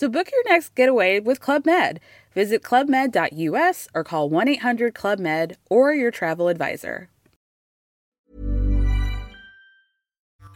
[0.00, 2.00] So book your next getaway with Club Med.
[2.34, 7.08] Visit clubmed.us or call 1 800 Club Med or your travel advisor.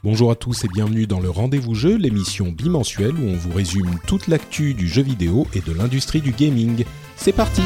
[0.03, 3.99] Bonjour à tous et bienvenue dans le Rendez-vous Jeu, l'émission bimensuelle où on vous résume
[4.07, 6.87] toute l'actu du jeu vidéo et de l'industrie du gaming.
[7.17, 7.63] C'est parti!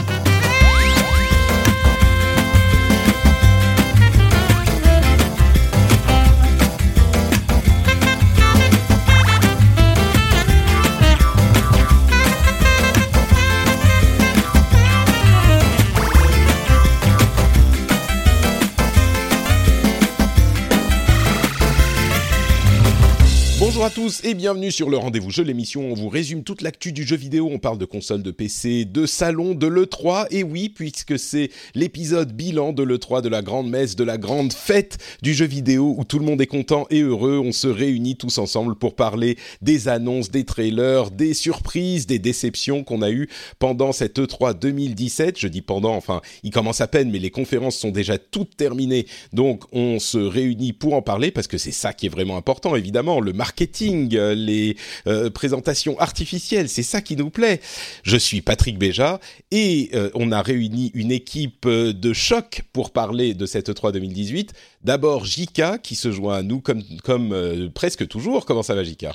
[23.89, 26.93] À tous et bienvenue sur le Rendez-vous Jeu, l'émission où on vous résume toute l'actu
[26.93, 27.49] du jeu vidéo.
[27.51, 30.27] On parle de consoles, de PC, de salon, de l'E3.
[30.31, 34.53] Et oui, puisque c'est l'épisode bilan de l'E3, de la grande messe, de la grande
[34.53, 37.41] fête du jeu vidéo où tout le monde est content et heureux.
[37.43, 42.85] On se réunit tous ensemble pour parler des annonces, des trailers, des surprises, des déceptions
[42.85, 45.39] qu'on a eues pendant cette E3 2017.
[45.39, 49.07] Je dis pendant, enfin, il commence à peine, mais les conférences sont déjà toutes terminées.
[49.33, 52.77] Donc, on se réunit pour en parler parce que c'est ça qui est vraiment important,
[52.77, 53.21] évidemment.
[53.21, 54.77] Le marketing euh, les
[55.07, 57.61] euh, présentations artificielles, c'est ça qui nous plaît.
[58.03, 59.21] Je suis Patrick Béja
[59.51, 64.53] et euh, on a réuni une équipe de choc pour parler de cette E3 2018.
[64.83, 68.47] D'abord Jika qui se joint à nous comme, comme presque toujours.
[68.47, 69.15] Comment ça va Jika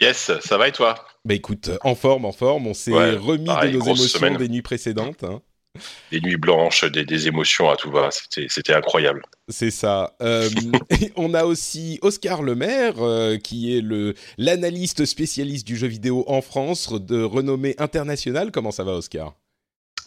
[0.00, 0.94] Yes, ça va et toi?
[1.26, 2.66] Bah écoute, en forme, en forme.
[2.66, 5.24] On s'est remis de nos émotions des nuits précédentes.
[5.24, 5.42] Hein
[6.10, 8.10] des nuits blanches, des, émotions à tout va.
[8.10, 9.22] C'était incroyable.
[9.48, 10.14] C'est ça.
[10.22, 10.48] Euh,
[11.16, 16.42] on a aussi Oscar Lemaire, euh, qui est le l'analyste spécialiste du jeu vidéo en
[16.42, 18.50] France, de renommée internationale.
[18.50, 19.34] Comment ça va, Oscar?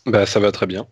[0.05, 0.85] Bah, ça va très bien.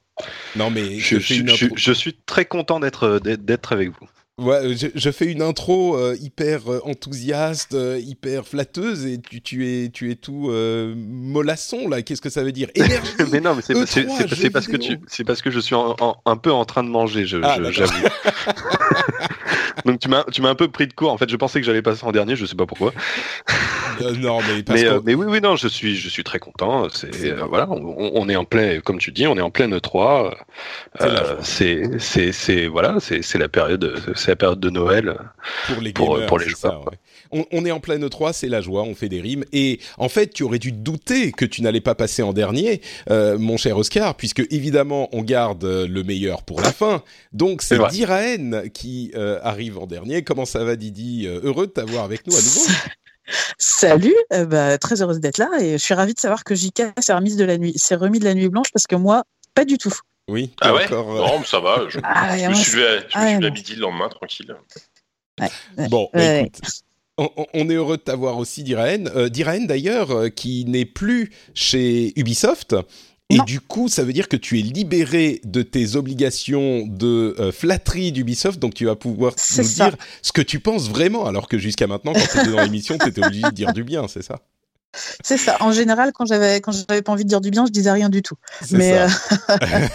[0.56, 4.08] Non, mais je, je suis très content d'être d'être avec vous.
[4.42, 9.68] Ouais, je, fais une intro euh, hyper euh, enthousiaste, euh, hyper flatteuse, et tu, tu,
[9.68, 12.02] es, tu es tout mollasson là.
[12.02, 12.70] Qu'est-ce que ça veut dire?
[12.76, 13.12] Énergie.
[13.32, 16.52] mais non, mais c'est e parce que tu, c'est parce que je suis un peu
[16.52, 17.94] en train de manger, ah, j'avoue.
[19.86, 21.12] Donc tu m'as, tu m'as un peu pris de court.
[21.12, 22.94] En fait, je pensais que j'allais passer en dernier, je sais pas pourquoi.
[24.20, 24.64] non, mais,
[25.04, 26.88] mais, oui, oui, non, je suis, je suis très content.
[26.90, 30.34] C'est voilà, on, est en plein, comme tu dis, on est en pleine E3.
[31.42, 35.18] c'est, c'est, c'est voilà, c'est, c'est la période, c'est la période de Noël
[35.66, 36.86] pour les, pour, les joueurs.
[37.32, 39.46] on, est en pleine E3, c'est la joie, on fait des rimes.
[39.54, 43.38] Et en fait, tu aurais dû douter que tu n'allais pas passer en dernier, euh,
[43.38, 47.04] mon cher Oscar, puisque évidemment, on garde le meilleur pour la fin.
[47.34, 50.24] Donc, c'est Diraen qui euh, arrive en dernier.
[50.24, 51.26] Comment ça va, Didi?
[51.28, 52.62] Euh, Heureux de t'avoir avec nous à nouveau.
[53.58, 57.14] Salut, bah, très heureuse d'être là et je suis ravie de savoir que JK s'est
[57.14, 59.78] remis de la nuit, s'est remis de la nuit blanche parce que moi, pas du
[59.78, 59.94] tout.
[60.28, 60.54] Oui.
[60.62, 61.86] Ah ouais encore, euh, Non, ça va.
[61.90, 64.56] Je, ah, me suis levé à, midi le lendemain, tranquille.
[65.90, 66.62] bon, bah, écoute.
[67.54, 69.06] On, est heureux de t'avoir aussi, Diraen.
[69.16, 72.76] Euh, Diraen, d'ailleurs, euh, qui n'est plus chez Ubisoft.
[73.36, 77.52] Et du coup, ça veut dire que tu es libéré de tes obligations de euh,
[77.52, 81.58] flatterie d'Ubisoft, donc tu vas pouvoir nous dire ce que tu penses vraiment, alors que
[81.58, 84.24] jusqu'à maintenant, quand tu étais dans l'émission, tu étais obligé de dire du bien, c'est
[84.24, 84.42] ça?
[84.94, 85.58] C'est ça.
[85.62, 88.10] En général, quand j'avais quand j'avais pas envie de dire du bien, je disais rien
[88.10, 88.36] du tout.
[88.72, 89.08] Mais, euh,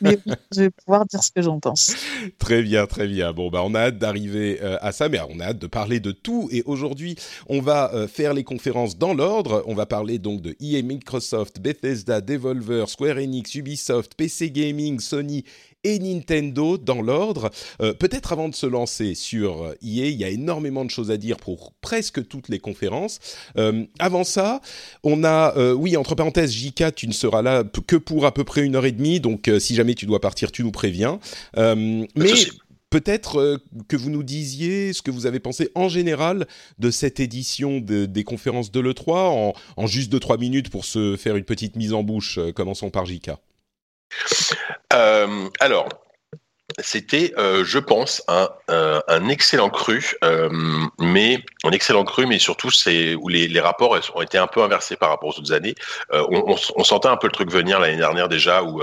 [0.00, 0.18] mais
[0.52, 1.94] je vais pouvoir dire ce que j'en pense.
[2.38, 3.32] Très bien, très bien.
[3.32, 6.00] Bon, bah, on a hâte d'arriver euh, à ça, mais on a hâte de parler
[6.00, 6.48] de tout.
[6.50, 7.16] Et aujourd'hui,
[7.48, 9.62] on va euh, faire les conférences dans l'ordre.
[9.66, 15.44] On va parler donc de EA, Microsoft, Bethesda, Devolver, Square Enix, Ubisoft, PC Gaming, Sony
[15.84, 17.50] et Nintendo dans l'ordre.
[17.80, 21.16] Euh, peut-être avant de se lancer sur EA, il y a énormément de choses à
[21.16, 23.18] dire pour presque toutes les conférences.
[23.56, 24.60] Euh, avant ça,
[25.02, 28.44] on a, euh, oui, entre parenthèses, JK, tu ne seras là que pour à peu
[28.44, 31.18] près une heure et demie, donc si jamais tu dois partir, tu nous préviens.
[31.56, 32.32] mais
[32.90, 36.46] peut-être que vous nous disiez ce que vous avez pensé en général
[36.78, 41.36] de cette édition des conférences de l'E3 en, en juste 2-3 minutes pour se faire
[41.36, 42.38] une petite mise en bouche.
[42.54, 43.30] commençons par JK.
[44.92, 45.88] Euh, alors,
[46.78, 50.14] c'était, euh, je pense, un, euh, un excellent cru,
[50.98, 54.62] mais un excellent cru, mais surtout c'est où les, les, rapports ont été un peu
[54.62, 55.74] inversés par rapport aux autres années.
[56.12, 58.82] On, on, sentait un peu le truc venir l'année dernière déjà, où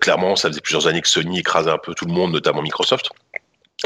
[0.00, 3.10] clairement ça faisait plusieurs années que Sony écrasait un peu tout le monde, notamment Microsoft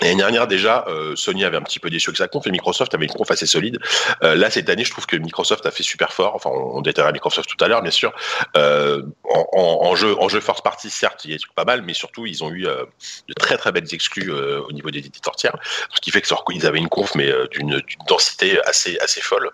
[0.02, 2.94] L'année dernière déjà, euh, Sony avait un petit peu déçu avec sa conf et Microsoft
[2.94, 3.78] avait une conf assez solide.
[4.22, 6.34] Euh, là cette année, je trouve que Microsoft a fait super fort.
[6.34, 8.12] Enfin, on, détaillera Microsoft tout à l'heure, bien sûr.
[8.56, 11.64] Euh, en, en, jeu, en jeu first party, certes, il y a des trucs pas
[11.64, 15.36] mal, mais surtout ils ont eu de très très belles exclus au niveau des éditeurs
[15.36, 15.56] tiers,
[15.94, 19.50] ce qui fait que ils avaient une conf mais d'une densité assez assez folle.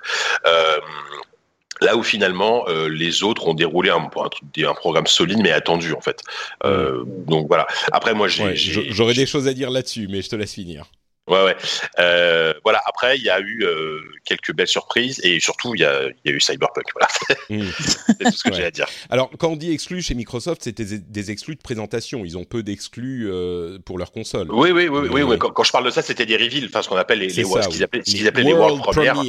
[1.83, 6.01] Là où finalement euh, les autres ont déroulé un, un, programme solide mais attendu en
[6.01, 6.21] fait.
[6.65, 7.67] Euh, donc voilà.
[7.93, 8.55] Après moi j'ai.
[8.57, 10.87] J'aurais des choses à dire là-dessus, mais je te laisse finir.
[11.29, 11.57] Ouais, ouais.
[12.01, 12.83] Euh, voilà.
[12.87, 16.31] Après, il y a eu euh, quelques belles surprises et surtout, il y a, y
[16.31, 16.87] a, eu Cyberpunk.
[16.95, 17.09] Voilà.
[17.79, 18.87] C'est tout ce que j'ai à dire.
[19.09, 22.25] Alors, quand on dit exclus chez Microsoft, c'était des, exclus de présentation.
[22.25, 24.49] Ils ont peu d'exclus euh, pour leur console.
[24.51, 25.09] Oui, oui, oui.
[25.13, 25.39] oui, oui.
[25.39, 27.69] Quand, je parle de ça, c'était des reveals, enfin, ce qu'on appelle les, les ce
[27.69, 29.23] qu'ils appelaient, les, appelaient les World, Premiere.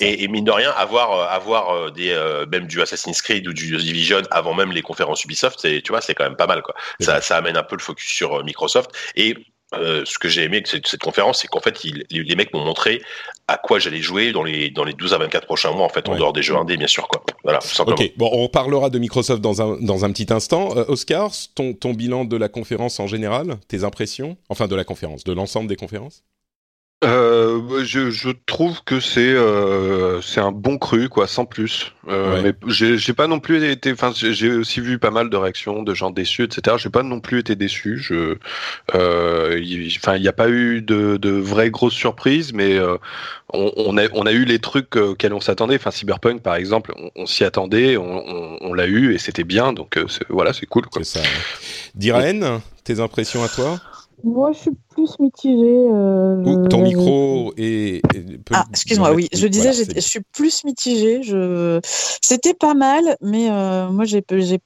[0.00, 2.16] Et, et, mine de rien, avoir, avoir des,
[2.50, 6.14] même du Assassin's Creed ou du Division avant même les conférences Ubisoft, tu vois, c'est
[6.14, 6.62] quand même pas mal.
[6.62, 6.74] Quoi.
[7.00, 8.90] Ça, ça amène un peu le focus sur Microsoft.
[9.16, 9.36] Et
[9.74, 13.02] euh, ce que j'ai aimé de cette, conférence, c'est qu'en fait, les, mecs m'ont montré
[13.48, 16.08] à quoi j'allais jouer dans les, dans les 12 à 24 prochains mois, en fait,
[16.08, 17.08] en dehors des jeux indés, bien sûr.
[17.08, 17.22] Quoi.
[17.42, 20.76] Voilà, Ok, bon, on parlera de Microsoft dans un, dans un petit instant.
[20.76, 24.84] Euh, Oscar, ton, ton bilan de la conférence en général, tes impressions Enfin, de la
[24.84, 26.22] conférence, de l'ensemble des conférences?
[27.04, 31.92] Euh, je, je, trouve que c'est euh, c'est un bon cru quoi, sans plus.
[32.08, 33.92] Euh, Mais j'ai pas non plus été.
[33.92, 36.78] Enfin, j'ai aussi vu pas mal de réactions de gens déçus, etc.
[36.80, 37.98] J'ai pas non plus été déçu.
[37.98, 38.38] Je,
[38.94, 42.80] enfin, il n'y a pas eu de, de vraies grosses surprises, mais
[43.52, 45.76] on, on, a on a eu les trucs auxquels on s'attendait.
[45.76, 49.74] Enfin, Cyberpunk par exemple, on, s'y attendait, on, on l'a eu et c'était bien.
[49.74, 49.98] Donc
[50.30, 50.86] voilà, c'est cool.
[50.86, 51.04] Quoi.
[51.04, 51.20] Ça.
[51.94, 53.78] Diraen, tes impressions à toi?
[54.24, 55.88] Moi, je suis plus mitigée.
[55.92, 58.02] Euh, ton micro est.
[58.52, 59.28] ah, excuse-moi, oui.
[59.32, 61.22] Je disais, je suis plus mitigée.
[61.22, 61.80] Je...
[62.20, 64.22] C'était pas mal, mais euh, moi, j'ai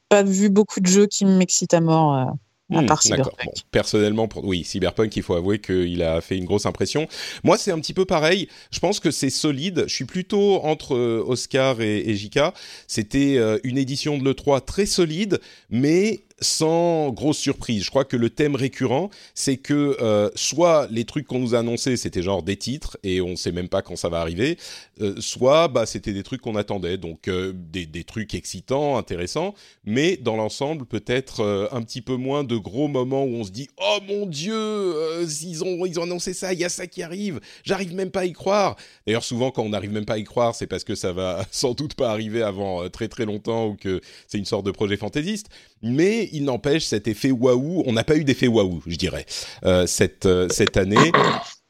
[0.08, 2.14] pas vu beaucoup de jeux qui m'excitent à mort.
[2.14, 2.25] Euh.
[2.73, 3.50] À hmm, part Cyberpunk.
[3.73, 4.44] personnellement, pour...
[4.44, 7.08] oui, Cyberpunk, il faut avouer qu'il a fait une grosse impression.
[7.43, 8.47] Moi, c'est un petit peu pareil.
[8.70, 9.87] Je pense que c'est solide.
[9.88, 12.55] Je suis plutôt entre Oscar et, et Jika.
[12.87, 17.85] C'était une édition de l'E3 très solide, mais sans grosse surprise.
[17.85, 21.59] Je crois que le thème récurrent, c'est que euh, soit les trucs qu'on nous a
[21.59, 24.59] annoncés, c'était genre des titres et on sait même pas quand ça va arriver,
[25.01, 29.55] euh, soit bah, c'était des trucs qu'on attendait, donc euh, des, des, trucs excitants, intéressants,
[29.85, 33.69] mais dans l'ensemble, peut-être un petit peu moins de gros moments où on se dit
[33.79, 37.41] «Oh mon Dieu, ils, ont, ils ont annoncé ça, il y a ça qui arrive,
[37.65, 38.77] j'arrive même pas à y croire!»
[39.07, 41.45] D'ailleurs, souvent, quand on n'arrive même pas à y croire, c'est parce que ça va
[41.51, 44.97] sans doute pas arriver avant très très longtemps ou que c'est une sorte de projet
[44.97, 45.49] fantaisiste,
[45.82, 47.82] mais il n'empêche cet effet waouh.
[47.87, 49.27] On n'a pas eu d'effet waouh, je dirais,
[49.65, 51.12] euh, cette euh, cette année.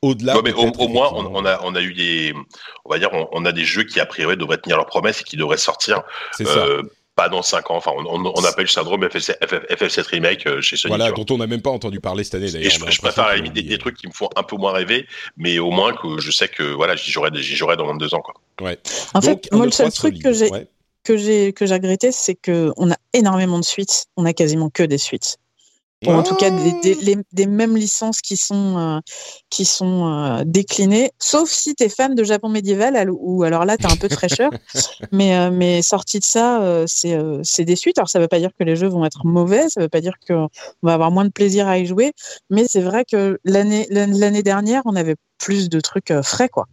[0.02, 0.40] Au-delà.
[0.42, 2.32] mais au, moins, on, a on a eu des,
[2.86, 5.24] on va dire, on, a des jeux qui a priori devraient tenir leurs promesses et
[5.24, 6.02] qui devraient sortir.
[6.32, 6.82] C'est ça euh,
[7.16, 7.76] pas dans 5 ans.
[7.76, 10.96] Enfin, on, appelle le syndrome FF7 Remake chez Sony.
[10.96, 12.72] Voilà, dont on n'a même pas entendu parler cette année d'ailleurs.
[12.90, 15.06] Je, préfère à la limite des, trucs qui me font un peu moins rêver,
[15.36, 17.30] mais au moins que je sais que voilà, j'y jouerai,
[17.76, 18.22] dans 22 ans.
[18.22, 18.34] Quoi.
[18.62, 18.78] Ouais.
[19.12, 20.48] En fait, moi, le seul truc que j'ai
[21.05, 24.06] que j'ai que j'ai regretté, c'est que on a énormément de suites.
[24.17, 25.38] On a quasiment que des suites.
[26.06, 29.00] Ou en tout cas des, des, mêmes licences qui sont euh,
[29.50, 33.76] qui sont euh, déclinées, sauf si tu es fan de Japon médiéval ou alors là
[33.76, 34.50] tu as un peu de fraîcheur.
[35.12, 37.99] mais euh, mais sorti de ça, c'est c'est des suites.
[37.99, 40.14] Alors ça veut pas dire que les jeux vont être mauvais, ça veut pas dire
[40.26, 40.49] qu'on
[40.82, 42.12] va avoir moins de plaisir à y jouer,
[42.49, 46.67] mais c'est vrai que l'année l'année dernière, on avait plus de trucs frais quoi.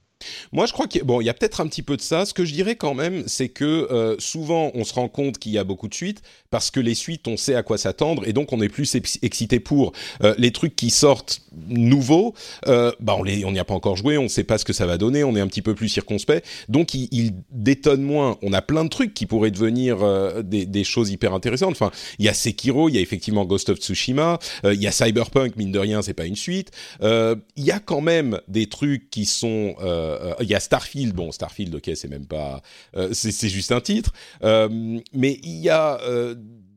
[0.52, 2.26] Moi, je crois qu'il bon, il y a peut-être un petit peu de ça.
[2.26, 5.52] Ce que je dirais quand même, c'est que euh, souvent, on se rend compte qu'il
[5.52, 8.34] y a beaucoup de suites parce que les suites, on sait à quoi s'attendre et
[8.34, 9.92] donc on est plus excité pour
[10.24, 12.34] euh, les trucs qui sortent nouveaux.
[12.68, 14.66] Euh, bah, on les, on n'y a pas encore joué, on ne sait pas ce
[14.66, 18.02] que ça va donner, on est un petit peu plus circonspect, donc il, il détonne
[18.02, 18.38] moins.
[18.42, 19.98] On a plein de trucs qui pourraient devenir
[20.44, 21.72] des, des, choses hyper intéressantes.
[21.72, 24.92] Enfin, il y a Sekiro, il y a effectivement Ghost of Tsushima, il y a
[24.92, 26.72] Cyberpunk, mine de rien, c'est pas une suite.
[27.02, 30.07] Il y a quand même des trucs qui sont euh,
[30.40, 32.62] il y a Starfield, bon Starfield, ok, c'est même pas,
[32.96, 34.12] euh, c'est juste un titre,
[34.44, 36.00] euh, mais il y a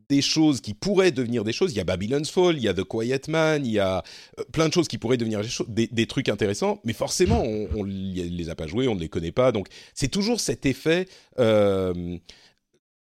[0.08, 1.72] des choses qui pourraient devenir des choses.
[1.72, 4.02] Il y a Babylon's Fall, il y a The Quiet Man, il y a
[4.52, 8.50] plein de choses qui pourraient devenir des, des, trucs intéressants, mais forcément, on, ne les
[8.50, 9.52] a pas joués, on ne les connaît pas.
[9.52, 11.06] Donc, c'est toujours cet effet.
[11.38, 12.18] de,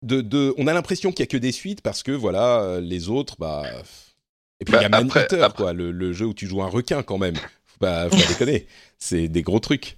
[0.02, 3.36] de, on a l'impression qu'il y a que des suites parce que voilà, les autres,
[3.38, 3.64] bah.
[4.60, 7.02] Et puis il y a bah, Manhunter, quoi, le, jeu où tu joues un requin
[7.02, 7.36] quand même.
[7.36, 8.66] Faut pas, faut pas déconner.
[8.98, 9.97] C'est des gros trucs.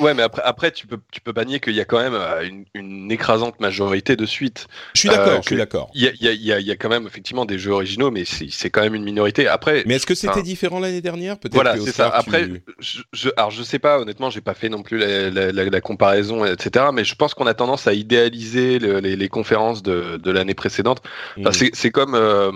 [0.00, 2.48] Ouais, mais après, après tu peux, tu peux bannier qu'il y a quand même euh,
[2.74, 4.66] une, écrasante majorité de suites.
[4.94, 5.90] Je suis d'accord, euh, je suis d'accord.
[5.94, 8.70] Il y a, y, a, y a, quand même effectivement des jeux originaux, mais c'est
[8.70, 9.46] quand même une minorité.
[9.46, 11.38] Après, mais est-ce que c'était différent l'année dernière?
[11.38, 11.54] Peut-être.
[11.54, 12.08] Voilà, c'est ça.
[12.08, 12.48] Après,
[12.80, 14.00] je, alors je sais pas.
[14.00, 16.86] Honnêtement, j'ai pas fait non plus la, la, comparaison, etc.
[16.92, 21.02] Mais je pense qu'on a tendance à idéaliser les, les, conférences de, de l'année précédente.
[21.38, 21.70] Enfin, mm.
[21.72, 22.50] C'est comme euh,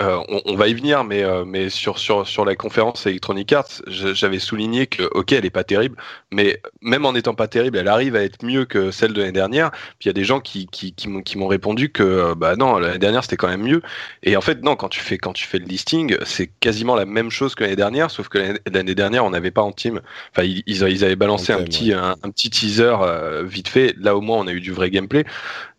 [0.00, 3.82] euh, on, va y venir, mais, euh, mais sur, sur, sur la conférence Electronic Arts,
[3.86, 5.96] j'avais souligné que, ok, elle est pas terrible,
[6.32, 9.32] mais même en n'étant pas terrible, elle arrive à être mieux que celle de l'année
[9.32, 9.70] dernière.
[9.70, 12.78] Puis il y a des gens qui, qui, qui m'ont répondu que, euh, bah non,
[12.78, 13.82] l'année dernière c'était quand même mieux.
[14.24, 17.04] Et en fait, non, quand tu fais, quand tu fais le listing, c'est quasiment la
[17.04, 18.38] même chose que l'année dernière, sauf que
[18.72, 20.00] l'année dernière, on n'avait pas en team.
[20.32, 22.96] Enfin, ils, ils avaient balancé un, petit, un, petit teaser
[23.44, 23.94] vite fait.
[23.98, 25.24] Là, au moins, on a eu du vrai gameplay.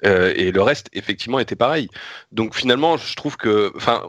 [0.03, 1.89] et le reste, effectivement, était pareil.
[2.32, 4.02] Donc finalement, je trouve que, enfin,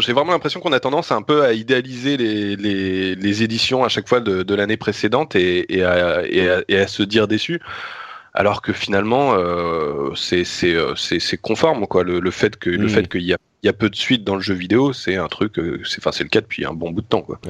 [0.00, 4.08] j'ai vraiment l'impression qu'on a tendance un peu à idéaliser les, les, éditions à chaque
[4.08, 7.60] fois de, l'année précédente et, à, se dire déçu.
[8.34, 12.04] Alors que finalement, euh, euh, c'est conforme quoi.
[12.04, 14.36] Le, fait que le fait qu'il y a il y a peu de suite dans
[14.36, 16.90] le jeu vidéo, c'est un truc, euh, c'est enfin c'est le cas depuis un bon
[16.90, 17.40] bout de temps quoi.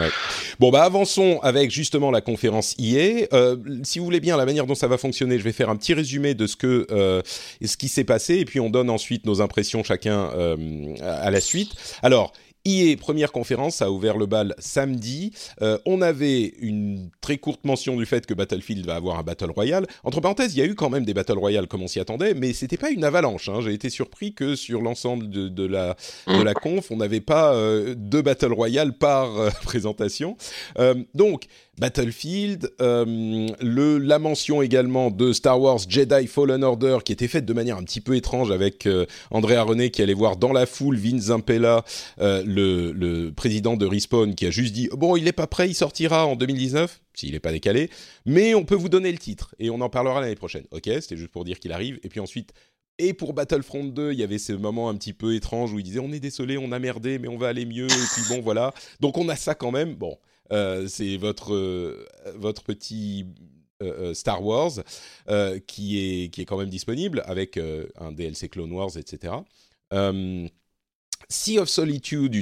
[0.58, 3.26] Bon bah avançons avec justement la conférence IA.
[3.34, 5.76] Euh, si vous voulez bien la manière dont ça va fonctionner, je vais faire un
[5.76, 7.20] petit résumé de ce que euh,
[7.62, 10.30] ce qui s'est passé et puis on donne ensuite nos impressions chacun
[11.02, 11.72] à la suite.
[12.02, 12.32] Alors
[13.00, 15.32] Première conférence, a ouvert le bal samedi.
[15.62, 19.50] Euh, on avait une très courte mention du fait que Battlefield va avoir un Battle
[19.50, 19.86] Royale.
[20.04, 22.34] Entre parenthèses, il y a eu quand même des Battle Royale comme on s'y attendait,
[22.34, 23.48] mais c'était pas une avalanche.
[23.48, 23.60] Hein.
[23.62, 25.96] J'ai été surpris que sur l'ensemble de, la,
[26.26, 30.36] de la conf, on n'avait pas euh, deux Battle Royale par euh, présentation.
[31.14, 31.46] donc,
[31.78, 37.52] Battlefield, euh, la mention également de Star Wars Jedi Fallen Order qui était faite de
[37.52, 41.24] manière un petit peu étrange avec euh, René qui allait voir dans la foule Vince
[41.24, 41.84] Zampella,
[42.20, 45.68] euh, le, le, président de Respawn, qui a juste dit bon il n'est pas prêt,
[45.68, 47.90] il sortira en 2019 s'il n'est pas décalé,
[48.26, 50.64] mais on peut vous donner le titre et on en parlera l'année prochaine.
[50.70, 52.52] Ok, c'était juste pour dire qu'il arrive et puis ensuite
[52.98, 55.84] et pour Battlefront 2, il y avait ce moment un petit peu étrange où il
[55.84, 57.86] disait on est désolé, on a merdé, mais on va aller mieux.
[57.86, 58.74] Et puis bon, voilà.
[58.98, 59.94] Donc on a ça quand même.
[59.94, 60.18] Bon,
[60.50, 63.26] c'est votre, euh, votre petit
[63.82, 64.72] euh, Star Wars
[65.66, 67.58] qui, est, qui est quand même disponible avec
[67.98, 69.34] un DLC Clone Wars, etc.
[71.30, 72.34] Sea of Solitude,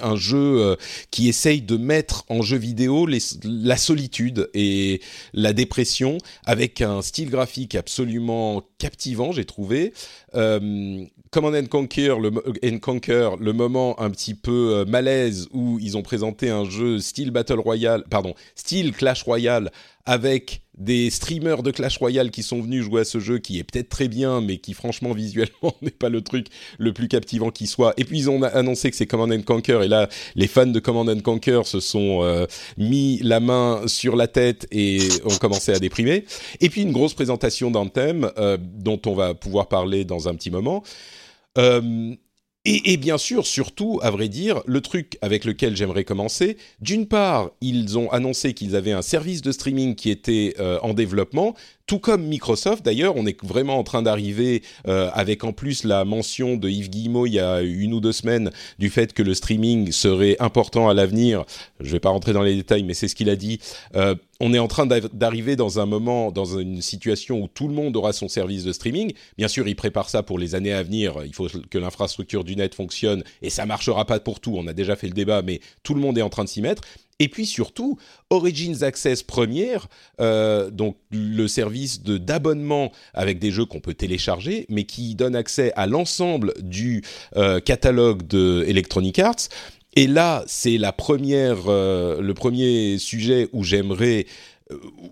[0.00, 0.76] un jeu
[1.10, 3.06] qui essaye de mettre en jeu vidéo
[3.44, 5.02] la solitude et
[5.34, 9.92] la dépression avec un style graphique absolument captivant, j'ai trouvé.
[11.34, 16.02] Command and Conquer, le, Conquer, le moment un petit peu euh, malaise où ils ont
[16.02, 19.72] présenté un jeu style Battle Royale, pardon, style Clash Royale
[20.06, 23.64] avec des streamers de Clash Royale qui sont venus jouer à ce jeu qui est
[23.64, 26.46] peut-être très bien mais qui franchement visuellement n'est pas le truc
[26.78, 27.94] le plus captivant qui soit.
[27.96, 30.78] Et puis ils ont annoncé que c'est Command and Conquer et là les fans de
[30.78, 32.46] Command and Conquer se sont euh,
[32.78, 36.26] mis la main sur la tête et ont commencé à déprimer.
[36.60, 40.52] Et puis une grosse présentation d'Anthem euh, dont on va pouvoir parler dans un petit
[40.52, 40.84] moment.
[41.58, 42.14] Euh,
[42.66, 47.50] et, bien sûr, surtout, à vrai dire, le truc avec lequel j'aimerais commencer, d'une part,
[47.60, 51.54] ils ont annoncé qu'ils avaient un service de streaming qui était euh, en développement,
[51.86, 56.04] tout comme Microsoft, d'ailleurs, on est vraiment en train d'arriver euh, avec en plus la
[56.04, 59.34] mention de Yves Guillemot il y a une ou deux semaines du fait que le
[59.34, 61.44] streaming serait important à l'avenir.
[61.80, 63.60] Je ne vais pas rentrer dans les détails, mais c'est ce qu'il a dit.
[63.96, 67.74] Euh, on est en train d'arriver dans un moment, dans une situation où tout le
[67.74, 69.12] monde aura son service de streaming.
[69.38, 71.16] Bien sûr, il prépare ça pour les années à venir.
[71.24, 74.54] Il faut que l'infrastructure du net fonctionne et ça marchera pas pour tout.
[74.56, 76.62] On a déjà fait le débat, mais tout le monde est en train de s'y
[76.62, 76.82] mettre.
[77.20, 77.96] Et puis surtout,
[78.30, 79.86] Origins Access première,
[80.20, 85.72] euh, donc le service d'abonnement avec des jeux qu'on peut télécharger, mais qui donne accès
[85.76, 87.04] à l'ensemble du
[87.36, 89.48] euh, catalogue de Electronic Arts.
[89.96, 94.26] Et là, c'est la première, euh, le premier sujet où j'aimerais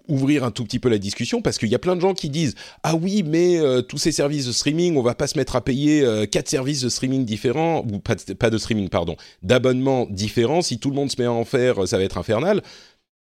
[0.09, 2.31] ouvrir un tout petit peu la discussion parce qu'il y a plein de gens qui
[2.31, 5.57] disent ah oui mais euh, tous ces services de streaming on va pas se mettre
[5.57, 9.17] à payer euh, quatre services de streaming différents ou pas de, pas de streaming pardon
[9.43, 10.63] d'abonnements différents.
[10.63, 12.63] Si tout le monde se met à en faire ça va être infernal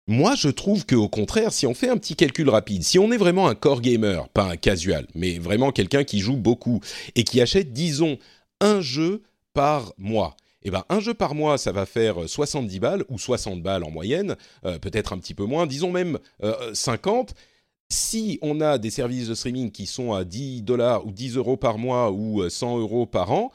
[0.07, 3.17] moi, je trouve qu'au contraire, si on fait un petit calcul rapide, si on est
[3.17, 6.79] vraiment un core gamer, pas un casual, mais vraiment quelqu'un qui joue beaucoup
[7.15, 8.19] et qui achète, disons,
[8.61, 9.23] un jeu
[9.55, 13.61] par mois, eh ben, un jeu par mois, ça va faire 70 balles ou 60
[13.61, 16.17] balles en moyenne, euh, peut-être un petit peu moins, disons même
[16.73, 17.29] 50.
[17.29, 17.33] Euh,
[17.91, 21.55] si on a des services de streaming qui sont à 10 dollars ou 10 euros
[21.55, 23.51] par mois ou 100 euh, euros par an,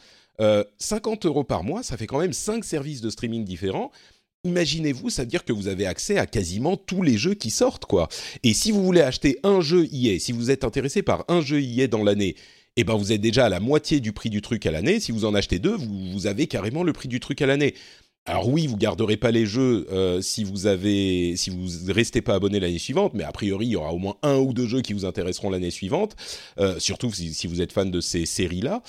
[0.79, 3.91] 50 euros par mois, ça fait quand même 5 services de streaming différents.
[4.45, 7.85] Imaginez-vous, ça veut dire que vous avez accès à quasiment tous les jeux qui sortent,
[7.85, 8.09] quoi.
[8.43, 11.61] Et si vous voulez acheter un jeu EA, si vous êtes intéressé par un jeu
[11.61, 12.37] EA dans l'année,
[12.81, 15.01] eh ben vous êtes déjà à la moitié du prix du truc à l'année.
[15.01, 17.75] Si vous en achetez deux, vous, avez carrément le prix du truc à l'année.
[18.25, 22.35] Alors oui, vous garderez pas les jeux euh, si vous avez, si vous restez pas
[22.35, 24.81] abonné l'année suivante, mais a priori il y aura au moins un ou deux jeux
[24.83, 26.17] qui vous intéresseront l'année suivante,
[26.59, 28.83] euh, surtout si, vous êtes fan de ces séries-là.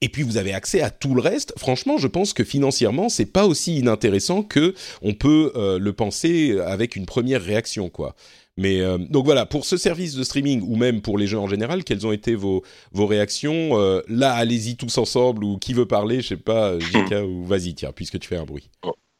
[0.00, 1.52] Et puis vous avez accès à tout le reste.
[1.56, 6.58] Franchement, je pense que financièrement c'est pas aussi inintéressant que on peut euh, le penser
[6.64, 8.16] avec une première réaction, quoi.
[8.56, 11.46] Mais euh, donc voilà, pour ce service de streaming ou même pour les jeux en
[11.46, 15.86] général, quelles ont été vos, vos réactions euh, Là, allez-y tous ensemble ou qui veut
[15.86, 18.70] parler Je sais pas, JK ou vas-y, tiens, puisque tu fais un bruit.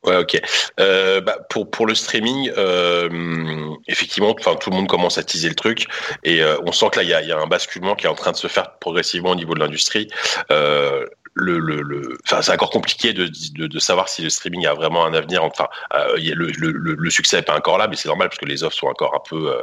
[0.07, 0.41] Ouais, ok.
[0.79, 3.09] Euh, bah, pour pour le streaming, euh,
[3.89, 5.87] effectivement, enfin tout le monde commence à teaser le truc
[6.23, 8.09] et euh, on sent que là il y a, y a, un basculement qui est
[8.09, 10.09] en train de se faire progressivement au niveau de l'industrie.
[11.37, 14.75] Euh, le, le, le, c'est encore compliqué de, de, de, savoir si le streaming a
[14.75, 15.45] vraiment un avenir.
[15.45, 18.65] Enfin, euh, le, le, succès n'est pas encore là, mais c'est normal parce que les
[18.65, 19.63] offres sont encore un peu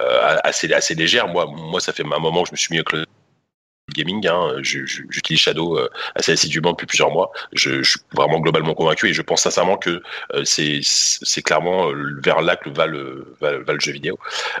[0.00, 1.28] euh, assez, assez légères.
[1.28, 3.06] Moi, moi, ça fait un moment que je me suis mis le
[3.92, 4.26] gaming.
[4.26, 4.56] Hein.
[4.62, 7.30] J'utilise Shadow euh, assez assidûment depuis plusieurs mois.
[7.52, 10.02] Je, je, suis vraiment globalement convaincu et je pense sincèrement que
[10.34, 14.18] euh, c'est clairement euh, vers là que va le, va, va le jeu vidéo.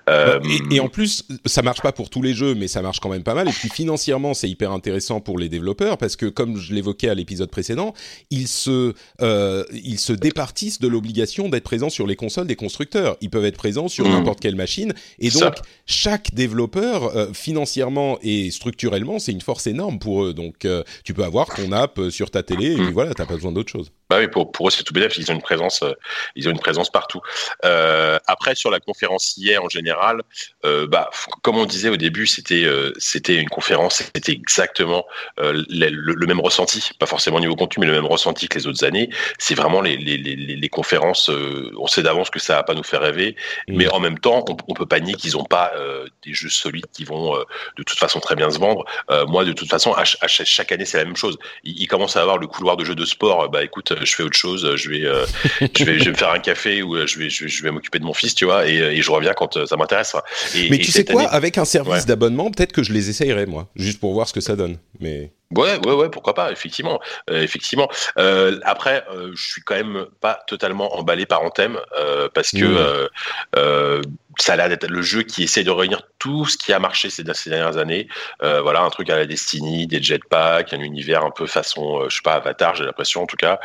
[0.08, 3.00] Euh, et, et, en plus, ça marche pas pour tous les jeux, mais ça marche
[3.00, 3.48] quand même pas mal.
[3.48, 7.14] Et puis financièrement, c'est hyper intéressant pour les développeurs parce que, comme je l'évoquais à
[7.14, 7.94] l'épisode précédent,
[8.30, 13.16] ils se, euh, ils se départissent de l'obligation d'être présents sur les consoles des constructeurs.
[13.20, 14.12] Ils peuvent être présents sur mmh.
[14.12, 14.92] n'importe quelle machine.
[15.18, 15.54] Et donc, ça.
[15.86, 20.34] chaque développeur, euh, financièrement et structurellement, c'est une force énorme pour eux.
[20.34, 23.26] Donc, euh, tu peux avoir ton app euh, sur ta télé et puis voilà, t'as
[23.26, 23.90] pas besoin d'autre chose.
[24.10, 25.26] Bah oui, pour, pour eux, c'est tout bénéfice.
[25.26, 25.92] Ils ont une présence, euh,
[26.36, 27.20] ils ont une présence partout.
[27.64, 30.22] Euh, après, sur la conférence hier en général,
[30.62, 31.10] bah,
[31.42, 32.66] comme on disait au début, c'était,
[32.98, 35.04] c'était une conférence, c'était exactement
[35.38, 38.66] le, le, même ressenti, pas forcément au niveau contenu, mais le même ressenti que les
[38.66, 39.08] autres années.
[39.38, 41.30] C'est vraiment les, les, les, les conférences.
[41.78, 43.36] on sait d'avance que ça va pas nous faire rêver,
[43.68, 43.76] mmh.
[43.76, 45.72] mais en même temps, on, on peut pas nier qu'ils ont pas
[46.24, 47.36] des jeux solides qui vont
[47.76, 48.84] de toute façon très bien se vendre.
[49.28, 51.38] Moi, de toute façon, à, à chaque année, c'est la même chose.
[51.64, 53.48] Ils commencent à avoir le couloir de jeux de sport.
[53.50, 55.26] Bah, écoute je fais autre chose, je vais, euh,
[55.60, 57.62] je vais, je vais me faire un café ou euh, je vais, je vais, je
[57.62, 60.14] vais m'occuper de mon fils, tu vois, et, et, je reviens quand euh, ça m'intéresse.
[60.54, 61.30] Mais et tu sais quoi, année...
[61.30, 62.04] avec un service ouais.
[62.04, 64.78] d'abonnement, peut-être que je les essayerai moi, juste pour voir ce que ça donne.
[65.00, 67.88] Mais Ouais, ouais, ouais, pourquoi pas, effectivement, euh, effectivement.
[68.18, 71.78] Euh, après, euh, je suis quand même pas totalement emballé par Anthem
[72.34, 73.08] parce que
[73.56, 74.02] mmh.
[74.38, 77.10] ça a l'air d'être le jeu qui essaie de réunir tout ce qui a marché
[77.10, 78.08] ces, ces dernières années.
[78.40, 82.22] voilà, un truc à la Destiny, des jetpacks, un univers un peu façon, je sais
[82.22, 83.60] pas, Avatar, j'ai l'impression en tout cas.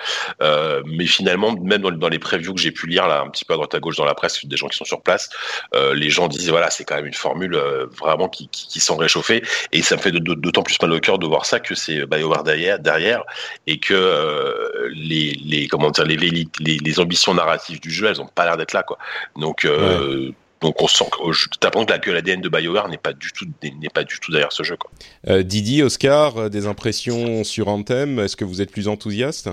[0.86, 3.54] mais finalement, même dans, dans les previews que j'ai pu lire là, un petit peu
[3.54, 5.30] à droite à gauche dans la presse, des gens qui sont sur place,
[5.74, 7.58] les gens disent voilà, c'est quand même une formule
[8.00, 11.26] vraiment qui, qui, qui réchauffer et ça me fait d'autant plus mal au cœur de
[11.26, 13.24] voir ça que c'est BioWare derrière, derrière
[13.66, 18.22] et que euh, les, les, comment dire, les, les, les, ambitions narratives du jeu, elles
[18.22, 18.98] ont pas l'air d'être là, quoi.
[19.36, 20.34] Donc, euh, ouais.
[20.62, 23.90] Donc on sent que je t'apprends que l'ADN de BioWare n'est pas du tout n'est
[23.90, 24.90] pas du tout derrière ce jeu quoi.
[25.28, 29.52] Euh, Didi, Oscar, des impressions sur Anthem Est-ce que vous êtes plus enthousiaste?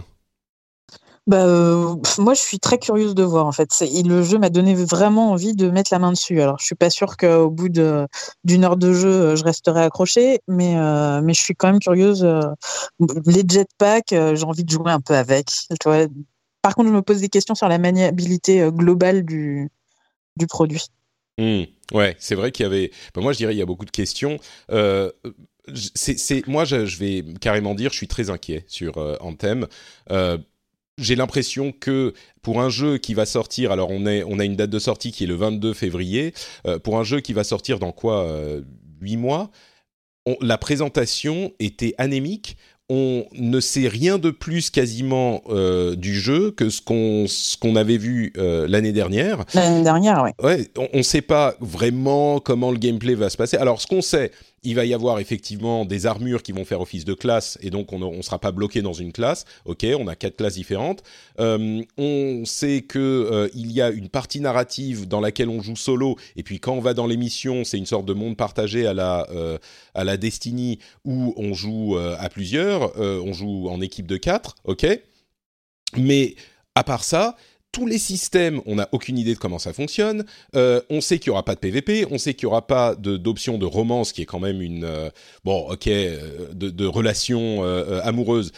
[1.26, 3.70] Bah, euh, moi, je suis très curieuse de voir en fait.
[3.80, 6.42] Le jeu m'a donné vraiment envie de mettre la main dessus.
[6.42, 10.40] Alors, je suis pas sûre qu'au bout d'une heure de jeu, euh, je resterai accrochée,
[10.48, 12.26] mais euh, mais je suis quand même curieuse.
[13.26, 15.48] Les jetpacks, j'ai envie de jouer un peu avec.
[16.60, 19.70] Par contre, je me pose des questions sur la maniabilité globale du
[20.36, 20.86] du produit.
[21.38, 21.62] Mmh.
[21.92, 22.90] Ouais, c'est vrai qu'il y avait.
[23.14, 24.36] Bah, moi, je dirais il y a beaucoup de questions.
[24.68, 25.10] Moi,
[26.66, 29.66] je, vais carrément dire, je suis très inquiet sur Anthem.
[30.98, 34.56] J'ai l'impression que pour un jeu qui va sortir, alors on, est, on a une
[34.56, 36.34] date de sortie qui est le 22 février,
[36.66, 38.62] euh, pour un jeu qui va sortir dans quoi euh,
[39.00, 39.50] 8 mois,
[40.26, 42.56] on, la présentation était anémique.
[42.90, 47.76] On ne sait rien de plus quasiment euh, du jeu que ce qu'on ce qu'on
[47.76, 49.44] avait vu euh, l'année dernière.
[49.54, 50.30] L'année dernière, oui.
[50.42, 53.56] Ouais, on ne sait pas vraiment comment le gameplay va se passer.
[53.56, 54.32] Alors, ce qu'on sait,
[54.64, 57.92] il va y avoir effectivement des armures qui vont faire office de classe et donc
[57.92, 59.44] on ne sera pas bloqué dans une classe.
[59.64, 61.02] Ok, on a quatre classes différentes.
[61.38, 65.76] Euh, on sait que euh, il y a une partie narrative dans laquelle on joue
[65.76, 68.86] solo et puis quand on va dans les missions, c'est une sorte de monde partagé
[68.86, 69.58] à la euh,
[69.94, 74.56] à la Destiny où on joue euh, à plusieurs, on joue en équipe de quatre.
[74.64, 74.86] Ok,
[75.96, 76.34] mais
[76.74, 77.36] à part ça,
[77.74, 80.24] tous les systèmes, on n'a aucune idée de comment ça fonctionne.
[80.54, 82.94] Euh, on sait qu'il y aura pas de PVP, on sait qu'il y aura pas
[82.94, 85.10] d'option de, de, romance, qui est quand même une euh,
[85.44, 88.52] bon, ok, euh, de, de relation euh, amoureuse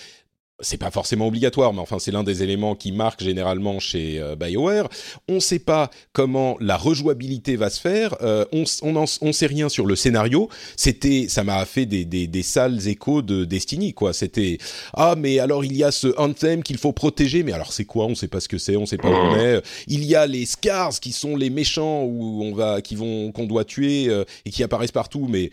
[0.60, 4.36] c'est pas forcément obligatoire, mais enfin c'est l'un des éléments qui marque généralement chez euh,
[4.36, 4.88] BioWare.
[5.28, 8.16] On ne sait pas comment la rejouabilité va se faire.
[8.22, 10.48] Euh, on on, on sait rien sur le scénario.
[10.76, 14.12] C'était, ça m'a fait des, des, des sales échos de Destiny quoi.
[14.12, 14.58] C'était
[14.94, 18.06] ah mais alors il y a ce anthem qu'il faut protéger, mais alors c'est quoi?
[18.06, 19.60] On sait pas ce que c'est, on sait pas où on est.
[19.88, 23.44] Il y a les scars qui sont les méchants où on va, qui vont, qu'on
[23.44, 25.50] doit tuer euh, et qui apparaissent partout, mais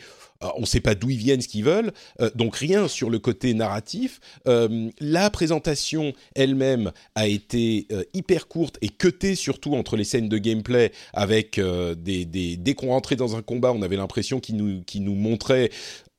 [0.58, 3.20] on ne sait pas d'où ils viennent, ce qu'ils veulent, euh, donc rien sur le
[3.20, 4.20] côté narratif.
[4.48, 10.30] Euh, la présentation elle-même a été euh, hyper courte et cutée surtout entre les scènes
[10.30, 14.58] de gameplay avec euh, des, dès qu'on rentrait dans un combat, on avait l'impression qu'ils
[14.58, 15.70] nous, qu nous montraient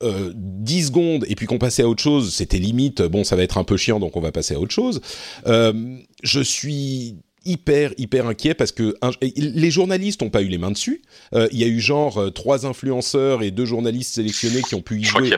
[0.03, 3.43] euh, 10 secondes et puis qu'on passait à autre chose, c'était limite, bon ça va
[3.43, 5.01] être un peu chiant donc on va passer à autre chose.
[5.47, 8.95] Euh, je suis hyper hyper inquiet parce que
[9.37, 11.03] les journalistes n'ont pas eu les mains dessus.
[11.35, 14.83] Euh, il y a eu genre euh, trois influenceurs et deux journalistes sélectionnés qui ont
[14.83, 15.29] pu y jouer.
[15.29, 15.33] et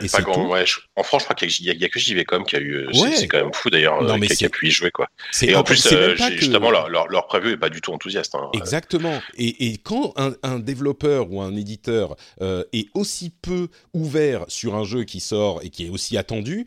[0.95, 2.87] en France, je crois qu'il y, a que JVcom qui a eu.
[3.15, 5.07] C'est quand même fou d'ailleurs qui, a pu y jouer quoi.
[5.41, 5.87] Et en plus,
[6.31, 8.35] justement, leur, leur, leur prévu est pas du tout enthousiaste.
[8.35, 8.49] Hein.
[8.53, 9.21] Exactement.
[9.37, 14.83] Et, et quand un, un, développeur ou un éditeur est aussi peu ouvert sur un
[14.83, 16.65] jeu qui sort et qui est aussi attendu,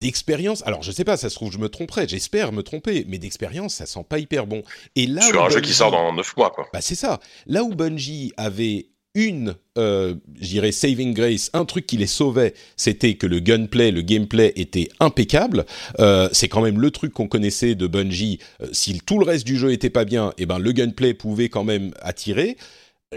[0.00, 3.18] d'expérience, alors je sais pas, ça se trouve je me tromperai, j'espère me tromper, mais
[3.18, 4.62] d'expérience ça sent pas hyper bon.
[4.96, 6.66] Et là sur un jeu qui sort dans 9 mois quoi.
[6.72, 7.20] Bah c'est ça.
[7.46, 13.14] Là où Bungie avait une, euh, j'irais saving grace, un truc qui les sauvait, c'était
[13.14, 15.66] que le gunplay, le gameplay était impeccable.
[15.98, 18.38] Euh, c'est quand même le truc qu'on connaissait de Bungie.
[18.62, 21.14] Euh, si tout le reste du jeu était pas bien, et eh ben le gunplay
[21.14, 22.56] pouvait quand même attirer.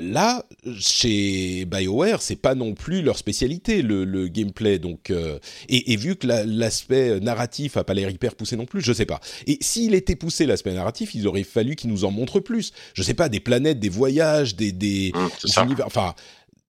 [0.01, 0.43] Là,
[0.79, 5.37] chez BioWare, c'est pas non plus leur spécialité le, gameplay, donc euh,
[5.69, 9.21] et, vu que l'aspect narratif a pas l'air hyper poussé non plus, je sais pas.
[9.45, 12.71] Et s'il était poussé l'aspect narratif, il aurait fallu qu'il nous en montre plus.
[12.95, 16.15] Je sais pas, des planètes, des voyages, des des, mmh, univers, enfin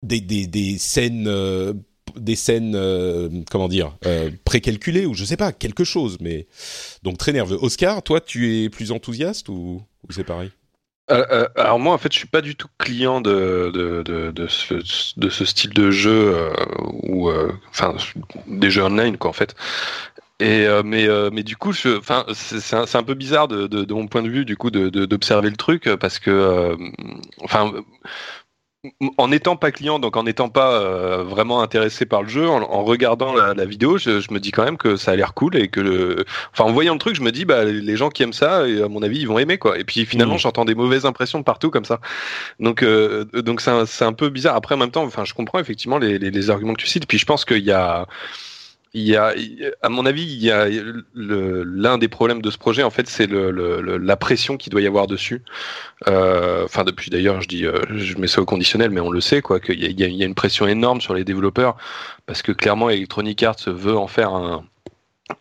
[0.02, 1.26] des des, des scènes.
[1.26, 1.72] Euh,
[2.16, 3.96] des scènes, euh, comment dire,
[4.44, 6.18] précalculées ou je sais pas, quelque chose.
[6.20, 6.46] Mais
[7.02, 7.56] donc très nerveux.
[7.60, 10.50] Oscar, toi, tu es plus enthousiaste ou c'est pareil?
[11.10, 13.70] Euh, euh, alors moi en fait je suis pas du tout client de,
[14.48, 16.50] ce, style de jeu euh,
[17.02, 17.30] ou
[17.68, 17.94] enfin
[18.46, 19.54] des jeux online quoi en fait.
[20.40, 22.24] Et mais du coup c'est un,
[22.94, 26.18] un, peu bizarre de, de, mon point de vue du coup d'observer le truc parce
[26.18, 26.76] que
[27.42, 27.72] enfin
[29.16, 32.84] en n'étant pas client, donc en n'étant pas euh, vraiment intéressé par le jeu, en,
[32.84, 35.80] regardant la, vidéo, je, me dis quand même que ça a l'air cool et que,
[35.80, 36.24] le...
[36.52, 38.82] enfin, en voyant le truc, je me dis, bah, les gens qui aiment ça, et
[38.82, 39.78] à mon avis, ils vont aimer quoi.
[39.78, 40.38] Et puis finalement, mmh.
[40.38, 42.00] j'entends des mauvaises impressions de partout comme ça.
[42.60, 44.56] Donc, euh, donc c'est un, un, peu bizarre.
[44.56, 47.06] Après, en même temps, enfin, je comprends effectivement les, les, les arguments que tu cites.
[47.06, 48.06] Puis je pense qu'il y a
[48.94, 49.34] il y a,
[49.82, 50.68] à mon avis, il y a
[51.14, 53.50] l'un des problèmes de ce projet, en fait, c'est le,
[53.98, 55.42] la pression qu'il doit y avoir dessus.
[56.06, 59.20] Euh, enfin, depuis d'ailleurs, je dis, euh, je mets ça au conditionnel, mais on le
[59.20, 61.76] sait, quoi, qu'il y, y, a une pression énorme sur les développeurs,
[62.26, 64.64] parce que clairement, Electronic Arts veut en faire un,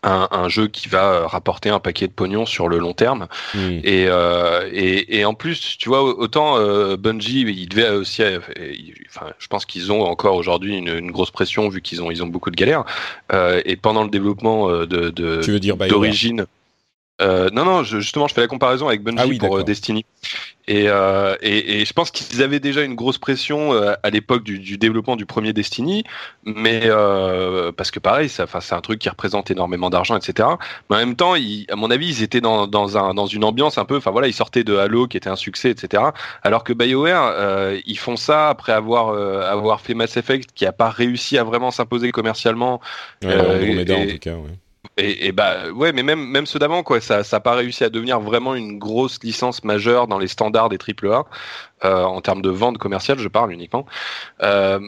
[0.02, 3.26] un, jeu qui va euh, rapporter un paquet de pognon sur le long terme.
[3.54, 8.22] Et, euh, et, et, en plus, tu vois, autant euh, Bungie, il devait aussi,
[9.08, 12.22] enfin, je pense qu'ils ont encore aujourd'hui une, une, grosse pression vu qu'ils ont, ils
[12.22, 12.84] ont beaucoup de galères.
[13.64, 15.10] et pendant le développement de,
[15.88, 16.46] d'origine.
[17.22, 20.04] Euh, non, non, justement, je fais la comparaison avec Bungie ah pour euh, Destiny.
[20.68, 23.72] Euh, et, et, je pense qu'ils avaient déjà une grosse pression
[24.02, 26.04] à l'époque du, développement du premier Destiny,
[26.44, 26.88] mais
[27.76, 30.48] parce que pareil, c'est un truc qui représente énormément d'argent, etc.
[30.90, 33.78] Mais en même temps, à mon avis, ils étaient dans, dans, un, dans une ambiance
[33.78, 36.02] un peu, enfin voilà, ils sortaient de Halo qui était un succès, etc.
[36.42, 40.88] Alors que BioWare, ils font ça après avoir, avoir fait Mass Effect qui a pas
[40.88, 42.80] réussi à vraiment s'imposer commercialement.
[43.22, 44.58] Ouais, en tout cas, ouais.
[44.96, 47.90] Et, et, bah ouais, mais même même ceux d'avant quoi, ça ça pas réussi à
[47.90, 51.24] devenir vraiment une grosse licence majeure dans les standards des AAA
[51.84, 53.86] euh, en termes de vente commerciale, je parle uniquement.
[54.42, 54.80] Euh,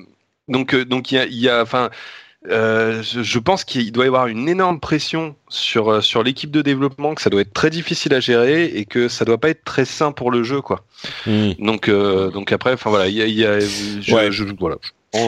[0.48, 1.90] donc euh, donc il y a il y a enfin
[2.48, 6.62] euh, je, je, pense qu'il doit y avoir une énorme pression sur sur l'équipe de
[6.62, 9.64] développement, que ça doit être très difficile à gérer et que ça doit pas être
[9.64, 10.84] très sain pour le jeu quoi.
[11.26, 11.52] Hmm.
[11.58, 14.30] Donc euh, donc après, enfin voilà, il y a, y a je, ouais.
[14.30, 14.76] je, voilà.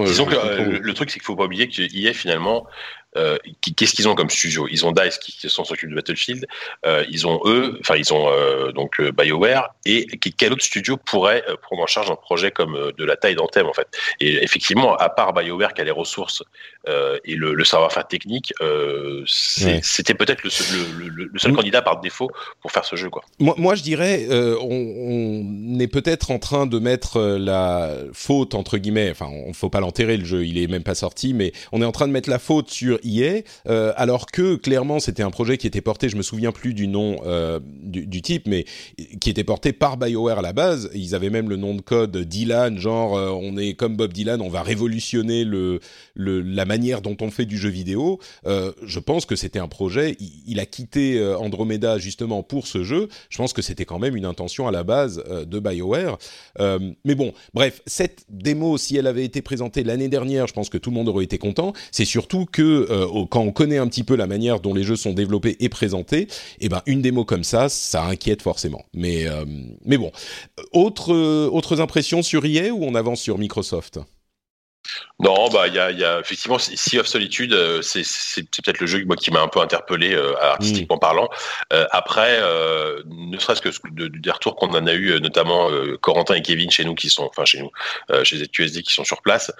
[0.04, 2.66] Disons que le, truc, c'est qu'il faut pas oublier qu'il y a finalement
[3.16, 3.38] euh,
[3.76, 4.68] qu'est-ce qu'ils ont comme studio?
[4.70, 6.46] Ils ont Dice qui, sont s'occupe de Battlefield.
[6.84, 11.42] Euh, ils ont eux, enfin ils ont euh, donc BioWare et quel autre studio pourrait
[11.62, 13.88] prendre en charge un projet comme de la taille d'Anthem en fait?
[14.20, 16.42] Et effectivement, à part BioWare qui a les ressources
[17.24, 18.52] et le, savoir-faire technique,
[19.26, 20.50] c'était peut-être le,
[21.36, 23.22] seul candidat par défaut pour faire ce jeu quoi.
[23.38, 28.78] Moi, moi je dirais, on, on, est peut-être en train de mettre la faute entre
[28.78, 29.10] guillemets.
[29.10, 31.84] Enfin, on faut pas l'enterrer le jeu, il est même pas sorti, mais on est
[31.84, 35.58] en train de mettre la faute sur EA, euh, alors que clairement c'était un projet
[35.58, 38.64] qui était porté, je me souviens plus du nom euh, du, type, mais
[39.20, 40.90] qui était porté par BioWare à la base.
[40.94, 44.40] Ils avaient même le nom de code Dylan, genre euh, on est comme Bob Dylan,
[44.40, 45.80] on va révolutionner le,
[46.16, 48.18] la manière dont on fait du jeu vidéo.
[48.44, 50.16] je pense que c'était un projet.
[50.46, 53.08] Il, a quitté Andromeda justement pour ce jeu.
[53.28, 56.18] Je pense que c'était quand même une intention à la base de BioWare.
[57.04, 60.78] mais bon, bref, cette démo, si elle avait été présentée l'année dernière, je pense que
[60.78, 61.72] tout le monde aurait été content.
[61.90, 64.96] C'est surtout que euh, quand on connaît un petit peu la manière dont les jeux
[64.96, 66.28] sont développés et présentés,
[66.60, 68.84] eh ben une démo comme ça, ça inquiète forcément.
[68.94, 69.44] Mais euh,
[69.84, 70.10] mais bon,
[70.72, 71.14] autre,
[71.48, 74.00] autres impressions sur EA ou on avance sur Microsoft?
[75.20, 78.86] Non, bah il y a, y a, effectivement Sea of Solitude, euh, c'est peut-être le
[78.86, 81.00] jeu moi, qui m'a un peu interpellé euh, artistiquement mm.
[81.00, 81.28] parlant.
[81.72, 82.40] Euh, après,
[83.06, 85.68] ne serait-ce que des retours qu'on en a eu, notamment
[86.00, 87.70] Corentin et Kevin chez nous qui sont, enfin chez nous,
[88.22, 89.52] chez ZQSD qui sont sur place,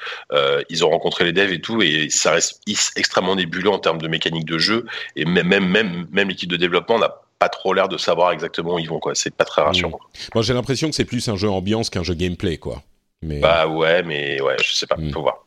[0.70, 2.60] ils ont rencontré les devs et tout, et ça reste
[2.96, 6.56] extrêmement nébuleux en termes de mécanique de jeu, et même même même, même l'équipe de
[6.56, 9.14] développement n'a pas trop l'air de savoir exactement où ils vont, quoi.
[9.14, 9.98] C'est pas très rassurant.
[9.98, 10.18] Mm.
[10.34, 12.82] Moi, j'ai l'impression que c'est plus un jeu ambiance qu'un jeu gameplay, quoi.
[13.22, 13.40] Mais...
[13.40, 15.12] Bah ouais, mais ouais, je sais pas, mm.
[15.12, 15.46] faut voir.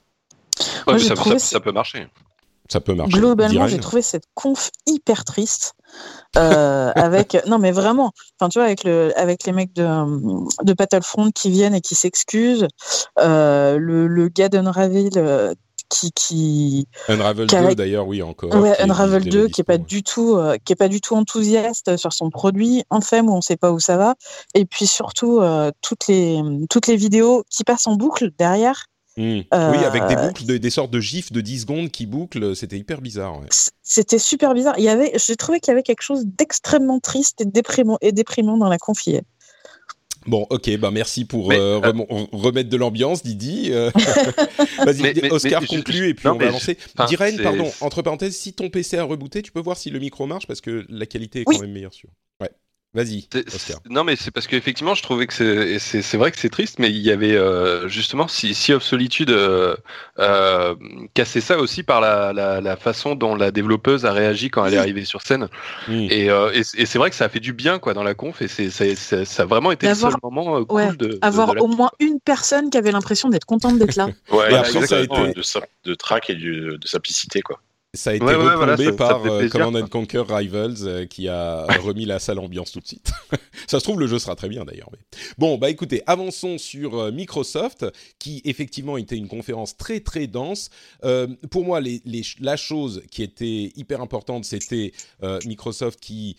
[0.99, 2.07] ça, peut marcher.
[2.69, 3.17] Ça peut marcher.
[3.17, 5.73] Globalement, j'ai trouvé cette conf hyper triste.
[6.37, 9.85] Euh, avec non mais vraiment enfin tu vois avec le avec les mecs de
[10.63, 12.69] de Battlefront qui viennent et qui s'excusent
[13.19, 15.09] euh, le, le gars d'Unravel
[15.91, 20.37] qui, qui Unravel 2 d'ailleurs oui encore ouais, Unravel 2 qui est pas du tout
[20.37, 23.71] euh, qui est pas du tout enthousiaste sur son produit Anthem où on sait pas
[23.71, 24.15] où ça va
[24.55, 28.85] et puis surtout euh, toutes les toutes les vidéos qui passent en boucle derrière
[29.17, 29.41] Hmm.
[29.51, 32.77] oui, avec des euh, boucles, des sortes de gifs de 10 secondes qui bouclent, c'était
[32.77, 33.41] hyper bizarre.
[33.81, 34.75] C'était super bizarre.
[34.77, 38.13] Il y avait, j'ai trouvé qu'il y avait quelque chose d'extrêmement triste et déprimant, et
[38.13, 39.23] déprimant dans la confiée.
[40.27, 41.91] Bon, ok, bah merci pour euh, euh,
[42.31, 43.69] remettre de l'ambiance, Didi.
[44.85, 46.77] Vas-y, Oscar conclut et puis on va avancer.
[47.07, 50.27] Diren, pardon, entre parenthèses, si ton PC a rebooté, tu peux voir si le micro
[50.27, 52.09] marche parce que la qualité est quand même meilleure sur.
[52.93, 53.03] Ouais.
[53.03, 53.25] Vas-y,
[53.89, 56.97] Non, mais c'est parce qu'effectivement, je trouvais que c'est vrai que c'est triste, mais il
[56.97, 59.77] y avait euh, justement Sea of Solitude euh,
[60.19, 60.75] euh,
[61.13, 64.77] cassait ça aussi par la, la, façon dont la développeuse a réagi quand elle est
[64.77, 65.47] arrivée sur scène.
[65.89, 68.41] Et, euh, et, c'est vrai que ça a fait du bien quoi dans la conf,
[68.41, 71.91] et c'est ça a vraiment été le seul moment euh, cool de avoir au moins
[71.99, 74.09] une personne qui avait l'impression d'être contente d'être là.
[74.31, 75.41] ouais, après, ça a été de,
[75.85, 77.61] de trac et de, de simplicité quoi.
[77.93, 82.39] Ça a été ouais, par euh, Command Conquer Rivals euh, qui a remis la salle
[82.39, 83.11] ambiance tout de suite.
[83.67, 84.87] ça se trouve, le jeu sera très bien d'ailleurs.
[84.93, 84.99] Mais...
[85.37, 87.85] Bon, bah écoutez, avançons sur euh, Microsoft
[88.17, 90.69] qui effectivement était une conférence très très dense.
[91.49, 94.93] pour moi, les, les, la chose qui était hyper importante, c'était
[95.45, 96.37] Microsoft qui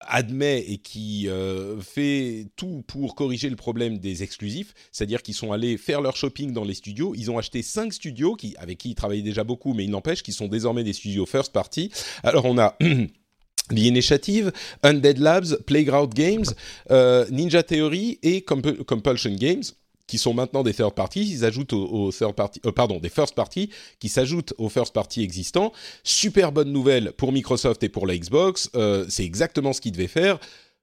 [0.00, 5.52] admet et qui euh, fait tout pour corriger le problème des exclusifs, c'est-à-dire qu'ils sont
[5.52, 8.90] allés faire leur shopping dans les studios, ils ont acheté cinq studios qui, avec qui
[8.90, 11.90] ils travaillaient déjà beaucoup, mais il n'empêche qu'ils sont désormais des studios first party.
[12.22, 12.76] Alors on a
[13.70, 16.44] The Initiative, Undead Labs, Playground Games,
[16.90, 19.64] euh, Ninja Theory et Compulsion Games
[20.06, 23.34] qui sont maintenant des third parties, ils ajoutent aux, third party, euh, pardon, des first
[23.34, 25.72] parties qui s'ajoutent aux first parties existants.
[26.04, 30.06] Super bonne nouvelle pour Microsoft et pour la Xbox, euh, c'est exactement ce qu'ils devaient
[30.06, 30.38] faire.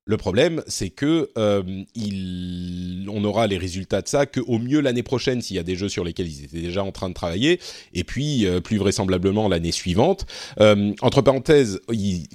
[0.05, 1.63] Le problème, c'est que euh,
[1.95, 5.75] il, on aura les résultats de ça qu'au mieux l'année prochaine s'il y a des
[5.75, 7.59] jeux sur lesquels ils étaient déjà en train de travailler,
[7.93, 10.25] et puis euh, plus vraisemblablement l'année suivante.
[10.59, 11.79] Euh, entre parenthèses,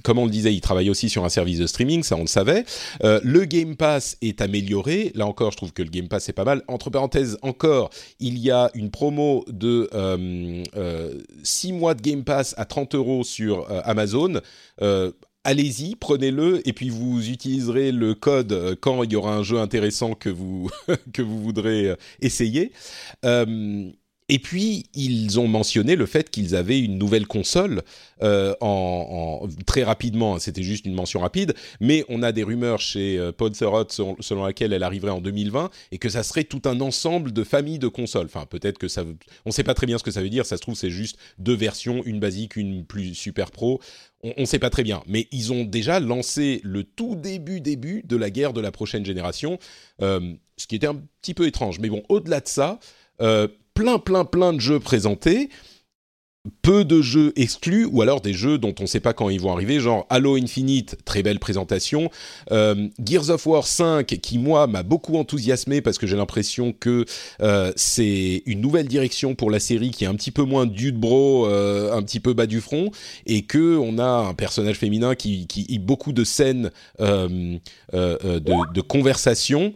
[0.02, 2.26] comme on le disait, ils travaillent aussi sur un service de streaming, ça on le
[2.26, 2.64] savait.
[3.04, 5.12] Euh, le Game Pass est amélioré.
[5.14, 6.62] Là encore, je trouve que le Game Pass est pas mal.
[6.68, 9.90] Entre parenthèses, encore, il y a une promo de
[11.42, 14.40] 6 mois de Game Pass à 30 euros sur Amazon
[15.48, 19.58] allez-y, prenez-le et puis vous utiliserez le code euh, quand il y aura un jeu
[19.58, 20.70] intéressant que vous
[21.14, 22.70] que vous voudrez euh, essayer.
[23.24, 23.90] Euh,
[24.30, 27.82] et puis, ils ont mentionné le fait qu'ils avaient une nouvelle console
[28.22, 30.38] euh, en, en, très rapidement.
[30.38, 34.74] C'était juste une mention rapide, mais on a des rumeurs chez euh, selon, selon laquelle
[34.74, 38.26] elle arriverait en 2020 et que ça serait tout un ensemble de familles de consoles.
[38.26, 40.44] Enfin, peut-être que ça, on ne sait pas très bien ce que ça veut dire.
[40.44, 43.80] Ça se trouve, c'est juste deux versions, une basique, une plus super pro.
[44.22, 48.02] On ne sait pas très bien, mais ils ont déjà lancé le tout début début
[48.04, 49.58] de la guerre de la prochaine génération,
[50.02, 51.78] euh, ce qui était un petit peu étrange.
[51.78, 52.80] Mais bon, au-delà de ça.
[53.20, 55.50] Euh, plein, plein, plein de jeux présentés,
[56.62, 59.40] peu de jeux exclus, ou alors des jeux dont on ne sait pas quand ils
[59.40, 62.10] vont arriver, genre Halo Infinite, très belle présentation,
[62.52, 67.04] euh, Gears of War 5, qui moi m'a beaucoup enthousiasmé parce que j'ai l'impression que
[67.40, 70.98] euh, c'est une nouvelle direction pour la série qui est un petit peu moins dude
[70.98, 72.90] bro, euh, un petit peu bas du front,
[73.26, 77.58] et que on a un personnage féminin qui, qui beaucoup de scènes de,
[77.92, 79.74] de, conversation.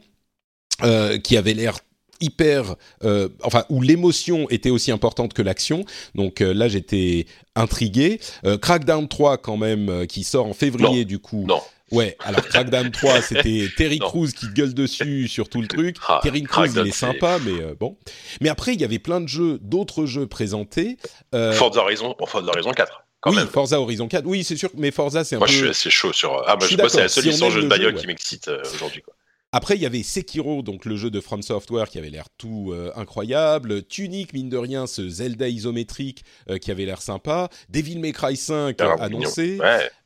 [1.22, 1.78] qui avait l'air
[2.22, 5.84] hyper, euh, enfin où l'émotion était aussi importante que l'action.
[6.14, 8.20] Donc euh, là, j'étais intrigué.
[8.46, 11.44] Euh, Crackdown 3 quand même, qui sort en février du coup.
[11.46, 11.60] Non.
[11.90, 15.96] Ouais, alors Crackdown 3, c'était Terry Crews qui gueule dessus sur tout le truc.
[16.08, 17.98] Ah, Terry Crews, il est sympa, mais bon.
[18.40, 20.96] Mais après, il y avait plein de jeux, d'autres jeux présentés.
[21.32, 23.04] Forza Horizon, Forza Horizon 4.
[23.20, 23.46] Quand oui, même.
[23.46, 25.44] Forza Horizon 4, oui, c'est sûr, mais Forza, c'est un peu...
[25.44, 26.42] Moi, je suis assez chaud sur...
[26.46, 29.14] Ah, moi, je, c'est la seule licence jeu de bagnole qui m'excite aujourd'hui, quoi.
[29.54, 32.72] Après, il y avait Sekiro, donc le jeu de From Software qui avait l'air tout
[32.72, 33.82] euh, incroyable.
[33.82, 37.50] Tunic, mine de rien, ce Zelda isométrique euh, qui avait l'air sympa.
[37.68, 39.58] Devil May Cry 5 annoncé.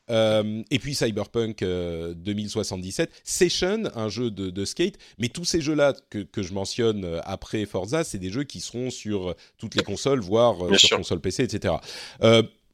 [0.08, 4.98] Euh, et puis Cyberpunk 2077, Session, un jeu de, skate.
[5.18, 8.90] Mais tous ces jeux-là que, que, je mentionne après Forza, c'est des jeux qui seront
[8.90, 11.74] sur toutes les consoles, voire sur console PC, etc.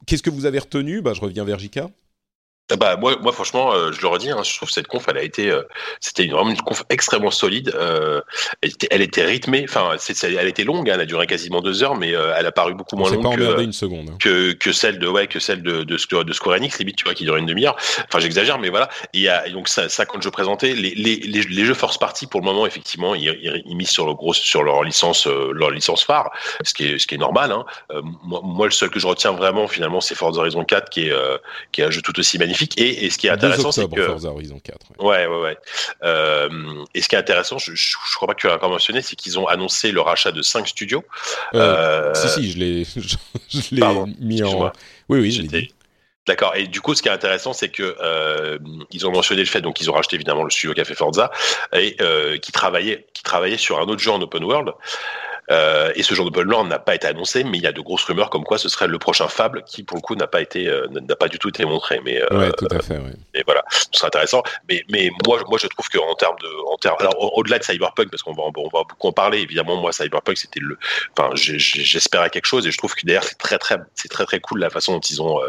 [0.06, 1.02] Qu'est-ce que vous avez retenu?
[1.02, 1.90] Bah, Je reviens vers Jika.
[2.70, 5.04] Ah bah moi, moi franchement, euh, je le redis, hein, je trouve que cette conf,
[5.08, 5.62] elle a été, euh,
[6.00, 7.72] c'était vraiment une conf extrêmement solide.
[7.74, 8.20] Euh,
[8.62, 11.82] elle, était, elle, était, rythmée, enfin, elle était longue, hein, elle a duré quasiment deux
[11.82, 14.16] heures, mais elle a paru beaucoup moins longue que, une seconde, hein.
[14.20, 17.14] que, que celle de ouais que celle de, de, de Square Enix, limite, tu vois,
[17.14, 17.76] qui dure une demi-heure.
[18.08, 18.88] Enfin, j'exagère, mais voilà.
[19.12, 22.26] Et, et donc ça, ça, quand je présentais les, les, les, les, jeux Force Party,
[22.26, 26.04] pour le moment, effectivement, ils, ils, misent sur le gros, sur leur licence, leur licence
[26.04, 26.30] phare,
[26.64, 27.54] ce qui est, ce qui est normal.
[28.22, 31.14] Moi, moi, le seul que je retiens vraiment, finalement, c'est Forza Horizon 4, qui est,
[31.72, 32.51] qui est un jeu tout aussi magnifique.
[32.76, 34.78] Et, et ce qui est intéressant, c'est que Forza Horizon 4.
[35.00, 35.58] Ouais, ouais, ouais.
[36.02, 36.48] Euh,
[36.94, 39.16] et ce qui est intéressant, je, je, crois pas que tu l'as encore mentionné, c'est
[39.16, 41.04] qu'ils ont annoncé le rachat de 5 studios.
[41.54, 42.84] Euh, si, si, je l'ai,
[43.48, 43.82] je, l'ai
[44.20, 44.72] mis en.
[45.08, 45.74] Oui, oui, je l'ai dit.
[46.26, 46.54] D'accord.
[46.54, 48.58] Et du coup, ce qui est intéressant, c'est que euh,
[48.92, 51.32] ils ont mentionné le fait, donc ils ont racheté évidemment le studio Café Forza
[51.72, 54.72] et euh, qui travaillait, qui travaillait sur un autre jeu en open world.
[55.50, 57.80] Euh, et ce genre de Land n'a pas été annoncé, mais il y a de
[57.80, 60.40] grosses rumeurs comme quoi ce serait le prochain Fable qui, pour le coup, n'a pas
[60.40, 62.00] été, euh, n'a pas du tout été montré.
[62.04, 62.96] Mais euh, ouais, tout à fait.
[62.96, 63.12] Ouais.
[63.34, 64.42] Mais voilà, ce serait intéressant.
[64.68, 68.10] Mais, mais moi, moi, je trouve qu'en termes de, en termes, alors au-delà de Cyberpunk,
[68.10, 69.40] parce qu'on va, on va beaucoup en parler.
[69.40, 70.78] Évidemment, moi, Cyberpunk, c'était le,
[71.16, 74.40] enfin, j'espérais quelque chose et je trouve que d'ailleurs, c'est très, très, c'est très, très
[74.40, 75.40] cool la façon dont ils ont,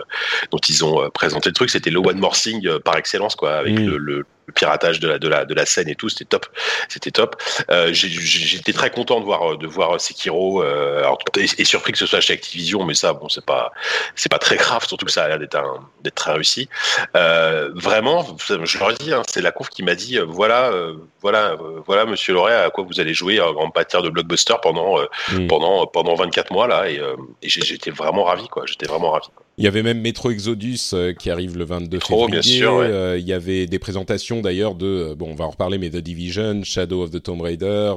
[0.51, 1.69] dont ils ont présenté le truc.
[1.69, 3.85] C'était le one more thing par excellence, quoi, avec mm.
[3.85, 6.45] le, le le piratage de la, de la, de la scène et tout, c'était top,
[6.89, 7.35] c'était top.
[7.69, 12.05] Euh, J'étais très content de voir de voir Sekiro, euh, alors, et, surpris que ce
[12.05, 13.71] soit chez Activision, mais ça, bon, c'est pas
[14.15, 15.57] c'est pas très grave, surtout que ça a l'air d'être
[16.01, 16.69] d'être très réussi.
[17.15, 20.95] Euh, vraiment, je leur dit, hein, c'est la conf qui m'a dit, euh, voilà, euh,
[21.21, 24.97] voilà, euh, voilà, Monsieur Loret, à quoi vous allez jouer en matière de blockbuster pendant
[25.31, 25.47] mm.
[25.47, 26.99] pendant pendant 24 mois là, et,
[27.41, 28.63] et j'étais vraiment ravi, quoi.
[28.65, 29.27] J'étais vraiment ravi.
[29.35, 29.42] Quoi.
[29.57, 32.27] Il y avait même Metro Exodus euh, qui arrive le 22 février.
[32.27, 35.51] Bien sûr, euh, il y avait des présentations d'ailleurs de, euh, bon, on va en
[35.51, 37.93] reparler, mais The Division, Shadow of the Tomb Raider,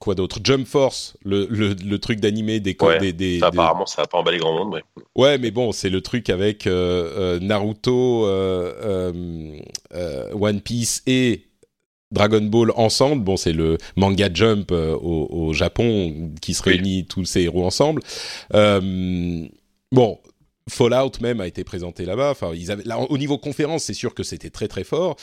[0.00, 4.02] quoi d'autre, Jump Force, le, le, le truc d'animé des, ouais, des, ça, apparemment, ça
[4.02, 4.74] va pas emballer grand monde.
[4.74, 4.82] Ouais,
[5.14, 9.60] ouais mais bon, c'est le truc avec Naruto, One
[10.62, 11.42] Piece et
[12.14, 13.22] Dragon Ball ensemble.
[13.22, 18.00] Bon, c'est le manga Jump euh, au, Japon qui se réunit tous ces héros ensemble.
[18.54, 19.46] Euh,
[19.92, 20.18] bon.
[20.66, 22.30] Fallout même a été présenté là-bas.
[22.30, 25.16] Enfin, ils avaient, là, au niveau conférence, c'est sûr que c'était très très fort.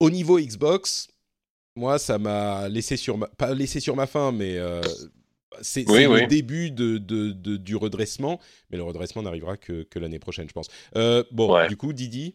[0.00, 1.06] Au niveau Xbox,
[1.76, 4.80] moi, ça m'a laissé sur ma, pas laissé sur ma faim, mais euh,
[5.60, 8.40] c'est le début de, de, du redressement.
[8.70, 10.66] Mais le redressement n'arrivera que, que l'année prochaine, je pense.
[11.30, 12.34] bon, du coup, Didi?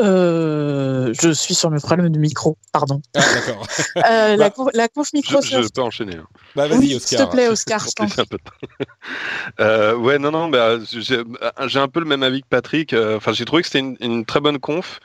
[0.00, 3.00] Euh, je suis sur le problème du micro, pardon.
[3.14, 3.66] Ah, d'accord.
[3.96, 5.54] euh, la, bah, la conf Microsoft.
[5.54, 6.16] Je, je peux enchaîner.
[6.16, 6.26] Hein.
[6.56, 7.18] Bah, vas-y, Oscar.
[7.20, 7.86] S'il te plaît, Oscar.
[9.60, 12.92] euh, ouais, non, non, bah, j'ai un peu le même avis que Patrick.
[12.92, 14.98] Euh, enfin, j'ai trouvé que c'était une, une, très bonne conf.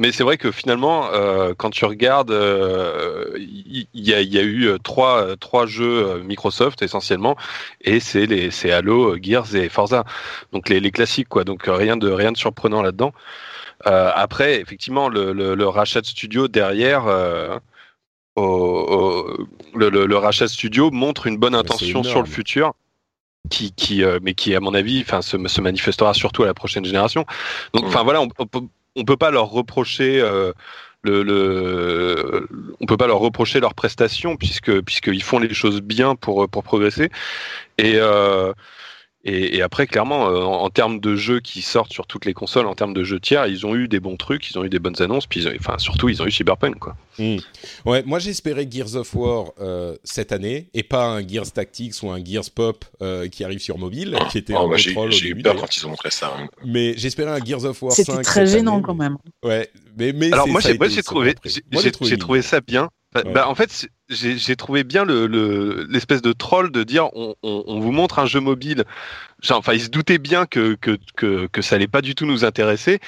[0.00, 4.38] Mais c'est vrai que finalement, euh, quand tu regardes, il euh, y, y, a, y,
[4.38, 7.36] a, eu trois, trois jeux Microsoft essentiellement,
[7.80, 10.04] et c'est les c'est Halo, Gears et Forza,
[10.52, 11.42] donc les, les classiques quoi.
[11.42, 13.12] Donc rien de rien de surprenant là-dedans.
[13.86, 17.58] Euh, après, effectivement, le, le, le, rachat de studio derrière, euh,
[18.34, 22.72] au, au, le, le, rachat de studio montre une bonne intention sur le futur.
[23.50, 26.54] Qui, qui euh, mais qui à mon avis enfin se, se, manifestera surtout à la
[26.54, 27.24] prochaine génération.
[27.72, 30.52] Donc enfin voilà on, on, on, peut pas leur reprocher euh,
[31.02, 32.48] le, le,
[32.80, 36.62] on peut pas leur reprocher leurs prestations puisque puisqu'ils font les choses bien pour pour
[36.62, 37.10] progresser.
[37.78, 38.52] Et euh,
[39.28, 42.32] et, et, après, clairement, euh, en, en, termes de jeux qui sortent sur toutes les
[42.32, 44.70] consoles, en termes de jeux tiers, ils ont eu des bons trucs, ils ont eu
[44.70, 46.96] des bonnes annonces, puis ils ont, enfin surtout, ils ont eu Cyberpunk, quoi.
[47.18, 47.36] Mmh.
[47.84, 52.10] Ouais, moi j'espérais Gears of War euh, cette année et pas un Gears Tactics ou
[52.10, 55.12] un Gears Pop euh, qui arrive sur mobile, qui était oh, un contrôle.
[55.12, 56.32] J'ai eu peur quand ils ont montré ça.
[56.38, 56.46] Hein.
[56.64, 58.04] Mais j'espérais un Gears of War 5.
[58.04, 59.18] C'était très gênant année, quand même.
[59.44, 61.34] Ouais, mais, mais alors moi j'ai trouvé,
[62.02, 63.32] j'ai trouvé ça bien bah, ouais.
[63.32, 67.80] bah, en fait, j'ai trouvé bien l'espèce le, de troll de dire on, on, on,
[67.80, 68.84] vous montre un jeu mobile.
[69.50, 72.44] Enfin, il se doutait bien que, que, que, que ça allait pas du tout nous
[72.44, 73.00] intéresser.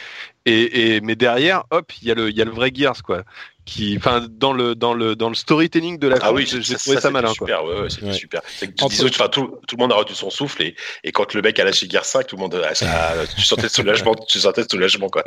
[0.47, 3.25] Et, et mais derrière, hop, il y, a le, y a le vrai Gears, quoi
[3.71, 6.97] qui, enfin, dans le dans le dans le storytelling de la ah oui, j'ai trouvé
[6.97, 7.33] ça, ça malin.
[7.33, 7.75] Super, quoi.
[7.75, 8.13] ouais, ouais c'était ouais.
[8.13, 8.43] super.
[8.89, 11.65] Disons, tout, tout, le monde a retenu son souffle et, et quand le mec a
[11.65, 15.09] lâché Gear 5, tout le monde a, a, tu sentais ce soulagement, tu sentais soulagement
[15.09, 15.23] quoi.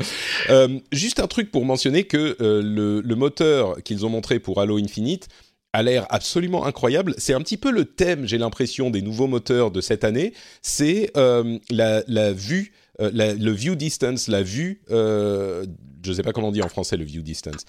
[0.49, 4.59] Euh, juste un truc pour mentionner que euh, le, le moteur qu'ils ont montré pour
[4.59, 5.29] Halo Infinite
[5.71, 7.15] a l'air absolument incroyable.
[7.17, 10.33] C'est un petit peu le thème, j'ai l'impression, des nouveaux moteurs de cette année.
[10.61, 14.81] C'est euh, la, la, vue, euh, la, le view distance, la vue.
[14.91, 15.65] Euh,
[16.03, 17.65] je ne sais pas comment on dit en français le view distance.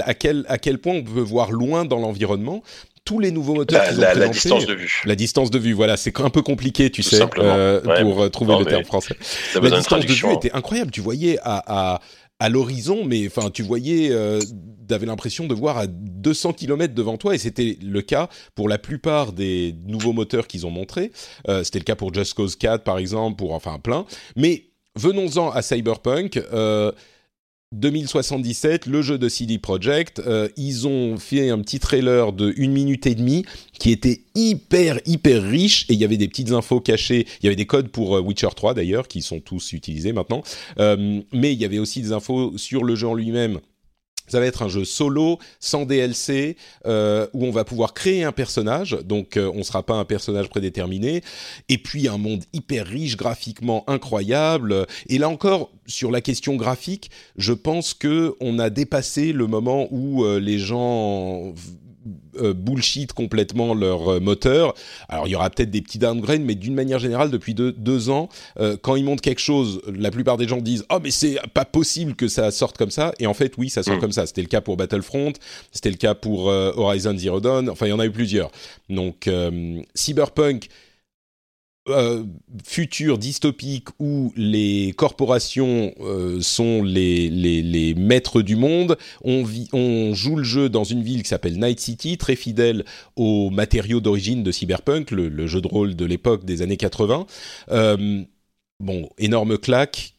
[0.00, 2.62] À quel, à quel point on peut voir loin dans l'environnement
[3.04, 5.02] tous les nouveaux moteurs la, la, la, distance de vue.
[5.04, 8.30] La distance de vue, voilà, c'est un peu compliqué, tu Tout sais, euh, ouais, pour
[8.30, 9.14] trouver non, le terme français.
[9.60, 10.90] La distance de vue était incroyable.
[10.90, 12.00] Tu voyais à, à
[12.40, 14.40] à l'horizon, mais enfin, tu voyais, euh,
[14.90, 18.78] avais l'impression de voir à 200 km devant toi, et c'était le cas pour la
[18.78, 21.12] plupart des nouveaux moteurs qu'ils ont montrés.
[21.48, 24.04] Euh, c'était le cas pour Just Cause 4, par exemple, pour enfin plein.
[24.36, 24.64] Mais
[24.96, 26.40] venons-en à Cyberpunk.
[27.74, 32.72] 2077, le jeu de CD Projekt, euh, ils ont fait un petit trailer de une
[32.72, 33.44] minute et demie
[33.78, 37.26] qui était hyper hyper riche et il y avait des petites infos cachées.
[37.40, 40.42] Il y avait des codes pour euh, Witcher 3 d'ailleurs qui sont tous utilisés maintenant,
[40.78, 43.60] euh, mais il y avait aussi des infos sur le jeu en lui-même
[44.26, 46.56] ça va être un jeu solo, sans DLC,
[46.86, 50.04] euh, où on va pouvoir créer un personnage, donc euh, on ne sera pas un
[50.04, 51.22] personnage prédéterminé,
[51.68, 54.86] et puis un monde hyper riche, graphiquement incroyable.
[55.08, 59.88] Et là encore, sur la question graphique, je pense que on a dépassé le moment
[59.90, 61.52] où euh, les gens
[62.04, 64.74] bullshit complètement leur euh, moteur.
[65.08, 68.28] Alors il y aura peut-être des petits downgrades, mais d'une manière générale, depuis deux, ans,
[68.58, 71.64] euh, quand ils montent quelque chose, la plupart des gens disent oh mais c'est pas
[71.64, 73.12] possible que ça sorte comme ça.
[73.18, 74.00] Et en fait oui, ça sort mm.
[74.00, 74.26] comme ça.
[74.26, 75.32] C'était le cas pour Battlefront,
[75.72, 77.68] c'était le cas pour Horizon Zero Dawn.
[77.68, 78.50] Enfin il y en a eu plusieurs.
[78.88, 79.28] Donc
[79.94, 80.68] Cyberpunk
[81.88, 82.24] euh,
[82.64, 88.96] futur dystopique où les corporations euh, sont les, les, les, maîtres du monde.
[89.22, 92.86] On, vit, on joue le jeu dans une ville qui s'appelle Night City, très fidèle
[93.16, 97.26] aux matériaux d'origine de Cyberpunk, le, le, jeu de rôle de l'époque des années 80.
[97.70, 98.22] Euh,
[98.80, 100.13] bon, énorme claque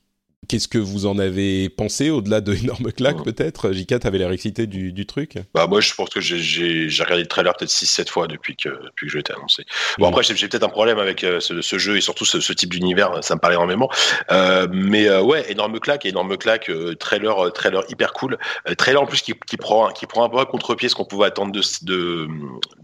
[0.48, 3.70] Qu'est-ce que vous en avez pensé au-delà de énormes claques peut-être?
[3.70, 5.38] J4 avait l'air excité du, du, truc?
[5.54, 9.08] Bah moi je pense que j'ai regardé le trailer peut-être 6-7 fois depuis que, depuis
[9.08, 9.66] que je l'ai annoncé.
[9.98, 12.54] Bon après j'ai peut-être un problème avec euh, ce, ce, jeu et surtout ce, ce
[12.54, 13.90] type d'univers, ça me parle énormément.
[14.32, 18.38] Euh, mais euh, ouais, énorme claque, énorme claque, trailer, trailer hyper cool.
[18.78, 21.28] trailer en plus qui, qui, prend, qui prend un peu à contre-pied ce qu'on pouvait
[21.28, 22.28] attendre de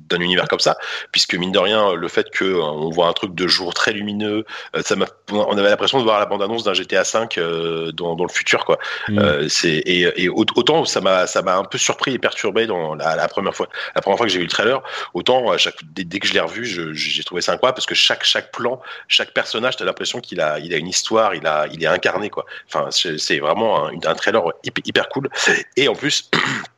[0.09, 0.78] d'un univers comme ça,
[1.12, 4.45] puisque mine de rien le fait que on voit un truc de jour très lumineux,
[4.82, 4.95] ça
[5.32, 8.78] on avait l'impression de voir la bande-annonce d'un GTA 5 euh, dans, le futur quoi.
[9.10, 9.20] Mm.
[9.20, 13.28] Euh, c'est et, autant ça m'a ça m'a un peu surpris et perturbé dans la,
[13.28, 14.82] première fois la première fois que j'ai vu le trailer,
[15.14, 18.52] autant chaque, dès, que je l'ai revu, j'ai trouvé ça incroyable parce que chaque chaque
[18.52, 21.88] plan, chaque personnage, t'as l'impression qu'il a il a une histoire, il a il est
[21.88, 22.45] incarné quoi.
[22.68, 25.30] Enfin c'est vraiment un, un trailer hyper, hyper cool
[25.78, 26.30] et en plus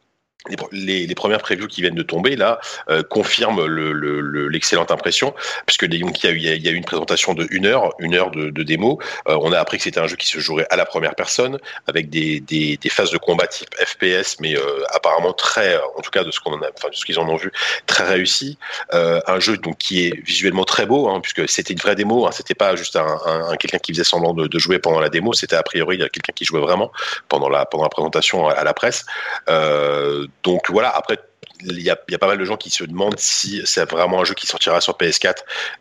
[0.71, 5.33] les, les, premières previews qui viennent de tomber là euh, confirment l'excellente le, impression
[5.65, 8.13] puisque il y a eu il y a eu une présentation de une heure une
[8.13, 8.99] heure de, de démo.
[9.27, 11.59] Euh, on a appris que c'était un jeu qui se jouerait à la première personne
[11.87, 16.11] avec des, des, des phases de combat type FPS mais euh, apparemment très en tout
[16.11, 17.51] cas de ce qu'on a enfin de ce qu'ils en ont vu
[17.85, 18.57] très réussi.
[18.93, 22.27] Euh, un jeu donc qui est visuellement très beau hein, puisque c'était une vraie démo
[22.27, 25.09] hein, c'était pas juste un, un, quelqu'un qui faisait semblant de, de jouer pendant la
[25.09, 26.91] démo c'était a priori quelqu'un qui jouait vraiment
[27.29, 29.05] pendant la pendant la présentation à, à la presse.
[29.49, 31.19] Euh, donc voilà, après,
[31.61, 34.33] il y, a, pas mal de gens qui se demandent si c'est vraiment un jeu
[34.33, 35.35] qui sortira sur PS4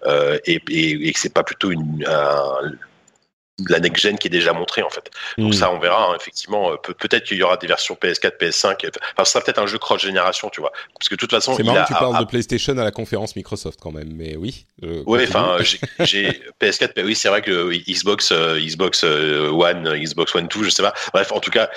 [0.05, 2.05] euh, et, et, et, que c'est pas plutôt une,
[3.69, 5.11] la next gen qui est déjà montrée en fait.
[5.37, 5.57] Donc hmm.
[5.57, 6.73] ça on verra hein, effectivement.
[6.73, 8.89] Euh, peut-être qu'il y aura des versions PS4, PS5.
[9.13, 10.73] Enfin, ce sera peut-être un jeu cross génération, tu vois.
[10.99, 13.37] Parce que de toute façon, c'est marrant que tu parles de PlayStation à la conférence
[13.37, 14.67] Microsoft quand même, mais oui.
[14.83, 15.59] Oui, enfin,
[16.01, 20.71] j'ai PS4, oui, c'est vrai que Xbox, euh, Xbox euh, One, Xbox One 2, je
[20.71, 20.95] sais pas.
[21.13, 21.69] Bref, en tout cas,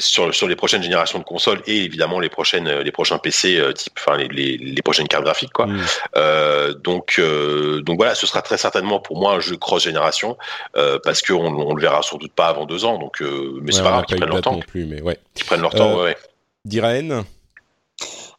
[0.00, 3.92] sur sur les prochaines générations de consoles et évidemment les prochaines les prochains PC type,
[3.98, 5.66] enfin les, les, les, prochaines cartes graphiques quoi.
[5.66, 6.74] Hmm.
[6.82, 10.36] donc donc voilà, ce sera très certainement pour moi un jeu cross génération.
[10.80, 12.98] Euh, parce qu'on on le verra sans doute pas avant deux ans.
[12.98, 14.52] Donc, euh, mais c'est pas grave qu'ils prennent leur temps.
[14.52, 15.18] Non plus, mais ouais.
[15.36, 16.16] Ils prennent leur temps, ouais.
[16.64, 17.24] D'Irène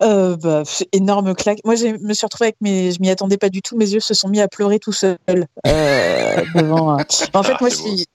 [0.04, 0.64] euh, bah,
[0.94, 1.60] énorme claque.
[1.64, 3.78] Moi, je me suis retrouvée avec mes, je m'y attendais pas du tout.
[3.78, 5.46] Mes yeux se sont mis à pleurer tout seuls euh,
[6.56, 6.98] devant.
[7.34, 8.08] En fait, ah, moi, si,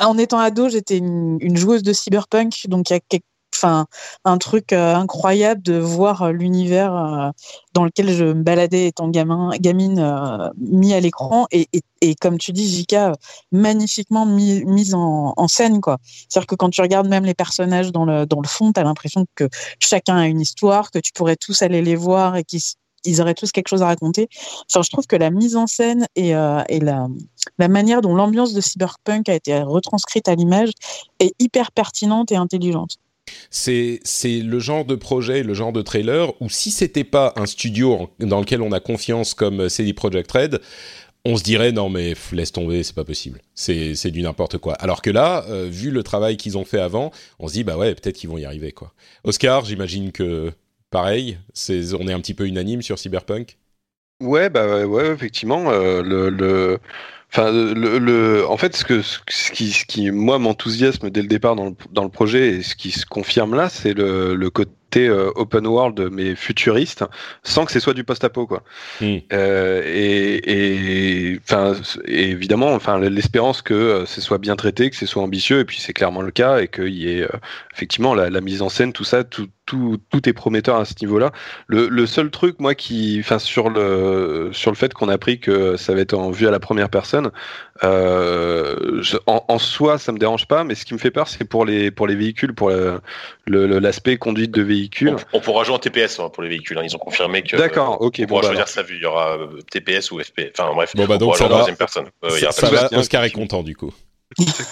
[0.00, 3.24] en étant ado, j'étais une, une, joueuse de cyberpunk, donc il y a quelques
[3.54, 3.86] enfin
[4.24, 7.30] un truc euh, incroyable de voir euh, l'univers euh,
[7.72, 11.68] dans lequel je me baladais étant gamin, gamine mis à l'écran et,
[12.00, 13.12] et, comme tu dis Jika
[13.52, 15.98] magnifiquement mis, mis en, scène quoi.
[16.28, 18.84] C'est-à-dire que quand tu regardes même les personnages dans le dans le fond, tu as
[18.84, 19.48] l'impression que
[19.80, 22.60] chacun a une histoire, que tu pourrais tous aller les voir et qu'ils
[23.04, 24.28] ils auraient tous quelque chose à raconter.
[24.70, 27.06] Enfin, je trouve que la mise en scène et, et la,
[27.58, 30.72] la manière dont l'ambiance de cyberpunk a été retranscrite à l'image
[31.20, 32.98] est hyper pertinente et intelligente.
[33.50, 38.10] C'est le genre de projet, le genre de trailer où si c'était pas un studio
[38.18, 40.60] dans lequel on a confiance comme CD Projekt Red,
[41.24, 44.74] on se dirait non mais laisse tomber, c'est pas possible, c'est du n'importe quoi.
[44.74, 47.76] Alors que là, euh, vu le travail qu'ils ont fait avant, on se dit bah
[47.76, 48.92] ouais peut-être qu'ils vont y arriver quoi.
[49.24, 50.52] Oscar, j'imagine que
[50.90, 53.58] pareil, c'est on est un petit peu unanime sur Cyberpunk?
[54.20, 56.78] Ouais bah ouais effectivement euh,
[57.30, 59.18] Enfin, le, le, en fait, ce, que, ce,
[59.52, 62.74] qui, ce qui, moi, m'enthousiasme dès le départ dans le, dans le projet et ce
[62.74, 67.04] qui se confirme là, c'est le, le côté open world mais futuriste,
[67.42, 68.62] sans que ce soit du post-apo, quoi.
[69.00, 69.18] Hmm.
[69.32, 71.74] Euh, et, enfin,
[72.06, 75.78] évidemment, enfin, l'espérance que euh, ce soit bien traité, que ce soit ambitieux, et puis
[75.80, 77.38] c'est clairement le cas, et qu'il y ait euh,
[77.74, 80.94] effectivement la, la, mise en scène, tout ça, tout, tout, tout est prometteur à ce
[81.00, 81.32] niveau-là.
[81.66, 85.40] Le, le, seul truc, moi, qui, enfin, sur le, sur le fait qu'on a appris
[85.40, 87.30] que ça va être en vue à la première personne,
[87.84, 91.44] euh, en, en, soi, ça me dérange pas, mais ce qui me fait peur, c'est
[91.44, 92.72] pour les, pour les véhicules, pour
[93.46, 95.16] l'aspect conduite de véhicule.
[95.32, 96.78] On, pourra jouer en TPS hein, pour les véhicules.
[96.78, 96.82] Hein.
[96.84, 97.56] Ils ont confirmé que.
[97.56, 98.20] D'accord, ok.
[98.22, 98.96] On pourra choisir sa vue.
[98.96, 100.52] Il y aura euh, TPS ou FP.
[100.56, 100.94] Enfin bref.
[100.94, 101.66] Bon bah donc ça va.
[101.78, 102.06] Personne.
[102.24, 102.88] Euh, ça, va.
[102.98, 103.92] Oscar est content du coup.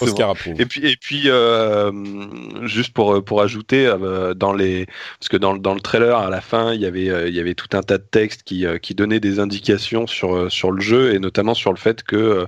[0.01, 0.61] Oscar approuve.
[0.61, 1.91] Et puis, et puis euh,
[2.67, 4.87] juste pour, pour ajouter, euh, dans les,
[5.19, 7.41] parce que dans, dans, le trailer, à la fin, il y avait, euh, il y
[7.41, 11.15] avait tout un tas de textes qui, qui donnaient des indications sur, sur le jeu
[11.15, 12.47] et notamment sur le fait que,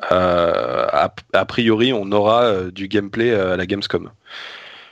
[0.00, 4.10] a, a, priori, on aura du gameplay à la Gamescom.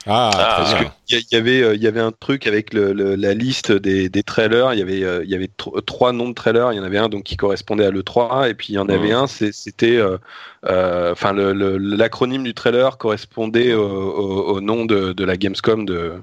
[0.07, 4.09] Ah, ah Il y, avait, il y avait un truc avec le, la liste des,
[4.09, 4.73] des, trailers.
[4.73, 5.49] Il y avait, il y avait
[5.85, 6.71] trois noms de trailers.
[6.71, 8.89] Il y en avait un donc qui correspondait à l'E3 et puis il y en
[8.89, 9.15] avait mmh.
[9.15, 10.01] un, c'était
[10.69, 16.15] euh, enfin, l'acronyme du trailer correspondait au, nom de, la Gamescom de,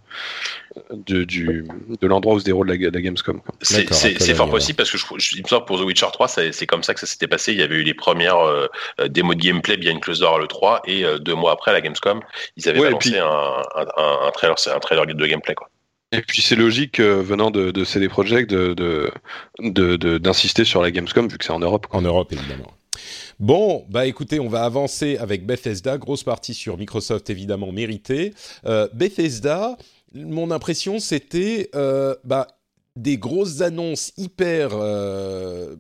[0.91, 1.67] de, du,
[2.01, 3.41] de l'endroit où se déroule la, la Gamescom.
[3.63, 6.67] C'est fort possible parce que je, je, il me semble pour The Witcher 3, c'est
[6.67, 7.53] comme ça que ça s'était passé.
[7.53, 8.69] Il y avait eu les premières euh,
[9.09, 11.75] démos de gameplay bien une close door à l'E3 et euh, deux mois après à
[11.75, 12.21] la Gamescom,
[12.57, 15.55] ils avaient lancé un, un, un, trailer, un trailer de gameplay.
[15.55, 15.71] Quoi.
[16.13, 19.11] Et puis c'est logique venant de, de CD Projekt d'insister
[19.61, 21.87] de, de, sur la Gamescom vu que c'est en Europe.
[21.91, 22.73] En Europe évidemment.
[23.41, 25.99] Bon, bah écoutez, on va avancer avec Bethesda.
[25.99, 28.33] Grosse partie sur Microsoft, évidemment, méritée.
[28.67, 29.77] Euh, Bethesda,
[30.15, 32.47] mon impression, c'était euh, bah,
[32.97, 35.77] des grosses annonces hyper euh,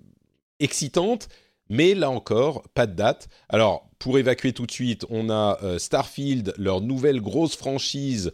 [0.60, 1.28] excitantes,
[1.68, 3.28] mais là encore, pas de date.
[3.48, 8.32] Alors, pour évacuer tout de suite, on a Starfield, leur nouvelle grosse franchise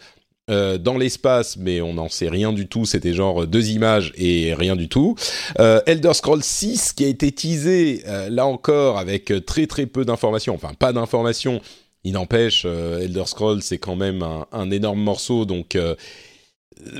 [0.50, 2.84] euh, dans l'espace, mais on n'en sait rien du tout.
[2.84, 5.14] C'était genre deux images et rien du tout.
[5.58, 10.04] Euh, Elder Scrolls 6 qui a été teasé euh, là encore avec très très peu
[10.04, 11.60] d'informations, enfin pas d'informations.
[12.02, 15.76] Il n'empêche, Elder Scrolls c'est quand même un, un, énorme morceau, donc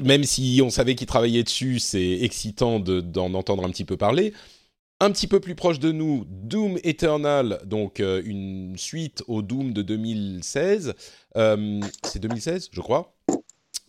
[0.02, 4.34] même si on savait qu'il travaillait dessus, c'est excitant d'en entendre un petit peu parler.
[5.00, 9.80] Un petit peu plus proche de nous, Doom Eternal, donc une suite au Doom de
[9.80, 10.94] 2016.
[11.34, 13.14] c'est 2016, je crois.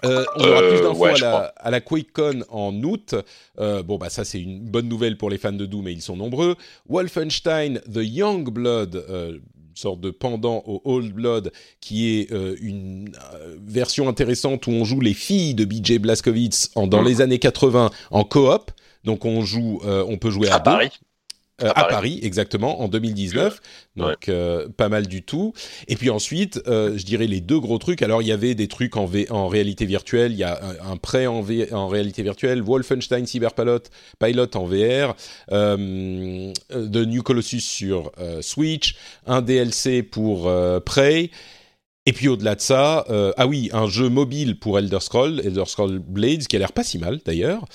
[0.03, 3.15] Euh, on aura plus d'infos à, la, à la QuakeCon en août.
[3.59, 6.01] Euh, bon, bah ça c'est une bonne nouvelle pour les fans de Doom et ils
[6.01, 6.55] sont nombreux.
[6.89, 9.37] Wolfenstein The Young Blood, euh,
[9.75, 12.31] sorte de pendant au Old Blood, qui est
[12.61, 13.11] une
[13.65, 17.07] version intéressante où on joue les filles de BJ Blazkowicz en, dans mm.
[17.07, 18.71] les années 80 en coop.
[19.03, 20.91] Donc on joue, on peut jouer à, à Paris.
[21.63, 22.19] Euh, à, Paris.
[22.23, 23.59] exactement, en 2019.
[23.95, 25.53] Donc, euh, pas mal du tout.
[25.87, 28.01] Et puis ensuite, euh, je dirais les deux gros trucs.
[28.01, 30.31] Alors, il y avait des trucs en, en réalité virtuelle.
[30.31, 32.61] Il y a un, prêt en, en réalité virtuelle.
[32.61, 33.83] Wolfenstein Cyberpilot
[34.19, 35.15] Pilot en VR.
[35.49, 38.95] de New Colossus sur Switch.
[39.27, 40.51] Un DLC pour
[40.85, 41.31] Prey.
[42.05, 43.05] Et puis au-delà de ça,
[43.37, 46.83] ah oui, un jeu mobile pour Elder Scrolls, Elder Scrolls Blades, qui a l'air pas
[46.83, 47.65] si mal d'ailleurs.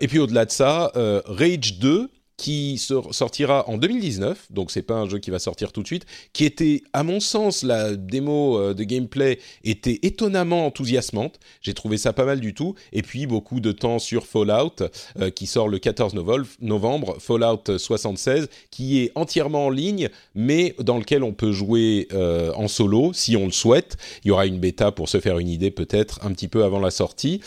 [0.00, 0.90] et puis au-delà de ça,
[1.26, 5.82] Rage 2, qui sortira en 2019, donc c'est pas un jeu qui va sortir tout
[5.82, 11.40] de suite, qui était, à mon sens, la démo euh, de gameplay était étonnamment enthousiasmante.
[11.62, 12.74] J'ai trouvé ça pas mal du tout.
[12.92, 14.82] Et puis beaucoup de temps sur Fallout,
[15.18, 16.14] euh, qui sort le 14
[16.60, 22.52] novembre, Fallout 76, qui est entièrement en ligne, mais dans lequel on peut jouer euh,
[22.54, 23.96] en solo si on le souhaite.
[24.24, 26.80] Il y aura une bêta pour se faire une idée peut-être un petit peu avant
[26.80, 27.40] la sortie.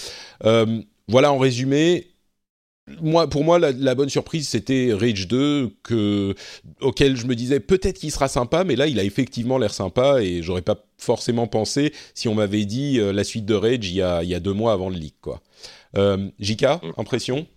[1.08, 2.08] voilà en résumé
[3.02, 6.36] moi, pour moi, la, bonne surprise, c'était Rage 2, que,
[6.82, 10.22] auquel je me disais peut-être qu'il sera sympa, mais là, il a effectivement l'air sympa
[10.22, 13.96] et j'aurais pas forcément pensé si on m'avait dit euh, la suite de Rage il
[13.96, 15.42] y, a, il y a deux mois avant le leak, quoi.
[15.98, 16.94] Euh, Jika, mm.
[17.00, 17.48] impression?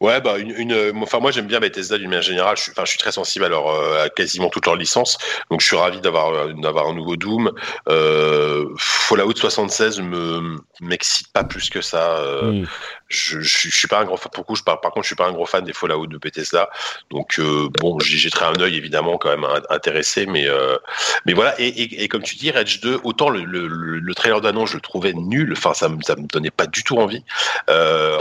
[0.00, 2.56] Ouais, bah une, une, enfin moi j'aime bien Bethesda d'une manière générale.
[2.56, 5.18] Je suis, enfin je suis très sensible à leur, euh, à quasiment toutes leurs licences,
[5.50, 7.50] donc je suis ravi d'avoir euh, d'avoir un nouveau Doom.
[7.88, 12.18] Euh, Fallout 76 me m'excite pas plus que ça.
[12.18, 12.66] Euh, mm.
[13.12, 14.30] Je, je, suis pas un grand fan.
[14.32, 16.70] Pour je par, par contre je suis pas un gros fan des Fallout de Bethesda,
[17.10, 17.40] donc
[17.80, 20.46] bon j'y jetterai un œil évidemment quand même intéressé, mais
[21.26, 24.40] mais voilà et, et, et, comme tu dis Rage 2, autant le, le, le trailer
[24.40, 27.24] d'annonce je le trouvais nul, enfin ça me ça me donnait pas du tout envie.
[27.70, 28.18] Euh,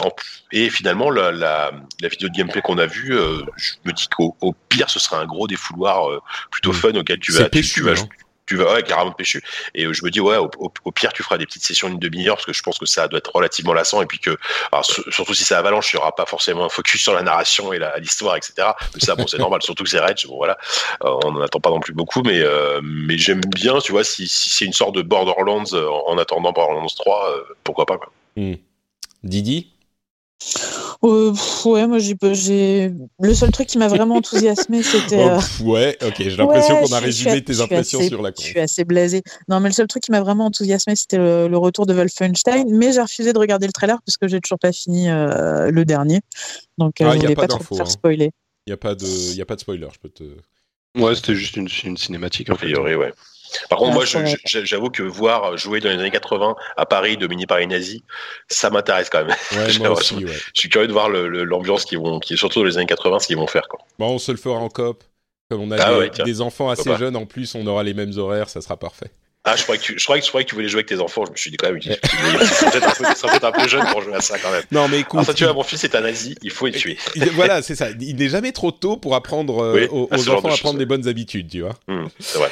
[0.51, 1.71] et finalement, la, la,
[2.01, 5.19] la, vidéo de gameplay qu'on a vue, euh, je me dis qu'au pire, ce sera
[5.19, 6.19] un gros défouloir euh,
[6.51, 6.75] plutôt mm.
[6.75, 8.07] fun auquel tu vas, tu, tu, vas, hein.
[8.51, 9.41] Tu vas ouais, carrément péchu.
[9.73, 12.45] Et je me dis ouais, au, pire, tu feras des petites sessions d'une demi-heure parce
[12.45, 14.01] que je pense que ça doit être relativement lassant.
[14.01, 14.37] Et puis que,
[15.09, 17.79] surtout si c'est Avalanche, il n'y aura pas forcément un focus sur la narration et
[17.99, 18.67] l'histoire, etc.
[18.93, 19.61] Mais ça, bon, c'est normal.
[19.61, 20.57] Surtout que c'est Rage, bon voilà,
[20.99, 22.43] on n'en attend pas non plus beaucoup, mais
[22.83, 27.35] mais j'aime bien, tu vois, si, c'est une sorte de Borderlands en, attendant Borderlands 3,
[27.63, 28.11] pourquoi pas quoi.
[28.35, 28.55] Mm.
[29.23, 29.71] Didi?
[31.03, 31.33] Euh,
[31.65, 35.25] ouais, moi j'ai le seul truc qui m'a vraiment enthousiasmé, c'était.
[35.25, 38.41] Oh, euh, ouais, ok, j'ai l'impression qu'on a résumé tes impressions sur la con.
[38.43, 39.23] Je suis assez blasé.
[39.47, 42.91] Non, mais le seul truc qui m'a vraiment enthousiasmé, c'était le, retour de Wolfenstein, mais
[42.91, 46.21] j'ai refusé de regarder le trailer parce que j'ai toujours pas fini euh, le dernier,
[46.77, 47.89] donc ah, je voulais pas, trop faire hein.
[47.89, 48.31] spoiler.
[48.67, 50.23] Il y a pas de, il y a pas de spoiler, je peux te.
[50.95, 52.77] Ouais, c'était juste une, une cinématique en fait.
[52.77, 53.13] ouais.
[53.69, 54.05] Par contre, moi,
[54.45, 58.01] j'avoue que voir jouer dans les années 80 à Paris, dominer par les nazis,
[58.47, 59.35] ça m'intéresse quand même.
[59.67, 63.19] je suis curieux de voir l'ambiance qui, vont, qui est surtout dans les années 80,
[63.19, 63.67] ce qu'ils vont faire.
[63.67, 63.79] Quoi.
[63.99, 65.03] Bon, on se le fera en coop.
[65.49, 68.47] Comme on a ah des, enfants assez jeunes, en plus, on aura les mêmes horaires,
[68.47, 69.11] ça sera parfait.
[69.43, 71.25] Ah, je croyais, que tu, je, croyais que, tu voulais jouer avec tes enfants.
[71.25, 74.21] Je me suis dit quand même, tu serais peut-être un, peu jeune pour jouer à
[74.21, 74.63] ça quand même.
[74.71, 75.19] Non, mais écoute.
[75.19, 76.97] Enfin, tu vois, mon fils est un nazi, il faut le tuer.
[77.33, 77.89] voilà, c'est ça.
[77.99, 81.49] Il n'est jamais trop tôt pour apprendre euh, aux, enfants à prendre des bonnes habitudes,
[81.49, 81.75] tu vois.
[81.87, 82.51] Mmh, c'est vrai.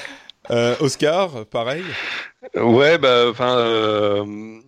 [0.51, 1.83] Euh, Oscar, pareil?
[2.55, 4.61] Ouais, bah, enfin, euh,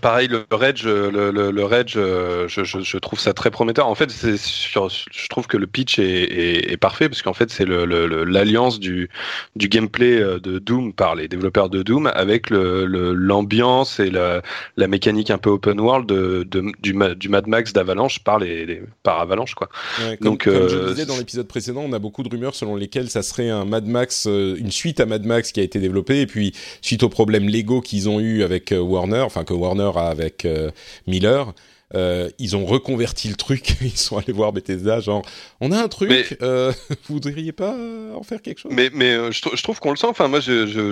[0.00, 3.86] pareil, le Reg, le, le, le Reg je, je, je, trouve ça très prometteur.
[3.88, 7.66] En fait, je trouve que le pitch est, est, est parfait parce qu'en fait, c'est
[7.66, 9.08] l'alliance du,
[9.56, 14.42] du gameplay euh, de Doom par les développeurs de Doom avec l'ambiance et la,
[14.76, 18.82] la, mécanique un peu open world de, de, du, du, Mad Max d'Avalanche par, les,
[19.02, 19.54] par Avalanche.
[19.54, 19.68] Quoi.
[19.98, 22.76] comme, Donc, comme je euh, disais dans l'épisode précédent, on a beaucoup de rumeurs selon
[22.76, 25.80] lesquelles ça serait un Mad Max, euh, une suite à Mad Max qui a été
[25.80, 29.90] développée et puis suite aux problèmes légaux qu'ils ont eu avec Warner enfin que Warner
[29.96, 30.70] a avec euh,
[31.06, 31.52] Miller.
[31.94, 35.22] Euh, ils ont reconverti le truc, ils sont allés voir Bethesda, genre,
[35.60, 37.76] on a un truc, euh, vous voudriez pas
[38.12, 38.72] en faire quelque chose?
[38.74, 40.90] Mais, mais je, trouve qu'on le sent, enfin, moi, je, je,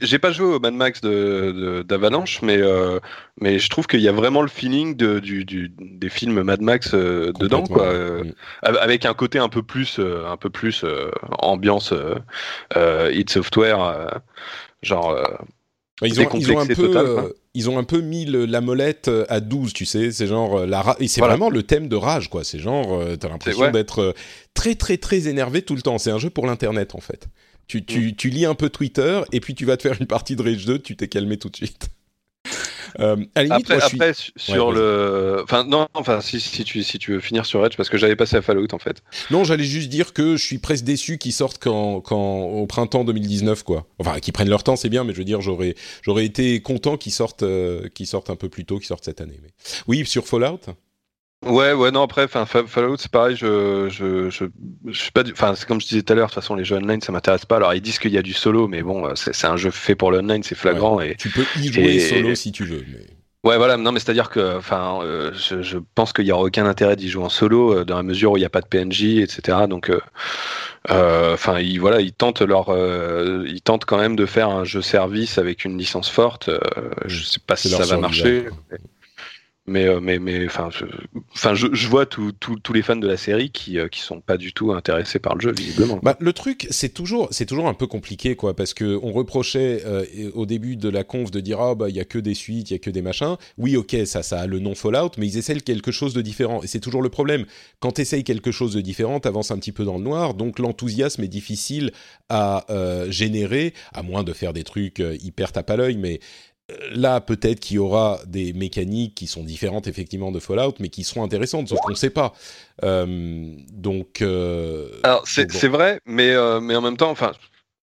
[0.00, 2.60] j'ai pas joué au Mad Max d'Avalanche, de, mais,
[3.40, 6.60] mais je trouve qu'il y a vraiment le feeling de, du, du, des films Mad
[6.60, 7.94] Max dedans, quoi,
[8.62, 10.84] avec un côté un peu plus, un peu plus
[11.38, 11.94] ambiance
[12.74, 14.20] Hit Software,
[14.82, 15.16] genre
[16.02, 19.24] ils ont, ils ont, un peu, euh, ils ont un peu mis la molette euh,
[19.28, 20.12] à 12, tu sais.
[20.12, 22.44] C'est genre euh, la et c'est vraiment le thème de rage, quoi.
[22.44, 24.14] C'est genre, t'as l'impression d'être
[24.54, 25.98] très très très énervé tout le temps.
[25.98, 27.28] C'est un jeu pour l'internet en fait.
[27.66, 28.12] Tu, tu, mm.
[28.14, 30.64] tu, lis un peu Twitter et puis tu vas te faire une partie de Rage
[30.64, 31.88] 2, tu t'es calmé tout de suite.
[33.00, 37.64] Euh, après, sur le, enfin non, enfin si, si, tu si tu veux finir sur
[37.64, 39.02] Edge parce que j'avais passé à Fallout en fait.
[39.30, 43.04] Non, j'allais juste dire que je suis presque déçu qu'ils sortent quand, quand au printemps
[43.04, 43.86] 2019 quoi.
[43.98, 46.96] Enfin, qu'ils prennent leur temps, c'est bien, mais je veux dire, j'aurais j'aurais été content
[46.96, 49.38] qu'ils sortent euh, qu'ils sortent un peu plus tôt, qu'ils sortent cette année.
[49.42, 49.50] Mais
[49.86, 50.60] oui, sur Fallout?
[51.46, 54.44] Ouais, ouais, non, après, Fallout, c'est pareil, je, je, je,
[54.86, 56.64] je suis pas, enfin, c'est comme je disais tout à l'heure, de toute façon, les
[56.64, 57.56] jeux online, ça m'intéresse pas.
[57.56, 59.94] Alors, ils disent qu'il y a du solo, mais bon, euh, c'est un jeu fait
[59.94, 61.00] pour l'online, c'est flagrant.
[61.00, 63.06] Et, tu peux y jouer solo si tu veux, mais.
[63.44, 66.66] Ouais, voilà, non, mais c'est-à-dire que, enfin, euh, je, je, pense qu'il y aura aucun
[66.66, 68.66] intérêt d'y jouer en solo, euh, dans la mesure où il n'y a pas de
[68.66, 69.58] PNJ, etc.
[69.68, 69.92] Donc,
[70.88, 72.76] enfin, euh, ils, voilà, ils tentent leur,
[73.46, 76.50] ils tentent quand même de faire un jeu service avec une licence forte.
[77.06, 78.48] je sais pas si ça va marcher.
[79.68, 80.84] Mais, euh, mais, mais enfin, je,
[81.34, 84.52] enfin, je, vois tous les fans de la série qui, euh, qui sont pas du
[84.52, 86.00] tout intéressés par le jeu, visiblement.
[86.02, 89.82] Bah, le truc, c'est toujours, c'est toujours un peu compliqué, quoi, parce que on reprochait
[89.84, 90.04] euh,
[90.34, 92.70] au début de la conf de dire ah bah il y a que des suites,
[92.70, 93.36] il y a que des machins.
[93.58, 96.62] Oui, ok, ça, ça a le nom Fallout, mais ils essaient quelque chose de différent,
[96.62, 97.44] et c'est toujours le problème.
[97.80, 100.58] Quand tu essayes quelque chose de différent, avances un petit peu dans le noir, donc
[100.58, 101.92] l'enthousiasme est difficile
[102.28, 102.64] à
[103.08, 106.20] générer, à moins de faire des trucs hyper tape à l'œil, mais
[106.92, 111.04] là, peut-être qu'il y aura des mécaniques qui sont différentes effectivement de Fallout, mais qui
[111.04, 112.34] seront intéressantes, sauf qu'on ne sait pas.
[112.84, 117.32] Euh, donc, euh, alors c'est vrai, mais euh, mais en même temps, enfin,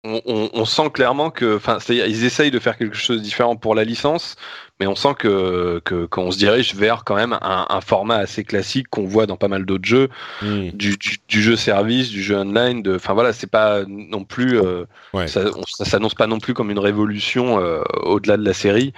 [0.04, 3.84] on, sent clairement que, enfin, ils essayent de faire quelque chose de différent pour la
[3.84, 4.36] licence,
[4.82, 5.80] mais on sent que
[6.10, 9.64] qu'on se dirige vers quand même un, format assez classique qu'on voit dans pas mal
[9.64, 10.08] d'autres jeux,
[10.42, 10.70] hmm.
[10.70, 10.96] du,
[11.28, 12.82] jeu service, du jeu online.
[12.82, 14.84] De, enfin voilà, c'est pas non plus, euh,
[15.26, 15.44] ça,
[15.84, 18.92] s'annonce pas non plus comme une révolution euh, au-delà de la série.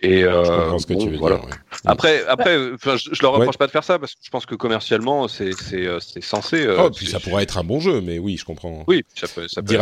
[0.00, 1.36] Et euh, ce que tu veux voilà.
[1.36, 1.48] dire,
[1.84, 4.56] Après, après, je, je leur reproche pas de faire ça parce que je pense que
[4.56, 6.66] commercialement, c'est c'est euh, censé.
[6.66, 8.82] Euh, oh, puis ça pourrait être un bon jeu, mais oui, je comprends.
[8.88, 9.46] Oui, ça peut.
[9.46, 9.78] Ça peut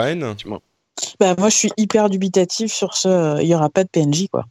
[1.18, 3.40] bah, moi, je suis hyper dubitatif sur ce.
[3.40, 4.44] Il y aura pas de PNJ, quoi.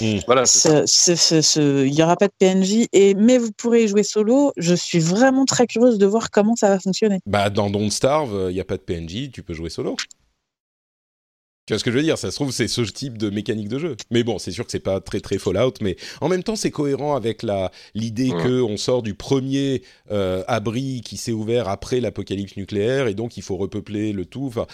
[0.00, 0.18] Hmm.
[0.26, 0.44] Voilà.
[0.44, 4.52] il n'y aura pas de PNJ, et, mais vous pourrez jouer solo.
[4.56, 7.20] Je suis vraiment très curieuse de voir comment ça va fonctionner.
[7.26, 9.96] Bah, dans Don't Starve, il n'y a pas de PNJ, tu peux jouer solo.
[11.66, 12.18] Tu vois ce que je veux dire?
[12.18, 13.96] Ça se trouve, c'est ce type de mécanique de jeu.
[14.10, 16.70] Mais bon, c'est sûr que c'est pas très très Fallout, mais en même temps, c'est
[16.70, 22.00] cohérent avec la l'idée que on sort du premier euh, abri qui s'est ouvert après
[22.00, 24.44] l'apocalypse nucléaire et donc il faut repeupler le tout.
[24.46, 24.66] Enfin,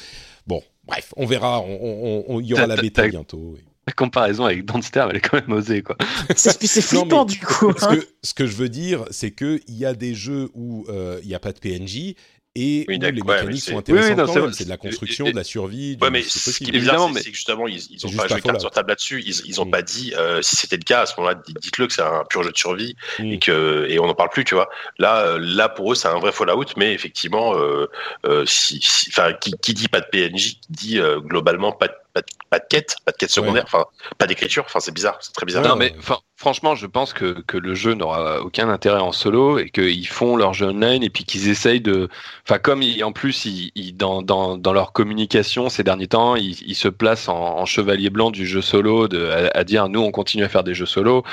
[0.48, 1.64] bon, bref, on verra.
[1.64, 3.56] Il y aura la bêta bientôt.
[3.90, 5.96] La comparaison avec Danster, elle est quand même osée, quoi.
[6.36, 7.72] c'est flippant, du coup.
[7.76, 7.96] Ce, hein.
[7.96, 11.28] que, ce, que, je veux dire, c'est qu'il y a des jeux où euh, il
[11.28, 12.14] n'y a pas de PNJ
[12.56, 15.96] et où les mécaniques sont intéressantes c'est de la construction, de la survie.
[16.00, 18.60] Ouais, mais ce qui est bizarre, c'est que justement, ils, ils ont pas joué carte
[18.60, 19.22] sur table là-dessus.
[19.24, 19.70] Ils, ils ont mm.
[19.70, 22.42] pas dit euh, si c'était le cas à ce moment-là, dites-le que c'est un pur
[22.42, 23.32] jeu de survie mm.
[23.32, 24.68] et que et on n'en parle plus, tu vois.
[24.98, 27.86] Là, euh, là pour eux, c'est un vrai Fallout, mais effectivement, euh,
[28.26, 32.20] euh, si, enfin, qui, qui, dit pas de PNJ, dit euh, globalement pas de pas
[32.20, 33.86] de, pas de quête, pas de quête secondaire, enfin
[34.18, 35.64] pas d'écriture, enfin c'est bizarre, c'est très bizarre.
[35.64, 35.94] Non mais
[36.40, 40.36] franchement, je pense que, que le jeu n'aura aucun intérêt en solo et qu'ils font
[40.36, 42.08] leur jeu online et puis qu'ils essayent de,
[42.48, 46.88] enfin comme en plus ils, dans, dans, dans, leur communication ces derniers temps, ils, se
[46.88, 50.64] placent en, chevalier blanc du jeu solo, de, à, dire nous on continue à faire
[50.64, 51.24] des jeux solo,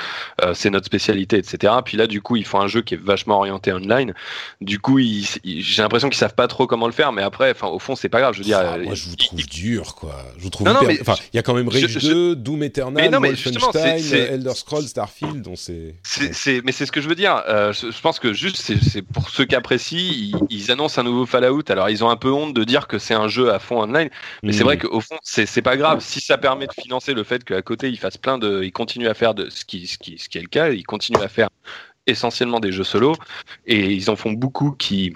[0.42, 1.72] euh, c'est notre spécialité, etc.
[1.82, 4.12] Puis là du coup ils font un jeu qui est vachement orienté online.
[4.60, 7.78] Du coup j'ai l'impression qu'ils savent pas trop comment le faire, mais après, enfin au
[7.78, 8.34] fond c'est pas grave.
[8.34, 10.14] Je veux dire, ah, moi je vous trouve dur quoi.
[10.36, 13.14] Je vous trouve non, mais enfin, il y a quand même Rage 2, Doom Eternal,
[13.14, 16.62] Wolfenstein, Elder Scrolls, Starfield, c'est.
[16.64, 17.42] Mais c'est ce que je veux dire.
[17.48, 21.24] Euh, je pense que juste, c'est pour ceux qui apprécient, ils, ils, annoncent un nouveau
[21.24, 21.62] Fallout.
[21.68, 24.10] Alors, ils ont un peu honte de dire que c'est un jeu à fond online,
[24.42, 24.66] mais c'est hmm.
[24.66, 26.00] vrai qu'au fond, c'est pas grave.
[26.00, 29.08] Si ça permet de financer le fait qu'à côté, ils fassent plein de, ils continuent
[29.08, 31.28] à faire de ce qui, ce qui, ce qui est le cas, ils continuent à
[31.28, 31.48] faire
[32.06, 33.14] essentiellement des jeux solo
[33.66, 35.14] et ils en font beaucoup qui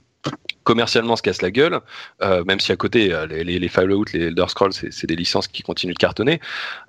[0.64, 1.80] commercialement se casse la gueule,
[2.22, 5.62] euh, même si à côté euh, les, Fallout, les Elder Scrolls, c'est des licences qui
[5.62, 6.40] continuent de cartonner.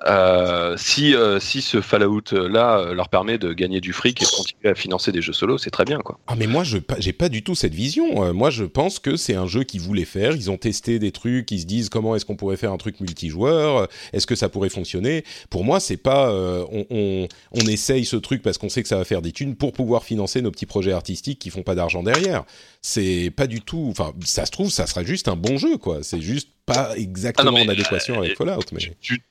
[0.07, 4.69] Euh, si si ce Fallout là leur permet de gagner du fric et de continuer
[4.69, 6.19] à financer des jeux solo, c'est très bien quoi.
[6.27, 8.33] Ah mais moi je j'ai pas du tout cette vision.
[8.33, 10.35] moi je pense que c'est un jeu qu'ils voulaient faire.
[10.35, 12.99] Ils ont testé des trucs, ils se disent comment est-ce qu'on pourrait faire un truc
[12.99, 15.23] multijoueur, est-ce que ça pourrait fonctionner?
[15.49, 18.97] Pour moi c'est pas on, on, on essaye ce truc parce qu'on sait que ça
[18.97, 22.03] va faire des thunes pour pouvoir financer nos petits projets artistiques qui font pas d'argent
[22.03, 22.43] derrière.
[22.81, 23.87] C'est pas du tout.
[23.89, 26.03] Enfin, ça se trouve, ça sera juste un bon jeu, quoi.
[26.03, 28.61] C'est juste pas exactement ah en adéquation avec Fallout.
[28.71, 28.79] Mais...
[29.01, 29.23] Tu,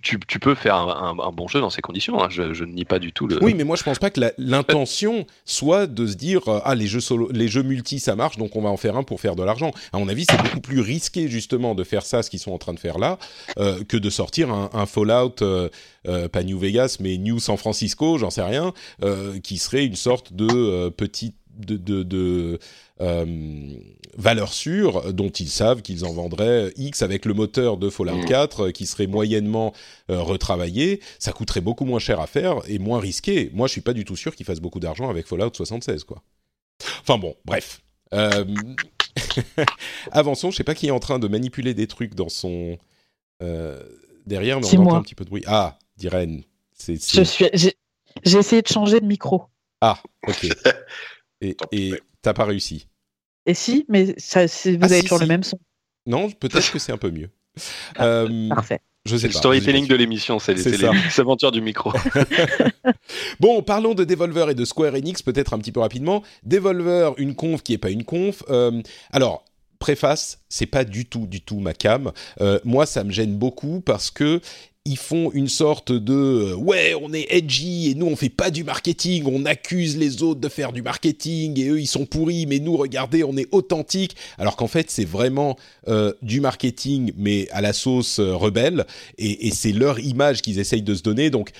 [0.00, 2.20] tu, tu, peux faire un, un, bon jeu dans ces conditions.
[2.20, 2.26] Hein.
[2.28, 3.42] Je, je, ne nie pas du tout le.
[3.42, 6.88] Oui, mais moi je pense pas que l'intention soit de se dire euh, ah les
[6.88, 9.36] jeux solo, les jeux multi ça marche donc on va en faire un pour faire
[9.36, 9.70] de l'argent.
[9.92, 12.58] À mon avis, c'est beaucoup plus risqué justement de faire ça, ce qu'ils sont en
[12.58, 13.18] train de faire là,
[13.58, 15.68] euh, que de sortir un, un Fallout, euh,
[16.08, 18.72] euh, pas New Vegas mais New San Francisco, j'en sais rien,
[19.04, 22.58] euh, qui serait une sorte de petite de, de, de
[23.00, 23.74] euh,
[24.16, 28.60] valeur sûre dont ils savent qu'ils en vendraient X avec le moteur de Fallout 4
[28.60, 28.64] mm.
[28.64, 29.72] euh, qui serait moyennement
[30.10, 31.00] euh, retravaillé.
[31.18, 33.50] Ça coûterait beaucoup moins cher à faire et moins risqué.
[33.52, 36.22] Moi, je suis pas du tout sûr qu'ils fassent beaucoup d'argent avec Fallout 76, quoi.
[37.02, 37.82] Enfin bon, bref.
[38.14, 38.44] Euh...
[40.12, 40.50] Avançons.
[40.50, 42.78] Je sais pas qui est en train de manipuler des trucs dans son
[43.42, 43.82] euh,
[44.26, 45.44] derrière, mais on entend un petit peu de bruit.
[45.46, 46.42] Ah, Diren.
[46.72, 47.46] C'est, Je suis.
[48.24, 49.44] J'ai essayé de changer de micro.
[49.80, 50.46] Ah, ok.
[51.40, 51.92] Et
[52.26, 52.88] t'as pas réussi.
[53.46, 55.60] Et si, mais ça, vous ah, avez toujours le même son.
[56.06, 57.30] Non, peut-être que c'est un peu mieux.
[57.94, 58.80] Ah, euh, parfait.
[59.04, 60.84] Je sais le storytelling de l'émission, c'est les
[61.20, 61.92] aventures du micro.
[63.40, 66.24] bon, parlons de Devolver et de Square Enix peut-être un petit peu rapidement.
[66.42, 68.42] Devolver, une conf qui est pas une conf.
[68.50, 69.44] Euh, alors,
[69.78, 72.10] préface, c'est pas du tout, du tout ma cam.
[72.40, 74.40] Euh, moi, ça me gêne beaucoup parce que
[74.86, 78.50] ils font une sorte de euh, ouais on est edgy et nous on fait pas
[78.50, 82.46] du marketing on accuse les autres de faire du marketing et eux ils sont pourris
[82.46, 84.16] mais nous regardez on est authentique.
[84.38, 85.56] Alors qu'en fait c'est vraiment
[85.88, 88.86] euh, du marketing mais à la sauce euh, rebelle
[89.18, 91.30] et, et c'est leur image qu'ils essayent de se donner.
[91.30, 91.50] Donc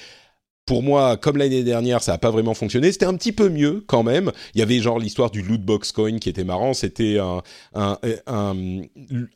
[0.66, 2.90] pour moi, comme l'année dernière, ça n'a pas vraiment fonctionné.
[2.90, 4.32] C'était un petit peu mieux quand même.
[4.54, 6.74] Il y avait genre l'histoire du loot box coin qui était marrant.
[6.74, 7.42] C'était un,
[7.74, 8.82] un, un,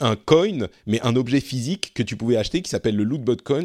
[0.01, 3.43] un, coin, mais un objet physique que tu pouvais acheter qui s'appelle le loot box
[3.43, 3.63] coin,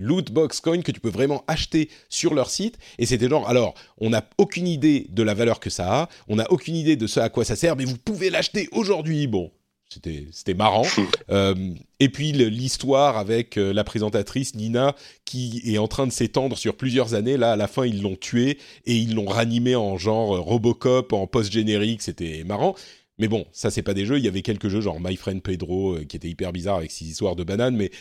[0.00, 2.78] loot box coin que tu peux vraiment acheter sur leur site.
[2.98, 6.36] Et c'était genre, alors, on n'a aucune idée de la valeur que ça a, on
[6.36, 9.28] n'a aucune idée de ce à quoi ça sert, mais vous pouvez l'acheter aujourd'hui.
[9.28, 9.52] Bon,
[9.90, 10.86] c'était marrant.
[11.30, 16.58] Euh, et puis l'histoire avec euh, la présentatrice Nina qui est en train de s'étendre
[16.58, 17.36] sur plusieurs années.
[17.36, 21.12] Là, à la fin, ils l'ont tué et ils l'ont ranimé en genre euh, Robocop,
[21.12, 22.02] en post-générique.
[22.02, 22.74] C'était marrant.
[23.18, 24.18] Mais bon, ça, c'est pas des jeux.
[24.18, 27.04] Il y avait quelques jeux genre My Friend Pedro qui étaient hyper bizarres avec ses
[27.04, 27.92] histoires de bananes, mais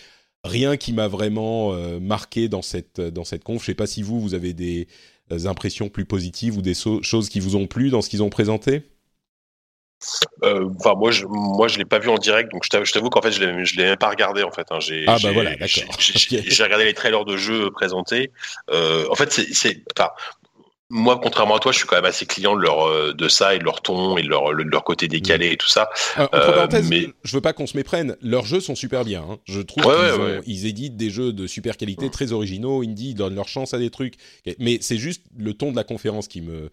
[0.44, 3.62] rien qui m'a vraiment marqué dans cette, dans cette conf.
[3.62, 4.88] Je sais pas si vous, vous avez des
[5.46, 8.84] impressions plus positives ou des choses qui vous ont plu dans ce qu'ils ont présenté?
[10.44, 13.22] Euh, enfin, moi, je, moi, je l'ai pas vu en direct, donc je t'avoue qu'en
[13.22, 14.68] fait, je l'ai, je l'ai même pas regardé en fait.
[14.72, 14.80] Hein.
[14.80, 15.84] J'ai, ah bah voilà, d'accord.
[16.00, 18.32] J'ai, regardé les trailers de jeux présentés.
[18.72, 20.10] Euh, en fait, c'est, c'est, enfin,
[20.90, 23.54] moi, contrairement à toi, je suis quand même assez client de leur euh, de ça
[23.54, 25.90] et de leur ton et de leur, de leur côté décalé et tout ça.
[26.18, 27.10] Euh, mais...
[27.24, 28.16] je veux pas qu'on se méprenne.
[28.22, 29.24] Leurs jeux sont super bien.
[29.30, 29.38] Hein.
[29.46, 32.82] Je trouve qu'ils ils éditent des jeux de super qualité, très originaux.
[32.82, 34.16] Indie, ils donnent leur chance à des trucs.
[34.58, 36.72] Mais c'est juste le ton de la conférence qui me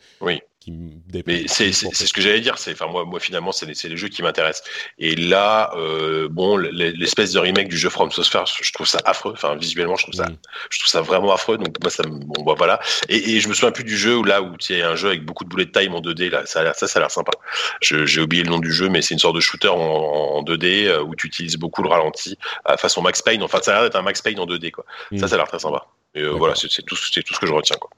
[0.66, 0.90] qui me
[1.26, 2.58] Mais c'est ce que j'allais dire.
[2.58, 4.68] C'est enfin moi, moi finalement c'est les, les, jeux qui m'intéressent.
[4.98, 9.32] Et là, euh, bon, l'espèce de remake du jeu From Software, je trouve ça affreux.
[9.32, 10.36] Enfin visuellement, je trouve ça, mm.
[10.70, 11.56] je trouve ça vraiment affreux.
[11.56, 12.80] Donc moi ça, bon bah, voilà.
[13.08, 14.96] Et, et, je me souviens plus du jeu où là où il y a un
[14.96, 16.30] jeu avec beaucoup de bullet time en 2D.
[16.30, 17.32] Là, ça a ça, ça a l'air sympa.
[17.80, 21.02] J'ai oublié le nom du jeu, mais c'est une sorte de shooter en, 2D euh,
[21.02, 23.42] où tu utilises beaucoup le ralenti à façon Max Payne.
[23.42, 24.84] Enfin, ça a l'air d'être un Max Payne en 2D quoi.
[25.10, 25.28] Ça, mm.
[25.28, 25.86] ça a l'air très sympa.
[26.14, 27.90] Et euh, voilà, c'est tout, c'est tout ce que je retiens quoi.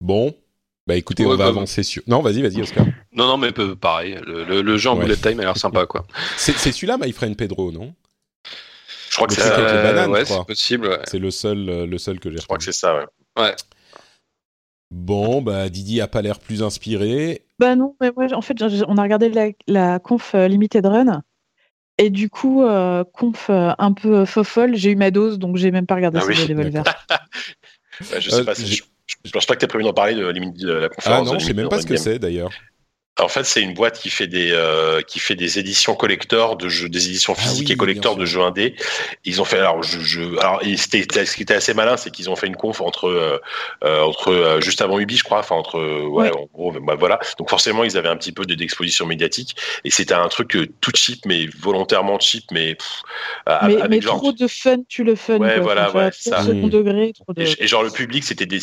[0.00, 0.34] Bon,
[0.90, 2.02] bah écoutez, on va bah, avancer sur.
[2.08, 2.84] Non, vas-y, vas-y, Oscar.
[3.12, 4.18] Non, non, mais pareil.
[4.26, 6.04] Le, le, jeu en bullet time a l'air sympa, quoi.
[6.36, 7.94] C'est celui-là, My Friend Pedro, non?
[9.08, 10.08] Je crois que c'est ça.
[10.10, 10.98] ouais, c'est possible.
[11.04, 12.38] C'est le seul, euh, le seul que j'ai.
[12.38, 13.06] Je crois que c'est ça, ouais.
[13.38, 13.54] Ouais.
[14.90, 17.44] Bon, bah Didi a pas l'air plus inspiré.
[17.60, 21.22] Bah non, mais moi, en fait, on a regardé la, la conf euh, Limited Run.
[21.98, 25.86] Et du coup, euh, conf un peu fofolle, j'ai eu ma dose, donc j'ai même
[25.86, 26.48] pas regardé ah, oui.
[26.48, 26.82] Devolver.
[28.18, 28.82] je sais pas, je,
[29.24, 31.28] je pense pas que tu as prévu d'en parler de, de, la conférence.
[31.28, 32.50] Ah non, je sais même pas ce que c'est d'ailleurs.
[33.20, 36.68] En fait, c'est une boîte qui fait des euh, qui fait des éditions collector de
[36.68, 38.74] jeux, des éditions ah physiques et collector de jeux indés.
[39.24, 42.30] Ils ont fait alors je, je alors c'était ce qui était assez malin, c'est qu'ils
[42.30, 43.38] ont fait une conf entre euh,
[43.84, 47.18] euh entre juste avant Ubi, je crois, enfin entre ouais, en gros bah, voilà.
[47.38, 51.26] Donc forcément, ils avaient un petit peu d'exposition médiatique et c'était un truc tout cheap
[51.26, 52.76] mais volontairement cheap mais
[53.62, 55.38] mais, mais trop de fun, tu le fun.
[55.38, 56.42] Ouais, voilà, ouais, ça.
[56.42, 57.42] Second degré, trop de...
[57.42, 58.60] et, genre le public, c'était des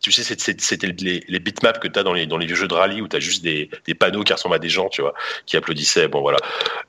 [0.00, 2.74] tu sais c'était les, les bitmaps que tu as dans les dans les jeux de
[2.74, 5.14] rallye où tu as juste des des panneaux qui ressemblent à des gens, tu vois,
[5.46, 6.08] qui applaudissaient.
[6.08, 6.38] Bon, voilà.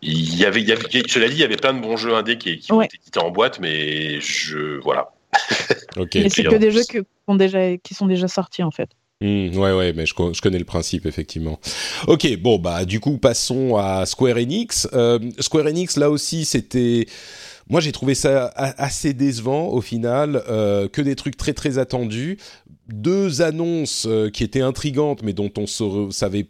[0.02, 2.14] Il y avait, il y avait cela dit, il y avait plein de bons jeux
[2.14, 5.12] indés qui, qui ont été édités en boîte, mais je, voilà.
[5.98, 6.16] ok.
[6.16, 8.90] Mais c'est que des jeux qui sont déjà, qui sont déjà sortis, en fait.
[9.22, 11.60] Hmm, ouais, ouais, mais je, je, connais le principe, effectivement.
[12.08, 14.88] Ok, bon, bah, du coup, passons à Square Enix.
[14.94, 17.08] Euh, Square Enix, là aussi, c'était
[17.70, 22.38] moi, j'ai trouvé ça assez décevant au final, euh, que des trucs très très attendus.
[22.90, 25.66] Deux annonces euh, qui étaient intrigantes, mais dont on
[26.12, 26.48] savait,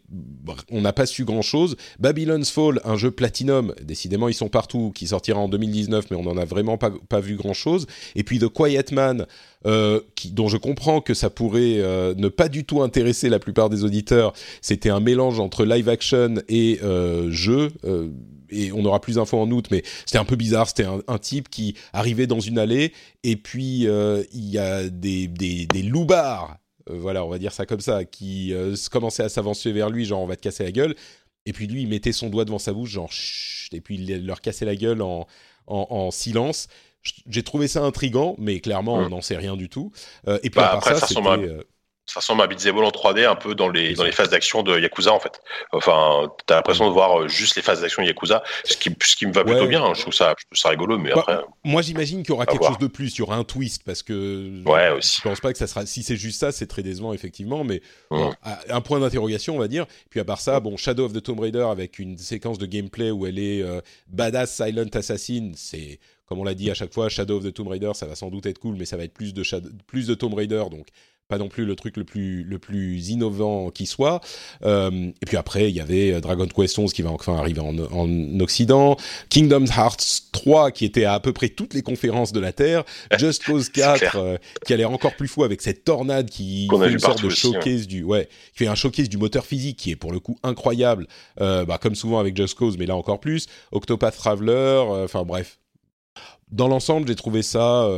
[0.72, 1.76] on n'a pas su grand chose.
[2.00, 6.24] Babylon's Fall, un jeu Platinum, décidément ils sont partout, qui sortira en 2019, mais on
[6.24, 7.86] n'en a vraiment pas, vu grand chose.
[8.16, 9.28] Et puis The Quiet Man,
[9.68, 13.70] euh, dont je comprends que ça pourrait euh, ne pas du tout intéresser la plupart
[13.70, 14.34] des auditeurs.
[14.62, 16.80] C'était un mélange entre live action et
[17.30, 17.70] jeu.
[18.54, 20.68] Et on aura plus d'infos en août, mais c'était un peu bizarre.
[20.68, 22.94] C'était un, type qui arrivait dans une allée
[23.24, 26.58] et puis euh, il y a des, des, des loupards,
[26.90, 30.06] euh, voilà, on va dire ça comme ça, qui euh, commençaient à s'avancer vers lui,
[30.06, 30.96] genre on va te casser la gueule.
[31.46, 34.26] Et puis lui, il mettait son doigt devant sa bouche, genre chut, et puis il
[34.26, 35.28] leur cassait la gueule en,
[35.68, 36.68] en, en silence.
[37.28, 39.92] J'ai trouvé ça intrigant, mais clairement, on n'en sait rien du tout.
[40.26, 41.22] et puis bah, à part ça, ça c'était
[42.14, 44.80] ça ressemble à Beat en 3D un peu dans les dans les phases d'action de
[44.80, 45.42] Yakuza en fait.
[45.72, 49.16] Enfin, t'as l'impression de voir euh, juste les phases d'action de Yakuza, ce qui ce
[49.16, 49.84] qui me va plutôt bien.
[49.84, 49.94] Hein.
[49.96, 51.40] Je trouve ça je trouve ça rigolo, mais après.
[51.64, 53.16] Moi, j'imagine qu'il y aura quelque chose de plus.
[53.16, 54.64] Il y aura un twist parce que.
[54.64, 55.18] Ouais aussi.
[55.18, 55.88] Je pense pas que ça sera.
[55.88, 58.30] Si c'est juste ça, c'est très décevant effectivement, mais mmh.
[58.70, 59.88] un point d'interrogation on va dire.
[60.12, 63.10] Puis à part ça, bon, Shadow of the Tomb Raider avec une séquence de gameplay
[63.10, 67.10] où elle est euh, badass silent assassin, c'est comme on l'a dit à chaque fois,
[67.10, 69.14] Shadow of the Tomb Raider, ça va sans doute être cool, mais ça va être
[69.14, 69.44] plus de
[69.88, 70.88] plus de Tomb Raider, donc
[71.34, 74.22] pas non plus le truc le plus le plus innovant qui soit.
[74.64, 77.60] Euh, et puis après, il y avait euh, Dragon Quest 11 qui va enfin arriver
[77.60, 78.98] en, en, Occident,
[79.30, 82.84] Kingdom Hearts 3 qui était à, à peu près toutes les conférences de la Terre,
[83.18, 87.00] Just Cause 4 euh, qui allait encore plus fou avec cette tornade qui fait une
[87.00, 90.12] sorte de showcase du ouais, qui fait un showcase du moteur physique qui est pour
[90.12, 91.08] le coup incroyable,
[91.42, 95.58] euh, bah, comme souvent avec Just Cause, mais là encore plus, Octopath Traveler, enfin bref.
[96.52, 97.90] Dans l'ensemble, j'ai trouvé ça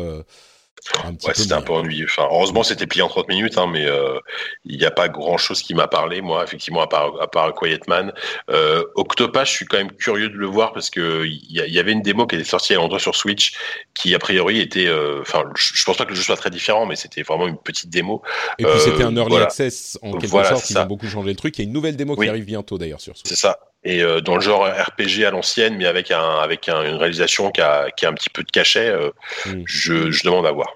[1.03, 2.07] ouais, c'était un peu ennuyeux.
[2.09, 4.19] Enfin, heureusement, c'était plié en 30 minutes, hein, mais euh,
[4.65, 7.53] il n'y a pas grand chose qui m'a parlé, moi, effectivement, à part, à part
[7.53, 8.13] Quiet Man.
[8.49, 11.91] Euh, Octopath, je suis quand même curieux de le voir parce que il y, avait
[11.91, 13.53] une démo qui était sortie à l'endroit sur Switch
[13.93, 14.87] qui, a priori, était.
[14.87, 17.57] Euh, enfin, je pense pas que le jeu soit très différent, mais c'était vraiment une
[17.57, 18.21] petite démo.
[18.59, 21.57] Et puis, c'était un early access en quelque sorte, qui a beaucoup changé le truc.
[21.57, 23.29] Il y a une nouvelle démo qui arrive bientôt, d'ailleurs, sur Switch.
[23.29, 26.83] C'est ça et euh, dans le genre RPG à l'ancienne, mais avec un avec un,
[26.83, 29.11] une réalisation qui a, qui a un petit peu de cachet, euh,
[29.45, 29.63] mm.
[29.65, 30.73] je, je, demande à voir.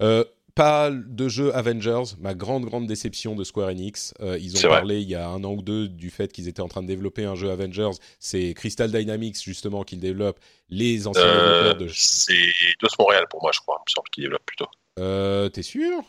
[0.00, 0.24] Euh,
[0.54, 4.14] pas de jeu Avengers, ma grande grande déception de Square Enix.
[4.20, 6.68] Ils ont parlé il y a un an ou deux du fait qu'ils étaient en
[6.68, 7.92] train de développer un jeu Avengers.
[8.18, 11.88] C'est Crystal Dynamics justement qui développe les anciens euh, de.
[11.92, 12.34] C'est
[12.80, 13.76] Dos Montréal pour moi, je crois.
[13.80, 14.68] Il me semble qu'ils développent plutôt.
[15.50, 16.02] T'es sûr?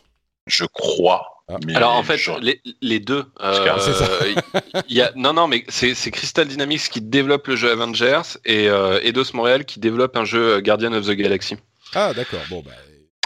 [0.48, 1.34] Je crois.
[1.48, 1.58] Ah.
[1.76, 3.26] Alors en fait, les, les, deux.
[3.42, 4.34] Euh,
[4.90, 9.00] y a, non, non, mais c'est Crystal Dynamics qui développe le jeu Avengers et euh,
[9.04, 11.58] Eidos Montréal qui développe un jeu Guardian of the Galaxy.
[11.94, 12.42] Ah d'accord.
[12.50, 12.72] Bon bah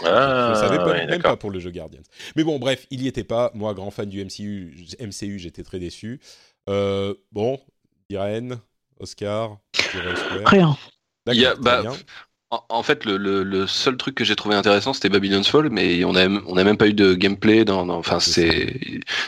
[0.04, 2.02] ah, je savais pas, même pas pour le jeu Guardians.
[2.36, 3.50] Mais bon, bref, il y était pas.
[3.54, 6.20] Moi, grand fan du MCU, MCU j'étais très déçu.
[6.68, 7.58] Euh, bon,
[8.08, 8.60] Irène,
[9.00, 9.58] Oscar,
[10.44, 10.76] Rien.
[11.26, 11.82] Y a, bah,
[12.50, 16.28] En, fait, le, seul truc que j'ai trouvé intéressant, c'était Babylon's Fall, mais on n'a
[16.46, 17.66] on a même pas eu de gameplay.
[17.66, 18.74] Dans, enfin, c'est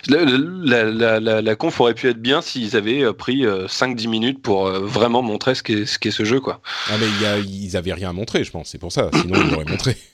[0.08, 4.66] la, la, conf aurait pu être bien s'ils avaient euh, pris 5-10 euh, minutes pour
[4.66, 6.62] euh, vraiment montrer ce qu'est ce, jeu, quoi.
[6.88, 8.70] Ah mais y a, ils avaient rien à montrer, je pense.
[8.70, 9.10] C'est pour ça.
[9.12, 9.98] Sinon, ils l'auraient montré.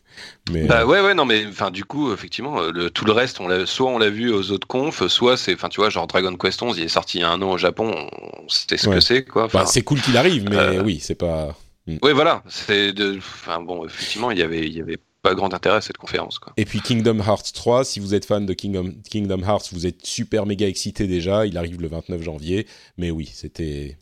[0.51, 0.65] Mais...
[0.65, 3.67] Bah ouais ouais non mais enfin du coup effectivement le, tout le reste on l'a
[3.67, 6.63] soit on l'a vu aux autres confs soit c'est enfin tu vois genre Dragon Quest
[6.63, 8.09] 11 il est sorti il y a un an au Japon
[8.49, 11.55] c'était ce que c'est quoi bah, c'est cool qu'il arrive mais oui c'est pas
[11.87, 11.99] Mm.
[12.03, 12.43] Oui, voilà.
[12.49, 13.19] C'est de...
[13.19, 16.39] enfin, bon, effectivement, il y avait, il y avait pas grand intérêt à cette conférence.
[16.39, 16.53] Quoi.
[16.57, 20.05] Et puis Kingdom Hearts 3, si vous êtes fan de Kingdom, Kingdom Hearts, vous êtes
[20.05, 21.47] super méga excité déjà.
[21.47, 22.67] Il arrive le 29 janvier.
[22.97, 23.97] Mais oui, c'était.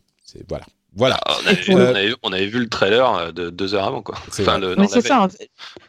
[0.49, 0.67] Voilà.
[0.97, 1.19] Voilà.
[1.27, 1.39] Ah,
[1.71, 4.17] euh, on, avait vu, le trailer euh, de deux heures avant, quoi.
[4.31, 5.29] C'est ça.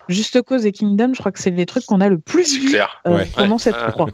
[0.10, 2.76] Juste cause et Kingdom, je crois que c'est les trucs qu'on a le plus vu
[3.06, 4.10] euh, pendant cette 3.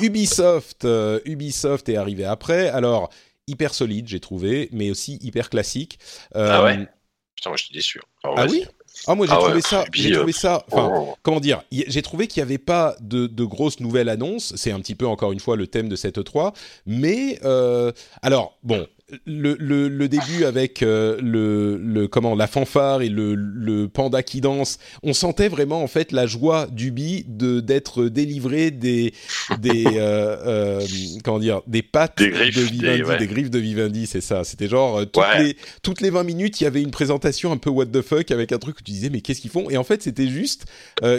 [0.00, 0.86] Ubisoft,
[1.26, 2.68] Ubisoft est arrivé après.
[2.70, 3.10] Alors,
[3.46, 5.98] hyper solide, j'ai trouvé, mais aussi hyper classique.
[6.34, 6.78] ah ouais?
[6.78, 6.86] Euh,
[7.34, 8.00] Putain, moi je suis déçu.
[8.22, 8.64] ah oui?
[9.06, 11.16] Ah moi j'ai ah trouvé ça, j'ai trouvé ça, enfin oh.
[11.22, 14.54] comment dire, j'ai trouvé qu'il n'y avait pas de, de, grosses nouvelles annonces.
[14.56, 17.90] C'est un petit peu encore une fois le thème de cette E3, mais euh,
[18.20, 18.86] alors bon,
[19.26, 24.22] le, le, le, début avec euh, le, le, comment la fanfare et le, le panda
[24.22, 29.12] qui danse, on sentait vraiment en fait la joie d'Ubi de d'être délivré des
[29.58, 30.86] des euh, euh,
[31.24, 32.78] comment dire des pattes de Vivendi,
[33.18, 34.44] des, griffes de Vivendi, c'est ça.
[34.44, 37.70] C'était genre toutes les toutes les 20 minutes, il y avait une présentation un peu
[37.70, 39.68] what the fuck avec un truc où tu disais mais qu'est-ce qu'ils font?
[39.68, 40.64] Et en fait, c'était juste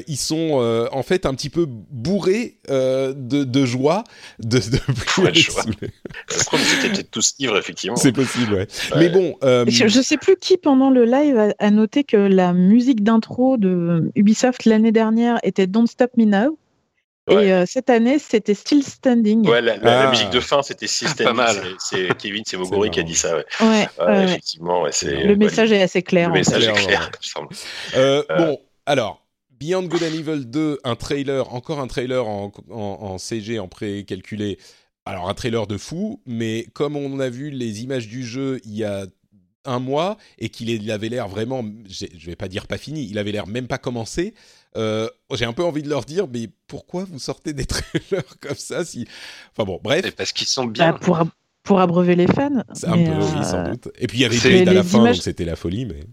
[0.08, 3.14] ils sont en fait un petit peu bourrés de,
[3.44, 4.04] de joie
[4.40, 5.64] de, de plus joie.
[6.28, 8.68] C'était peut-être tous ivres effectivement c'est possible, ouais.
[8.98, 9.36] Mais bon.
[9.44, 13.58] Euh, je, ne sais plus qui pendant le live a, noté que la musique d'intro
[13.58, 16.58] de Ubisoft l'année dernière était Don't Stop Me Now.
[17.30, 19.48] Et euh, cette année, c'était Still Standing.
[19.48, 20.10] Ouais, la, la, ah.
[20.10, 21.26] musique de fin, c'était Still Standing.
[21.26, 21.56] Pas mal.
[21.80, 23.38] C'est Kevin, c'est Mogori qui a dit ça.
[23.38, 23.46] Ouais.
[23.62, 26.28] ouais effectivement, le message est assez clair.
[26.30, 27.10] Le message est clair.
[27.96, 29.22] Euh, bon, alors.
[29.60, 33.70] Beyond Good and Evil 2, un trailer, encore un trailer en, en, en CG, en
[33.70, 34.58] pré-calculé,
[35.06, 38.76] alors un trailer de fou, mais comme on a vu les images du jeu il
[38.76, 39.06] y a
[39.66, 43.32] un mois et qu'il avait l'air vraiment, je vais pas dire pas fini, il avait
[43.32, 44.34] l'air même pas commencé.
[44.76, 48.56] Euh, j'ai un peu envie de leur dire, mais pourquoi vous sortez des trailers comme
[48.56, 49.08] ça si...
[49.52, 50.12] Enfin bon, bref.
[50.16, 50.92] parce qu'ils sont bien.
[50.92, 51.20] Bah, pour,
[51.64, 52.64] pour abreuver les fans.
[52.74, 53.90] C'est un peu, oui, sans euh, doute.
[54.00, 56.04] Et puis il y avait Blade à la fin, donc c'était la folie, mais.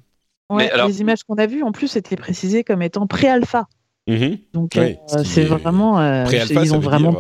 [0.50, 3.68] Ouais, Les images qu'on a vues, en plus, c'était précisé comme étant pré-alpha.
[4.08, 4.38] Mhm.
[4.52, 5.94] Donc euh, c'est vraiment.
[6.24, 7.16] pré-alpha, ils ont vraiment.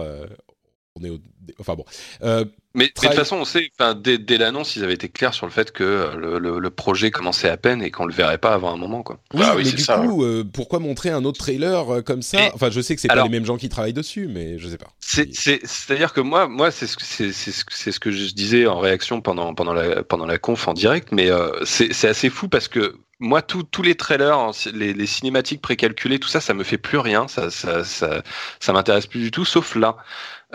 [1.00, 1.20] On est au
[1.58, 1.84] Enfin bon.
[2.22, 2.44] Euh,
[2.74, 5.50] mais, de toute façon, on sait, dès, dès l'annonce, ils avaient été clairs sur le
[5.50, 8.76] fait que euh, le, projet commençait à peine et qu'on le verrait pas avant un
[8.76, 9.18] moment, quoi.
[9.34, 12.38] Oui, ah mais du coup, euh, pourquoi montrer un autre trailer comme ça?
[12.54, 14.78] Enfin, je sais que c'est pas les mêmes gens qui travaillent dessus, mais je sais
[14.78, 14.92] pas.
[15.00, 20.04] C'est-à-dire que moi, moi, c'est ce, ce que je disais en réaction pendant pendant la
[20.04, 21.28] pendant la conf en direct, mais
[21.64, 26.40] c'est assez fou parce que moi, tous les trailers, les, les cinématiques précalculées, tout ça,
[26.40, 28.22] ça me fait plus rien, ça, ça, ça,
[28.60, 29.98] ça m'intéresse plus du tout, sauf là.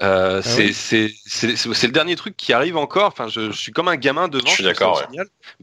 [0.02, 3.08] Euh, ah c'est le dernier truc qui arrive encore.
[3.08, 4.48] Enfin, je, je suis comme un gamin devant.
[4.48, 5.02] Je suis d'accord.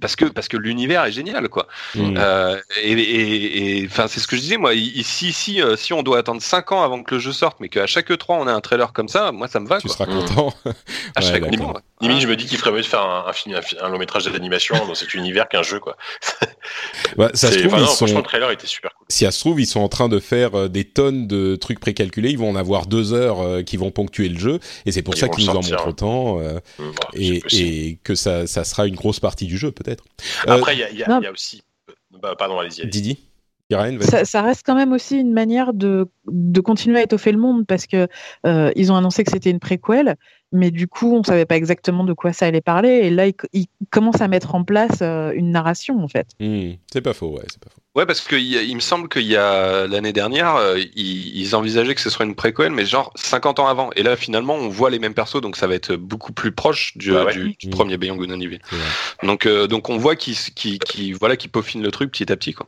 [0.01, 1.67] Parce que parce que l'univers est génial, quoi.
[1.95, 2.15] Mmh.
[2.17, 4.75] Euh, et enfin, c'est ce que je disais moi.
[4.75, 7.69] Ici, si euh, si on doit attendre 5 ans avant que le jeu sorte, mais
[7.69, 9.81] qu'à chaque E3 on a un trailer comme ça, moi ça me va.
[9.81, 10.55] Tu seras content.
[11.17, 11.45] à chaque
[12.01, 13.27] Limite, je me dis qu'il ferait mieux de faire un,
[13.81, 15.97] un, long métrage d'animation dans cet univers qu'un jeu, quoi.
[17.17, 18.07] bah, ça se trouve, ils sont...
[18.07, 19.07] le trailer était super cool.
[19.09, 22.31] Si ça se trouve, ils sont en train de faire des tonnes de trucs précalculés.
[22.31, 25.29] Ils vont en avoir deux heures qui vont ponctuer le jeu, et c'est pour ça
[25.29, 26.83] qu'ils nous en montrent autant, euh, mmh,
[27.15, 30.05] et, que ça, ça, sera une grosse partie du jeu, peut-être.
[30.49, 31.63] Euh, Après, il y, y, a aussi.
[32.21, 32.87] Bah, pardon, allez-y.
[32.87, 33.19] Didi
[34.01, 37.67] ça, ça, reste quand même aussi une manière de, de continuer à étoffer le monde
[37.67, 38.09] parce que
[38.47, 40.17] euh, ils ont annoncé que c'était une préquelle,
[40.53, 43.67] mais du coup on savait pas exactement de quoi ça allait parler et là ils,
[43.91, 46.29] commencent à mettre en place une narration en fait.
[46.41, 47.83] Mmh, c'est pas faux, ouais, c'est pas faux.
[47.95, 52.01] Ouais, parce qu'il il me semble qu'il y a l'année dernière, euh, ils, envisageaient que
[52.01, 53.91] ce soit une préquelle, mais genre 50 ans avant.
[53.97, 56.97] Et là, finalement, on voit les mêmes persos, donc ça va être beaucoup plus proche
[56.97, 57.71] du, bah du, mmh.
[57.71, 61.83] premier Beyond Good and Donc, euh, donc on voit qu'ils qui, qui, voilà, qui peaufinent
[61.83, 62.55] le truc petit à petit.
[62.55, 62.67] Quoi.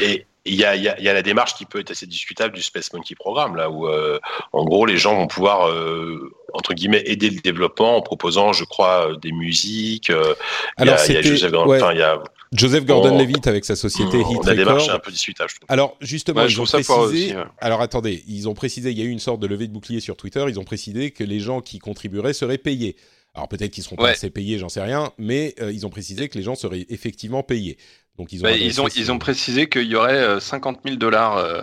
[0.00, 2.54] Et il y a, y, a, y a, la démarche qui peut être assez discutable
[2.54, 4.18] du Space Monkey Programme, là où, euh,
[4.52, 5.70] en gros, les gens vont pouvoir,
[6.52, 10.10] entre guillemets, aider le développement en proposant, je crois, des musiques.
[10.10, 11.22] Alors, il y a,
[11.92, 12.22] il y a
[12.52, 15.66] Joseph Gordon-Levitt avec sa société on a démarche un peu discutable, je trouve.
[15.70, 17.34] Alors justement, ils ont précisé.
[17.58, 18.90] Alors attendez, ils ont précisé.
[18.90, 20.44] Il y a eu une sorte de levée de bouclier sur Twitter.
[20.48, 22.96] Ils ont précisé que les gens qui contribueraient seraient payés.
[23.34, 26.28] Alors peut-être qu'ils seront pas assez payés, j'en sais rien, mais euh, ils ont précisé
[26.28, 27.78] que les gens seraient effectivement payés.
[28.18, 28.48] Donc ils ont.
[28.48, 31.36] ils ont ils ont précisé qu'il y aurait 50 euh, 000 dollars.
[31.36, 31.62] Euh,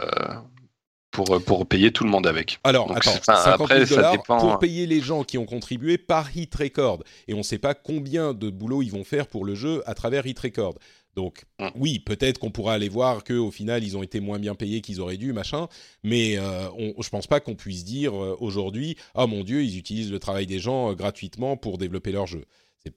[1.12, 2.60] pour, pour payer tout le monde avec.
[2.64, 7.04] Alors, attends, 50 000 dollars pour payer les gens qui ont contribué par Hit Record.
[7.28, 9.96] Et on ne sait pas combien de boulot ils vont faire pour le jeu à
[9.96, 10.76] travers Hit Record.
[11.16, 11.68] Donc mm.
[11.76, 15.02] oui, peut-être qu'on pourra aller voir qu'au final ils ont été moins bien payés qu'ils
[15.02, 15.68] auraient dû, machin.
[16.04, 19.78] Mais euh, on, je pense pas qu'on puisse dire euh, aujourd'hui, oh mon dieu, ils
[19.78, 22.46] utilisent le travail des gens euh, gratuitement pour développer leur jeu.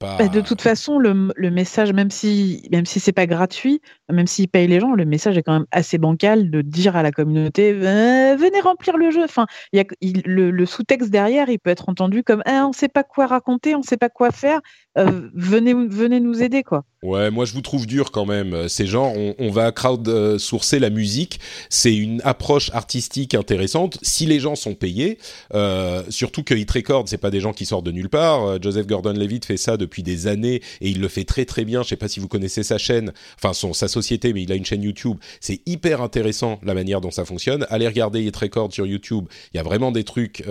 [0.01, 4.49] Bah, de toute façon, le, message, même si même si c'est pas gratuit, même s'ils
[4.49, 7.73] payent les gens, le message est quand même assez bancal de dire à la communauté
[7.73, 9.25] venez remplir le jeu.
[9.25, 13.03] Enfin, y a, le, sous-texte derrière, il peut être entendu comme ah, on sait pas
[13.03, 14.61] quoi raconter, on sait pas quoi faire.
[14.99, 16.85] Euh, venez, venez nous aider, quoi.
[17.03, 18.69] Ouais, moi je vous trouve dur quand même.
[18.69, 21.41] C'est genre, on, on va crowd-sourcer la musique.
[21.71, 23.99] C'est une approche artistique intéressante.
[24.03, 25.19] Si les gens sont payés,
[25.55, 28.45] euh, surtout que Hit Record, c'est pas des gens qui sortent de nulle part.
[28.45, 31.83] Euh, Joseph Gordon-Levitt fait ça depuis des années et il le fait très très bien.
[31.83, 34.55] Je sais pas si vous connaissez sa chaîne, enfin son sa société, mais il a
[34.55, 35.17] une chaîne YouTube.
[35.41, 37.67] C'est hyper intéressant la manière dont ça fonctionne.
[37.71, 39.25] Allez regarder Hit Record sur YouTube.
[39.55, 40.45] Il y a vraiment des trucs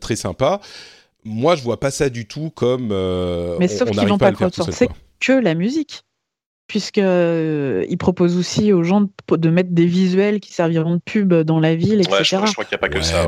[0.00, 0.60] très sympas
[1.28, 2.88] moi, je vois pas ça du tout comme.
[2.90, 4.88] Euh, mais sauf qu'ils n'ont pas, pas crowdsourcer
[5.20, 6.04] que la musique
[6.68, 11.58] puisqu'il euh, propose aussi aux gens de, mettre des visuels qui serviront de pub dans
[11.58, 12.42] la ville, etc.
[12.46, 13.26] je, crois, qu'il n'y a pas que ça.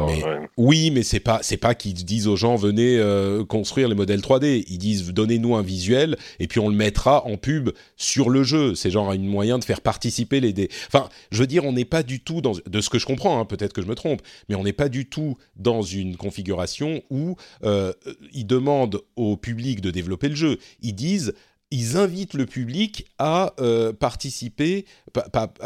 [0.59, 4.20] Oui, mais c'est pas c'est pas qu'ils disent aux gens venez euh, construire les modèles
[4.20, 4.64] 3D.
[4.68, 8.74] Ils disent donnez-nous un visuel et puis on le mettra en pub sur le jeu.
[8.74, 10.68] C'est genre un moyen de faire participer les dés.
[10.88, 13.41] Enfin, je veux dire, on n'est pas du tout dans de ce que je comprends.
[13.41, 14.20] Hein, peut-être que je me trompe,
[14.51, 17.95] mais on n'est pas du tout dans une configuration où euh,
[18.34, 20.59] ils demandent au public de développer le jeu.
[20.82, 21.32] Ils disent
[21.70, 24.86] ils invitent le public à euh, participer,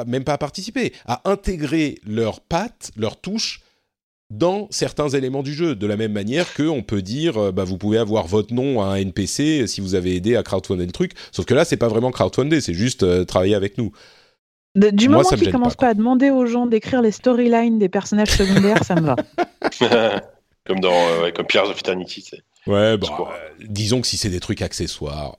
[0.07, 3.61] même pas à participer, à intégrer leurs pattes, leurs touches
[4.31, 7.79] dans certains éléments du jeu, de la même manière qu'on peut dire, euh, bah, vous
[7.79, 11.13] pouvez avoir votre nom à un NPC si vous avez aidé à crowdfunder le truc,
[11.31, 13.93] sauf que là, c'est pas vraiment crowdfunder, c'est juste euh, travailler avec nous.
[14.75, 18.83] du moment qu'ils commencent pas, à demander aux gens d'écrire les storylines des personnages secondaires,
[18.85, 19.17] ça me va.
[20.67, 22.31] comme dans comme Pierre of Eternity.
[22.67, 23.09] Ouais, bah,
[23.61, 25.37] disons que si c'est des trucs accessoires,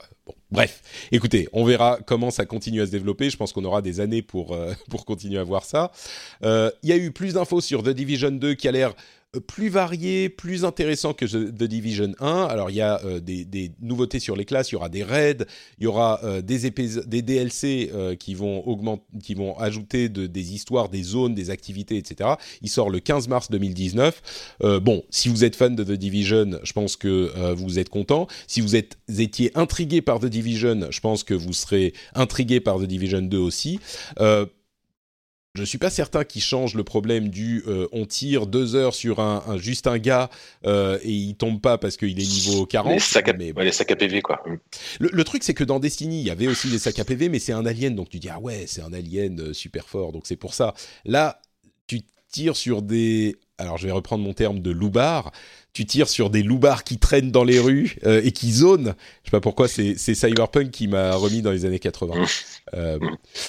[0.52, 3.30] Bref, écoutez, on verra comment ça continue à se développer.
[3.30, 5.90] Je pense qu'on aura des années pour, euh, pour continuer à voir ça.
[6.44, 8.94] Euh, il y a eu plus d'infos sur The Division 2 qui a l'air
[9.40, 12.44] plus varié, plus intéressant que The Division 1.
[12.44, 15.44] Alors il y a euh, des, nouveautés sur les classes, il y aura des raids,
[15.78, 20.88] il y aura euh, des, DLC euh, qui vont augmenter, qui vont ajouter des histoires,
[20.88, 22.30] des zones, des activités, etc.
[22.62, 24.58] Il sort le 15 mars 2019.
[24.80, 28.26] bon, si vous êtes fan de The Division, je pense que vous êtes content.
[28.46, 32.78] Si vous êtes étiez intrigué par The Division, je pense que vous serez intrigué par
[32.78, 33.80] The Division 2 aussi.
[35.56, 39.20] Je suis pas certain qu'il change le problème du euh, on tire deux heures sur
[39.20, 40.28] un, juste un gars
[40.66, 42.92] euh, et il tombe pas parce qu'il est niveau 40.
[42.92, 44.44] Les sacs à, mais, les sacs à PV quoi.
[45.00, 47.38] Le, truc c'est que dans Destiny il y avait aussi des sacs à PV mais
[47.38, 50.26] c'est un alien donc tu dis ah ouais c'est un alien euh, super fort donc
[50.26, 50.74] c'est pour ça.
[51.04, 51.40] Là
[51.86, 55.32] tu tires sur des alors je vais reprendre mon terme de loubar.
[55.72, 58.94] Tu tires sur des loubards qui traînent dans les rues et qui zonent.
[59.22, 62.24] Je sais pas pourquoi c'est Cyberpunk qui m'a remis dans les années 80.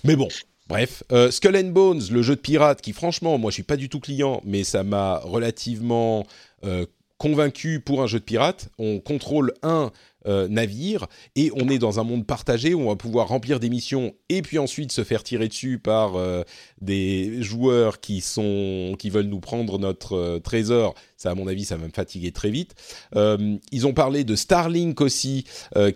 [0.03, 0.27] mais bon,
[0.67, 3.77] Bref, euh, Skull and Bones, le jeu de pirate, qui franchement, moi je suis pas
[3.77, 6.25] du tout client, mais ça m'a relativement
[6.65, 6.85] euh,
[7.17, 8.69] convaincu pour un jeu de pirate.
[8.77, 9.91] On contrôle un
[10.27, 13.69] euh, navire et on est dans un monde partagé où on va pouvoir remplir des
[13.69, 16.43] missions et puis ensuite se faire tirer dessus par euh,
[16.81, 20.95] des joueurs qui sont qui veulent nous prendre notre euh, trésor.
[21.15, 22.75] Ça, à mon avis, ça va me fatiguer très vite.
[23.15, 25.45] ils ont parlé de Starlink aussi,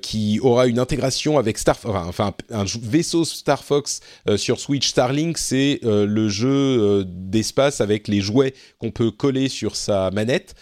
[0.01, 3.99] qui aura une intégration avec Star, enfin un vaisseau Star Fox
[4.37, 4.87] sur Switch.
[4.87, 10.55] Starlink, c'est le jeu d'espace avec les jouets qu'on peut coller sur sa manette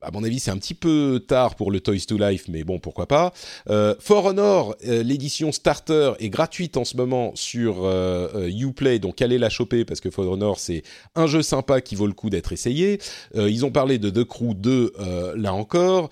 [0.00, 2.78] à mon avis, c'est un petit peu tard pour le Toys to Life, mais bon,
[2.78, 3.32] pourquoi pas.
[3.68, 9.00] Euh, For Honor, euh, l'édition Starter est gratuite en ce moment sur euh, euh, Uplay,
[9.00, 10.82] donc allez la choper parce que For Honor, c'est
[11.16, 13.00] un jeu sympa qui vaut le coup d'être essayé.
[13.34, 14.92] ils ont parlé de The Crew 2,
[15.36, 16.10] là encore.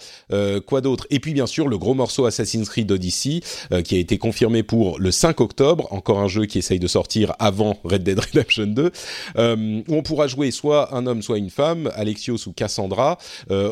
[0.66, 1.06] quoi d'autre?
[1.10, 3.40] Et puis, bien sûr, le gros morceau Assassin's Creed Odyssey,
[3.84, 5.86] qui a été confirmé pour le 5 octobre.
[5.92, 8.90] Encore un jeu qui essaye de sortir avant Red Dead Redemption 2,
[9.36, 13.18] où on pourra jouer soit un homme, soit une femme, Alexios ou Cassandra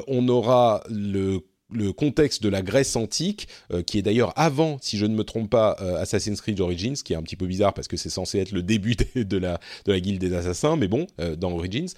[0.07, 1.41] on aura le
[1.75, 5.25] le contexte de la Grèce antique, euh, qui est d'ailleurs avant, si je ne me
[5.25, 8.11] trompe pas, euh, Assassin's Creed Origins, qui est un petit peu bizarre parce que c'est
[8.11, 11.53] censé être le début de la, de la guilde des assassins, mais bon, euh, dans
[11.53, 11.89] Origins.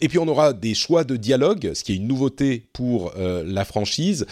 [0.00, 3.64] et puis on aura des choix de dialogue, ce qui est une nouveauté pour la
[3.64, 4.26] franchise.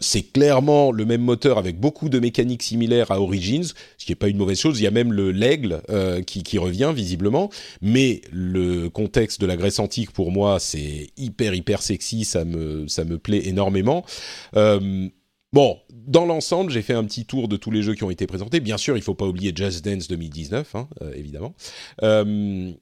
[0.00, 3.64] c'est clairement le même moteur avec beaucoup de mécaniques similaires à Origins,
[3.98, 4.80] ce qui n'est pas une mauvaise chose.
[4.80, 5.82] Il y a même le l'aigle
[6.26, 7.50] qui, qui revient visiblement,
[7.80, 12.86] mais le contexte de la Grèce antique pour moi c'est hyper hyper sexy, ça me
[12.88, 14.04] ça me plaît énormément.
[14.56, 15.08] Euh,
[15.52, 18.26] bon, dans l'ensemble, j'ai fait un petit tour de tous les jeux qui ont été
[18.26, 18.60] présentés.
[18.60, 21.54] Bien sûr, il ne faut pas oublier Just Dance 2019, hein, euh, évidemment.
[22.02, 22.72] Euh,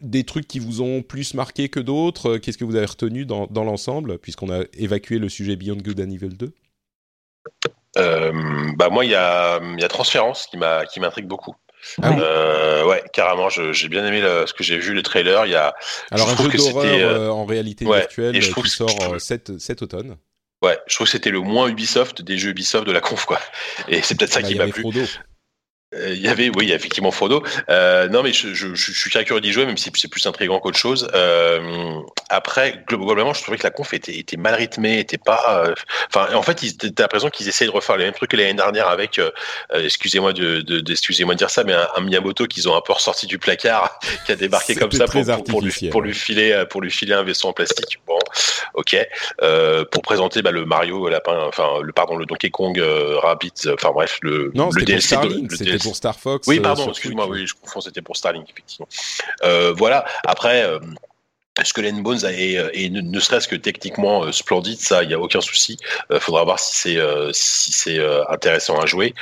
[0.00, 3.46] des trucs qui vous ont plus marqué que d'autres Qu'est-ce que vous avez retenu dans,
[3.48, 6.52] dans l'ensemble, puisqu'on a évacué le sujet Beyond Good and Evil 2
[8.76, 10.56] bah moi, il y a, y a Transférence qui
[11.00, 11.54] m'intrigue beaucoup.
[12.02, 13.48] Ah euh, ouais, carrément.
[13.48, 15.46] J'ai bien aimé ce que j'ai vu le trailer.
[15.46, 15.74] Il y a.
[16.10, 19.82] Alors un jeu d'horreur euh, en réalité virtuelle et je trouve qui sort cet, cet,
[19.82, 20.16] automne.
[20.64, 23.38] Ouais, je trouve que c'était le moins Ubisoft des jeux Ubisoft de la conf quoi.
[23.86, 24.82] Et c'est peut-être ça bah, qui m'a plu.
[25.94, 27.42] Euh, il y avait, oui, effectivement Frodo.
[27.68, 30.26] Euh, non, mais je, je, je, suis très curieux d'y jouer, même si c'est plus
[30.26, 31.08] intriguant qu'autre chose.
[31.14, 35.64] Euh, après, globalement, je trouvais que la conf était, était mal rythmée, était pas.
[35.66, 35.74] Euh,
[36.08, 36.54] enfin, en fait,
[36.94, 39.30] t'as l'impression qu'ils essayent de refaire les mêmes trucs que l'année dernière avec, euh,
[39.72, 43.26] excusez-moi de, de, excusez-moi de dire ça, mais un, Miyamoto qu'ils ont un peu ressorti
[43.26, 46.90] du placard, qui a débarqué comme ça pour, pour, lui, pour lui filer, pour lui
[46.90, 48.00] filer un vaisseau en plastique.
[48.06, 48.18] Bon,
[48.74, 48.96] ok.
[49.90, 52.80] pour présenter bah, le Mario, lapin, enfin le pardon, le Donkey Kong
[53.22, 55.16] Rabbit, enfin bref, le, non, le DLC.
[55.16, 56.46] De, pour Star Fox.
[56.48, 58.88] Oui, euh, pardon, excuse-moi, oui, je confonds, c'était pour Starlink, effectivement.
[59.42, 60.68] Euh, voilà, après.
[61.60, 65.40] Est-ce que Len Bones est, ne, serait-ce que techniquement splendide, ça, il n'y a aucun
[65.40, 65.76] souci.
[66.10, 66.98] Il faudra voir si c'est
[67.32, 69.14] si c'est intéressant à jouer.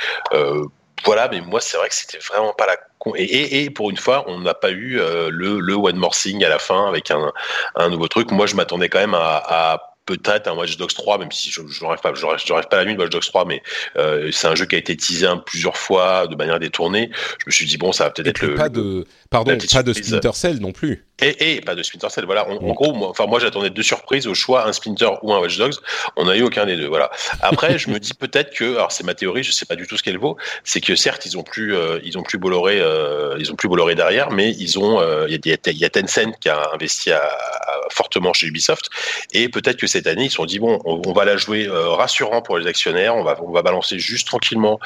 [1.05, 2.77] voilà, mais moi, c'est vrai que c'était vraiment pas la
[3.17, 6.49] et, et, pour une fois, on n'a pas eu le, le one more thing à
[6.49, 7.31] la fin avec un,
[7.75, 8.31] un nouveau truc.
[8.31, 11.61] Moi, je m'attendais quand même à, à peut-être un Watch Dogs 3, même si je
[11.61, 13.61] ne rêve pas, je rêve, pas la nuit de Watch Dogs 3, mais
[13.97, 17.09] euh, c'est un jeu qui a été teasé plusieurs fois de manière détournée.
[17.39, 19.93] Je me suis dit bon, ça va peut-être être le pas de pardon, pas de
[19.93, 21.05] Splinter Cell non plus.
[21.23, 22.25] Et, et pas de Splinter Cell.
[22.25, 25.39] Voilà, en gros, moi, enfin moi j'attendais deux surprises au choix, un Splinter ou un
[25.39, 25.75] Watch Dogs.
[26.15, 26.87] On n'a eu aucun des deux.
[26.87, 27.09] Voilà.
[27.41, 29.97] Après, je me dis peut-être que, alors c'est ma théorie, je sais pas du tout
[29.97, 33.35] ce qu'elle vaut, c'est que certes ils ont plus, euh, ils ont plus Bolloré, euh,
[33.39, 36.37] ils ont plus Bolloré derrière, mais ils ont, euh, il y, a, y, a Tencent
[36.39, 37.29] qui a investi à,
[37.89, 38.89] fortement chez Ubisoft,
[39.33, 42.41] et peut-être que cette année ils se sont dit bon, on, va la jouer rassurant
[42.41, 44.79] pour les actionnaires, on va, on va balancer juste tranquillement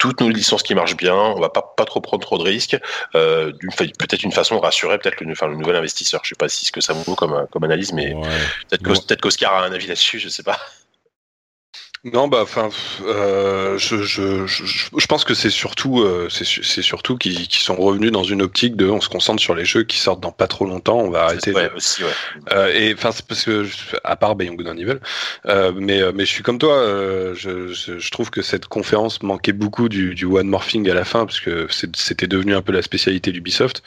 [0.00, 2.76] toutes nos licences qui marchent bien, on va pas, pas trop prendre trop de risques,
[3.14, 6.22] euh, peut-être une façon de rassurer peut-être le, enfin, le nouvel investisseur.
[6.24, 8.16] Je sais pas si ce que ça vaut comme, comme analyse, mais
[8.70, 10.58] peut-être qu'Oscar a un avis là-dessus, je sais pas.
[12.02, 12.70] Non, bah, enfin,
[13.04, 18.10] euh, je, je, je, je, pense que c'est surtout, euh, c'est surtout qu'ils sont revenus
[18.10, 20.64] dans une optique de, on se concentre sur les jeux qui sortent dans pas trop
[20.64, 21.52] longtemps, on va arrêter.
[21.52, 22.10] Ouais, aussi, ouais.
[22.54, 23.66] Euh, et enfin, c'est parce que,
[24.02, 24.98] à part Beyond Good and Evil,
[25.44, 29.22] euh, mais, euh, mais je suis comme toi, euh, je, je, trouve que cette conférence
[29.22, 32.72] manquait beaucoup du, du one morphing à la fin, parce que c'était devenu un peu
[32.72, 33.82] la spécialité d'Ubisoft.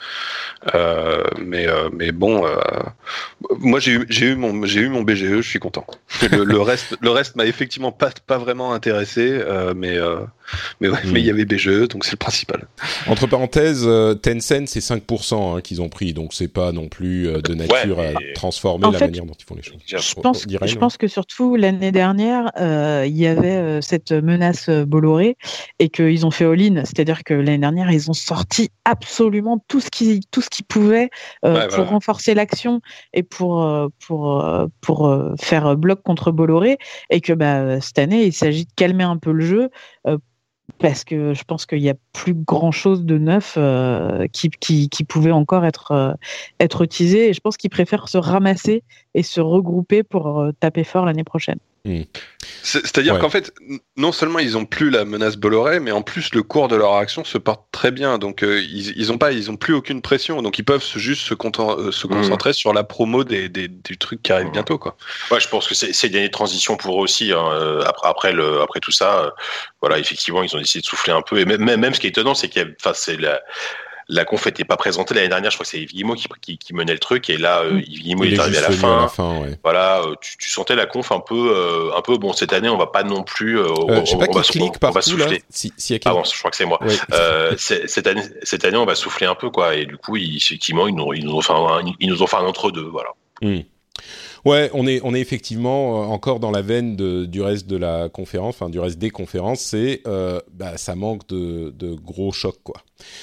[1.40, 2.46] mais, mais bon,
[3.58, 5.84] moi j'ai eu, j'ai eu mon, j'ai eu mon BGE, je suis content.
[6.30, 10.20] Le, le reste, le reste m'a effectivement pas pas, vraiment intéressé, euh, mais euh,
[10.80, 11.34] mais ouais, mais il y hmm.
[11.34, 12.66] avait BGE, donc c'est le principal.
[13.06, 17.24] Entre parenthèses, euh, Tencent c'est 5% hein, qu'ils ont pris, donc c'est pas non plus
[17.24, 19.78] de nature à transformer la manière dont ils font les choses.
[19.86, 25.36] Je pense, je pense que surtout l'année dernière, il y avait cette menace Bolloré
[25.78, 29.90] et qu'ils ont fait all-in, c'est-à-dire que l'année dernière ils ont sorti absolument tout ce
[29.90, 31.10] qui tout ce qu'ils pouvaient
[31.42, 32.80] pour renforcer l'action
[33.12, 33.66] et pour
[34.06, 34.44] pour
[34.80, 36.78] pour faire bloc contre Bolloré
[37.10, 39.68] et que bah, cette année, il s'agit de calmer un peu le jeu euh,
[40.78, 44.50] parce que je pense qu'il n'y a plus grand chose de neuf euh, qui,
[45.06, 46.12] pouvait encore être, euh,
[46.60, 47.28] être utilisé.
[47.28, 48.82] Et je pense qu'ils préfèrent se ramasser
[49.14, 51.58] et se regrouper pour taper fort l'année prochaine.
[51.86, 52.02] Hmm.
[52.62, 53.52] C'est-à-dire qu'en fait,
[53.98, 56.94] non seulement ils ont plus la menace Bolloré, mais en plus le cours de leur
[56.94, 58.16] action se porte très bien.
[58.16, 60.40] Donc euh, ils, ils ont pas, ils ont plus aucune pression.
[60.40, 62.10] Donc ils peuvent juste se, euh, se hmm.
[62.10, 64.96] concentrer sur la promo des, des, des, trucs qui arrivent bientôt, quoi.
[65.30, 67.32] Ouais, je pense que c'est une année de transition pour eux aussi.
[67.32, 67.46] Hein.
[67.52, 69.34] Euh, après, après, le, après tout ça,
[69.82, 71.38] voilà, effectivement, ils ont décidé de souffler un peu.
[71.38, 73.42] Et même, même ce qui est étonnant, c'est qu'il enfin, c'est la
[74.08, 75.50] la conf n'était pas présentée l'année dernière.
[75.50, 77.30] Je crois que c'est Yves Guillemot qui, qui, menait le truc.
[77.30, 77.80] Et là, euh, mm.
[77.86, 79.06] Yves Guillemot est arrivé à la fin.
[79.62, 82.16] Voilà, euh, tu, sentais la conf un peu, euh, un peu.
[82.18, 83.58] Bon, cette année, on va pas non plus.
[83.58, 85.42] je sais pas qui clique partout souffler.
[85.48, 86.80] Si, si je crois que c'est moi.
[87.56, 89.74] cette année, cette année, on va souffler un peu, quoi.
[89.74, 92.36] Et du coup, effectivement, ils nous, ils nous ont fait un, ils nous ont fait
[92.36, 93.10] un entre deux, voilà.
[93.42, 93.60] Mm.
[94.44, 97.76] Ouais, on est, on est effectivement euh, encore dans la veine de, du reste de
[97.76, 102.30] la conférence, enfin du reste des conférences, c'est euh, bah, ça manque de, de, gros
[102.30, 102.82] chocs quoi.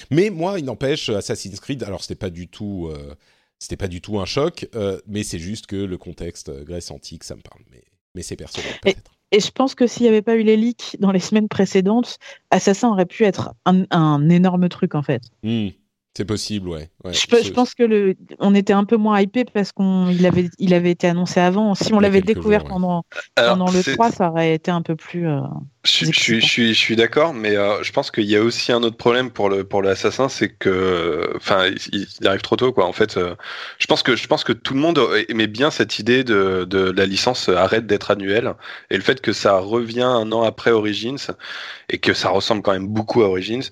[0.10, 3.14] Mais moi, il n'empêche, Assassin's Creed, alors c'était pas du tout, euh,
[3.60, 7.24] c'était pas du tout un choc, euh, mais c'est juste que le contexte Grèce antique,
[7.24, 7.84] ça me parle, mais,
[8.16, 9.12] mais c'est personnel peut-être.
[9.34, 12.18] Et je pense que s'il n'y avait pas eu les leaks dans les semaines précédentes,
[12.50, 15.22] Assassin aurait pu être un, un énorme truc en fait.
[15.44, 15.70] Mmh.
[16.14, 16.90] C'est possible, ouais.
[17.06, 20.92] je, pense que le, on était un peu moins hypé parce qu'il avait, il avait
[20.92, 21.74] été annoncé avant.
[21.74, 25.26] Si on l'avait découvert pendant, pendant le 3, ça aurait été un peu plus.
[25.26, 25.40] Euh,
[25.86, 28.98] je, je, je, suis, d'accord, mais euh, je pense qu'il y a aussi un autre
[28.98, 32.88] problème pour le pour l'assassin, c'est que, enfin, il, arrive trop tôt, quoi.
[32.88, 33.36] En fait, euh,
[33.80, 36.92] je pense que je pense que tout le monde aimait bien cette idée de, de
[36.92, 38.54] la licence arrête d'être annuelle
[38.90, 41.32] et le fait que ça revient un an après Origins
[41.90, 43.64] et que ça ressemble quand même beaucoup à Origins.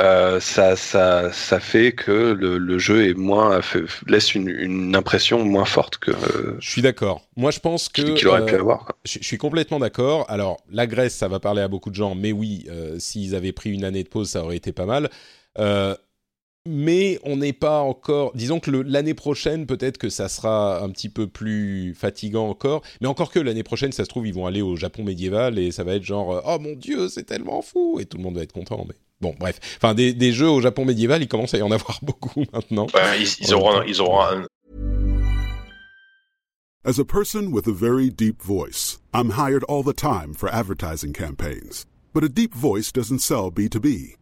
[0.00, 3.60] Euh, ça, ça, ça fait que le, le jeu est moins
[4.06, 6.12] laisse une, une, impression moins forte que.
[6.58, 7.22] je suis d'accord.
[7.36, 8.02] Moi, je pense que.
[8.02, 8.92] Qu'il aurait pu avoir.
[9.04, 10.24] Je, suis complètement d'accord.
[10.28, 12.66] Alors, la Grèce, ça va parler à beaucoup de gens, mais oui,
[12.98, 15.10] s'ils avaient pris une année de pause, ça aurait été pas mal.
[16.66, 18.32] Euh, mais on n'est pas encore.
[18.34, 22.82] Disons que l'année prochaine, peut-être que ça sera un petit peu plus fatigant encore.
[23.00, 25.72] Mais encore que l'année prochaine, ça se trouve, ils vont aller au Japon médiéval et
[25.72, 28.42] ça va être genre Oh mon dieu, c'est tellement fou Et tout le monde va
[28.42, 28.84] être content.
[28.88, 29.58] Mais bon, bref.
[29.76, 32.86] Enfin, des, des jeux au Japon médiéval, il commence à y en avoir beaucoup maintenant.
[32.94, 34.46] Ouais, ils, ils, auront, ils auront un.
[36.84, 41.12] As a person with a very deep voice, I'm hired all the time for advertising
[41.12, 41.86] campaigns.
[42.12, 44.16] But a deep voice doesn't sell B2B.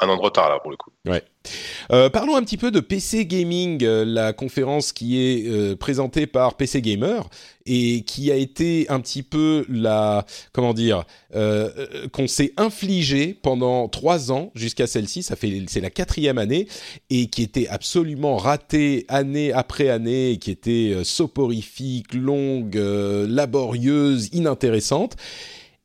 [0.00, 0.90] Un an de retard là pour le coup.
[1.06, 1.22] Ouais.
[1.90, 6.26] Euh, parlons un petit peu de PC Gaming, euh, la conférence qui est euh, présentée
[6.26, 7.28] par PC Gamer
[7.66, 11.04] et qui a été un petit peu la, comment dire,
[12.12, 15.22] qu'on s'est infligé pendant trois ans jusqu'à celle-ci.
[15.22, 16.66] Ça fait, c'est la quatrième année
[17.10, 25.16] et qui était absolument ratée année après année, qui était soporifique, longue, laborieuse, inintéressante.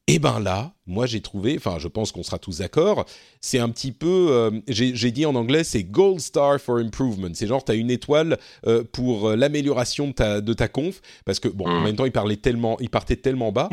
[0.07, 3.05] Et ben là, moi j'ai trouvé, enfin je pense qu'on sera tous d'accord,
[3.41, 7.29] c'est un petit peu, euh, j'ai dit en anglais, c'est Gold Star for Improvement.
[7.33, 8.37] C'est genre, tu as une étoile
[8.67, 11.83] euh, pour euh, l'amélioration de ta, de ta conf, parce que bon, en mm.
[11.83, 13.67] même temps, il, parlait tellement, il partait tellement bas.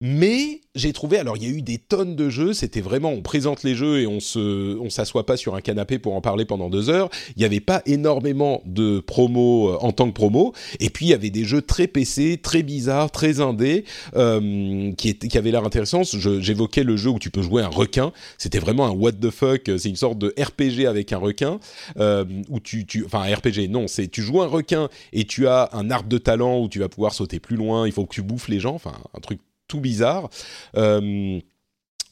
[0.00, 3.20] Mais j'ai trouvé, alors il y a eu des tonnes de jeux, c'était vraiment, on
[3.20, 6.44] présente les jeux et on se, on s'assoit pas sur un canapé pour en parler
[6.44, 7.10] pendant deux heures.
[7.34, 10.54] Il n'y avait pas énormément de promos euh, en tant que promo.
[10.78, 13.84] Et puis il y avait des jeux très PC, très bizarres, très indés,
[14.14, 16.02] euh, qui, qui avaient l'air intéressants.
[16.04, 18.12] j'évoquais le jeu où tu peux jouer un requin.
[18.38, 19.62] C'était vraiment un what the fuck.
[19.78, 21.58] C'est une sorte de RPG avec un requin,
[21.98, 25.48] euh, où tu, tu, enfin un RPG, non, c'est tu joues un requin et tu
[25.48, 27.84] as un arbre de talent où tu vas pouvoir sauter plus loin.
[27.84, 30.28] Il faut que tu bouffes les gens, enfin un truc tout bizarre.
[30.76, 31.40] Euh,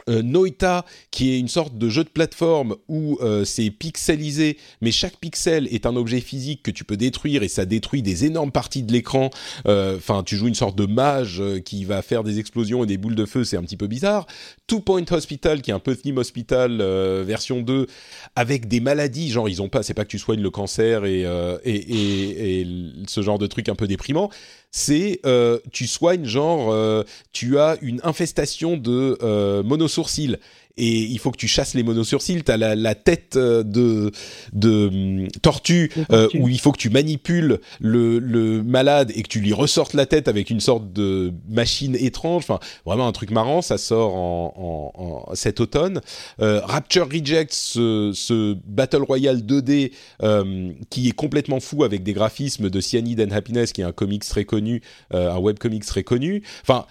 [0.08, 4.92] euh, Noita, qui est une sorte de jeu de plateforme où euh, c'est pixelisé, mais
[4.92, 8.52] chaque pixel est un objet physique que tu peux détruire et ça détruit des énormes
[8.52, 9.30] parties de l'écran.
[9.64, 13.16] Enfin, tu joues une sorte de mage qui va faire des explosions et des boules
[13.16, 14.28] de feu, c'est un petit peu bizarre.
[14.68, 16.80] Two Point Hospital, qui est un peu Theme Hospital
[17.24, 17.88] version 2,
[18.36, 21.22] avec des maladies, genre ils ont pas, c'est pas que tu soignes le cancer et,
[21.64, 22.66] et, et
[23.08, 24.30] ce genre de truc un peu déprimant
[24.76, 30.36] c'est euh, tu soignes genre euh, tu as une infestation de euh, monosourcils
[30.76, 32.42] et il faut que tu chasses les monosourcils.
[32.44, 34.10] Tu as la, la, tête euh, de,
[34.52, 39.40] de tortue euh, où il faut que tu manipules le, le, malade et que tu
[39.40, 42.42] lui ressortes la tête avec une sorte de machine étrange.
[42.42, 43.62] Enfin, vraiment un truc marrant.
[43.62, 46.00] Ça sort en, en, en cet automne.
[46.40, 49.92] Euh, Rapture Rejects, ce, ce, Battle Royale 2D
[50.22, 53.92] euh, qui est complètement fou avec des graphismes de Cyanide and Happiness, qui est un
[53.92, 56.42] comics très connu, un webcomics très connu.
[56.62, 56.86] Enfin,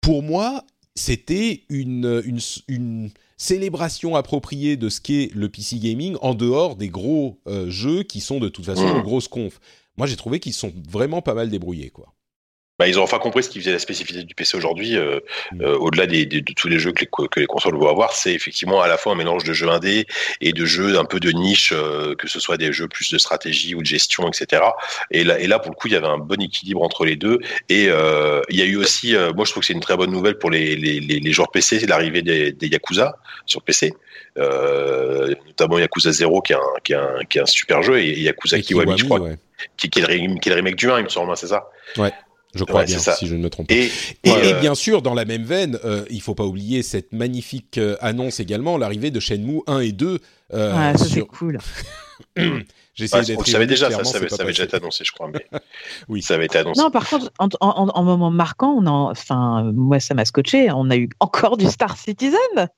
[0.00, 0.64] pour moi,
[1.00, 2.22] c'était une,
[2.68, 8.02] une, célébration appropriée de ce qu'est le PC gaming en dehors des gros euh, jeux
[8.02, 9.60] qui sont de toute façon de grosses confs.
[9.96, 12.12] Moi, j'ai trouvé qu'ils sont vraiment pas mal débrouillés, quoi.
[12.80, 15.20] Bah, ils ont enfin compris ce qui faisait la spécificité du PC aujourd'hui, euh,
[15.52, 15.60] mm.
[15.60, 18.32] euh, au-delà des, de tous les jeux que les, que les consoles vont avoir, c'est
[18.32, 20.06] effectivement à la fois un mélange de jeux indés
[20.40, 23.18] et de jeux un peu de niche, euh, que ce soit des jeux plus de
[23.18, 24.62] stratégie ou de gestion, etc.
[25.10, 27.16] Et là, et là, pour le coup, il y avait un bon équilibre entre les
[27.16, 27.40] deux.
[27.68, 30.38] Et il y a eu aussi, moi je trouve que c'est une très bonne nouvelle
[30.38, 33.92] pour les, les, les joueurs PC, c'est l'arrivée des, des, Yakuza sur PC.
[34.38, 38.20] notamment Yakuza 0 qui est un, qui est un, qui est un super jeu et
[38.20, 39.20] Yakuza Kiwami, je crois,
[39.76, 41.48] qui, qui, est le, qui, est le, remake du 1, il me semble, hein, c'est
[41.48, 41.68] ça?
[41.98, 42.10] Ouais.
[42.54, 43.74] Je crois bien, si je ne me trompe pas.
[43.74, 43.90] Et,
[44.24, 47.96] et, bien sûr, dans la même veine, euh, il faut pas oublier cette magnifique euh,
[48.00, 50.18] annonce également, l'arrivée de Shenmue 1 et 2.
[50.52, 51.58] Euh, ah, ça c'est cool.
[52.94, 53.38] J'essaie d'être.
[53.38, 55.30] On savait déjà, ça, ça, avait, déjà été annoncé, je crois.
[55.32, 55.46] Mais...
[56.08, 56.80] oui, ça avait été annoncé.
[56.80, 60.70] Non, par contre, en, en, en moment marquant, on en, enfin, moi, ça m'a scotché.
[60.72, 62.68] On a eu encore du Star Citizen.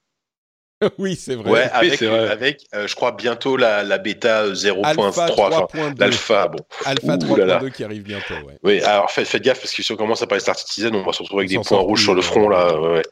[0.99, 1.51] oui, c'est vrai.
[1.51, 6.49] Ouais, avec, avec euh, je crois, bientôt la, la bêta 0.3, l'alpha.
[6.49, 6.59] Bon.
[6.85, 8.59] Alpha 3.2 qui arrive bientôt, ouais.
[8.63, 11.03] Oui, alors faites, faites, gaffe, parce que si on commence à parler Star Citizen, on
[11.03, 13.03] va se retrouver avec des points rouges sur le front, là.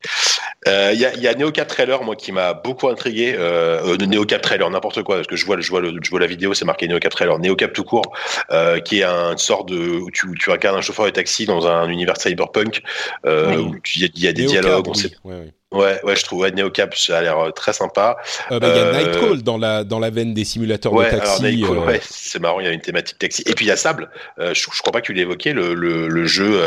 [0.66, 3.34] Il euh, y, a, y a NeoCap Trailer, moi, qui m'a beaucoup intrigué.
[3.34, 6.20] Euh, euh NeoCap Trailer, n'importe quoi, parce que je vois, je vois, le, je vois
[6.20, 7.38] la vidéo, c'est marqué NeoCap Trailer.
[7.38, 8.12] NeoCap tout court,
[8.50, 9.78] euh, qui est une sorte de.
[9.78, 12.82] où tu, tu incarnes un chauffeur de taxi dans un univers cyberpunk,
[13.24, 14.88] euh, où il y, a des dialogues.
[14.88, 15.12] On sait...
[15.24, 18.16] Ouais, ouais, je trouve ouais, NeoCap, ça a l'air euh, très sympa.
[18.50, 21.02] Euh, bah, il y a euh, Nightcall dans la dans la veine des simulateurs de
[21.04, 21.64] taxi.
[21.64, 21.86] Alors, euh...
[21.86, 23.42] ouais, c'est marrant, il y a une thématique taxi.
[23.46, 24.10] Et puis il y a Sable.
[24.38, 25.52] Euh, je, je crois pas que tu évoqué.
[25.52, 26.60] Le, le, le jeu,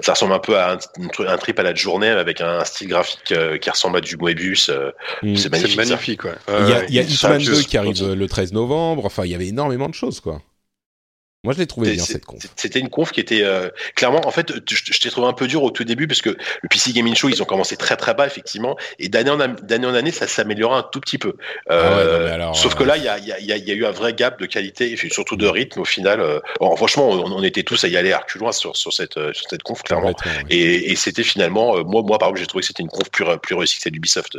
[0.00, 0.78] ça ressemble un peu à un,
[1.26, 4.70] un, trip à la journée avec un style graphique qui ressemble à du Moebius.
[5.22, 5.36] Mm.
[5.36, 5.76] C'est magnifique.
[5.76, 6.34] magnifique, ouais.
[6.48, 9.04] Il y a, il y a Hitman 2 qui arrive le 13 novembre.
[9.06, 10.40] Enfin, il y avait énormément de choses, quoi.
[11.42, 12.42] Moi, je l'ai trouvé bien cette conf.
[12.54, 15.62] C'était une conf qui était euh, clairement, en fait, je, t'ai trouvé un peu dur
[15.62, 18.26] au tout début parce que le PC Gaming Show, ils ont commencé très très bas
[18.26, 21.36] effectivement, et d'année en d'année en année, ça s'améliorait un tout petit peu.
[21.70, 23.90] Euh, ah sauf que euh, là, il y a, y, a, y a, eu un
[23.90, 26.42] vrai gap de qualité et surtout de rythme au final.
[26.76, 29.82] franchement, on, était tous à y aller à loin sur, sur cette sur cette conf
[29.82, 30.14] clairement,
[30.50, 33.24] et, et c'était finalement, moi moi par exemple, j'ai trouvé que c'était une conf plus
[33.42, 34.36] plus réussie que celle d'Ubisoft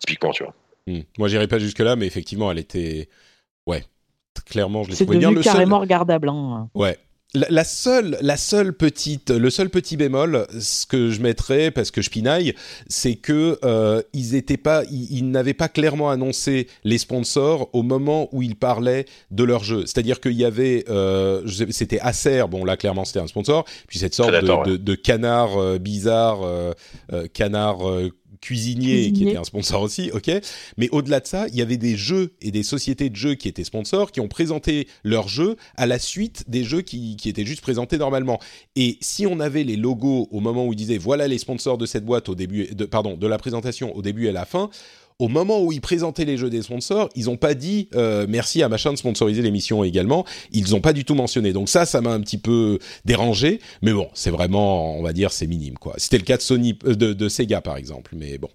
[0.00, 0.54] typiquement, tu vois.
[0.86, 1.00] Hmm.
[1.16, 3.08] Moi, j'irai pas jusque là, mais effectivement, elle était
[3.66, 3.84] ouais
[4.44, 5.32] clairement, je l'ai trouvé bien.
[5.36, 6.28] C'est carrément regardable.
[6.28, 6.68] Hein.
[6.74, 6.98] Ouais.
[7.34, 12.00] La, seule, la seule petite, le seul petit bémol, ce que je mettrais parce que
[12.00, 12.54] je pinaille,
[12.88, 18.28] c'est que euh, ils étaient pas, ils, n'avaient pas clairement annoncé les sponsors au moment
[18.32, 19.82] où ils parlaient de leur jeu.
[19.82, 24.14] C'est-à-dire qu'il y avait, euh, c'était Acer, bon là clairement c'était un sponsor, puis cette
[24.14, 26.72] sorte de, de, canard euh, bizarre, euh,
[27.12, 27.78] euh, canard
[28.40, 30.30] cuisinier, qui était un sponsor aussi, ok.
[30.76, 33.48] Mais au-delà de ça, il y avait des jeux et des sociétés de jeux qui
[33.48, 37.44] étaient sponsors, qui ont présenté leurs jeux à la suite des jeux qui, qui, étaient
[37.44, 38.40] juste présentés normalement.
[38.74, 41.86] Et si on avait les logos au moment où ils disaient voilà les sponsors de
[41.86, 44.70] cette boîte au début, de, pardon, de la présentation au début et à la fin,
[45.18, 48.62] au moment où ils présentaient les jeux des sponsors, ils n'ont pas dit euh, merci
[48.62, 50.24] à machin de sponsoriser l'émission également.
[50.52, 51.52] Ils n'ont pas du tout mentionné.
[51.52, 53.60] Donc ça, ça m'a un petit peu dérangé.
[53.82, 55.94] Mais bon, c'est vraiment, on va dire, c'est minime quoi.
[55.96, 58.14] C'était le cas de Sony, euh, de, de Sega par exemple.
[58.16, 58.50] Mais bon.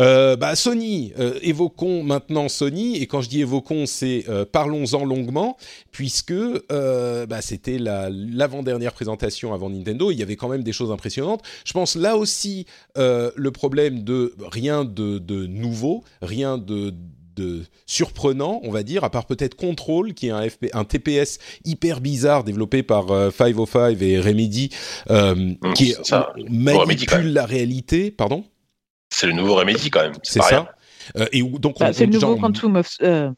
[0.00, 5.04] Euh, bah, Sony, euh, évoquons maintenant Sony, et quand je dis évoquons, c'est euh, parlons-en
[5.04, 5.56] longuement,
[5.90, 6.34] puisque
[6.68, 11.42] bah, c'était l'avant-dernière présentation avant Nintendo, il y avait quand même des choses impressionnantes.
[11.64, 12.66] Je pense là aussi
[12.96, 16.92] le problème de rien de, de nouveau, rien de
[17.36, 21.38] de surprenant, on va dire, à part peut-être Control, qui est un, FP, un TPS
[21.66, 24.70] hyper bizarre développé par 505 et Remedy,
[25.10, 25.94] mmh, qui
[26.48, 28.10] manipule la réalité.
[28.10, 28.44] Pardon?
[29.16, 30.12] C'est le nouveau Remedy quand même.
[30.22, 30.74] C'est ça.
[31.16, 32.96] Euh, et donc bah, c'est le nouveau Quantum of.
[33.00, 33.30] Euh,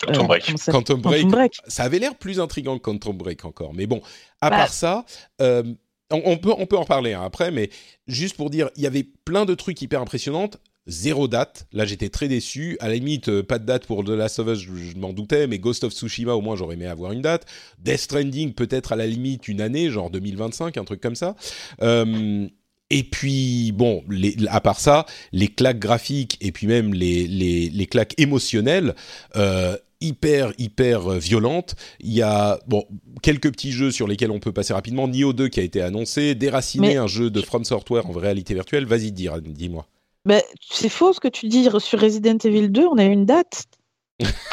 [0.00, 0.54] Quantum euh, Break.
[0.70, 1.54] Quantum, Break.
[1.66, 3.74] Ça avait l'air plus intrigant que Quantum Break encore.
[3.74, 4.00] Mais bon,
[4.40, 4.56] à bah.
[4.56, 5.04] part ça,
[5.38, 7.68] on, peut, on peut en parler hein, après, mais
[8.06, 10.50] juste pour dire, il y avait plein de trucs hyper impressionnants.
[10.86, 11.66] Zéro date.
[11.72, 12.76] Là, j'étais très déçu.
[12.80, 15.58] À la limite, pas de date pour The Last of Us, je, m'en doutais, mais
[15.58, 17.44] Ghost of Tsushima, au moins, j'aurais aimé avoir une date.
[17.78, 21.34] Death Stranding, peut-être à la limite une année, genre 2025, un truc comme ça.
[21.82, 22.48] Euh,
[22.90, 27.68] et puis, bon, les, à part ça, les claques graphiques et puis même les, les,
[27.68, 28.94] les claques émotionnelles,
[29.34, 31.74] euh, hyper, hyper violentes.
[32.00, 32.86] Il y a, bon,
[33.22, 35.08] quelques petits jeux sur lesquels on peut passer rapidement.
[35.08, 38.86] Nioh 2 qui a été annoncé, Déraciné, un jeu de From Software en réalité virtuelle.
[38.86, 39.86] Vas-y, dis-moi.
[40.24, 43.64] Mais c'est faux ce que tu dis sur Resident Evil 2, on a une date.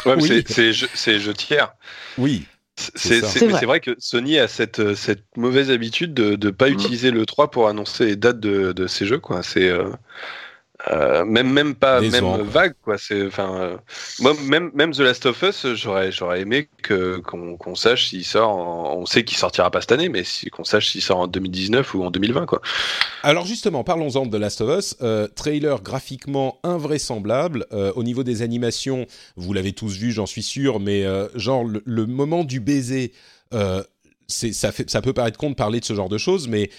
[0.06, 0.44] ouais, oui.
[0.46, 1.72] c'est jeu tiers.
[2.18, 2.44] Oui.
[2.76, 3.64] C'est vrai.
[3.64, 3.80] vrai.
[3.80, 6.72] que Sony a cette, euh, cette mauvaise habitude de ne pas mm.
[6.72, 9.20] utiliser le 3 pour annoncer les dates de, de ces jeux.
[9.20, 9.42] Quoi.
[9.42, 9.90] C'est, euh,
[10.90, 12.98] euh, même même pas même vague quoi.
[12.98, 13.76] C'est enfin euh,
[14.20, 18.54] moi même même The Last of Us j'aurais j'aurais aimé que qu'on sache s'il sort
[18.54, 21.94] on sait qu'il sortira pas cette année mais si, qu'on sache s'il sort en 2019
[21.94, 22.60] ou en 2020 quoi.
[23.22, 24.96] Alors justement parlons-en de The Last of Us.
[25.00, 29.06] Euh, trailer graphiquement invraisemblable au niveau des animations
[29.36, 31.04] vous l'avez tous vu j'en suis sûr mais
[31.34, 33.12] genre le, moment du baiser
[34.28, 36.70] ça, fait, ça peut paraître con de parler de ce genre de choses, mais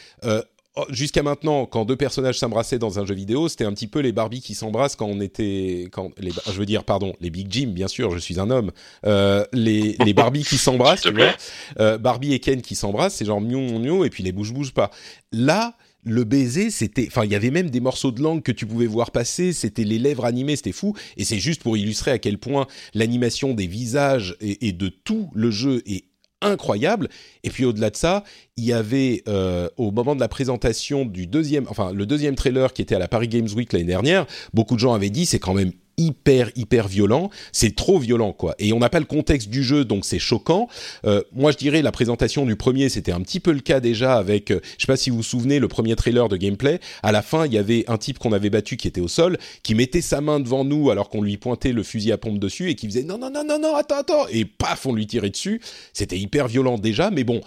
[0.90, 4.12] jusqu'à maintenant, quand deux personnages s'embrassaient dans un jeu vidéo, c'était un petit peu les
[4.12, 7.68] Barbie qui s'embrassent quand on était, quand les, je veux dire, pardon, les Big Jim,
[7.68, 8.72] bien sûr, je suis un homme,
[9.06, 11.34] euh, les, les Barbie qui s'embrassent, tu vois,
[11.80, 14.74] euh, Barbie et Ken qui s'embrassent, c'est genre miou miou et puis les bouches bougent
[14.74, 14.92] pas.
[15.32, 18.66] Là, le baiser, c'était, enfin, il y avait même des morceaux de langue que tu
[18.66, 20.94] pouvais voir passer, c'était les lèvres animées, c'était fou.
[21.18, 25.30] Et c'est juste pour illustrer à quel point l'animation des visages et, et, de tout
[25.34, 26.06] le jeu est
[26.46, 27.10] incroyable.
[27.44, 28.24] Et puis au-delà de ça,
[28.58, 32.74] il y avait euh, au moment de la présentation du deuxième, enfin le deuxième trailer
[32.74, 35.40] qui était à la Paris Games Week l'année dernière, beaucoup de gens avaient dit c'est
[35.40, 38.56] quand même hyper hyper violent, c'est trop violent quoi.
[38.60, 40.68] Et on n'a pas le contexte du jeu donc c'est choquant.
[41.06, 44.18] Euh, moi je dirais la présentation du premier c'était un petit peu le cas déjà
[44.18, 46.80] avec, euh, je sais pas si vous vous souvenez le premier trailer de gameplay.
[47.04, 49.38] À la fin il y avait un type qu'on avait battu qui était au sol,
[49.64, 52.70] qui mettait sa main devant nous alors qu'on lui pointait le fusil à pompe dessus
[52.70, 55.30] et qui faisait non non non non non attends attends et paf on lui tirait
[55.30, 55.62] dessus.
[55.94, 57.42] C'était hyper violent déjà mais bon.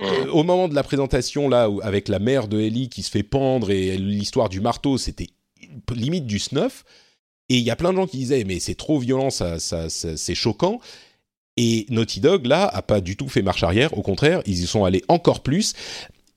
[0.00, 3.22] Euh, au moment de la présentation là, avec la mère de Ellie qui se fait
[3.22, 5.28] pendre et l'histoire du marteau, c'était
[5.94, 6.84] limite du snuff.
[7.52, 9.90] Et il y a plein de gens qui disaient mais c'est trop violent, ça, ça,
[9.90, 10.80] c'est choquant.
[11.58, 14.66] Et Naughty Dog là a pas du tout fait marche arrière, au contraire, ils y
[14.66, 15.74] sont allés encore plus.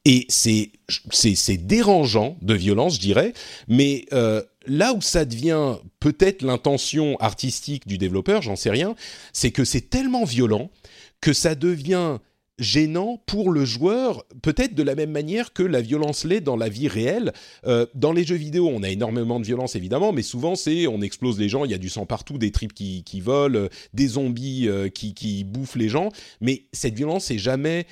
[0.04, 0.72] Et c'est
[1.10, 3.32] c'est dérangeant de violence, je dirais,
[3.70, 8.94] mais euh, là où ça devient peut-être l'intention artistique du développeur, j'en sais rien,
[9.32, 10.70] c'est que c'est tellement violent
[11.22, 12.18] que ça devient
[12.58, 16.70] gênant pour le joueur, peut-être de la même manière que la violence l'est dans la
[16.70, 17.34] vie réelle.
[17.68, 21.02] Euh, dans les jeux vidéo, on a énormément de violence évidemment, mais souvent c'est on
[21.02, 24.08] explose les gens, il y a du sang partout, des tripes qui, volent, euh, des
[24.08, 26.10] zombies euh, qui, bouffent les gens,
[26.40, 27.86] mais cette violence est jamais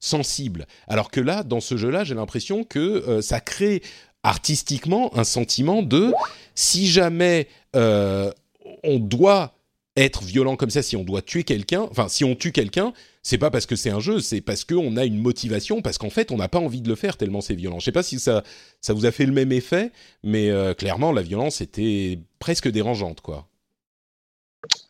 [0.00, 0.66] sensible.
[0.88, 3.82] Alors que là, dans ce jeu-là, j'ai l'impression que ça crée
[4.22, 6.12] artistiquement un sentiment de
[6.54, 9.54] si jamais on doit
[9.96, 12.92] être violent comme ça, si on doit tuer quelqu'un, enfin si on tue quelqu'un,
[13.24, 16.10] c'est pas parce que c'est un jeu, c'est parce qu'on a une motivation, parce qu'en
[16.10, 17.80] fait on n'a pas envie de le faire tellement c'est violent.
[17.80, 18.44] Je sais pas si ça,
[18.80, 19.90] ça vous a fait le même effet,
[20.22, 23.48] mais euh, clairement la violence était presque dérangeante, quoi.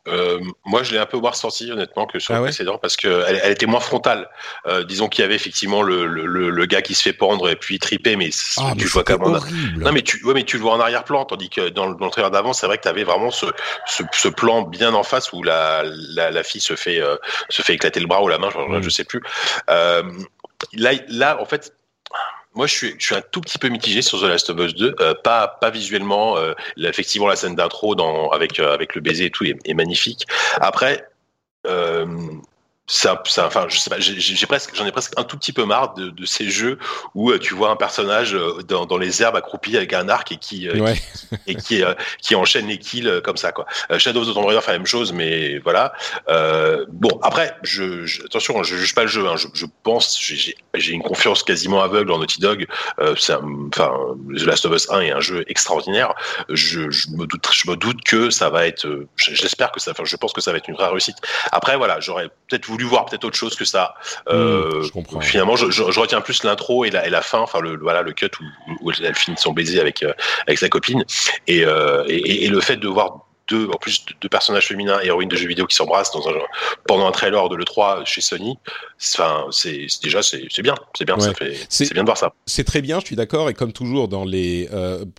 [0.06, 2.96] Euh, moi, je l'ai un peu moins ressenti honnêtement que sur ah le précédent parce
[2.96, 4.28] que elle, était moins frontale.
[4.66, 7.56] Euh, disons qu'il y avait effectivement le, le, le, gars qui se fait pendre et
[7.56, 8.28] puis triper, mais,
[8.58, 9.40] ah, tu vois comme
[9.76, 12.06] non mais tu ouais, mais tu le vois en arrière-plan, tandis que dans le, dans
[12.06, 13.46] le trailer d'avant, c'est vrai que tu avais vraiment ce,
[13.86, 17.16] ce, ce, plan bien en face où la, la, la fille se fait euh,
[17.48, 19.22] se fait éclater le bras ou la main, je, je sais plus.
[19.70, 20.02] Euh,
[20.74, 21.72] là, là, en fait,
[22.54, 24.74] moi, je suis, je suis un tout petit peu mitigé sur The Last of Us
[24.74, 24.94] 2.
[25.00, 26.36] Euh, pas, pas visuellement.
[26.38, 27.94] Euh, effectivement, la scène d'intro
[28.32, 30.26] avec euh, avec le baiser et tout est, est magnifique.
[30.60, 31.08] Après,
[31.66, 32.06] euh,
[32.86, 35.64] ça, ça, enfin, je sais pas, j'ai presque, j'en ai presque un tout petit peu
[35.64, 36.78] marre de, de ces jeux
[37.14, 40.32] où euh, tu vois un personnage euh, dans, dans, les herbes accroupi avec un arc
[40.32, 41.82] et qui, euh, qui et qui,
[42.20, 43.64] qui enchaîne les kills comme ça, quoi.
[43.96, 45.94] Shadow of the Tomb Raider fait la même chose, mais voilà.
[46.28, 49.26] bon, après, je, je, attention, je juge pas le jeu.
[49.26, 52.66] Hein, je, je, pense, j'ai une confiance quasiment aveugle en Naughty Dog.
[53.00, 53.40] enfin,
[54.36, 56.14] The Last of Us 1 est un jeu extraordinaire.
[56.50, 59.06] Je, je, me doute, je me doute que ça va être.
[59.16, 59.92] J'espère que ça.
[59.92, 61.16] Enfin, je pense que ça va être une vraie réussite.
[61.50, 63.94] Après, voilà, j'aurais peut-être voulu voir peut-être autre chose que ça.
[64.28, 67.78] Euh, mmh, finalement, je, je, retiens plus l'intro et la, et la fin, enfin le
[67.78, 70.12] voilà le cut où, où elle finit son baiser avec euh,
[70.46, 71.04] avec sa copine
[71.46, 75.28] et, euh, et, et, le fait de voir deux, en plus deux personnages féminins héroïnes
[75.28, 76.32] de jeux vidéo qui s'embrassent dans un,
[76.88, 78.58] pendant un trailer de l'E3 chez Sony.
[79.14, 82.32] Enfin, c'est déjà c'est bien, c'est bien, ça fait c'est bien de voir ça.
[82.46, 83.48] C'est très bien, je suis d'accord.
[83.50, 84.68] Et comme toujours dans les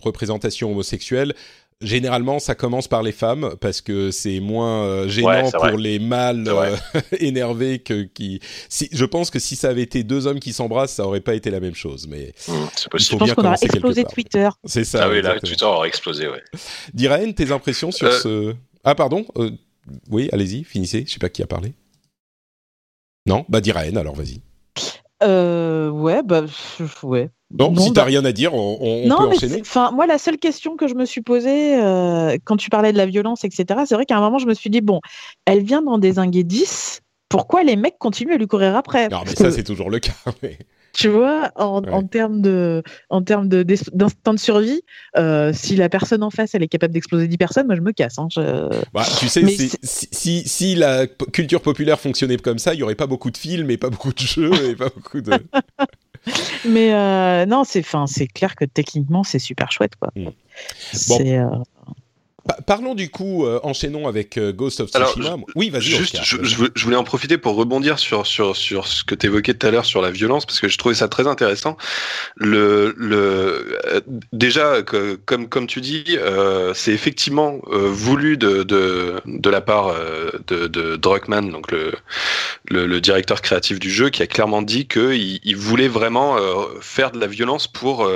[0.02, 1.34] représentations homosexuelles,
[1.82, 6.48] Généralement, ça commence par les femmes parce que c'est moins euh, gênant pour les mâles
[6.48, 6.74] euh,
[7.18, 8.40] énervés que qui.
[8.70, 11.34] Si, je pense que si ça avait été deux hommes qui s'embrassent, ça aurait pas
[11.34, 12.06] été la même chose.
[12.08, 12.52] Mais mmh,
[12.94, 14.48] je pense qu'on aurait explosé Twitter.
[14.64, 15.04] C'est ça.
[15.04, 16.42] Ah oui, là, Twitter aurait explosé, ouais.
[16.94, 19.26] Diraen, tes impressions sur euh, ce Ah pardon.
[20.08, 21.04] oui, allez-y, finissez.
[21.06, 21.74] Je sais pas qui a parlé.
[23.26, 24.40] Non, bah Diraen, alors vas-y.
[25.22, 26.42] Euh, ouais, bah,
[27.02, 27.30] ouais.
[27.56, 29.60] Non, si t'as bah rien à dire, on, on non, peut enchaîner.
[29.60, 32.98] Enfin, moi, la seule question que je me suis posée euh, quand tu parlais de
[32.98, 35.00] la violence, etc., c'est vrai qu'à un moment, je me suis dit, bon,
[35.44, 39.08] elle vient d'en désinguer 10, pourquoi les mecs continuent à lui courir après?
[39.08, 40.12] Non, mais ça, c'est toujours le cas.
[40.42, 40.58] Mais
[40.96, 44.80] tu vois, en, en termes de, en termes de d'instinct de survie,
[45.18, 47.92] euh, si la personne en face elle est capable d'exploser 10 personnes, moi je me
[47.92, 48.18] casse.
[48.18, 48.28] Hein,
[48.94, 52.94] bah, tu sais, si, si, si, la culture populaire fonctionnait comme ça, il y aurait
[52.94, 55.32] pas beaucoup de films et pas beaucoup de jeux et pas beaucoup de.
[56.64, 60.10] Mais euh, non, c'est, fin, c'est clair que techniquement c'est super chouette quoi.
[60.16, 60.30] Hmm.
[61.08, 61.20] Bon.
[61.20, 61.62] Euh...
[62.66, 65.36] parlons du coup, euh, enchaînons avec euh, Ghost of Tsushima.
[65.54, 65.82] oui, vas-y.
[65.82, 69.54] Juste, je, je, voulais en profiter pour rebondir sur sur sur ce que tu évoquais
[69.54, 71.76] tout à l'heure sur la violence parce que je trouvais ça très intéressant.
[72.36, 74.00] Le le euh,
[74.32, 76.18] déjà que, comme comme tu dis,
[76.74, 79.94] c'est effectivement voulu de, de de la part
[80.46, 81.92] de de Druckmann, donc le,
[82.68, 86.36] le, le directeur créatif du jeu, qui a clairement dit qu'il il voulait vraiment
[86.80, 88.08] faire de la violence pour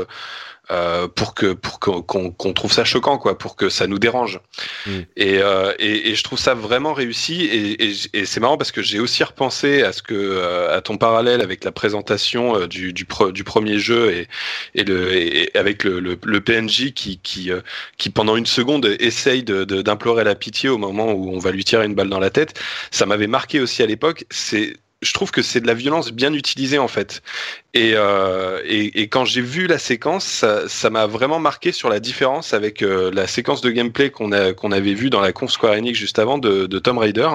[0.70, 4.40] euh, pour que pour qu'on trouve ça choquant quoi pour que ça nous dérange.
[4.86, 4.90] Mm.
[5.18, 7.42] euh, et, et, je trouve ça vraiment réussi.
[7.42, 10.96] Et, et c'est marrant parce que j'ai aussi repensé à ce que euh, à ton
[10.96, 14.28] parallèle avec la présentation du du, du premier jeu et
[14.74, 17.50] et le et avec le, le, PNJ qui qui
[17.98, 21.64] qui pendant une seconde essaye d'implorer de, la pitié au moment où on va lui
[21.64, 22.60] tirer une balle dans la tête.
[22.90, 24.24] Ça m'avait marqué aussi à l'époque.
[24.30, 27.22] C'est je trouve que c'est de la violence bien utilisée en fait.
[27.72, 32.00] Et, euh, et, et, quand j'ai vu la séquence, ça m'a vraiment marqué sur la
[32.00, 35.98] différence avec euh, la séquence de gameplay qu'on avait vu dans la conf Square Enix
[35.98, 37.28] juste avant de, de Tomb Raider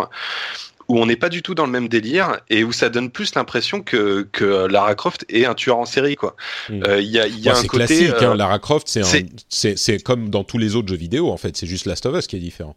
[0.88, 3.34] où on n'est pas du tout dans le même délire et où ça donne plus
[3.36, 6.36] l'impression que, que Lara Croft est un tueur en série quoi.
[6.70, 6.84] Hmm.
[6.88, 8.14] Euh, il y a, y a un côté classique.
[8.20, 11.58] Hein, euh, Lara Croft, c'est c'est comme dans tous les autres jeux vidéo en fait.
[11.58, 12.76] C'est juste Last of Us qui est différent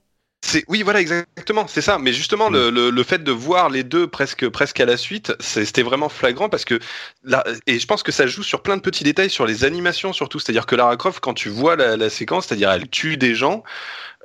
[0.68, 1.98] oui voilà exactement c'est ça.
[1.98, 5.82] Mais justement le, le, fait de voir les deux presque presque à la suite c'était
[5.82, 6.78] vraiment flagrant parce que
[7.24, 10.12] là et je pense que ça joue sur plein de petits détails sur les animations
[10.12, 10.38] surtout.
[10.38, 13.62] C'est-à-dire que Lara Croft quand tu vois la, séquence c'est-à-dire elle tue des gens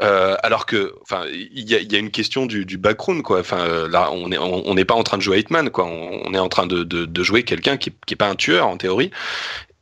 [0.02, 3.40] euh, alors que enfin il y a, y a, une question du, du background quoi.
[3.40, 5.85] Enfin euh, là on est on n'est pas en train de jouer Hitman quoi.
[5.85, 8.68] On, est en train de, de, de jouer quelqu'un qui, qui est pas un tueur
[8.68, 9.11] en théorie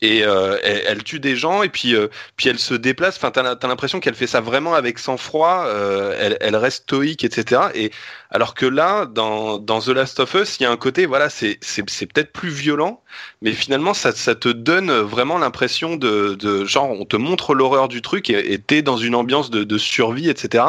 [0.01, 3.17] et euh, elle, tue des gens et puis euh, puis elle se déplace.
[3.17, 5.65] Enfin, t'as as, l'impression qu'elle fait ça vraiment avec sang-froid.
[5.67, 7.61] Euh, elle, elle, reste stoïque, etc.
[7.75, 7.91] Et
[8.31, 11.29] alors que là, dans, dans The Last of Us, il y a un côté, voilà,
[11.29, 13.03] c'est c'est peut-être plus violent,
[13.41, 17.87] mais finalement, ça, ça te donne vraiment l'impression de, de genre, on te montre l'horreur
[17.87, 20.63] du truc et t'es dans une ambiance de, de survie, etc.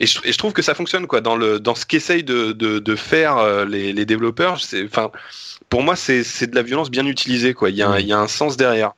[0.00, 2.52] Et je, et je, trouve que ça fonctionne quoi dans le dans ce qu'essayent de,
[2.52, 4.60] de, de faire les, les développeurs.
[4.60, 5.10] C'est enfin
[5.70, 7.54] pour moi, c'est de la violence bien utilisée.
[7.54, 7.70] Quoi.
[7.70, 8.92] Il, y a un, il y a un sens derrière.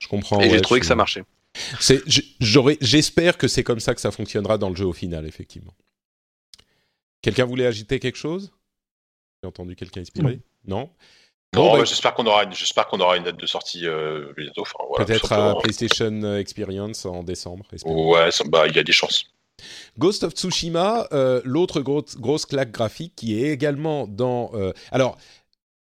[0.00, 0.40] Je comprends.
[0.40, 1.24] Et j'ai trouvé que ça marchait.
[2.40, 5.72] J'espère que c'est comme ça que ça fonctionnera dans le jeu au final, effectivement.
[7.22, 8.52] Quelqu'un voulait agiter quelque chose?
[9.42, 10.90] J'ai entendu quelqu'un inspiré Non
[11.54, 14.62] Non, bah, j'espère qu'on aura, j'espère qu'on aura une date de sortie euh, bientôt.
[14.62, 17.64] Enfin, voilà, Peut-être à PlayStation Experience en décembre.
[17.84, 19.26] Ouais, bah, il y a des chances.
[19.98, 24.50] Ghost of Tsushima, euh, l'autre grosse, grosse claque graphique qui est également dans.
[24.54, 25.16] Euh, alors,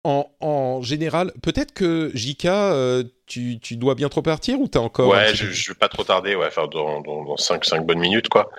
[0.07, 5.47] en, général, peut-être que Jika, euh, tu, dois bientôt partir ou t'as encore Ouais, je,
[5.47, 8.51] je vais pas trop tarder, ouais, faire dans, dans, 5, 5 bonnes minutes, quoi.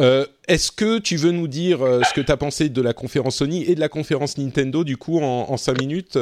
[0.00, 3.36] Euh, est-ce que tu veux nous dire ce que tu as pensé de la conférence
[3.36, 6.18] Sony et de la conférence Nintendo, du coup, en, en 5 minutes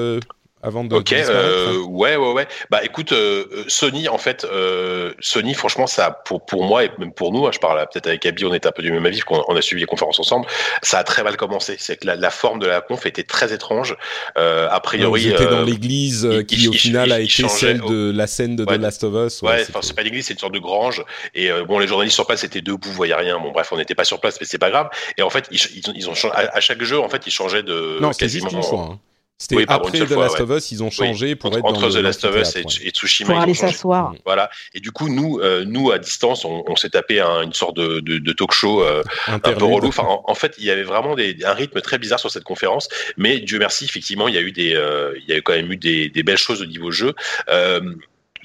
[0.63, 2.47] avant de ok euh, ouais ouais ouais.
[2.71, 6.91] Bah écoute euh, euh, Sony en fait euh, Sony franchement ça pour pour moi et
[6.99, 9.07] même pour nous hein, je parle peut-être avec Abby on était un peu du même
[9.07, 10.47] avis qu'on on a suivi les conférences ensemble
[10.83, 11.77] ça a très mal commencé.
[11.79, 13.97] C'est que la, la, forme de la conf était très étrange.
[14.39, 18.57] Euh, a priori ouais, dans l'église qui au final a été celle de la scène
[18.57, 19.43] de The Last of Us.
[19.43, 21.05] Ouais, enfin c'est pas l'église c'est une sorte de grange.
[21.35, 23.39] Et bon les journalistes sur place étaient debout voyaient rien.
[23.39, 24.91] Bon bref on n'était pas sur place mais c'est pas grave.
[25.17, 25.61] Et en fait ils,
[25.95, 28.89] ils, ont, à, chaque jeu en fait ils changeaient de non quasiment juste une fois,
[28.93, 28.99] hein.
[29.41, 32.37] C'était après The Last of Us, ils ont changé pour être entre The Last of
[32.37, 33.33] Us et, Tsushima.
[33.33, 34.15] Pour aller s'asseoir.
[34.27, 34.51] Voilà.
[34.75, 37.75] Et du coup, nous, euh, nous à distance, on, on s'est tapé un, une sorte
[37.75, 39.89] de, de, de talk show euh, un peu relou.
[39.89, 42.89] Enfin, en, fait, il y avait vraiment des, un rythme très bizarre sur cette conférence.
[43.17, 45.73] Mais Dieu merci, effectivement, il y a eu des, euh, il y a quand même
[45.73, 47.15] eu des, des, belles choses au niveau jeu.
[47.49, 47.81] Euh,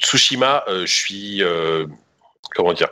[0.01, 1.43] Tsushima, je suis
[2.55, 2.89] comment dire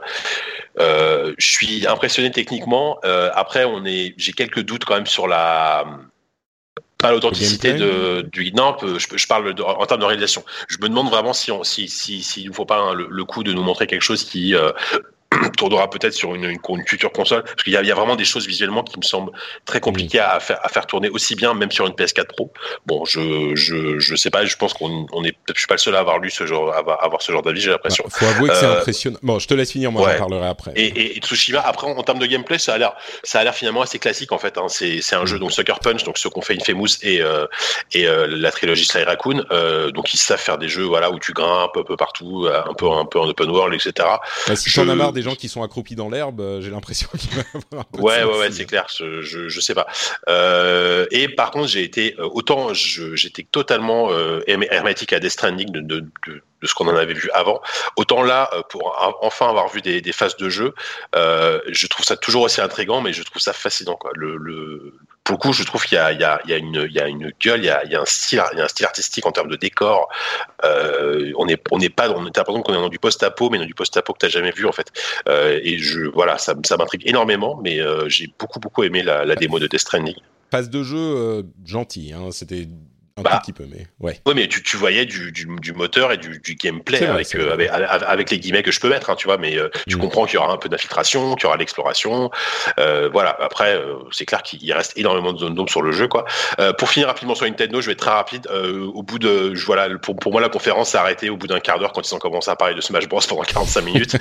[0.80, 3.00] euh, je suis impressionné techniquement.
[3.04, 5.86] Euh, après, on est, j'ai quelques doutes quand même sur la
[7.04, 10.44] pas l'authenticité de du non je, je parle de, en termes de réalisation.
[10.70, 13.52] Je me demande vraiment si on si si s'il ne faut pas le, coup de
[13.52, 14.72] nous montrer quelque chose qui euh,
[15.58, 18.48] tournera peut-être sur une, une, future console parce qu'il y, y, a vraiment des choses
[18.48, 19.32] visuellement qui me semblent
[19.66, 22.52] très compliquées à, faire, à faire tourner aussi bien même sur une PS4 Pro.
[22.86, 25.80] Bon, je je je sais pas, je pense qu'on on est je suis pas le
[25.80, 28.06] seul à avoir lu ce genre à avoir ce genre d'avis, j'ai l'impression.
[28.10, 29.20] Faut avouer que c'est euh, impressionnant.
[29.22, 30.72] Bon, je te laisse finir, moi j'en parlerai après.
[30.76, 32.94] Et, et, Tsushima après en, termes de gameplay, ça a l'air
[33.24, 34.66] ça a l'air finalement assez classique en fait hein.
[34.68, 37.46] c'est c'est un jeu donc Sucker Punch donc ceux qu'on fait Infamous et euh,
[37.94, 41.20] et euh, la trilogie Sly Raccoon euh, donc ils savent faire des jeux voilà où
[41.20, 44.08] tu grimpes un peu partout, un peu un peu en open world etc.
[44.48, 47.08] Bah, si t'en as marre des gens qui sont accroupis dans l'herbe, euh, j'ai l'impression
[47.18, 48.88] qu'il va avoir un peu Ouais, ouais, ouais, c'est clair.
[48.96, 49.88] Je, je, je, sais pas.
[50.30, 55.72] Euh, et par contre, j'ai été euh, autant j'étais totalement euh, hermétique à Death Stranding
[55.72, 57.62] de, de, de, de ce qu'on en avait vu avant.
[57.96, 60.74] Autant là, pour enfin avoir vu des, des phases de jeu,
[61.16, 63.96] euh, je trouve ça toujours aussi intrigant, mais je trouve ça fascinant.
[63.96, 64.12] Quoi.
[64.16, 64.94] Le, le,
[65.24, 66.86] pour le coup, je trouve qu'il y a, il y a, il y a une,
[66.90, 68.62] il y a une gueule, il y a, il y a un style, il y
[68.62, 70.10] a un style artistique en termes de décor.
[70.66, 73.58] Euh, on n'est, on n'est pas, on est l'impression qu'on est dans du post-apo, mais
[73.58, 74.92] dans du post-apo que t'as jamais vu en fait.
[75.30, 79.24] Euh, et je, voilà, ça, ça m'intrigue énormément, mais euh, j'ai beaucoup, beaucoup aimé la,
[79.24, 80.16] la démo de Death Stranding.
[80.50, 82.68] Passe de jeu euh, gentil, hein, c'était
[83.16, 84.20] un bah, petit peu, mais ouais.
[84.26, 87.54] Oui, mais tu, tu voyais du, du, du, moteur et du, du gameplay avec, euh,
[87.54, 90.00] avec, avec, les guillemets que je peux mettre, hein, tu vois, mais euh, tu mm.
[90.00, 92.32] comprends qu'il y aura un peu d'infiltration, qu'il y aura l'exploration.
[92.80, 96.08] Euh, voilà, après, euh, c'est clair qu'il reste énormément de zones d'ombre sur le jeu,
[96.08, 96.26] quoi.
[96.80, 98.48] Pour finir rapidement sur Nintendo, je vais être très rapide.
[98.48, 101.60] au bout de, je, voilà, pour, pour moi, la conférence s'est arrêtée au bout d'un
[101.60, 104.18] quart d'heure quand ils ont commencé à parler de Smash Bros pendant 45 minutes.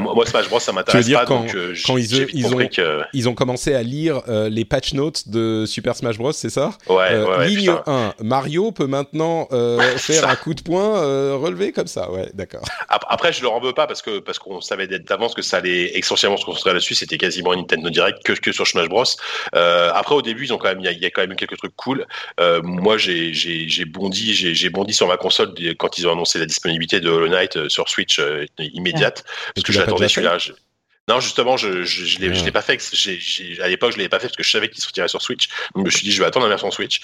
[0.00, 1.26] moi, Smash Bros, ça m'intéresse pas.
[1.26, 3.02] Quand, donc, quand ils, ils, ont, que...
[3.12, 6.70] ils ont commencé à lire les patch notes de Super Smash Bros, c'est ça?
[6.88, 7.82] Ouais, ouais Ligne putain.
[7.86, 12.10] 1, Mario peut maintenant euh, faire un coup de poing euh, relevé comme ça.
[12.10, 12.62] Ouais, d'accord.
[12.88, 15.96] Après, je le en veux pas parce que parce qu'on savait d'avance que ça allait
[15.98, 16.94] essentiellement se construire là-dessus.
[16.94, 19.04] C'était quasiment Nintendo Direct que, que sur Smash Bros.
[19.54, 21.36] Euh, après, au début, ils ont quand même il y, y, a quand même eu
[21.36, 22.06] quelques trucs cool.
[22.62, 27.00] Moi, j'ai j'ai bondi j'ai bondi sur ma console quand ils ont annoncé la disponibilité
[27.00, 28.20] de Hollow Knight sur Switch
[28.58, 29.52] immédiate ouais.
[29.54, 30.38] parce que j'attendais celui-là.
[31.08, 32.50] Non, justement, je je, je l'ai ouais.
[32.52, 32.80] pas fait.
[32.94, 34.80] J ai, j ai, à l'époque, je l'avais pas fait parce que je savais qu'il
[34.80, 35.48] sortirait sur Switch.
[35.74, 37.00] Donc, je me suis dit, je vais attendre la version Switch.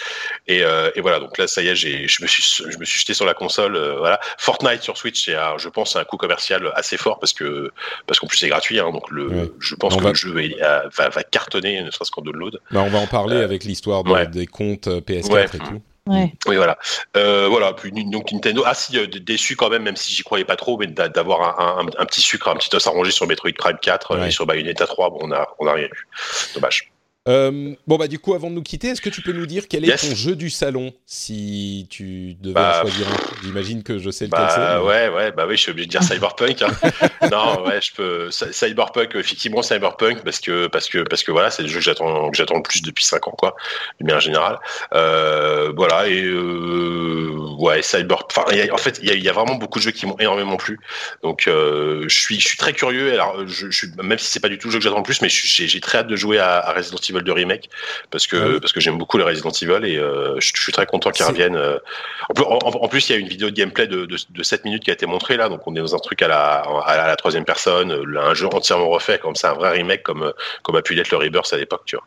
[0.46, 1.18] Et, euh, et voilà.
[1.18, 3.74] Donc là, ça y est, je me suis je me suis jeté sur la console.
[3.74, 4.20] Euh, voilà.
[4.38, 7.72] Fortnite sur Switch, c'est, je pense, un coût commercial assez fort parce que
[8.06, 8.78] parce qu'en plus c'est gratuit.
[8.78, 9.50] Hein, donc le, ouais.
[9.58, 10.10] je pense on que va...
[10.10, 12.60] le jeu va, va, va, cartonner, ne serait-ce qu'en download.
[12.70, 15.82] Bah, on va en parler euh, avec l'histoire de, des comptes PS4 et tout.
[16.08, 16.32] Ouais.
[16.46, 16.78] Oui, voilà.
[17.16, 17.74] Euh, voilà.
[17.74, 20.78] Puis donc Nintendo, ah si, euh, déçu quand même, même si j'y croyais pas trop,
[20.78, 23.78] mais d'avoir un, un, un, petit sucre, un petit os à ronger sur Metroid Prime
[23.80, 24.28] 4 ouais.
[24.28, 26.08] et sur Bayonetta 3, bon, on a, on a rien eu.
[26.54, 26.90] Dommage.
[27.28, 29.68] Euh, bon bah du coup avant de nous quitter, est-ce que tu peux nous dire
[29.68, 30.08] quel est yes.
[30.08, 34.40] ton jeu du salon si tu devais bah, choisir un J'imagine que je sais lequel
[34.40, 34.86] bah, c'est.
[34.86, 36.62] Ouais ouais bah oui je suis obligé de dire Cyberpunk.
[36.62, 36.70] Hein.
[37.30, 41.62] non ouais je peux Cyberpunk effectivement Cyberpunk parce que parce que parce que voilà c'est
[41.62, 43.54] le jeu que j'attends que j'attends le plus depuis 5 ans quoi
[44.00, 44.58] de manière générale.
[44.94, 48.30] Euh, voilà et euh, ouais Cyberpunk.
[48.30, 50.56] Enfin en fait il y a, y a, vraiment beaucoup de jeux qui m'ont énormément
[50.56, 50.80] plu
[51.22, 54.48] donc euh, je suis je suis très curieux alors je, je même si c'est pas
[54.48, 56.58] du tout le jeu que j'attends le plus mais j'ai très hâte de jouer à,
[56.58, 57.70] à Resident Evil de remake
[58.10, 58.60] parce que ah oui.
[58.60, 61.26] parce que j'aime beaucoup les Resident Evil et euh, je, je, suis très content qu'ils
[61.26, 61.56] reviennent.
[61.56, 61.78] Euh.
[62.36, 64.64] En, en, en, plus, il y a une vidéo de gameplay de, de, de, 7
[64.64, 67.06] minutes qui a été montrée là, donc on est dans un truc à la, à
[67.06, 70.32] la troisième personne, un jeu entièrement refait, comme c'est un vrai remake comme
[70.62, 72.06] comme a pu l'être le Rebirth à l'époque, tu vois.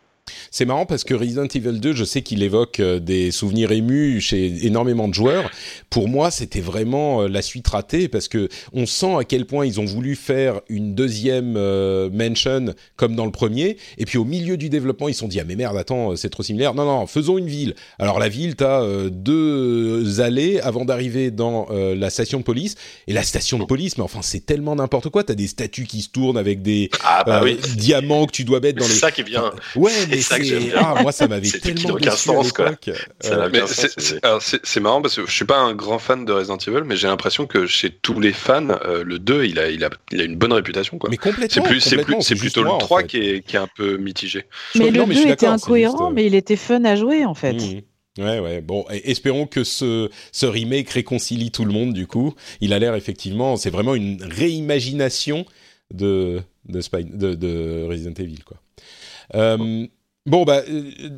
[0.52, 4.22] C'est marrant parce que Resident Evil 2, je sais qu'il évoque euh, des souvenirs émus
[4.22, 5.50] chez énormément de joueurs.
[5.90, 9.66] Pour moi, c'était vraiment euh, la suite ratée parce que on sent à quel point
[9.66, 13.78] ils ont voulu faire une deuxième euh, mention comme dans le premier.
[13.98, 16.30] Et puis au milieu du développement, ils se sont dit ah mais merde, attends, c'est
[16.30, 16.74] trop similaire.
[16.74, 17.76] Non non, faisons une ville.
[18.00, 22.76] Alors la ville, t'as euh, deux allées avant d'arriver dans euh, la station de police.
[23.08, 25.24] Et la station de police, mais enfin c'est tellement n'importe quoi.
[25.24, 27.58] T'as des statues qui se tournent avec des ah, bah oui.
[27.76, 28.94] diamants que tu dois mettre dans les.
[28.94, 29.52] C'est ça qui est bien.
[29.76, 30.74] Ouais, mais ça que j'aime bien.
[30.78, 32.72] Ah, moi, ça m'avait tellement aucun sens, quoi.
[33.26, 36.96] Euh, c'est marrant parce que je suis pas un grand fan de Resident Evil, mais
[36.96, 40.22] j'ai l'impression que chez tous les fans, euh, le 2, il a, il, a, il
[40.22, 41.10] a une bonne réputation, quoi.
[41.10, 41.80] Mais complètement.
[41.80, 43.08] C'est plus, plutôt le 3 en fait.
[43.08, 44.46] qui, est, qui est un peu mitigé.
[44.76, 46.16] Mais le 2 était incohérent, juste...
[46.16, 47.54] mais il était fun à jouer, en fait.
[47.54, 47.82] Mmh.
[48.20, 48.62] Ouais, ouais.
[48.62, 52.34] Bon, espérons que ce, ce remake réconcilie tout le monde, du coup.
[52.60, 55.46] Il a l'air effectivement, c'est vraiment une réimagination
[55.94, 58.58] de, de, Spy, de, de Resident Evil, quoi.
[59.36, 59.88] Euh,
[60.28, 60.62] Bon bah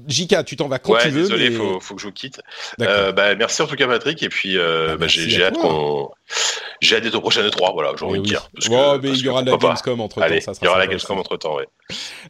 [0.07, 1.23] Jika, tu t'en vas quand ouais, tu veux.
[1.23, 1.57] Désolé, mais...
[1.57, 2.39] faut, faut que je vous quitte.
[2.80, 6.09] Euh, bah, merci en tout cas Patrick et puis euh, bah, bah, j'ai hâte qu'on
[6.81, 8.49] j'ai hâte d'être au prochain E3 voilà j'ai envie de dire.
[8.53, 10.27] Parce que, mais il y aura la Gamescom entre temps.
[10.27, 11.67] Il y aura la Gamescom entre temps ouais.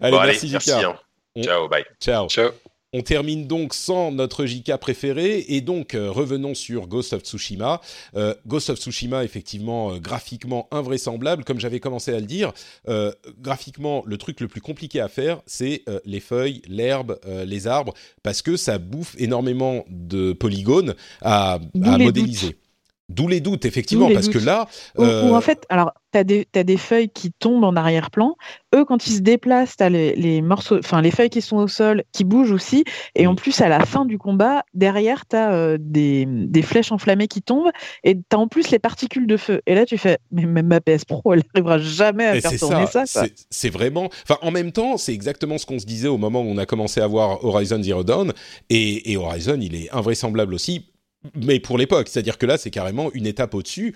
[0.01, 0.81] Allez, bon, merci allez, Jika.
[0.81, 1.43] Merci, hein.
[1.43, 1.85] Ciao bye.
[1.99, 2.27] Ciao.
[2.27, 2.51] Ciao.
[2.94, 7.82] On termine donc sans notre JK préféré et donc euh, revenons sur Ghost of Tsushima.
[8.15, 12.53] Euh, Ghost of Tsushima, effectivement, euh, graphiquement invraisemblable, comme j'avais commencé à le dire.
[12.88, 13.11] Euh,
[13.41, 18.41] graphiquement, le truc le plus compliqué à faire, c'est les feuilles, l'herbe, les arbres, parce
[18.41, 22.48] que ça bouffe énormément de polygones à, à modéliser.
[22.48, 22.62] Doutes.
[23.09, 24.41] D'où les doutes, effectivement, les parce doutes.
[24.41, 24.67] que là...
[24.97, 25.27] Euh...
[25.27, 28.35] Ou, en fait, alors, tu as, as, des feuilles qui tombent en arrière-plan.
[28.73, 31.57] Eux, quand ils se déplacent, tu as les, les, morceaux, enfin, les feuilles qui sont
[31.57, 32.85] au sol qui bougent aussi.
[33.15, 36.93] Et en plus, à la fin du combat, derrière, tu as euh, des, des, flèches
[36.93, 37.71] enflammées qui tombent.
[38.05, 39.61] Et tu as en plus les particules de feu.
[39.67, 42.57] Et là, tu fais, mais même ma PS Pro, elle n'arrivera jamais à et faire
[42.57, 43.05] tourner ça.
[43.05, 44.09] ça c'est vraiment...
[44.23, 46.65] Enfin, en même temps, c'est exactement ce qu'on se disait au moment où on a
[46.65, 48.31] commencé à voir Horizon Zero Dawn.
[48.69, 50.93] Et, et Horizon, il est invraisemblable aussi
[51.35, 53.95] mais pour l'époque, c'est-à-dire que là, c'est carrément une étape au-dessus.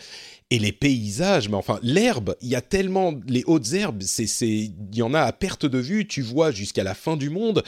[0.50, 4.48] Et les paysages, mais enfin, l'herbe, il y a tellement les hautes herbes, c'est, c'est,
[4.48, 6.08] il y en a à perte de vue.
[6.08, 7.64] Tu vois jusqu'à la fin du monde.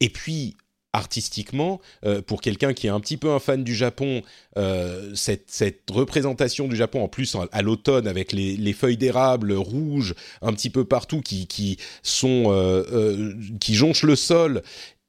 [0.00, 0.56] Et puis,
[0.94, 4.22] artistiquement, euh, pour quelqu'un qui est un petit peu un fan du Japon,
[4.56, 9.52] euh, cette, cette, représentation du Japon, en plus à, l'automne, avec les, les feuilles d'érable
[9.52, 14.62] rouges un petit peu partout qui, qui sont euh, qui jonchent le sol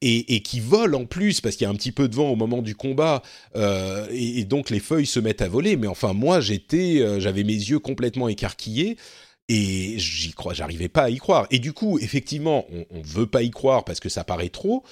[0.08, 2.36] et, qui vole en plus parce qu'il y a un petit peu de vent au
[2.36, 3.24] moment du combat
[3.56, 5.78] euh, et, donc les feuilles se mettent à voler.
[5.78, 8.98] Mais enfin moi j'étais, euh, j'avais mes yeux complètement écarquillés
[9.50, 11.48] et j'y crois, j'arrivais pas à y croire.
[11.50, 14.84] Et du coup effectivement on, on veut pas y croire parce que ça paraît trop.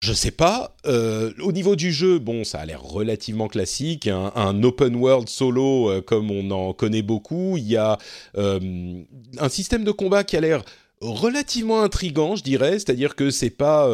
[0.00, 0.76] Je sais pas.
[0.86, 6.00] Euh, au niveau du jeu, bon, ça a l'air relativement classique, un, open world solo
[6.06, 7.58] comme on en connaît beaucoup.
[7.58, 7.98] Il y a
[8.38, 10.62] un système de combat qui a l'air
[11.00, 12.72] relativement intrigant, je dirais.
[12.72, 13.88] C'est-à-dire que c'est pas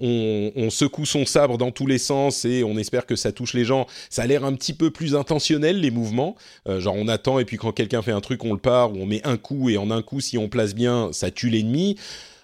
[0.00, 3.64] on, secoue son sabre dans tous les sens et on espère que ça touche les
[3.64, 3.86] gens.
[4.10, 6.36] Ça a l'air un petit peu plus intentionnel les mouvements.
[6.78, 9.06] genre on attend et puis quand quelqu'un fait un truc, on le part ou on
[9.06, 11.96] met un coup et en un coup, si on place bien, ça tue l'ennemi.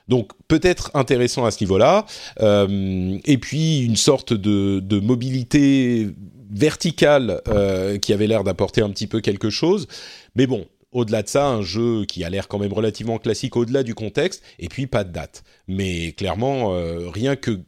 [0.08, 2.06] Donc peut-être intéressant à ce niveau-là.
[2.40, 6.08] Euh, et puis une sorte de, de mobilité
[6.50, 9.86] verticale euh, qui avait l'air d'apporter un petit peu quelque chose.
[10.34, 13.82] Mais bon, au-delà de ça, un jeu qui a l'air quand même relativement classique au-delà
[13.82, 15.44] du contexte, et puis pas de date.
[15.66, 17.60] Mais clairement, euh, rien que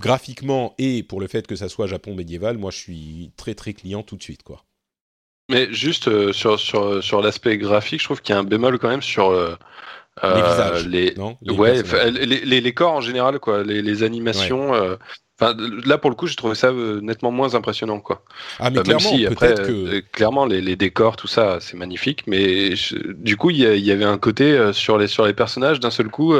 [0.00, 3.72] graphiquement et pour le fait que ça soit Japon médiéval, moi je suis très très
[3.74, 4.42] client tout de suite.
[4.42, 4.64] quoi.
[5.50, 8.88] Mais juste sur, sur, sur l'aspect graphique, je trouve qu'il y a un bémol quand
[8.88, 9.30] même sur
[10.22, 10.86] les euh, visages.
[10.86, 11.14] Les...
[11.16, 11.36] Non?
[11.46, 11.82] Ouais,
[12.12, 13.62] les, les, corps en général, quoi.
[13.64, 14.74] Les, animations.
[14.74, 14.96] Euh,
[15.84, 18.22] là, pour le coup, j'ai trouvé ça euh, nettement moins impressionnant, quoi.
[18.60, 19.54] Ah, mais clairement, même si, après,
[20.12, 22.24] clairement, les, décors, tout ça, c'est magnifique.
[22.26, 22.74] Mais
[23.16, 26.34] du coup, il y, avait un côté sur les sur les personnages d'un seul coup.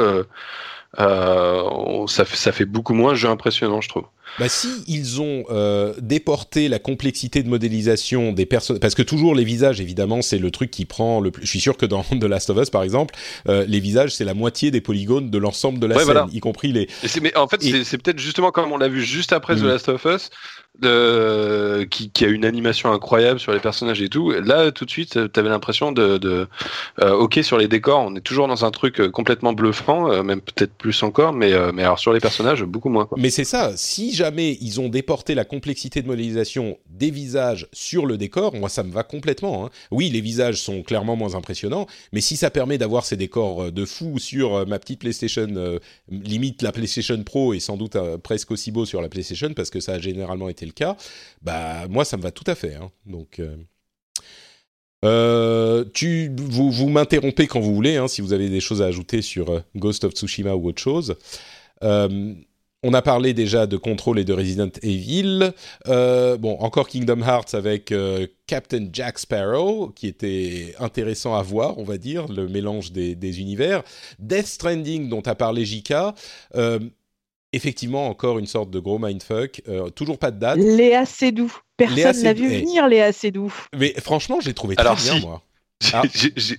[0.97, 1.65] ça,
[2.07, 4.05] ça fait beaucoup moins jeu impressionnant, je trouve.
[4.39, 9.35] Bah si ils ont euh, déporté la complexité de modélisation des personnes, parce que toujours
[9.35, 11.45] les visages, évidemment, c'est le truc qui prend le plus.
[11.45, 13.15] Je suis sûr que dans The Last of Us, par exemple,
[13.47, 16.71] euh, les visages, c'est la moitié des polygones de l'ensemble de la scène, y compris
[16.71, 16.87] les.
[17.21, 19.67] Mais en fait, c'est peut-être justement comme on l'a vu juste après The mm.
[19.67, 20.29] Last of Us,
[20.79, 24.31] de, qui, qui, a une animation incroyable sur les personnages et tout.
[24.31, 26.47] Là, tout de suite, tu avais l'impression de, de
[27.01, 30.23] euh, ok sur les décors, on est toujours dans un truc euh, complètement bluffant, euh,
[30.23, 33.07] même peut-être plus encore, mais mais alors sur les personnages, beaucoup moins.
[33.17, 33.73] Mais c'est ça.
[33.75, 38.69] Si jamais ils ont déporté la complexité de modélisation des visages sur le décor, moi
[38.69, 39.65] ça me va complètement.
[39.65, 39.69] Hein.
[39.91, 43.85] Oui, les visages sont clairement moins impressionnants, mais si ça permet d'avoir ces décors de
[43.85, 45.79] fou sur ma petite PlayStation,
[46.09, 49.79] limite la PlayStation Pro et sans doute presque aussi beau sur la PlayStation parce que
[49.79, 50.97] ça a généralement été le cas,
[51.41, 52.75] bah moi ça me va tout à fait.
[52.75, 52.91] Hein.
[53.05, 53.55] Donc euh,
[55.03, 58.85] euh, tu, vous, vous m'interrompez quand vous voulez, hein, si vous avez des choses à
[58.85, 61.15] ajouter sur euh, Ghost of Tsushima ou autre chose.
[62.87, 65.51] On a parlé déjà de Control et de Resident Evil.
[65.85, 67.93] bon, encore Kingdom Hearts avec
[68.47, 73.39] Captain Jack Sparrow, qui était intéressant à voir, on va dire, le mélange des, des
[73.39, 73.83] univers.
[74.19, 76.13] Death Stranding, dont a parlé Jika
[77.55, 79.61] effectivement encore une sorte de gros mindfuck.
[79.67, 80.57] Euh, toujours pas de date.
[80.57, 81.53] Léa Seydoux.
[81.77, 83.53] Personne n'a vu venir Léa Seydoux.
[83.77, 85.41] Mais franchement, j'ai trouvé très bien, moi.
[85.93, 86.03] Ah.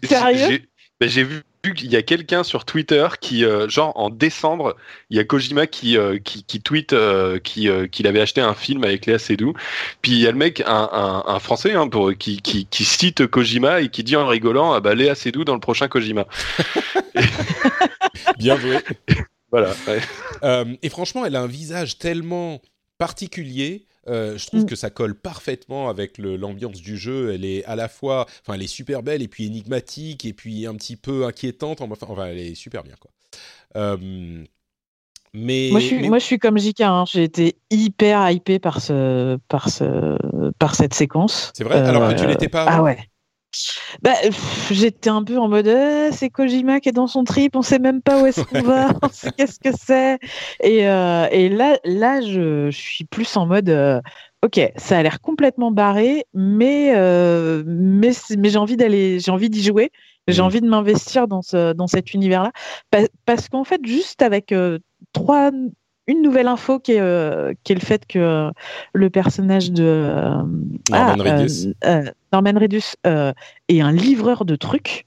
[0.05, 0.61] Sérieux
[1.01, 4.77] j'ai vu qu'il y a quelqu'un sur Twitter qui, euh, genre en décembre,
[5.11, 6.95] il y a Kojima qui, euh, qui, qui, tweet
[7.43, 9.55] qu'il avait acheté un film avec Léa Seydoux.
[10.03, 13.81] Puis il y a le mec, un, un, français, hein, pour, qui, qui, cite Kojima
[13.81, 16.27] et qui dit en rigolant ah bah, Léa Seydoux dans le prochain Kojima.
[18.39, 18.79] Bien joué.
[19.51, 19.75] Voilà.
[20.43, 22.61] Euh, et franchement, elle a un visage tellement
[22.99, 23.87] particulier.
[24.09, 24.67] Euh, je trouve mm.
[24.67, 27.33] que ça colle parfaitement avec l'ambiance du jeu.
[27.33, 30.67] Elle est à la fois, enfin, elle est super belle et puis énigmatique et puis
[30.67, 31.81] un petit peu inquiétante.
[31.81, 33.11] Enfin, enfin elle est super bien, quoi.
[33.77, 34.45] Euh,
[35.35, 36.81] mais moi, je suis, moi, je suis comme JK.
[36.81, 37.05] Hein.
[37.11, 40.17] J'ai été hyper hypé par ce, par ce,
[40.59, 41.53] par cette séquence.
[41.55, 41.77] C'est vrai?
[41.77, 42.65] Alors que tu l'étais pas.
[42.67, 42.99] Ah ouais.
[44.03, 44.15] Bah,
[44.71, 47.79] j'étais un peu en mode euh, c'est Kojima qui est dans son trip, on sait
[47.79, 50.19] même pas où est-ce qu'on va, on sait qu'est-ce que c'est.
[50.63, 54.01] Et, euh, et, là, là je, je, suis plus en mode euh,
[54.45, 56.93] ok, ça a l'air complètement barré, mais,
[57.65, 59.91] mais, mais j'ai envie d'aller, j'ai envie d'y jouer,
[60.29, 60.45] j'ai mmh.
[60.45, 62.53] envie de m'investir dans, ce, dans cet univers-là.
[63.25, 64.55] parce qu'en fait, juste avec
[65.13, 65.51] trois
[66.07, 68.51] une nouvelle info qui est, euh, qui est le fait que euh,
[68.93, 70.43] le personnage de euh,
[70.91, 71.47] Norman
[71.83, 72.03] ah,
[72.33, 75.07] Norman Reedus est un livreur de trucs.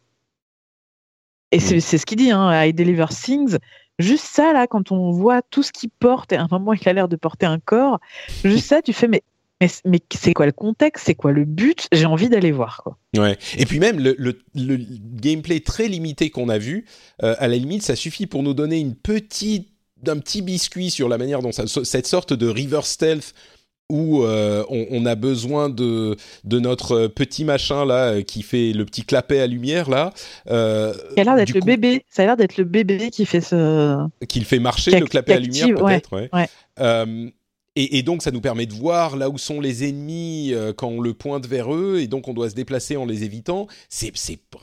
[1.51, 3.57] Et c'est ce qu'il dit, hein, I deliver things.
[3.97, 6.87] Juste ça, là, quand on voit tout ce qu'il porte, et à un moment, il
[6.87, 7.99] a l'air de porter un corps,
[8.43, 9.23] juste ça, tu fais, mais
[9.61, 11.07] mais, mais c'est quoi le contexte?
[11.07, 11.89] C'est quoi le but?
[11.91, 12.81] J'ai envie d'aller voir.
[12.81, 12.97] Quoi.
[13.17, 13.37] Ouais.
[13.57, 16.85] Et puis même le, le, le gameplay très limité qu'on a vu,
[17.19, 19.67] à la limite, ça suffit pour nous donner une petite
[20.03, 23.33] d'un petit biscuit sur la manière dont ça, cette sorte de river stealth
[23.89, 28.85] où euh, on, a besoin de, de notre petit machin là euh, qui fait le
[28.85, 30.13] petit clapet à lumière là.
[30.49, 32.05] Euh, ça a l'air d'être le bébé.
[32.07, 34.07] Ça a l'air d'être le bébé qui fait ce.
[34.27, 36.11] Qui fait marcher le clapet à lumière peut-être.
[36.13, 36.49] Ouais.
[37.75, 41.01] et, et, donc ça nous permet de voir là où sont les ennemis quand on
[41.01, 43.65] le pointe vers eux et donc on doit se déplacer en les évitant.
[43.89, 44.13] C'est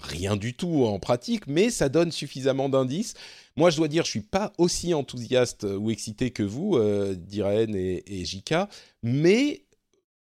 [0.03, 3.15] rien du tout en pratique, mais ça donne suffisamment d'indices
[3.57, 7.75] Moi, je dois dire, je suis pas aussi enthousiaste ou excité que vous, euh, Diraen
[7.75, 8.69] et, et Jika,
[9.03, 9.67] mais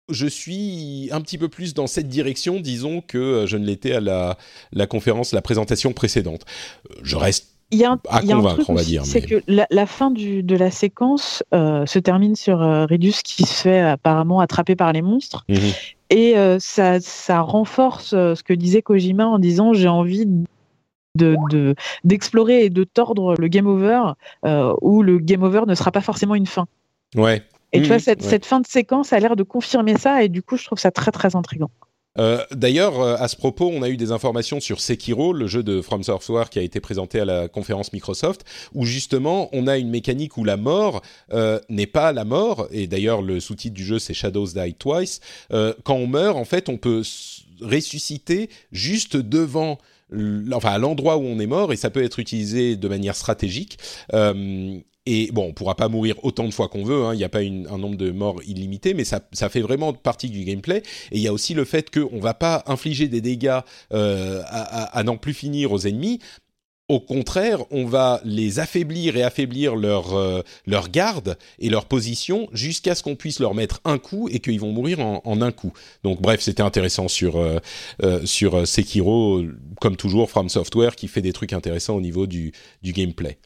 [0.08, 3.92] je suis un petit peu plus dans cette direction, disons, que euh, je ne l'étais
[3.92, 4.36] à la,
[4.72, 6.44] la conférence, la présentation précédente.
[7.02, 9.04] Je reste il y a un, à convaincre, on va dire.
[9.04, 13.42] C'est que la, fin du, de la séquence euh, se termine sur euh, Redus qui
[13.42, 15.44] se fait apparemment attraper par les monstres.
[15.48, 15.72] Mhm.
[16.10, 20.24] Et ça, ça, renforce ce que disait Kojima en disant j'ai envie
[21.16, 21.74] de,
[22.04, 24.12] d'explorer et de tordre le game over
[24.80, 26.66] où le game over ne sera pas forcément une fin.
[27.16, 30.28] Ouais, et tu vois, mmh, cette, fin de séquence a l'air de confirmer ça, et
[30.28, 31.70] du coup, je trouve ça très très intriguant.
[32.18, 35.62] Euh, d'ailleurs, euh, à ce propos, on a eu des informations sur Sekiro, le jeu
[35.62, 39.76] de From Software qui a été présenté à la conférence Microsoft, où justement on a
[39.76, 41.02] une mécanique où la mort
[41.34, 45.20] euh, n'est pas la mort, et d'ailleurs le sous-titre du jeu c'est Shadows Die Twice.
[45.50, 47.02] quand on meurt, en fait, on peut
[47.60, 49.76] ressusciter juste devant
[50.52, 53.78] enfin à l'endroit où on est mort et ça peut être utilisé de manière stratégique
[55.06, 57.14] et bon, on pourra pas mourir autant de fois qu'on veut, hein.
[57.14, 60.28] il n'y a pas un nombre de morts illimité, mais ça, ça, fait vraiment partie
[60.28, 60.82] du gameplay.
[61.12, 63.60] Et il y a aussi le fait qu'on va pas infliger des dégâts
[63.92, 66.18] euh, à, n'en plus finir aux ennemis.
[66.88, 72.48] Au contraire, on va les affaiblir et affaiblir leur, euh, leur garde et leur position
[72.52, 75.72] jusqu'à ce qu'on puisse leur mettre un coup et qu'ils vont mourir en, un coup.
[76.04, 77.58] Donc bref, c'était intéressant sur, euh,
[78.24, 79.42] sur Sekiro,
[79.80, 82.52] comme toujours, From Software, qui fait des trucs intéressants au niveau du,
[82.82, 83.38] du gameplay.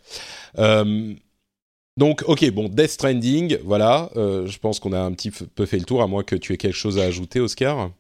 [2.01, 4.11] Donc, ok, bon, Death Stranding, voilà.
[4.17, 6.55] Euh, je pense qu'on a un petit peu fait le tour, à moins que tu
[6.55, 7.91] aies quelque chose à ajouter, Oscar.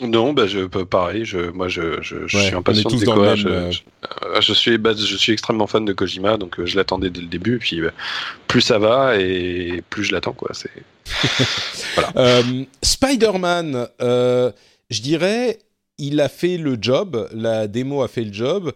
[0.00, 1.24] Non, bah je pareil.
[1.24, 3.34] Je, moi, je, je, je suis impatient de quoi.
[3.34, 3.70] Je, euh,
[4.40, 7.26] je, suis, bah, je suis extrêmement fan de Kojima, donc euh, je l'attendais dès le
[7.26, 7.56] début.
[7.56, 7.80] Et puis,
[8.46, 10.50] plus ça va et plus je l'attends, quoi.
[10.52, 10.70] C'est
[11.94, 12.42] voilà.
[12.82, 15.58] Spider-Man, je dirais,
[15.98, 17.28] il a fait le job.
[17.32, 18.72] La démo a fait le job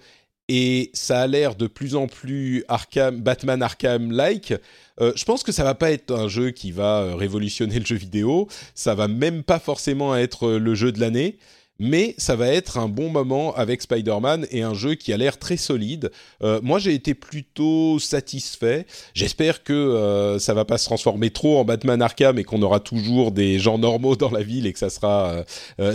[0.48, 4.54] et ça a l'air de plus en plus Arkham, Batman Arkham-like.
[5.00, 7.84] Euh, je pense que ça va pas être un jeu qui va euh, révolutionner le
[7.84, 11.38] jeu vidéo, ça va même pas forcément être euh, le jeu de l'année,
[11.80, 15.40] mais ça va être un bon moment avec Spider-Man et un jeu qui a l'air
[15.40, 16.12] très solide.
[16.40, 18.86] Moi, j'ai été plutôt satisfait.
[19.12, 23.32] J'espère que ça va pas se transformer trop en Batman Arkham et qu'on aura toujours
[23.32, 25.44] des gens normaux dans la ville et que ça sera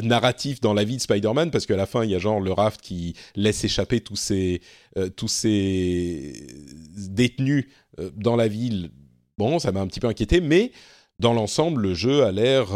[0.03, 2.51] narratif dans la vie de Spider-Man, parce qu'à la fin, il y a genre le
[2.51, 4.59] Raft qui laisse échapper tous ces
[5.15, 6.45] tous ces
[6.97, 7.67] détenus
[8.15, 8.91] dans la ville.
[9.37, 10.71] Bon, ça m'a un petit peu inquiété, mais
[11.19, 12.67] dans l'ensemble, le jeu a l'air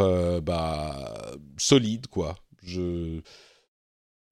[0.41, 1.15] bah,
[1.57, 2.35] solide, quoi
[2.65, 3.21] je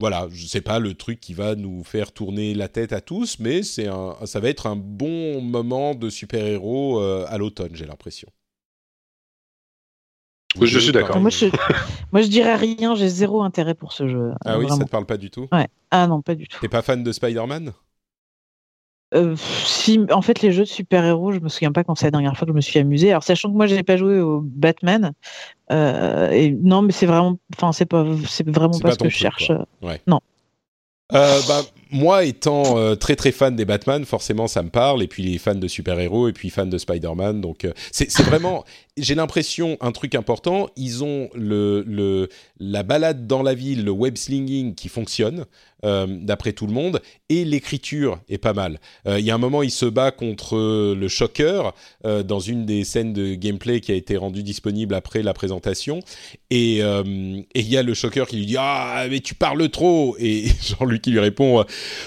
[0.00, 3.38] voilà, je sais pas le truc qui va nous faire tourner la tête à tous,
[3.38, 7.86] mais c'est un, ça va être un bon moment de super-héros euh, à l'automne, j'ai
[7.86, 8.28] l'impression.
[10.60, 11.20] je suis d'accord.
[11.20, 11.46] Moi je,
[12.12, 14.32] moi, je dirais rien, j'ai zéro intérêt pour ce jeu.
[14.44, 15.46] Ah oui, ça te parle pas du tout?
[15.52, 15.68] Ouais.
[15.92, 16.58] Ah non, pas du tout.
[16.60, 17.72] T'es pas fan de Spider-Man?
[19.14, 22.12] Euh, si, en fait, les jeux de super-héros, je me souviens pas quand c'est la
[22.12, 23.10] dernière fois que je me suis amusé.
[23.10, 25.12] Alors, sachant que moi, je n'ai pas joué au Batman,
[25.70, 29.16] euh, et non, mais c'est vraiment, enfin, c'est pas, c'est vraiment pas, ce que je
[29.16, 29.52] cherche.
[29.82, 30.00] Ouais.
[30.06, 30.20] Non.
[31.14, 35.02] Euh, bah, moi, étant euh, très très fan des Batman, forcément, ça me parle.
[35.02, 37.40] Et puis les fans de super-héros, et puis fans de Spider-Man.
[37.40, 38.64] Donc, euh, c'est vraiment,
[38.96, 40.68] j'ai l'impression, un truc important.
[40.76, 42.28] Ils ont le, le,
[42.58, 45.44] la balade dans la ville, le web slinging qui fonctionne.
[45.84, 48.78] Euh, d'après tout le monde, et l'écriture est pas mal.
[49.08, 51.74] Euh, il y a un moment, il se bat contre le Shocker
[52.06, 55.98] euh, dans une des scènes de gameplay qui a été rendue disponible après la présentation,
[56.50, 60.44] et il y a le Shocker qui lui dit ah mais tu parles trop, et
[60.62, 61.64] Jean-Luc qui lui répond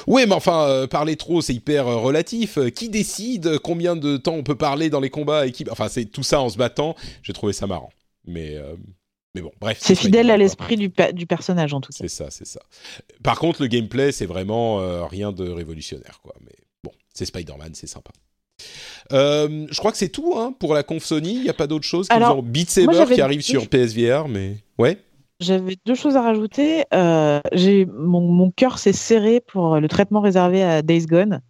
[0.07, 2.57] oui mais enfin parler trop c'est hyper relatif.
[2.73, 5.65] Qui décide combien de temps on peut parler dans les combats et qui...
[5.69, 6.95] Enfin c'est tout ça en se battant.
[7.23, 7.91] J'ai trouvé ça marrant,
[8.25, 8.57] mais
[9.35, 9.77] mais bon, bref.
[9.81, 11.97] C'est fidèle à l'esprit du, du, personnage en tout cas.
[11.99, 12.61] C'est ça, c'est ça.
[13.21, 16.33] Par contre, le gameplay, c'est vraiment euh, rien de révolutionnaire, quoi.
[16.41, 18.11] Mais bon, c'est Spider-Man, c'est sympa.
[19.11, 21.33] Euh, je crois que c'est tout hein, pour la conf Sony.
[21.33, 22.07] Il n'y a pas d'autre chose.
[22.09, 24.97] Alors, Beat Saber qui arrive sur PSVR, mais ouais.
[25.41, 26.85] J'avais deux choses à rajouter.
[26.93, 31.41] Euh, j'ai mon, mon cœur s'est serré pour le traitement réservé à Days Gone.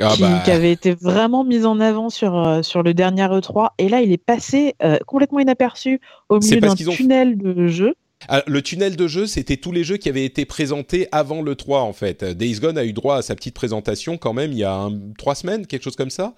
[0.00, 0.42] Ah bah.
[0.44, 3.70] qui, avait été vraiment mis en avant sur, euh, sur le dernier E3.
[3.78, 7.94] Et là, il est passé euh, complètement inaperçu au milieu d'un tunnel de jeu.
[8.28, 11.54] Ah, le tunnel de jeu, c'était tous les jeux qui avaient été présentés avant le
[11.54, 12.24] 3 en fait.
[12.24, 15.34] Days Gone a eu droit à sa petite présentation quand même il y a trois
[15.34, 16.34] semaines, quelque chose comme ça.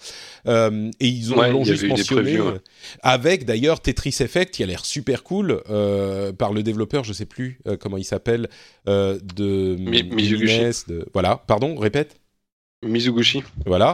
[0.49, 2.37] Euh, et ils ont juste mentionné
[3.03, 5.63] avec d'ailleurs Tetris Effect qui a l'air super cool
[6.37, 8.49] par le développeur, je sais plus comment il s'appelle,
[8.87, 10.85] de Mizuguchi.
[10.89, 12.17] De, voilà, pardon, répète.
[12.83, 13.43] Mizuguchi.
[13.67, 13.93] Voilà.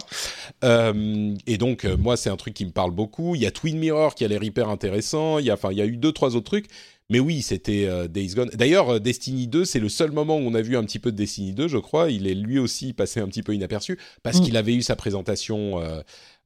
[0.62, 3.34] Euh, et donc, euh, moi, c'est un truc qui me parle beaucoup.
[3.34, 5.38] Il y a Twin Mirror qui a l'air hyper intéressant.
[5.38, 6.66] Il y a, enfin, il y a eu deux, trois autres trucs.
[7.08, 8.50] mais oui, c'était Days Gone.
[8.54, 11.16] D'ailleurs, Destiny 2, c'est le seul moment où on a vu un petit peu de
[11.16, 12.10] Destiny 2, je crois.
[12.10, 14.42] Il est lui aussi passé un petit peu inaperçu parce mm.
[14.42, 15.82] qu'il avait eu sa présentation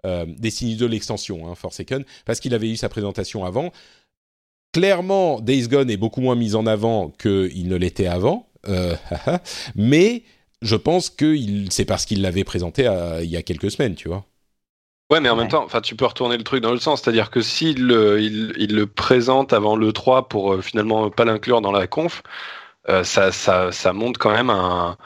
[0.05, 3.73] Destiny 2 l'extension, hein, Forsaken, parce qu'il avait eu sa présentation avant.
[4.73, 8.49] Clairement, Days Gone est beaucoup moins mis en avant qu'il ne l'était avant,
[9.75, 10.23] mais
[10.63, 11.37] je pense que
[11.71, 12.83] c'est parce qu'il l'avait présenté
[13.23, 14.25] il y a quelques semaines, tu vois.
[15.11, 17.31] Ouais, mais en même temps, enfin, tu peux retourner le truc dans le sens, c'est-à-dire
[17.31, 21.87] que s'il il, le présente avant le 3 pour euh, finalement pas l'inclure dans la
[21.87, 22.29] conf, euh,
[23.03, 24.97] ça, ça, ça montre quand même un,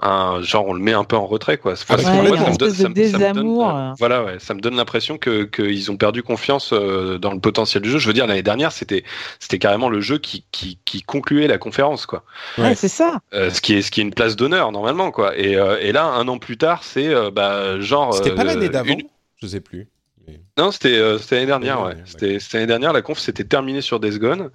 [0.00, 1.72] un, genre on le met un peu en retrait quoi.
[1.72, 5.44] Enfin, ouais, moi, ça, me donne, ça, me voilà, ouais, ça me donne l'impression que
[5.44, 7.98] qu'ils ont perdu confiance dans le potentiel du jeu.
[7.98, 9.04] Je veux dire l'année dernière c'était
[9.38, 12.24] c'était carrément le jeu qui, qui, qui concluait la conférence quoi.
[12.58, 13.20] Ouais, c'est ça.
[13.32, 15.36] ce qui est ce qui est une place d'honneur normalement quoi.
[15.38, 18.14] Et, et là un an plus tard c'est bah genre.
[18.14, 18.96] C'était pas l'année d'avant.
[19.40, 19.88] Je sais plus.
[20.58, 20.98] Non, c'était
[21.30, 21.96] l'année dernière, ouais.
[22.04, 24.50] C'était l'année dernière, la conf s'était terminée sur Days Gone.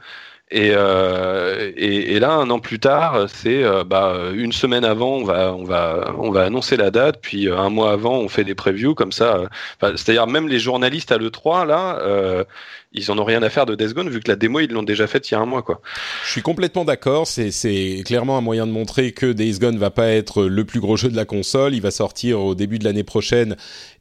[0.53, 5.53] Euh, et, là, un an plus tard, c'est euh, bah, une semaine avant, on va,
[5.53, 8.55] on, va, on va annoncer la date, puis euh, un mois avant, on fait des
[8.55, 9.43] previews comme ça.
[9.81, 12.45] C'est-à-dire même les journalistes à l'E3, là,
[12.95, 14.83] ils en ont rien à faire de Death Gone, vu que la démo, ils l'ont
[14.83, 15.63] déjà faite il y a un mois.
[16.25, 20.09] Je suis complètement d'accord, c'est clairement un moyen de montrer que Days Gone va pas
[20.09, 23.03] être le plus gros jeu de la console, il va sortir au début de l'année
[23.03, 23.55] prochaine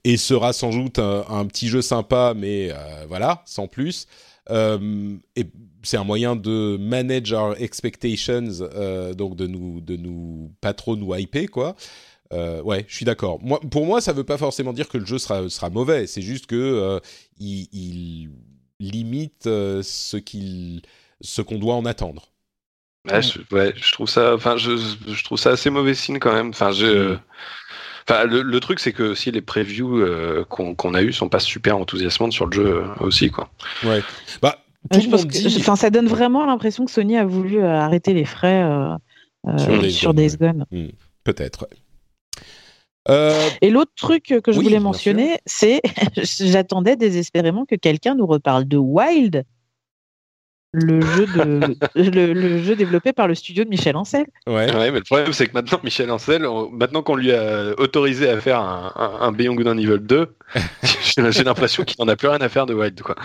[0.04, 2.70] et sera sans doute un, un petit jeu sympa, mais
[3.08, 4.06] voilà, sans plus.
[4.50, 5.46] Et
[5.82, 10.96] c'est un moyen de manage our expectations, euh, donc de nous, de nous pas trop
[10.96, 11.76] nous hyper quoi.
[12.32, 13.38] Euh, ouais, je suis d'accord.
[13.42, 16.06] Moi, pour moi, ça veut pas forcément dire que le jeu sera, sera mauvais.
[16.06, 17.00] C'est juste que
[17.38, 18.30] il,
[18.80, 20.82] limite ce qu'il,
[21.20, 22.28] ce qu'on doit en attendre.
[23.10, 26.32] Ouais, je, ouais, je trouve ça, enfin, je, je, trouve ça assez mauvais signe quand
[26.32, 26.50] même.
[26.50, 27.20] Enfin, je, mm.
[28.08, 31.76] Enfin, le, truc, c'est que si les previews euh, qu'on a eu sont pas super
[31.76, 33.50] enthousiasmantes sur le jeu euh, aussi, quoi.
[33.84, 34.02] Ouais.
[34.40, 34.58] Bah,
[34.90, 38.64] je pense que, ça donne vraiment l'impression que Sony a voulu euh, arrêter les frais
[39.90, 40.66] sur, Days Gone.
[40.70, 40.88] Hmm.
[41.24, 41.68] Peut-être.
[43.60, 45.80] Et l'autre truc que je voulais mentionner, c'est
[46.16, 49.44] j'attendais désespérément que quelqu'un nous reparle de Wild
[50.72, 54.26] le jeu, de, le, jeu développé par le studio de Michel Ancel.
[54.46, 54.74] Ouais.
[54.74, 58.40] ouais mais le problème, c'est que maintenant, Michel Ancel, maintenant qu'on lui a autorisé à
[58.40, 60.34] faire un, un, un Beyond Good and Evil 2,
[61.30, 63.00] j'ai l'impression qu'il n'en a plus rien à faire de Wild.
[63.02, 63.16] Quoi.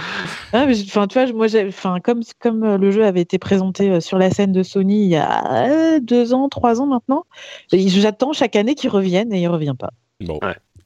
[0.54, 3.90] Ah, mais, enfin, tu vois, moi, enfin, comme, comme euh, le jeu avait été présenté
[3.90, 7.26] euh, sur la scène de Sony il y a euh, deux ans, trois ans maintenant,
[7.72, 9.92] j'attends chaque année qu'il revienne et il ne revient pas.
[10.20, 10.40] Bon,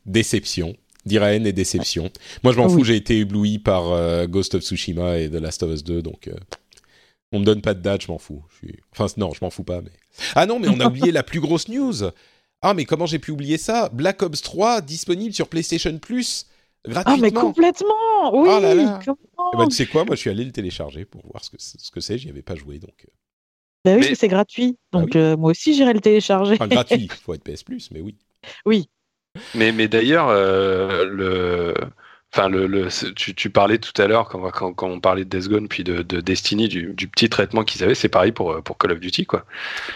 [0.05, 0.75] déception
[1.05, 2.11] d'Iraen et déception.
[2.43, 5.63] Moi, je m'en fous, j'ai été ébloui par euh, Ghost of Tsushima et The Last
[5.63, 6.35] of Us 2, donc euh,
[7.31, 8.43] on me donne pas de date, je m'en fous.
[8.91, 9.91] Enfin, non, je m'en fous pas, mais...
[10.35, 12.11] Ah non, mais on a oublié la plus grosse news
[12.61, 13.89] Ah, mais comment j'ai pu oublier ça?
[13.89, 16.47] Black Ops 3 disponible sur PlayStation Plus
[16.85, 17.13] gratuitement.
[17.17, 18.99] Ah, mais complètement Oui oh là là.
[19.53, 20.05] Eh ben, tu sais quoi?
[20.05, 22.17] Moi, je suis allé le télécharger pour voir ce que ce que c'est.
[22.17, 23.05] J'y avais pas joué, donc...
[23.05, 23.11] Euh.
[23.83, 24.77] Bah oui, c'est gratuit.
[24.93, 26.53] Ah donc moi aussi, j'irai le télécharger.
[26.53, 28.15] Enfin, gratuit, il faut être PS Plus, mais oui.
[28.65, 28.87] Oui,
[29.55, 31.73] mais, mais d'ailleurs, euh, le,
[32.33, 35.29] enfin, le, le tu, tu, parlais tout à l'heure quand, quand, quand, on parlait de
[35.29, 38.61] Death Gone puis de, de Destiny, du, du, petit traitement qu'ils avaient, c'est pareil pour,
[38.63, 39.45] pour Call of Duty, quoi.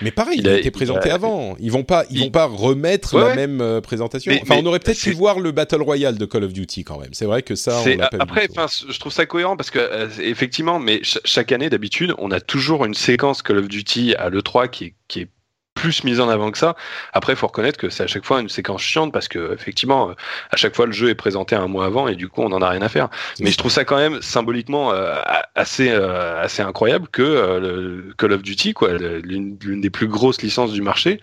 [0.02, 1.58] Mais pareil, il, a, été présenté avant.
[1.60, 4.32] Ils vont pas, ils vont pas remettre la même euh, présentation.
[4.42, 7.14] enfin, on aurait peut-être pu voir le Battle Royale de Call of Duty quand même.
[7.14, 7.82] C'est vrai que ça.
[7.86, 12.14] On après, enfin, je trouve ça cohérent parce que euh, effectivement, mais chaque année d'habitude,
[12.18, 15.28] on a toujours une séquence Call of Duty à l'E3 qui est, qui est
[15.76, 16.76] plus mise en avant que ça.
[17.14, 20.10] Après, il faut reconnaître que c'est à chaque fois une séquence chiante parce que effectivement,
[20.10, 20.14] euh,
[20.50, 22.62] à chaque fois le jeu est présenté un mois avant et du coup on n'en
[22.62, 23.10] a rien à faire.
[23.40, 25.22] Mais je trouve ça quand même symboliquement euh,
[25.54, 30.72] assez euh, assez incroyable que le Call of Duty, quoi, l'une des plus grosses licences
[30.72, 31.22] du marché.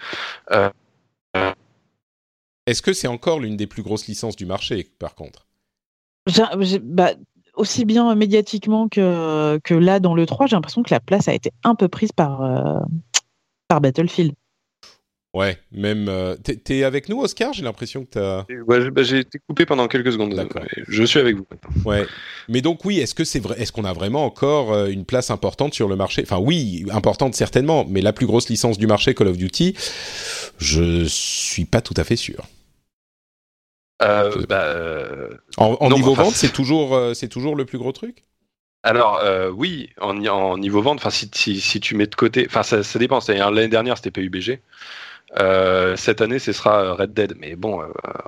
[2.67, 5.47] Est-ce que c'est encore l'une des plus grosses licences du marché, par contre?
[6.83, 7.11] Bah,
[7.55, 11.35] aussi bien médiatiquement que, que là dans le 3, j'ai l'impression que la place a
[11.35, 12.41] été un peu prise par,
[13.67, 14.35] par Battlefield.
[15.35, 16.09] Ouais, même.
[16.11, 17.55] Euh, t'es avec nous, Oscar?
[17.55, 18.45] J'ai l'impression que t'as.
[18.67, 20.35] Ouais, bah, j'ai été coupé pendant quelques secondes.
[20.35, 20.63] D'accord.
[20.89, 21.47] Je suis avec vous.
[21.87, 22.05] Ouais.
[22.51, 25.31] Mais donc oui, est-ce que c'est vrai Est-ce qu'on a vraiment encore euh, une place
[25.31, 26.23] importante sur le marché?
[26.23, 29.75] Enfin oui, importante certainement, mais la plus grosse licence du marché, Call of Duty,
[30.59, 32.45] je suis pas tout à fait sûr.
[34.03, 38.25] Euh, bah, en, niveau vente, c'est toujours, c'est toujours le plus gros truc?
[38.83, 39.23] Alors
[39.55, 42.83] oui, en, en, niveau vente, enfin si, si, si, tu mets de côté, enfin ça,
[42.83, 43.21] ça, dépend.
[43.29, 44.61] L'année dernière c'était PUBG,
[45.39, 47.35] euh, cette année, ce sera Red Dead.
[47.39, 47.87] Mais bon, euh,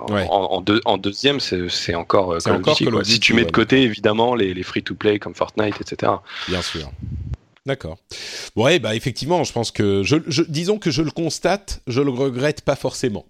[0.08, 4.54] en, en, deuxième, c'est encore, Call, encore Duty, Si tu mets de côté, évidemment, les,
[4.54, 6.12] les free-to-play comme Fortnite, etc.
[6.48, 6.90] Bien sûr.
[7.66, 7.98] D'accord.
[8.56, 12.60] Ouais, bah effectivement, je pense que je, disons que je le constate, je le regrette
[12.60, 13.26] pas forcément.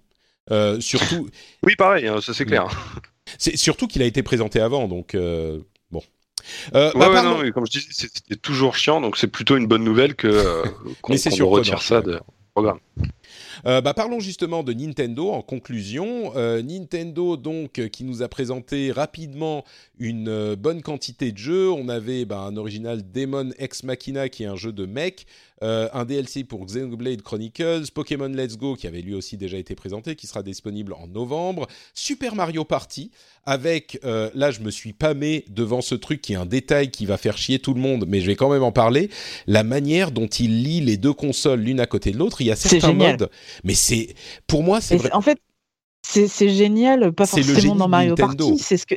[0.50, 1.28] Euh, surtout.
[1.62, 2.66] oui, pareil, hein, ça c'est clair.
[3.38, 5.16] C'est surtout qu'il a été présenté avant, donc
[5.92, 6.02] bon.
[6.74, 10.14] Euh, bah, non, comme je disais, c'était toujours chiant, donc c'est plutôt une bonne nouvelle
[10.14, 10.64] que euh,
[11.02, 11.14] qu'on
[11.48, 12.20] retire ça de
[12.54, 12.78] programme.
[13.66, 16.32] Euh, bah, parlons justement de Nintendo en conclusion.
[16.36, 19.64] Euh, Nintendo donc euh, qui nous a présenté rapidement
[19.98, 21.70] une bonne quantité de jeux.
[21.70, 25.26] On avait bah, un original Demon Ex Machina qui est un jeu de mech,
[25.62, 30.14] un DLC pour Xenoblade Chronicles, Pokémon Let's Go qui avait lui aussi déjà été présenté,
[30.14, 33.10] qui sera disponible en novembre, Super Mario Party
[33.46, 37.16] avec, là je me suis pâmé devant ce truc qui est un détail qui va
[37.16, 39.08] faire chier tout le monde, mais je vais quand même en parler,
[39.46, 42.42] la manière dont il lit les deux consoles l'une à côté de l'autre.
[42.42, 43.30] Il y a certains modes
[43.62, 44.14] mais c'est
[44.46, 45.38] pour moi c'est En fait,
[46.02, 48.58] c'est génial, pas forcément dans Mario Party.
[48.58, 48.94] C'est ce que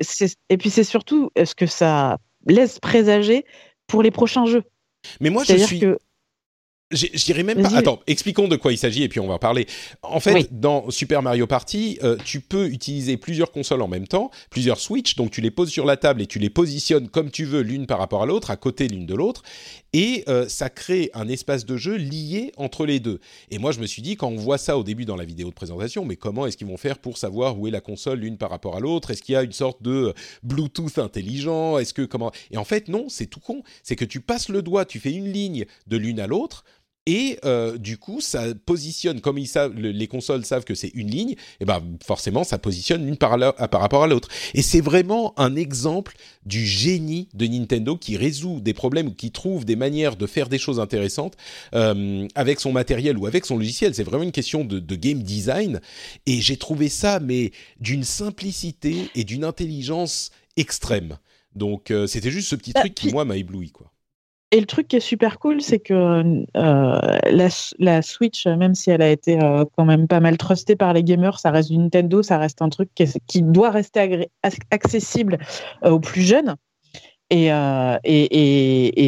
[0.49, 3.45] et puis c'est surtout ce que ça laisse présager
[3.87, 4.63] pour les prochains jeux.
[5.21, 5.97] Mais moi je suis que
[6.89, 7.75] J'irai même pas.
[7.75, 9.67] Attends, expliquons de quoi il s'agit et puis on va en parler.
[10.03, 14.31] En fait, dans Super Mario Party, euh, tu peux utiliser plusieurs consoles en même temps,
[14.49, 17.43] plusieurs Switch, donc tu les poses sur la table et tu les positionnes comme tu
[17.43, 19.43] veux l'une par rapport à l'autre, à côté l'une de l'autre,
[19.93, 23.19] et euh, ça crée un espace de jeu lié entre les deux.
[23.49, 25.49] Et moi, je me suis dit, quand on voit ça au début dans la vidéo
[25.49, 28.37] de présentation, mais comment est-ce qu'ils vont faire pour savoir où est la console l'une
[28.37, 29.11] par rapport à l'autre?
[29.11, 31.77] Est-ce qu'il y a une sorte de Bluetooth intelligent?
[31.77, 32.31] Est-ce que comment?
[32.51, 33.63] Et en fait, non, c'est tout con.
[33.83, 36.63] C'est que tu passes le doigt, tu fais une ligne de l'une à l'autre
[37.07, 41.09] et euh, du coup, ça positionne, comme ils savent, les consoles savent que c'est une
[41.09, 44.27] ligne, et ben forcément, ça positionne l'une par, par rapport à l'autre.
[44.53, 49.31] Et c'est vraiment un exemple du génie de Nintendo qui résout des problèmes ou qui
[49.31, 51.37] trouve des manières de faire des choses intéressantes
[51.73, 53.95] euh, avec son matériel ou avec son logiciel.
[53.95, 55.79] C'est vraiment une question de, de game design.
[56.25, 61.17] Et j'ai trouvé ça, mais d'une simplicité et d'une intelligence extrême.
[61.55, 63.93] Donc, euh, c'était juste ce petit bah, truc qui, moi, m'a ébloui, quoi.
[64.51, 67.17] Et le truc qui est super cool, c'est que euh,
[67.79, 71.03] la, Switch, même si elle a été euh, quand même pas mal trustée par les
[71.03, 74.29] gamers, ça reste du Nintendo, ça reste un truc qui, doit rester
[74.71, 75.37] accessible
[75.83, 76.55] euh, aux plus jeunes.
[77.29, 77.49] Et,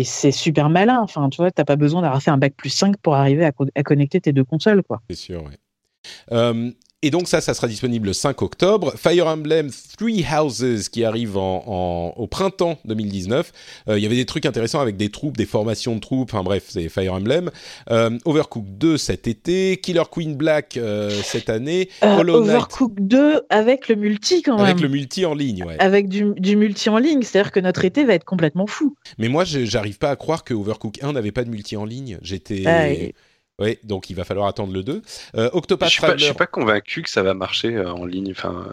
[0.03, 0.99] c'est super malin.
[0.99, 3.53] Enfin, tu vois, t'as pas besoin d'avoir fait un bac plus 5 pour arriver à,
[3.75, 5.01] à connecter tes deux consoles, quoi.
[5.09, 6.73] C'est sûr, oui.
[7.01, 8.93] Et donc ça, ça sera disponible le 5 octobre.
[8.97, 13.53] Fire Emblem Three Houses qui arrive en, au printemps 2019.
[13.87, 16.29] Euh, il y avait des trucs intéressants avec des troupes, des formations de troupes.
[16.33, 17.51] Enfin bref, c'est Fire Emblem.
[17.89, 19.77] Euh, Overcooked 2 cet été.
[19.77, 21.87] Killer Queen Black euh, cette année.
[22.01, 24.65] Overcooked 2 avec le multi quand même.
[24.65, 25.77] Avec le multi en ligne, ouais.
[25.79, 27.21] Avec du, du multi en ligne.
[27.21, 28.97] C'est-à-dire que notre été va être complètement fou.
[29.17, 32.19] Mais moi, j'arrive pas à croire que Overcooked 1 n'avait pas de multi en ligne.
[32.21, 32.63] J'étais...
[32.65, 32.87] Ah,
[33.59, 35.01] oui, donc il va falloir attendre le 2.
[35.35, 38.31] Euh, Octopath je ne suis, pas convaincu que ça va marcher euh, en ligne.
[38.31, 38.67] Enfin,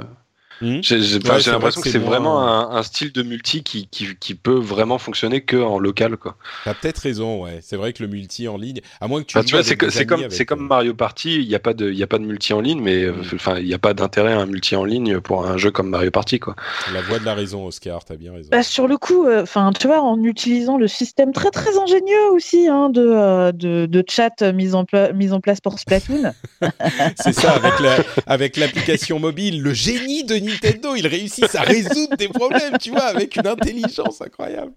[0.63, 0.81] euh, Hmm.
[0.83, 5.57] J'ai l'impression que c'est vraiment un, style de multi qui, qui, peut vraiment fonctionner que
[5.57, 6.17] en local.
[6.17, 6.37] Quoi.
[6.65, 7.61] T'as peut-être raison, ouais.
[7.63, 9.37] C'est vrai que le multi en ligne, à moins que tu.
[9.37, 11.37] Bah, tu vois, c'est comme, c'est comme Mario Party.
[11.37, 13.23] Il n'y a pas de, il a pas de multi en ligne, mais hmm.
[13.35, 15.89] enfin, il n'y a pas d'intérêt à un multi en ligne pour un jeu comme
[15.89, 16.55] Mario Party, quoi.
[16.93, 18.05] La voix de la raison, Oscar.
[18.05, 18.49] T'as bien raison.
[18.51, 22.31] Bah, sur le coup, euh, enfin, tu vois, en utilisant le système très très ingénieux
[22.33, 24.85] aussi hein, de, euh, de, de, chat mis en,
[25.15, 26.33] mis en place pour Splatoon.
[27.17, 27.97] c'est ça, avec la,
[28.27, 32.91] avec l'application mobile, le génie de Nintendo, il réussit réussissent à résoudre des problèmes, tu
[32.91, 34.73] vois, avec une intelligence incroyable.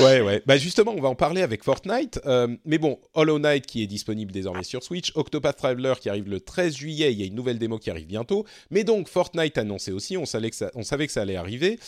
[0.00, 0.42] Ouais, ouais.
[0.46, 2.20] Bah justement, on va en parler avec Fortnite.
[2.26, 6.28] Euh, mais bon, Hollow Knight qui est disponible désormais sur Switch, Octopath Traveler qui arrive
[6.28, 8.44] le 13 juillet, il y a une nouvelle démo qui arrive bientôt.
[8.70, 11.78] Mais donc Fortnite annoncé aussi, on savait que ça, on savait que ça allait arriver.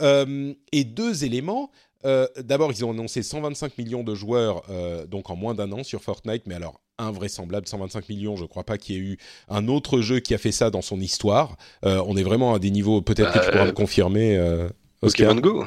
[0.00, 1.70] Euh, et deux éléments.
[2.04, 4.62] Euh, d'abord, ils ont annoncé 125 millions de joueurs,
[5.08, 8.78] donc en moins d'un an sur Fortnite, mais alors invraisemblable, 125 millions, je crois pas
[8.78, 9.18] qu'il y ait eu
[9.48, 11.56] un autre jeu qui a fait ça dans son histoire.
[11.84, 14.36] Euh, on est vraiment à des niveaux, peut-être que tu pourras le confirmer.
[14.36, 14.68] Euh,
[15.00, 15.64] Pokémon Go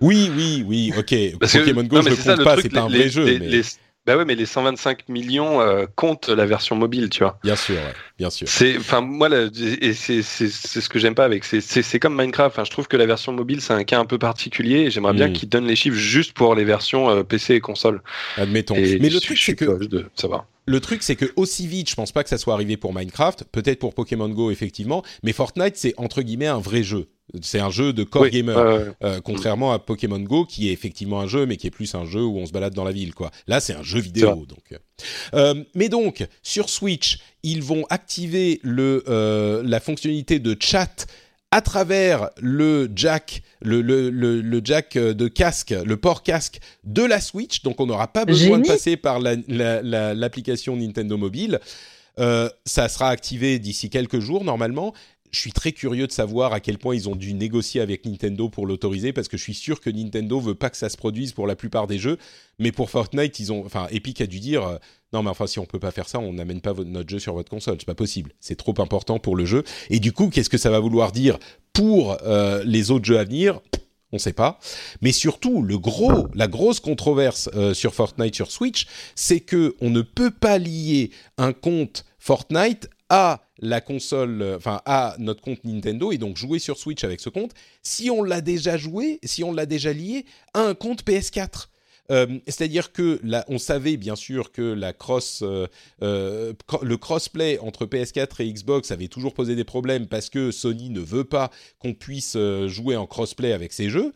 [0.00, 1.38] Oui, oui, oui, ok.
[1.38, 3.38] Pokémon Go, je ne le compte pas, c'est un vrai jeu.
[3.38, 3.62] mais...
[4.08, 7.38] Bah ouais, mais les 125 millions euh, comptent la version mobile, tu vois.
[7.44, 7.76] Bien sûr,
[8.16, 8.48] bien sûr.
[8.48, 11.44] C'est, enfin, moi, et c'est, ce que j'aime pas avec.
[11.44, 12.54] C'est comme Minecraft.
[12.56, 14.84] Enfin, je trouve que la version mobile, c'est un cas un peu particulier.
[14.84, 15.32] Et j'aimerais bien mm.
[15.34, 18.00] qu'ils donnent les chiffres juste pour les versions euh, PC et console.
[18.38, 18.76] Admettons.
[18.76, 19.78] mais le truc, c'est que
[20.14, 20.46] ça va.
[20.64, 23.44] Le truc, c'est que aussi vite, je pense pas que ça soit arrivé pour Minecraft.
[23.52, 25.02] Peut-être pour Pokémon Go, effectivement.
[25.22, 27.08] Mais Fortnite, c'est entre guillemets un vrai jeu.
[27.42, 31.26] C'est un jeu de core gamer, euh, contrairement à Pokémon Go, qui est effectivement un
[31.26, 33.30] jeu, mais qui est plus un jeu où on se balade dans la ville, quoi.
[33.46, 34.78] Là, c'est un jeu vidéo, donc.
[35.34, 41.06] Euh, mais donc, sur Switch, ils vont activer le, euh, la fonctionnalité de chat
[41.50, 47.20] à travers le jack, le, le, le, jack de casque, le port casque de la
[47.20, 47.62] Switch.
[47.62, 51.60] Donc, on n'aura pas besoin de passer par l'application la, Nintendo Mobile.
[52.16, 54.94] ça sera activé d'ici quelques jours normalement
[55.30, 58.48] je suis très curieux de savoir à quel point ils ont dû négocier avec Nintendo
[58.48, 61.32] pour l'autoriser parce que je suis sûr que Nintendo veut pas que ça se produise
[61.32, 62.18] pour la plupart des jeux,
[62.58, 64.76] mais pour Fortnite, ils ont, enfin, Epic a dû dire euh,
[65.12, 67.34] non mais enfin si on peut pas faire ça, on n'amène pas notre jeu sur
[67.34, 69.64] votre console, c'est pas possible, c'est trop important pour le jeu.
[69.90, 71.38] Et du coup, qu'est-ce que ça va vouloir dire
[71.72, 73.60] pour euh, les autres jeux à venir?
[74.10, 74.58] On ne sait pas.
[75.02, 79.90] Mais surtout, le gros, la grosse controverse euh, sur Fortnite sur Switch, c'est que on
[79.90, 85.64] ne peut pas lier un compte Fortnite à la console, euh, enfin à notre compte
[85.64, 87.52] Nintendo et donc jouer sur Switch avec ce compte
[87.82, 91.68] si on l'a déjà joué, si on l'a déjà lié à un compte PS4.
[92.10, 95.66] Euh, c'est-à-dire que là, on savait bien sûr que la cross, euh,
[96.02, 96.52] euh,
[96.82, 101.00] le crossplay entre PS4 et Xbox avait toujours posé des problèmes parce que Sony ne
[101.00, 102.36] veut pas qu'on puisse
[102.66, 104.12] jouer en crossplay avec ses jeux.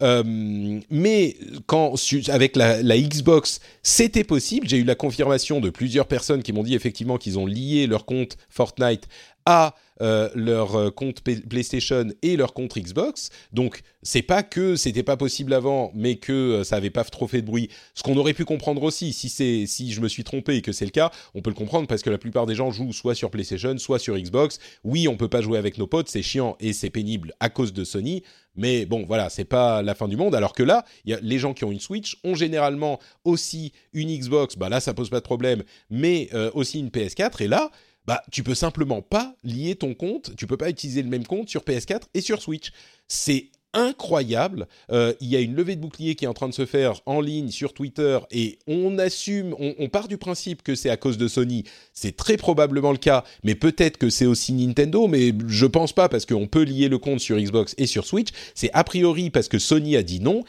[0.00, 1.36] mais
[1.66, 1.94] quand
[2.28, 4.68] avec la, la Xbox, c'était possible.
[4.68, 8.04] J'ai eu la confirmation de plusieurs personnes qui m'ont dit effectivement qu'ils ont lié leur
[8.04, 9.08] compte Fortnite
[9.46, 13.30] à euh, leur euh, compte PlayStation et leur compte Xbox.
[13.54, 17.26] Donc c'est pas que c'était pas possible avant, mais que euh, ça avait pas trop
[17.26, 17.70] fait de bruit.
[17.94, 20.72] Ce qu'on aurait pu comprendre aussi, si c'est si je me suis trompé et que
[20.72, 23.14] c'est le cas, on peut le comprendre parce que la plupart des gens jouent soit
[23.14, 24.58] sur PlayStation, soit sur Xbox.
[24.84, 27.72] Oui, on peut pas jouer avec nos potes, c'est chiant et c'est pénible à cause
[27.72, 28.22] de Sony.
[28.54, 30.34] Mais bon, voilà, c'est pas la fin du monde.
[30.34, 34.56] Alors que là, les gens qui ont une Switch ont généralement aussi une Xbox.
[34.56, 37.42] Bah là, ça pose pas de problème, mais aussi une PS4.
[37.42, 37.70] Et là,
[38.06, 41.48] bah tu peux simplement pas lier ton compte, tu peux pas utiliser le même compte
[41.48, 42.72] sur PS4 et sur Switch.
[43.08, 44.66] C'est incroyable.
[44.90, 46.94] Euh, il y a une levée de bouclier qui est en train de se faire
[47.06, 51.18] en ligne sur Twitter et on assume, on, part du principe que c'est à cause
[51.18, 51.64] de Sony.
[51.92, 56.08] C'est très probablement le cas, mais peut-être que c'est aussi Nintendo, mais je pense pas
[56.08, 58.28] parce qu'on peut lier le compte sur Xbox et sur Switch.
[58.54, 60.42] C'est a priori parce que Sony a dit non.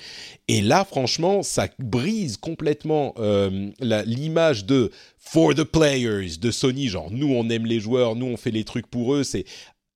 [0.47, 7.11] Et là, franchement, ça brise complètement euh, l'image de for the players de Sony, genre
[7.11, 9.45] nous on aime les joueurs, nous on fait les trucs pour eux, c'est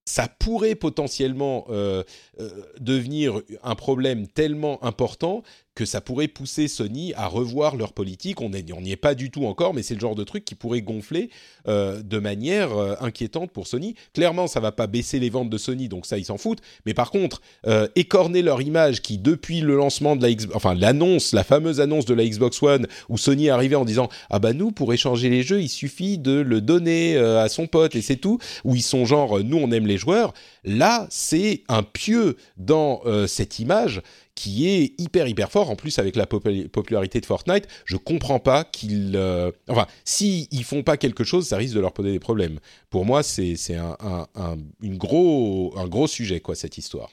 [0.05, 2.03] ça pourrait potentiellement euh,
[2.39, 2.49] euh,
[2.79, 8.41] devenir un problème tellement important que ça pourrait pousser Sony à revoir leur politique.
[8.41, 10.81] On n'y est pas du tout encore, mais c'est le genre de truc qui pourrait
[10.81, 11.29] gonfler
[11.67, 13.95] euh, de manière euh, inquiétante pour Sony.
[14.13, 16.61] Clairement, ça va pas baisser les ventes de Sony, donc ça, ils s'en foutent.
[16.85, 20.75] Mais par contre, euh, écorner leur image qui, depuis le lancement de la Xbox, enfin
[20.75, 24.51] l'annonce, la fameuse annonce de la Xbox One, où Sony arrivé en disant ah bah
[24.51, 28.17] nous pour échanger les jeux, il suffit de le donner à son pote et c'est
[28.17, 28.39] tout.
[28.65, 30.33] Où ils sont genre nous on aime les joueurs.
[30.63, 34.01] Là, c'est un pieu dans cette image
[34.35, 35.69] qui est hyper hyper fort.
[35.69, 39.13] En plus, avec la popularité de Fortnite, je comprends pas qu'ils.
[39.15, 42.59] Euh, enfin, si ils font pas quelque chose, ça risque de leur poser des problèmes.
[42.89, 43.97] Pour moi, c'est un,
[44.35, 47.09] un, une gros, un gros sujet, quoi, cette histoire.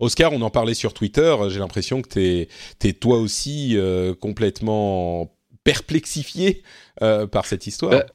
[0.00, 1.36] Oscar, on en parlait sur Twitter.
[1.48, 6.62] J'ai l'impression que tu es, toi aussi euh, complètement perplexifié
[7.02, 7.92] euh, par cette histoire.
[7.92, 8.06] Bah,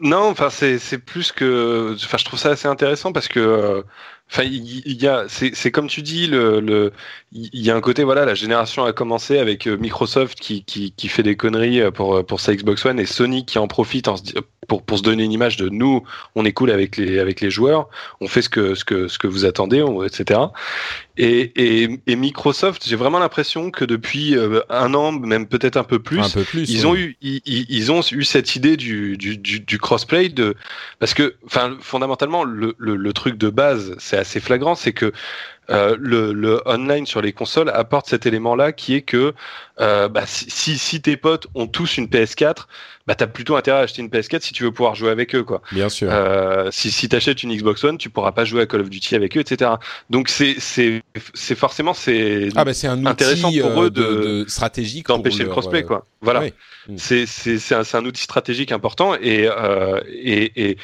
[0.00, 3.84] non, enfin c'est plus que, enfin je trouve ça assez intéressant parce que
[4.30, 6.92] Enfin, il y, a, c'est comme tu dis, le, le,
[7.32, 10.92] il y a un côté, voilà, la génération a commencé avec euh, Microsoft qui, qui,
[10.92, 14.08] qui fait des conneries euh, pour, pour sa Xbox One et Sony qui en profite
[14.68, 16.04] pour, pour se donner une image de nous,
[16.36, 17.88] on est cool avec les, avec les joueurs,
[18.20, 20.38] on fait ce que, ce que, ce que vous attendez, etc.
[21.22, 25.84] Et, et, et Microsoft, j'ai vraiment l'impression que depuis euh, un an, même peut-être un
[25.84, 29.18] peu plus, un peu plus ils ont eu, ils, ils, ont eu cette idée du,
[29.18, 30.56] du, du, du crossplay de,
[30.98, 35.12] parce que, enfin, fondamentalement, le, le, le truc de base, c'est assez flagrant, c'est que
[35.70, 39.34] euh, le, le, online sur les consoles apporte cet élément-là qui est que
[39.80, 42.66] euh, bah, si, si, tes potes ont tous une PS4,
[43.06, 45.34] bah, tu as plutôt intérêt à acheter une PS4 si tu veux pouvoir jouer avec
[45.34, 45.44] eux.
[45.44, 45.62] Quoi.
[45.72, 46.08] Bien sûr.
[46.10, 48.90] Euh, si si tu achètes une Xbox One, tu pourras pas jouer à Call of
[48.90, 49.70] Duty avec eux, etc.
[50.10, 51.02] Donc c'est
[51.54, 55.84] forcément c'est ah bah, un intéressant pour eux de, de, stratégique d'empêcher le crossplay.
[55.84, 56.04] Quoi.
[56.20, 56.42] Voilà.
[56.88, 56.96] Mm.
[56.96, 59.48] C'est un, un, outil stratégique important et,
[60.08, 60.78] et, et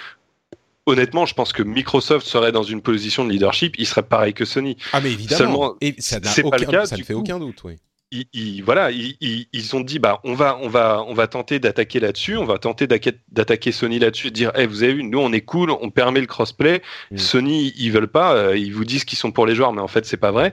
[0.87, 4.45] honnêtement, je pense que Microsoft serait dans une position de leadership, il serait pareil que
[4.45, 4.77] Sony.
[4.93, 5.75] Ah mais évidemment.
[5.81, 7.77] et ça n'a aucun, ça ne fait aucun doute, oui.
[8.13, 9.17] Ils, voilà, ils,
[9.53, 12.57] ils, ont dit bah on va on va on va tenter d'attaquer là-dessus, on va
[12.59, 16.21] tenter d'attaquer Sony là-dessus, dire hey, vous avez vu, nous on est cool, on permet
[16.21, 16.83] le crossplay.
[17.11, 17.19] Mm.
[17.19, 19.89] Sony ils veulent pas, euh, ils vous disent qu'ils sont pour les joueurs, mais en
[19.89, 20.53] fait c'est pas vrai.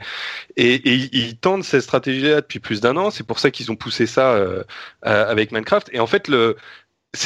[0.58, 3.12] Et, et ils tentent cette stratégie-là depuis plus d'un an.
[3.12, 4.64] C'est pour ça qu'ils ont poussé ça euh,
[5.04, 5.92] avec Minecraft.
[5.94, 6.58] Et en fait le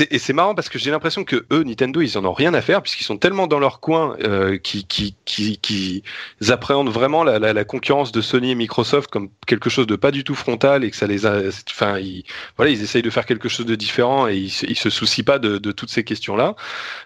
[0.09, 2.61] et c'est marrant parce que j'ai l'impression que eux, Nintendo, ils en ont rien à
[2.61, 6.03] faire puisqu'ils sont tellement dans leur coin euh, qui,
[6.49, 10.11] appréhendent vraiment la, la, la, concurrence de Sony et Microsoft comme quelque chose de pas
[10.11, 12.25] du tout frontal et que ça les a, enfin, ils,
[12.57, 15.57] voilà, ils essayent de faire quelque chose de différent et ils, se soucient pas de,
[15.57, 16.55] de toutes ces questions-là.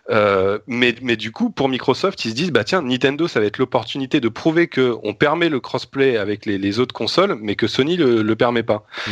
[0.09, 3.45] Euh, mais, mais du coup, pour Microsoft, ils se disent, bah tiens, Nintendo, ça va
[3.45, 7.55] être l'opportunité de prouver que on permet le crossplay avec les, les autres consoles, mais
[7.55, 8.85] que Sony le, le permet pas.
[9.07, 9.11] Mmh.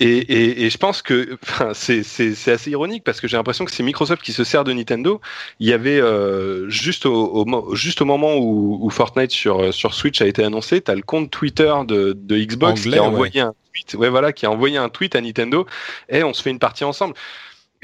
[0.00, 1.38] Et, et, et, je pense que
[1.74, 5.20] c'est assez ironique parce que j'ai l'impression que c'est Microsoft qui se sert de Nintendo.
[5.60, 9.94] Il y avait euh, juste, au, au, juste au moment où, où, Fortnite sur, sur
[9.94, 13.40] Switch a été annoncé, tu as le compte Twitter de, de Xbox qui a envoyé
[13.40, 15.66] un tweet, ouais, voilà, qui a envoyé un tweet à Nintendo
[16.08, 17.14] et on se fait une partie ensemble.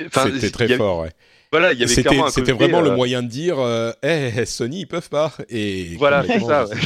[0.05, 1.11] Enfin, C'était très fort, ouais.
[1.53, 4.87] Voilà, il y avait C'était vraiment le euh, moyen de dire, euh, hey, Sony ils
[4.87, 5.33] peuvent pas.
[5.49, 6.67] Et voilà, c'est ça.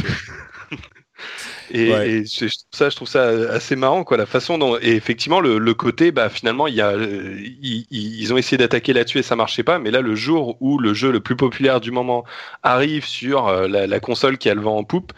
[1.70, 2.24] Et,
[2.72, 4.76] ça, je trouve ça assez marrant, quoi, la façon dont.
[4.80, 9.22] Et effectivement, le, côté, bah, finalement, il y a, ils, ont essayé d'attaquer là-dessus et
[9.22, 9.78] ça marchait pas.
[9.78, 12.24] Mais là, le jour où le jeu le plus populaire du moment
[12.62, 15.12] arrive sur euh, la, console qui a le vent en poupe,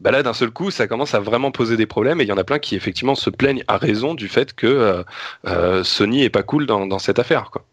[0.00, 2.20] bah là, d'un seul coup, ça commence à vraiment poser des problèmes.
[2.20, 4.66] Et il y en a plein qui, effectivement, se plaignent à raison du fait que
[4.66, 5.02] euh,
[5.46, 7.64] euh, Sony est pas cool dans, dans cette affaire, quoi.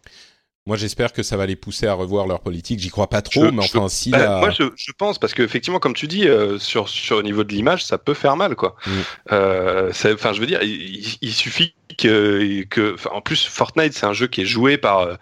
[0.66, 2.80] Moi, j'espère que ça va les pousser à revoir leur politique.
[2.80, 4.10] J'y crois pas trop, mais enfin, si.
[4.10, 7.44] Bah, moi, je, je, pense parce qu'effectivement, comme tu dis, euh, sur sur au niveau
[7.44, 8.74] de l'image, ça peut faire mal, quoi.
[8.84, 8.90] Mm.
[9.30, 14.26] Euh, enfin, je veux dire, il, suffit que que, en plus, Fortnite, c'est un jeu
[14.26, 15.14] qui est joué par euh,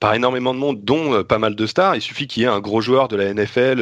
[0.00, 1.94] par énormément de monde, dont euh, pas mal de stars.
[1.94, 3.80] Il suffit qu'il y ait un gros joueur de la NFL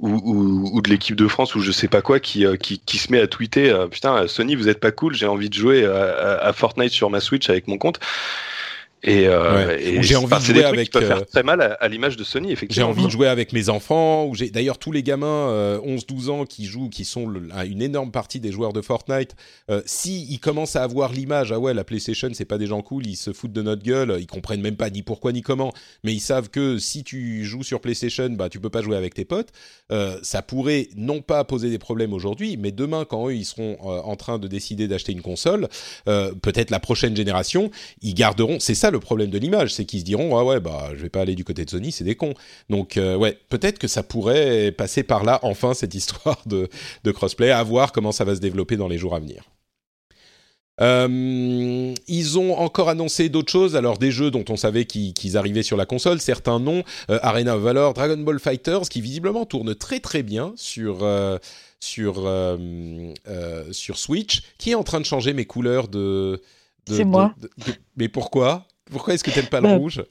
[0.00, 2.98] ou, ou, ou, de l'équipe de France ou je sais pas quoi qui, qui, qui
[2.98, 6.38] se met à tweeter putain Sony vous êtes pas cool, j'ai envie de jouer à,
[6.38, 8.00] à, Fortnite sur ma Switch avec mon compte.
[9.04, 10.92] Et, euh, j'ai envie de jouer avec.
[10.92, 12.86] faire euh, très mal à, l'image de Sony, effectivement.
[12.86, 14.26] J'ai envie de jouer avec mes enfants.
[14.26, 17.32] Ou j'ai d'ailleurs tous les gamins 11-12 euh, ans qui jouent, qui sont
[17.66, 19.34] une énorme partie des joueurs de Fortnite.
[19.70, 22.82] Euh, si ils commencent à avoir l'image, ah ouais, la PlayStation, c'est pas des gens
[22.82, 25.72] cool, ils se foutent de notre gueule, ils comprennent même pas ni pourquoi ni comment,
[26.04, 29.14] mais ils savent que si tu joues sur PlayStation, bah tu peux pas jouer avec
[29.14, 29.50] tes potes.
[30.22, 34.16] ça pourrait non pas poser des problèmes aujourd'hui, mais demain quand eux ils seront en
[34.16, 35.68] train de décider d'acheter une console,
[36.04, 37.70] peut-être la prochaine génération,
[38.00, 38.58] ils garderont.
[38.60, 41.08] C'est ça le problème de l'image, c'est qu'ils se diront ah ouais bah je vais
[41.08, 42.34] pas aller du côté de Sony, c'est des cons.
[42.70, 46.68] Donc euh, ouais, peut-être que ça pourrait passer par là enfin cette histoire de,
[47.02, 49.42] de crossplay, à voir comment ça va se développer dans les jours à venir.
[50.80, 55.62] Euh, ils ont encore annoncé d'autres choses, alors des jeux dont on savait qu'ils arrivaient
[55.62, 59.74] sur la console, certains non, euh, Arena of Valor, Dragon Ball Fighters, qui visiblement tournent
[59.74, 61.06] très très bien sur,
[61.78, 62.14] sur,
[63.70, 66.40] sur Switch, qui est en train de changer mes couleurs de...
[66.88, 67.34] C'est moi.
[67.96, 68.66] mais pourquoi?
[68.90, 70.04] Pourquoi est-ce que tu n'aimes pas le bah, rouge?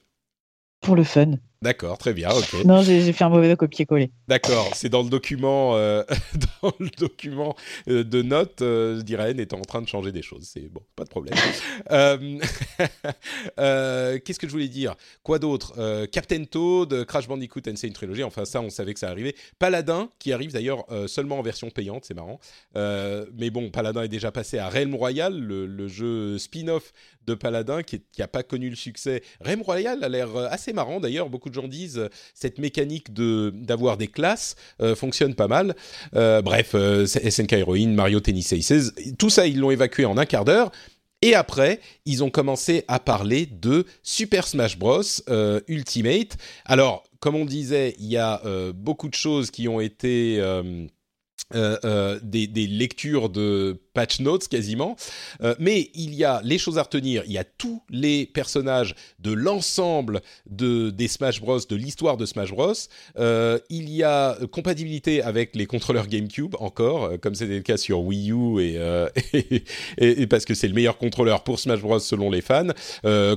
[0.82, 1.34] Pour le fun.
[1.64, 2.66] D'accord, très bien, ok.
[2.66, 4.10] Non, j'ai fait un mauvais copier-coller.
[4.28, 6.02] D'accord, c'est dans le document, euh,
[6.64, 7.56] dans le document
[7.88, 10.50] euh, de notes euh, d'Irène étant en train de changer des choses.
[10.52, 11.38] C'est bon, pas de problème.
[14.26, 14.96] Qu'est-ce que je voulais dire?
[15.22, 16.08] Quoi d'autre?
[16.08, 18.24] Captain Toad, Crash Bandicoot une Trilogy.
[18.24, 19.36] Enfin, ça, on savait que ça arrivait.
[19.60, 22.40] Paladin, qui arrive d'ailleurs seulement en version payante, c'est marrant.
[22.76, 26.92] mais bon, Paladin est déjà passé à Realm Royal, le, jeu spin-off
[27.28, 29.22] de Paladin qui n'a pas connu le succès.
[29.42, 31.30] Realm Royal a l'air assez marrant d'ailleurs.
[31.30, 35.76] Beaucoup de gens disent euh, cette mécanique de d'avoir des classes euh, fonctionne pas mal.
[36.16, 36.76] Euh, bref,
[37.06, 40.72] SNK Heroine, Mario Tennis Aces, tout ça ils l'ont évacué en un quart d'heure.
[41.24, 45.04] Et après, ils ont commencé à parler de Super Smash Bros
[45.68, 46.36] Ultimate.
[46.66, 48.42] Alors, comme on disait, il y a
[48.74, 50.42] beaucoup de choses qui ont été
[51.54, 54.96] des, des, lectures de patch notes quasiment.
[55.42, 58.96] Euh, mais il y a les choses à retenir, il y a tous les personnages
[59.20, 62.74] de l'ensemble de, des Smash Bros, de l'histoire de Smash Bros.
[63.18, 67.78] Euh, il y a compatibilité avec les contrôleurs GameCube encore, euh, comme c'était le cas
[67.78, 68.80] sur Wii U et,
[69.98, 72.68] et, parce que c'est le meilleur contrôleur pour Smash Bros selon les fans.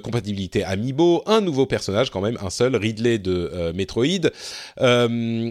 [0.03, 4.31] compatibilité Amiibo, un nouveau personnage quand même, un seul, Ridley de Metroid.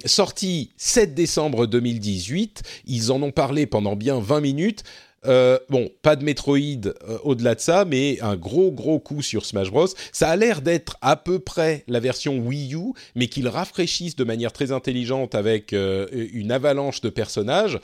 [0.05, 2.52] sorti 7 décembre 2018,
[2.85, 4.83] ils en ont parlé pendant bien 20 minutes.
[5.25, 9.45] Euh, bon, pas de Metroid euh, au-delà de ça, mais un gros gros coup sur
[9.45, 9.87] Smash Bros.
[10.11, 14.23] Ça a l'air d'être à peu près la version Wii U, mais qu'ils rafraîchissent de
[14.23, 17.79] manière très intelligente avec euh, une avalanche de personnages.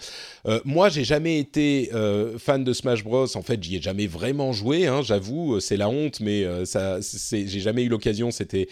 [0.66, 1.92] moi, j'ai jamais été
[2.38, 3.26] fan de Smash Bros.
[3.36, 4.88] En fait, j'y ai jamais vraiment joué.
[4.88, 8.32] Hein, J'avoue, c'est la honte, mais j'ai jamais eu l'occasion.
[8.32, 8.68] C'était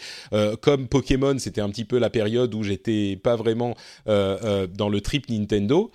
[0.62, 3.76] comme Pokémon, c'était un petit peu la période où j'étais pas vraiment
[4.06, 5.92] dans le trip Nintendo.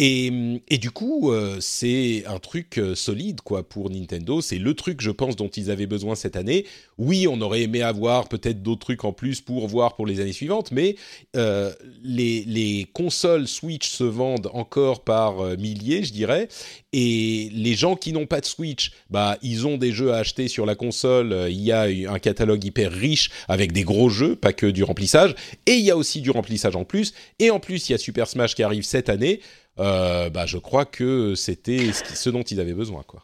[0.00, 0.30] Et,
[0.78, 4.40] du coup, euh, c'est un truc euh, solide quoi pour Nintendo.
[4.40, 6.66] C'est le truc, je pense, dont ils avaient besoin cette année.
[6.98, 10.32] Oui, on aurait aimé avoir peut-être d'autres trucs en plus pour voir pour les années
[10.32, 10.94] suivantes, mais
[11.34, 11.72] euh,
[12.04, 16.48] les, les, consoles Switch se vendent encore par milliers, je dirais.
[16.92, 20.46] Et les gens qui n'ont pas de Switch, bah, ils ont des jeux à acheter
[20.46, 21.48] sur la console.
[21.50, 25.34] Il y a un catalogue hyper riche avec des gros jeux, pas que du remplissage.
[25.66, 27.14] Et il y a aussi du remplissage en plus.
[27.40, 29.40] Et en plus, il y a Super Smash qui arrive cette année.
[29.78, 33.02] Euh, bah, je crois que c'était ce, dont ils avaient besoin.
[33.06, 33.22] Quoi.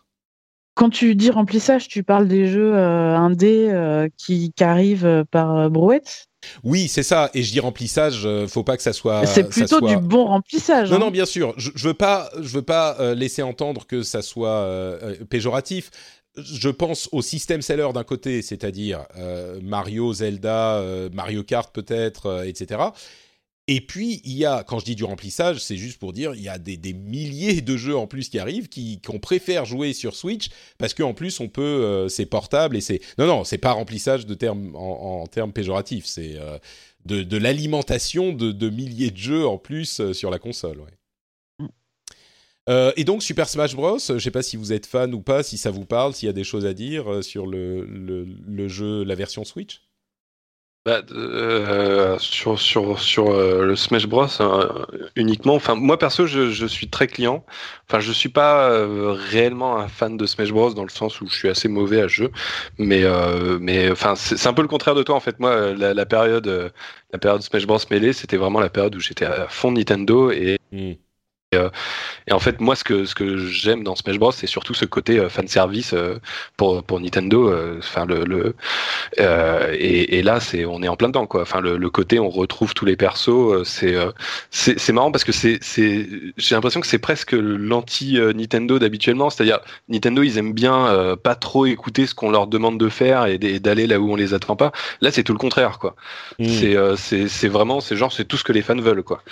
[0.74, 6.28] Quand tu dis remplissage, tu parles des jeux euh, indés euh, qui, arrivent par brouette?
[6.62, 7.30] Oui, c'est ça.
[7.34, 9.24] Et je dis remplissage, faut pas que ça soit.
[9.26, 10.90] C'est plutôt du bon remplissage.
[10.90, 11.00] Non, hein.
[11.00, 11.54] non, bien sûr.
[11.56, 14.98] Je, je veux pas, je veux pas laisser entendre que ça soit
[15.30, 15.90] péjoratif.
[16.36, 19.06] Je pense au système seller d'un côté, c'est-à-dire
[19.62, 20.82] Mario, Zelda,
[21.12, 22.80] Mario Kart peut-être, etc.
[23.66, 26.42] Et puis, il y a, quand je dis du remplissage, c'est juste pour dire, il
[26.42, 28.68] y a des, milliers de jeux en plus qui arrivent,
[29.04, 33.00] qu'on préfère jouer sur Switch, parce qu'en plus, on peut, euh, c'est portable et c'est...
[33.16, 36.58] Non, non, c'est pas remplissage de termes, en, termes péjoratifs, c'est euh,
[37.06, 40.82] de, l'alimentation de, milliers de jeux en plus euh, sur la console,
[42.96, 45.58] et donc Super Smash Bros, je sais pas si vous êtes fan ou pas, si
[45.58, 49.44] ça vous parle, s'il y a des choses à dire sur le jeu, la version
[49.44, 49.82] Switch?
[50.86, 54.84] Bah, euh, sur sur sur euh, le Smash Bros euh,
[55.16, 55.54] uniquement.
[55.54, 57.42] Enfin, moi perso, je, je, suis très client.
[57.88, 61.26] Enfin, je suis pas euh, réellement un fan de Smash Bros dans le sens où
[61.26, 62.30] je suis assez mauvais à jeu.
[62.78, 63.04] Mais
[63.60, 65.40] mais enfin, c'est un peu le contraire de toi en fait.
[65.40, 66.72] Moi, la, la période
[67.12, 70.58] la période Smash Bros mêlée, c'était vraiment la période où j'étais à fond Nintendo et
[70.72, 70.92] hmm.
[71.54, 71.70] Euh,
[72.26, 74.84] et, en fait, moi, ce que, ce que j'aime dans Smash Bros, c'est surtout ce
[74.84, 76.18] côté euh, fan service euh,
[76.56, 77.52] pour, pour Nintendo.
[77.78, 78.54] Enfin, le, le
[79.18, 81.42] et, et, là, c'est on est en plein dedans, quoi.
[81.42, 83.94] Enfin, le, le côté on retrouve tous les persos, c'est
[84.50, 89.30] c'est marrant parce que c'est c'est j'ai l'impression que c'est presque l'anti Nintendo d'habituellement.
[89.30, 93.38] C'est-à-dire Nintendo, ils aiment bien pas trop écouter ce qu'on leur demande de faire et
[93.38, 94.72] d'aller là où on les attend pas.
[95.00, 95.96] Là, c'est tout le contraire, quoi.
[96.38, 96.96] Mmh.
[96.96, 99.22] C'est c'est vraiment c'est genre c'est tout ce que les fans veulent, quoi.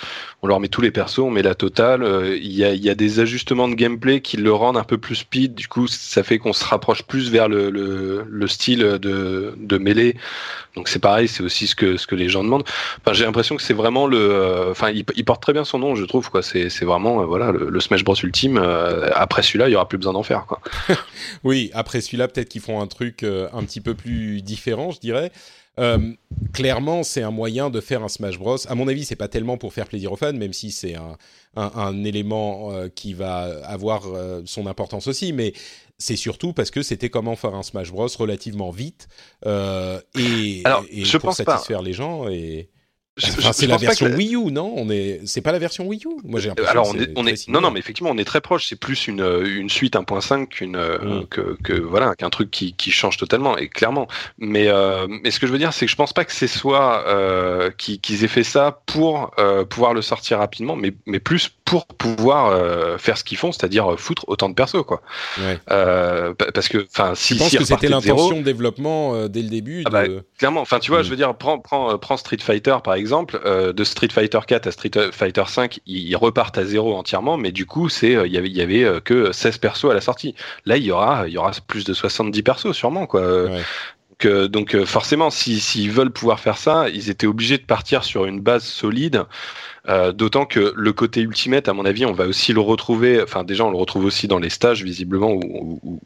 [0.41, 3.67] On leur met tous les persos, on met la totale euh, y, a, des ajustements
[3.67, 5.55] de gameplay qui le rendent un peu plus speed.
[5.55, 10.15] Du coup, ça fait qu'on se rapproche plus vers le, style de, de mêlée.
[10.75, 12.63] Donc c'est pareil, c'est aussi ce que ce que les gens demandent.
[13.11, 14.17] J'ai l'impression que c'est vraiment le.
[14.17, 16.29] Euh, enfin, il, porte très bien son nom, je trouve.
[16.29, 16.41] Quoi.
[16.41, 18.57] C'est, vraiment euh, voilà le, Smash Bros ultime.
[19.13, 20.45] après celui-là, il y aura plus besoin d'en faire.
[20.47, 20.59] Quoi.
[21.43, 25.31] oui, après celui-là, peut-être qu'ils font un truc un petit peu plus différent, je dirais.
[25.79, 26.13] Euh,
[26.53, 28.57] clairement, c'est un moyen de faire un Smash Bros.
[28.67, 31.17] À mon avis, c'est pas tellement pour faire plaisir aux fans, même si c'est un,
[31.55, 35.53] un, élément euh, qui va avoir euh, son importance aussi, mais
[35.97, 39.07] c'est surtout parce que c'était comment faire un Smash Bros relativement vite
[39.45, 42.69] et, Alors, et je pour pense satisfaire les gens et
[43.17, 44.73] c'est la version Wii U, non?
[44.75, 46.19] On est, c'est pas la version Wii U?
[46.23, 48.67] Moi, j'ai Alors, on est, on est, non, non, mais effectivement, on est très proche.
[48.67, 51.27] C'est plus une, une suite 1.5 qu'une, mm.
[51.29, 54.07] que, que, voilà, qu'un truc qui, qui change totalement et clairement.
[54.37, 56.47] Mais, euh, mais ce que je veux dire, c'est que je pense pas que c'est
[56.47, 61.49] soit euh, qu'ils aient fait ça pour euh, pouvoir le sortir rapidement, mais, mais plus
[61.73, 65.01] pour pouvoir euh, faire ce qu'ils font, c'est-à-dire foutre autant de persos, quoi.
[65.39, 65.57] Ouais.
[65.71, 69.49] Euh, parce que, enfin, si, je pense que c'était l'intention de développement euh, dès le
[69.49, 69.81] début.
[69.87, 70.03] Ah bah,
[70.37, 71.03] clairement, enfin, tu vois, mm.
[71.03, 74.67] je veux dire, prends, prends, prends Street Fighter par exemple euh, de Street Fighter 4
[74.67, 78.33] à Street Fighter 5, ils repartent à zéro entièrement, mais du coup, c'est euh, il
[78.33, 80.35] y avait, y avait euh, que 16 persos à la sortie.
[80.67, 83.47] Là, il y aura, il y aura plus de 70 persos sûrement, quoi.
[84.21, 88.63] Donc, forcément, s'ils veulent pouvoir faire ça, ils étaient obligés de partir sur une base
[88.63, 89.25] solide
[89.89, 93.21] euh, d'autant que le côté ultimate, à mon avis, on va aussi le retrouver.
[93.21, 95.99] Enfin, déjà, on le retrouve aussi dans les stages, visiblement, où, où,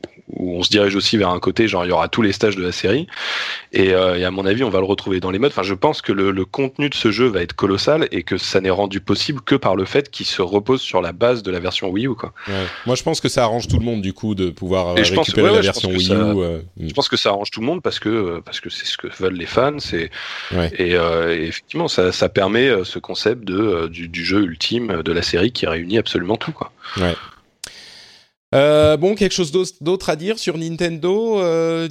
[0.57, 2.63] on se dirige aussi vers un côté, genre il y aura tous les stages de
[2.63, 3.05] la série.
[3.73, 5.51] Et, euh, et à mon avis, on va le retrouver dans les modes.
[5.51, 8.37] Enfin, je pense que le, le, contenu de ce jeu va être colossal et que
[8.37, 11.51] ça n'est rendu possible que par le fait qu'il se repose sur la base de
[11.51, 12.15] la version Wii U.
[12.15, 12.33] Quoi.
[12.47, 12.53] Ouais.
[12.87, 15.33] Moi, je pense que ça arrange tout le monde du coup de pouvoir récupérer pense,
[15.35, 16.13] ouais, la version Wii U.
[16.13, 18.97] Euh, je pense que ça arrange tout le monde parce que parce que c'est ce
[18.97, 19.77] que veulent les fans.
[19.93, 20.09] Et,
[20.79, 20.93] et,
[21.47, 25.65] effectivement, ça, ça permet ce concept de euh, du, jeu ultime de la série qui
[25.65, 26.51] réunit absolument tout.
[26.51, 26.71] Quoi.
[26.97, 27.15] Ouais.
[28.55, 31.87] Euh, bon, quelque chose d'autre à dire sur Nintendo, euh,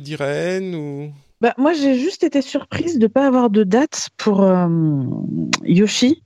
[0.75, 1.13] ou?
[1.41, 4.67] Bah, Moi, j'ai juste été surprise de ne pas avoir de date pour euh,
[5.65, 6.23] Yoshi,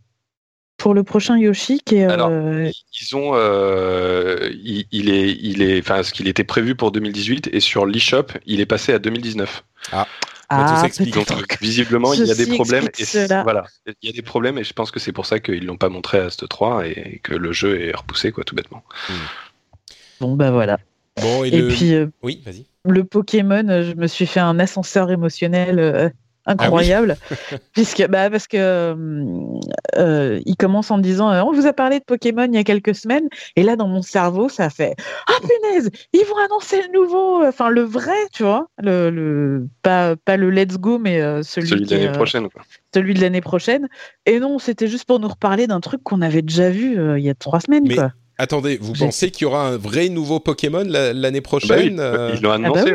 [0.77, 2.05] pour le prochain Yoshi qui est.
[2.05, 3.35] Alors, ils ont,
[4.52, 8.27] il, il, est, il est, enfin, ce qu'il était prévu pour 2018 et sur l'eShop,
[8.47, 9.64] il est passé à 2019.
[9.93, 10.06] Ah.
[10.52, 10.82] Ah,
[11.14, 12.89] Donc, visiblement, il y a des problèmes.
[12.98, 13.64] Et voilà,
[14.02, 15.89] il y a des problèmes et je pense que c'est pour ça qu'ils l'ont pas
[15.89, 18.82] montré à Ast 3 et que le jeu est repoussé, quoi, tout bêtement.
[19.09, 19.12] Hmm.
[20.20, 20.78] Bon, bah voilà.
[21.22, 22.66] Bon, et, puis, euh, oui, vas-y.
[22.85, 26.10] Le Pokémon, je me suis fait un ascenseur émotionnel euh,
[26.46, 28.94] incroyable, ah puisque bah parce que euh,
[29.96, 32.64] euh, il commence en disant euh, on vous a parlé de Pokémon il y a
[32.64, 33.28] quelques semaines.
[33.56, 34.94] Et là dans mon cerveau ça fait
[35.26, 38.68] ah punaise ils vont annoncer le nouveau enfin le vrai tu vois.
[38.78, 42.62] Le, le pas pas le Let's Go mais celui, celui de l'année prochaine quoi.
[42.94, 43.88] celui de l'année prochaine.
[44.26, 47.30] Et non c'était juste pour nous reparler d'un truc qu'on avait déjà vu il y
[47.30, 48.12] a trois semaines quoi.
[48.40, 52.42] Attendez, vous pensez qu'il y aura un vrai nouveau Pokémon l'année prochaine bah oui, Ils
[52.42, 52.94] l'ont annoncé.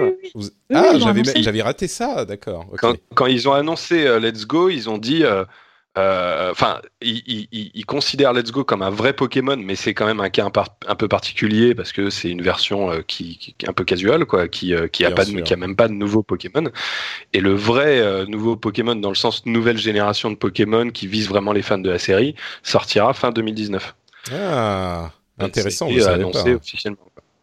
[0.74, 2.66] Ah, bah j'avais raté ça, d'accord.
[3.14, 5.24] Quand, ils ont annoncé euh, Let's Go, ils ont dit.
[5.24, 5.46] Euh,
[6.00, 10.30] euh, enfin, ils, considèrent Let's Go comme un vrai Pokémon, mais c'est quand même un
[10.30, 10.50] cas
[10.88, 14.74] un, peu particulier parce que c'est une version qui, est un peu casual, quoi, qui,
[14.92, 16.72] qui a pas, qui a même pas de nouveau Pokémon.
[17.34, 21.54] Et le vrai nouveau Pokémon, dans le sens nouvelle génération de Pokémon qui vise vraiment
[21.54, 23.96] les fans de la série, sortira fin 2019.
[24.34, 25.12] Ah.
[25.38, 27.00] Intéressant, je annoncé officiellement.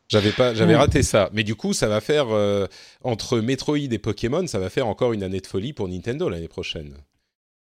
[0.08, 1.30] J'avais pas, j'avais raté ça.
[1.32, 2.66] Mais du coup, ça va faire euh,
[3.02, 6.48] entre Metroid et Pokémon, ça va faire encore une année de folie pour Nintendo l'année
[6.48, 6.94] prochaine.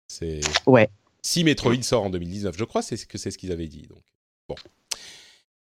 [0.07, 0.41] C'est.
[0.65, 0.89] Ouais.
[1.21, 3.87] Si Metroid sort en 2019, je crois, c'est que c'est ce qu'ils avaient dit.
[3.87, 4.03] Donc
[4.49, 4.55] bon.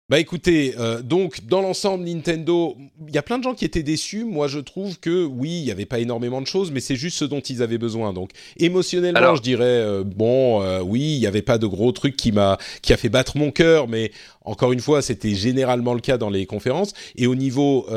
[0.08, 2.76] Bah écoutez, euh, donc dans l'ensemble Nintendo,
[3.08, 4.24] il y a plein de gens qui étaient déçus.
[4.24, 7.18] Moi je trouve que oui, il n'y avait pas énormément de choses, mais c'est juste
[7.18, 8.12] ce dont ils avaient besoin.
[8.12, 12.14] Donc émotionnellement, je dirais euh, bon, euh, oui, il n'y avait pas de gros truc
[12.14, 14.12] qui m'a qui a fait battre mon cœur, mais
[14.44, 16.92] encore une fois, c'était généralement le cas dans les conférences.
[17.16, 17.88] Et au niveau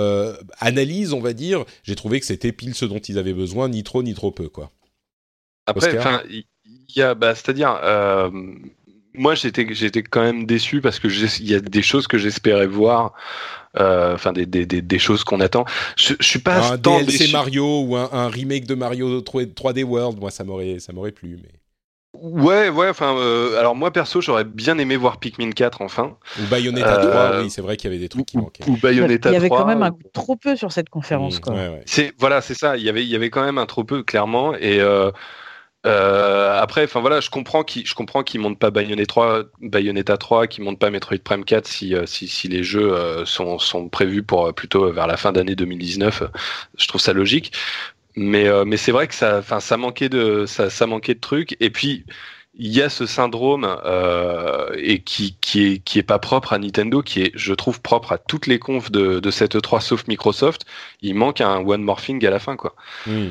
[0.60, 3.84] analyse, on va dire, j'ai trouvé que c'était pile ce dont ils avaient besoin, ni
[3.84, 4.72] trop ni trop peu, quoi.
[5.68, 6.46] Après, enfin, il
[6.96, 7.80] y a, bah, c'est-à-dire
[9.14, 12.68] moi j'étais j'étais quand même déçu parce que il y a des choses que j'espérais
[12.68, 13.14] voir
[13.80, 15.66] euh, enfin des, des, des, choses qu'on attend
[15.96, 20.20] je, je suis pas un DLC Mario ou un, un, remake de Mario 3D World
[20.20, 21.60] moi ça m'aurait ça m'aurait plu mais
[22.22, 26.18] Ouais, ouais, enfin, euh, alors moi perso, j'aurais bien aimé voir Pikmin 4 enfin.
[26.40, 28.68] Ou Bayonetta 3, euh, oui, c'est vrai qu'il y avait des trucs qui manquaient.
[28.68, 29.32] Ou Bayonetta 3.
[29.32, 31.54] Il y avait quand même un trop peu sur cette conférence, mmh, quoi.
[31.54, 31.84] Ouais, ouais.
[31.86, 34.02] C'est, voilà, c'est ça, il y avait, il y avait quand même un trop peu,
[34.02, 35.12] clairement, et euh,
[35.86, 40.48] euh, après, enfin voilà, je comprends qu'ils, je comprends montent pas Bayonetta 3, Bayonetta 3,
[40.48, 43.88] qu'ils montent pas Metroid Prime 4 si, euh, si, si les jeux euh, sont, sont
[43.88, 46.24] prévus pour plutôt vers la fin d'année 2019.
[46.78, 47.54] Je trouve ça logique,
[48.16, 51.56] mais mais c'est vrai que ça, enfin ça manquait de ça, ça manquait de trucs.
[51.62, 52.06] Et puis
[52.56, 53.66] il y a ce syndrome
[54.76, 58.12] et qui qui est qui est pas propre à Nintendo, qui est je trouve propre
[58.14, 60.66] à toutes les confs de de cette E3 sauf Microsoft.
[61.02, 62.76] Il manque un one morphing à la fin quoi.
[63.06, 63.30] Hmm.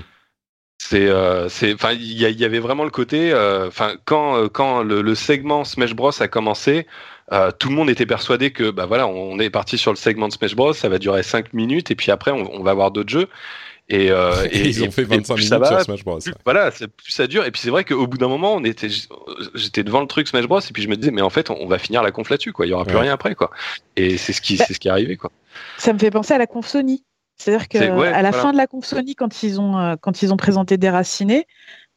[0.80, 4.84] C'est, euh, c'est, enfin, il y, avait vraiment le côté, euh, enfin, quand euh, quand
[4.84, 6.86] le, segment Smash Bros a commencé,
[7.58, 10.32] tout le monde était persuadé que, bah voilà, on est parti sur le segment de
[10.32, 13.28] Smash Bros, ça va durer 5 minutes et puis après on, va avoir d'autres jeux.
[13.90, 14.06] Et,
[14.52, 16.20] et, ils ont fait 25 minutes sur Smash Bros.
[16.44, 17.44] voilà, plus ça dure.
[17.44, 18.88] Et puis c'est vrai qu'au bout d'un moment, on était,
[19.54, 20.60] j'étais devant le truc Smash Bros.
[20.60, 22.66] Et puis je me disais, mais en fait, on, va finir la conf là-dessus, quoi.
[22.66, 23.50] Il y aura plus rien après, quoi.
[23.96, 25.32] Et c'est ce qui, bah, c'est ce qui est arrivé, quoi.
[25.76, 27.02] Ça me fait penser à la conf Sony.
[27.38, 30.36] C'est-à-dire qu'à la fin de la conf Sony, quand ils ont, euh, quand ils ont
[30.36, 31.46] présenté Déraciné,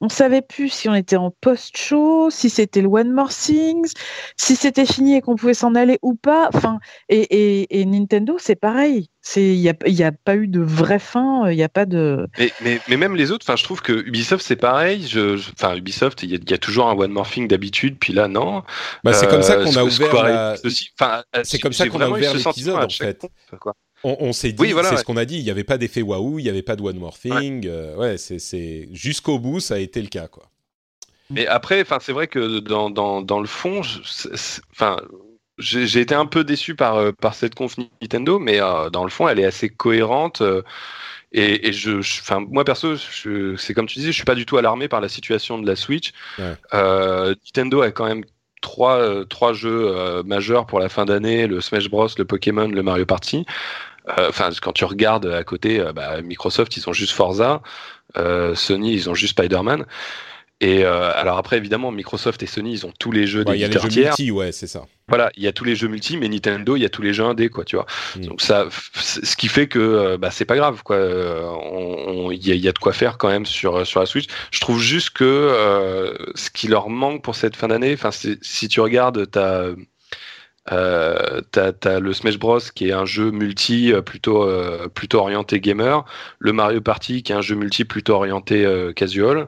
[0.01, 3.93] on savait plus si on était en post-show, si c'était le One More Things,
[4.35, 6.49] si c'était fini et qu'on pouvait s'en aller ou pas.
[6.53, 9.09] Enfin, et, et, Nintendo, c'est pareil.
[9.35, 12.27] Il n'y a, y a pas eu de vraie fin, il n'y a pas de.
[12.39, 15.07] Mais, mais, mais, même les autres, je trouve que Ubisoft, c'est pareil.
[15.07, 18.63] Je, enfin, Ubisoft, il y, a toujours un One More Thing d'habitude, puis là, non.
[19.03, 20.55] Bah, c'est comme ça qu'on a ouvert.
[21.43, 23.27] C'est comme ça qu'on a ouvert l'épisode, en fait.
[23.59, 23.75] Quoi.
[24.03, 26.43] On, s'est dit, c'est ce qu'on a dit, il n'y avait pas d'effet waouh, il
[26.43, 27.65] n'y avait pas de one more thing.
[27.67, 30.43] Ouais, euh, c'est jusqu'au bout, ça a été le cas, quoi.
[31.29, 33.81] Mais après, enfin, c'est vrai que dans, dans, dans le fond,
[34.71, 34.97] enfin,
[35.59, 39.09] j'ai été un peu déçu par euh, par cette conf Nintendo, mais euh, dans le
[39.09, 40.41] fond, elle est assez cohérente.
[41.31, 44.57] et, et je, enfin, moi perso, c'est comme tu disais, je suis pas du tout
[44.57, 46.11] alarmé par la situation de la Switch.
[46.73, 48.25] Nintendo a quand même
[48.61, 53.05] trois, trois jeux majeurs pour la fin d'année le Smash Bros, le Pokémon, le Mario
[53.05, 53.45] Party.
[54.09, 57.61] Euh, enfin, quand tu regardes à côté, euh, bah, Microsoft, ils ont juste Forza,
[58.17, 59.85] euh, Sony, ils ont juste Spider-Man.
[60.63, 63.63] Et alors après, évidemment, Microsoft et Sony, ils ont tous les jeux des Il y
[63.63, 64.85] a les jeux multi, ouais, c'est ça.
[65.07, 67.15] Voilà, il y a tous les jeux multi, mais Nintendo, il y a tous les
[67.15, 67.87] jeux indés, quoi, tu vois.
[68.15, 68.25] Hmm.
[68.25, 70.97] Donc ça, ce qui fait que, bah, c'est pas grave, quoi.
[72.31, 74.27] Il y, a de quoi faire quand même sur sur la Switch.
[74.51, 78.81] Je trouve juste que ce qui leur manque pour cette fin d'année, enfin, si tu
[78.81, 79.65] regardes, ta
[80.71, 85.17] euh, t'as as le Smash Bros qui est un jeu multi euh, plutôt euh, plutôt
[85.17, 86.05] orienté gamer,
[86.37, 89.47] le Mario Party qui est un jeu multi plutôt orienté euh, casual,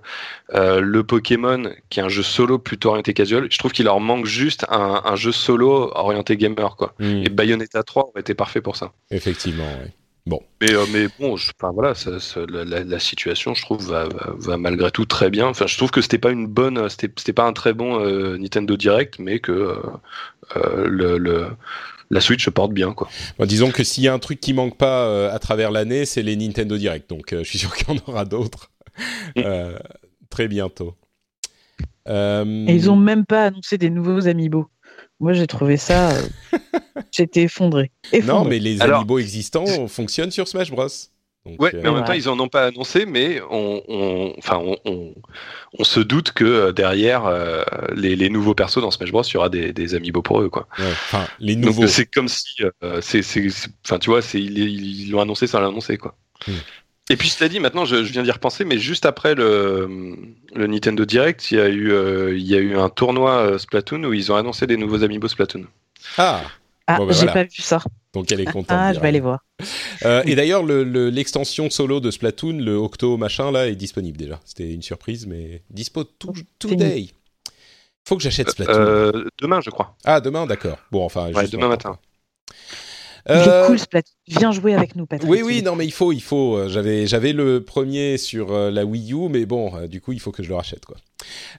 [0.51, 3.47] le Pokémon qui est un jeu solo plutôt orienté casual.
[3.51, 6.95] Je trouve qu'il leur manque juste un, un, jeu solo orienté gamer quoi.
[6.99, 7.23] Hmm.
[7.25, 8.91] Et Bayonetta 3 aurait été parfait pour ça.
[9.11, 9.67] Effectivement.
[9.83, 9.91] oui.
[10.25, 10.41] Bon.
[10.61, 14.33] Mais, mais bon, je, enfin, voilà, ça, ça, la, la, situation, je trouve, va, va,
[14.37, 15.47] va, malgré tout très bien.
[15.47, 17.99] Enfin, je trouve que c'était pas une bonne, c'était pas un très bon
[18.37, 19.81] Nintendo Direct, mais que
[20.55, 21.47] euh, le,
[22.09, 22.93] la Switch se porte bien.
[22.93, 23.09] Quoi.
[23.41, 26.21] disons que s'il y a un truc qui manque pas euh, à travers l'année, c'est
[26.21, 27.09] les Nintendo Direct.
[27.09, 28.71] Donc euh, je suis sûr qu'il y en aura d'autres
[29.35, 29.43] mm.
[30.29, 30.95] très bientôt.
[32.05, 34.67] Et ils ont même pas annoncé des nouveaux Amiibo.
[35.19, 36.09] Moi, j'ai trouvé ça.
[37.11, 37.91] J'étais effondré,
[38.25, 40.87] Non, mais les Amiibo existants fonctionnent sur Smash Bros
[41.45, 45.13] ouais, mais en même temps, ils en ont pas annoncé, mais on, enfin, on,
[45.77, 47.63] on, se doute que euh, derrière euh,
[47.95, 50.49] les, les, nouveaux persos dans Smash Bros, il y aura des, des amiibo pour eux,
[50.49, 50.67] quoi.
[50.79, 51.87] enfin, les nouveaux.
[51.87, 53.21] C'est comme si, euh, c'est,
[53.85, 56.15] enfin, tu vois, c'est ils l'ont annoncé sans l'annoncer, quoi.
[56.47, 56.51] Hmm.
[57.09, 60.15] Et puis, cela dit, maintenant, je, je viens d'y repenser, mais juste après le,
[60.55, 61.91] le Nintendo Direct, il y a eu,
[62.33, 65.65] il y a eu un tournoi Splatoon où ils ont annoncé des nouveaux amiibo Splatoon.
[66.17, 66.41] Ah.
[66.87, 67.81] Ah, ben j'ai pas vu ça.
[68.13, 68.77] Donc elle est contente.
[68.77, 69.39] Ah, je vais aller voir.
[70.05, 74.39] Euh, et d'ailleurs, l'extension solo de Splatoon, le Octo machin là, est disponible déjà.
[74.45, 77.07] C'était une surprise, mais dispo tout, today.
[78.05, 78.73] Faut que j'achète Splatoon.
[78.75, 79.95] Euh, demain, je crois.
[80.03, 80.77] Ah, demain, d'accord.
[80.91, 81.97] Bon, enfin, demain matin.
[83.29, 84.13] Il est euh, cool Splatoon.
[84.27, 85.31] Viens jouer avec nous, Patrick.
[85.31, 86.67] Oui, oui, non, mais il faut, il faut.
[86.67, 90.43] J'avais, j'avais le premier sur la Wii U, mais bon, du coup, il faut que
[90.43, 90.97] je le rachète, quoi.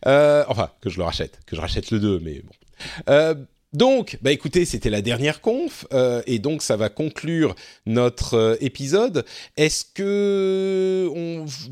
[0.04, 3.46] enfin, que je le rachète, que je rachète le 2, mais bon.
[3.74, 8.56] Donc, bah écoutez, c'était la dernière conf euh, et donc ça va conclure notre euh,
[8.60, 9.24] épisode.
[9.56, 11.10] Est-ce que,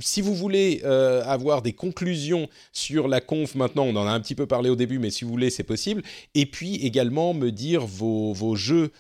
[0.01, 4.19] si vous voulez euh, avoir des conclusions sur la conf maintenant, on en a un
[4.19, 6.03] petit peu parlé au début, mais si vous voulez, c'est possible.
[6.35, 8.91] Et puis également me dire vos, vos jeux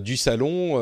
[0.00, 0.76] du salon.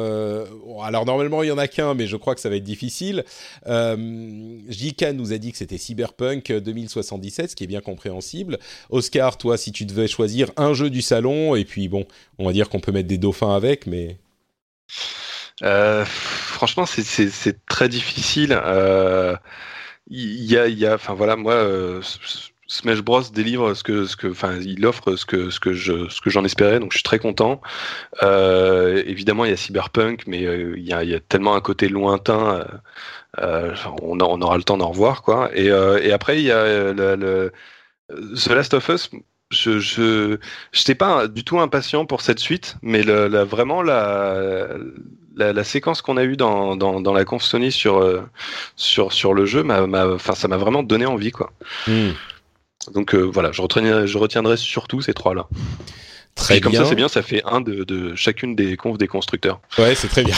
[0.83, 3.25] alors normalement il y en a qu'un, mais je crois que ça va être difficile.
[3.67, 8.59] JK nous a dit que c'était Cyberpunk 2077, ce qui est bien compréhensible.
[8.91, 12.07] Oscar, toi, si tu devais choisir un jeu du salon et puis bon,
[12.39, 14.19] on va dire qu'on peut mettre des dauphins avec, mais.
[15.63, 18.59] Euh, franchement, c'est très difficile.
[18.65, 19.37] Euh,
[20.09, 22.03] il y, a, enfin voilà, moi, euh,
[22.67, 26.09] Smash Bros délivre ce que, ce que, enfin, il offre ce que, ce que je,
[26.09, 27.61] ce j'en espérais, donc je suis très content.
[28.23, 32.67] évidemment, il y a Cyberpunk, mais il y, a, tellement un côté lointain.
[33.39, 35.51] on, aura le temps d'en revoir, quoi.
[35.55, 37.53] Et, et après, il y a le, le
[38.09, 39.11] The Last of Us,
[39.51, 40.39] je je
[40.73, 44.69] j'étais pas du tout impatient pour cette suite, mais le, la, vraiment la,
[45.37, 48.23] la, la séquence qu'on a eue dans, dans, dans, la conf Sony sur euh,
[48.77, 51.53] sur sur le jeu, m'a, enfin ça m'a vraiment donné envie quoi.
[51.87, 52.11] Hmm.
[52.93, 55.49] Donc euh, voilà, je retiendrai, je retiendrai surtout ces trois là.
[56.41, 59.07] Très et comme ça, c'est bien, ça fait un de, de, chacune des confs des
[59.07, 59.61] constructeurs.
[59.79, 60.37] Ouais, c'est très bien.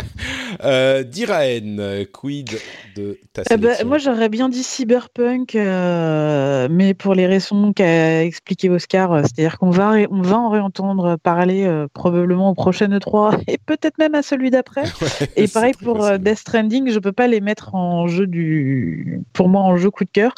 [0.64, 2.60] euh, Diraen, quid
[2.94, 8.22] de ta eh ben, Moi, j'aurais bien dit cyberpunk, euh, mais pour les raisons qu'a
[8.22, 12.86] expliqué Oscar, euh, c'est-à-dire qu'on va, on va en réentendre parler euh, probablement au prochain
[12.86, 14.84] E3 et peut-être même à celui d'après.
[15.36, 19.62] et pareil pour Death Stranding, je peux pas les mettre en jeu du, pour moi,
[19.62, 20.34] en jeu coup de cœur.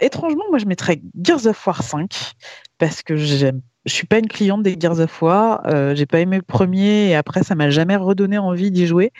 [0.00, 2.32] étrangement, moi, je mettrais Gears of War 5
[2.78, 5.62] parce que j'aime je suis pas une cliente des Gears of War.
[5.66, 9.10] Euh, j'ai pas aimé le premier et après ça m'a jamais redonné envie d'y jouer.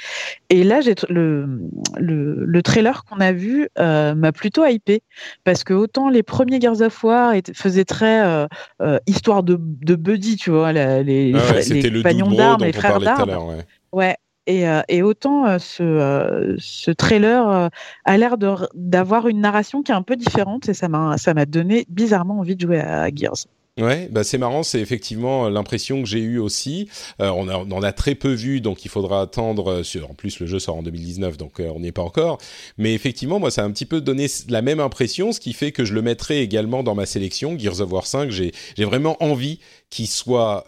[0.50, 1.60] Et là, j'ai le,
[1.98, 5.02] le, le trailer qu'on a vu euh, m'a plutôt hypé
[5.44, 10.36] parce que autant les premiers Gears of War faisaient très euh, histoire de, de buddy,
[10.36, 13.30] tu vois, les, les, ah les compagnons d'armes, les frères d'armes.
[13.30, 13.64] Ouais.
[13.92, 14.16] ouais.
[14.46, 17.70] Et, et, autant ce, ce trailer
[18.04, 18.36] a l'air
[18.74, 22.40] d'avoir une narration qui est un peu différente et ça m'a ça m'a donné bizarrement
[22.40, 23.46] envie de jouer à Gears.
[23.78, 26.88] Ouais, bah c'est marrant, c'est effectivement l'impression que j'ai eue aussi.
[27.20, 29.70] Euh, on, en a très peu vu, donc il faudra attendre.
[29.70, 32.02] Euh, sur, en plus, le jeu sort en 2019, donc euh, on n'y est pas
[32.02, 32.38] encore.
[32.78, 35.72] Mais effectivement, moi, ça a un petit peu donné la même impression, ce qui fait
[35.72, 37.58] que je le mettrai également dans ma sélection.
[37.58, 40.64] Gears of War 5, j'ai vraiment envie qu'il soit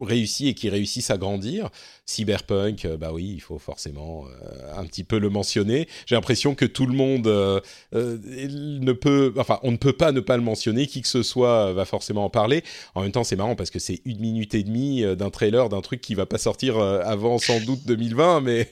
[0.00, 1.70] réussi et qu'il réussisse à grandir.
[2.04, 5.86] Cyberpunk, euh, bah oui, il faut forcément euh, un petit peu le mentionner.
[6.04, 7.60] J'ai l'impression que tout le monde euh,
[7.92, 10.86] ne peut, enfin, on ne peut pas ne pas le mentionner.
[10.88, 12.64] Qui que ce soit va forcément en parler.
[12.96, 15.80] En même temps, c'est marrant parce que c'est une minute et demie d'un trailer d'un
[15.80, 18.68] truc qui va pas sortir avant sans doute 2020, mais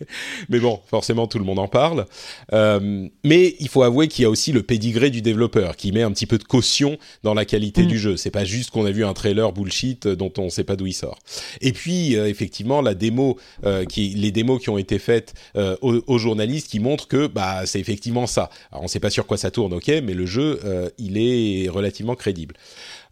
[0.48, 2.06] mais bon, forcément tout le monde en parle.
[2.52, 6.10] mais il faut avouer qu'il y a aussi le pédigré du développeur qui met un
[6.10, 7.86] petit peu de caution dans la qualité mm.
[7.86, 8.16] du jeu.
[8.16, 10.94] C'est pas juste qu'on a vu un trailer bullshit dont on sait pas d'où il
[10.94, 11.18] sort.
[11.60, 13.19] Et puis effectivement, la démo
[13.64, 17.66] euh, qui, les démos qui ont été faites euh, aux, journalistes qui montrent que bah,
[17.66, 18.50] c'est effectivement ça.
[18.70, 21.18] Alors, on ne sait pas sur quoi ça tourne, ok, mais le jeu, euh, il
[21.18, 22.54] est relativement crédible.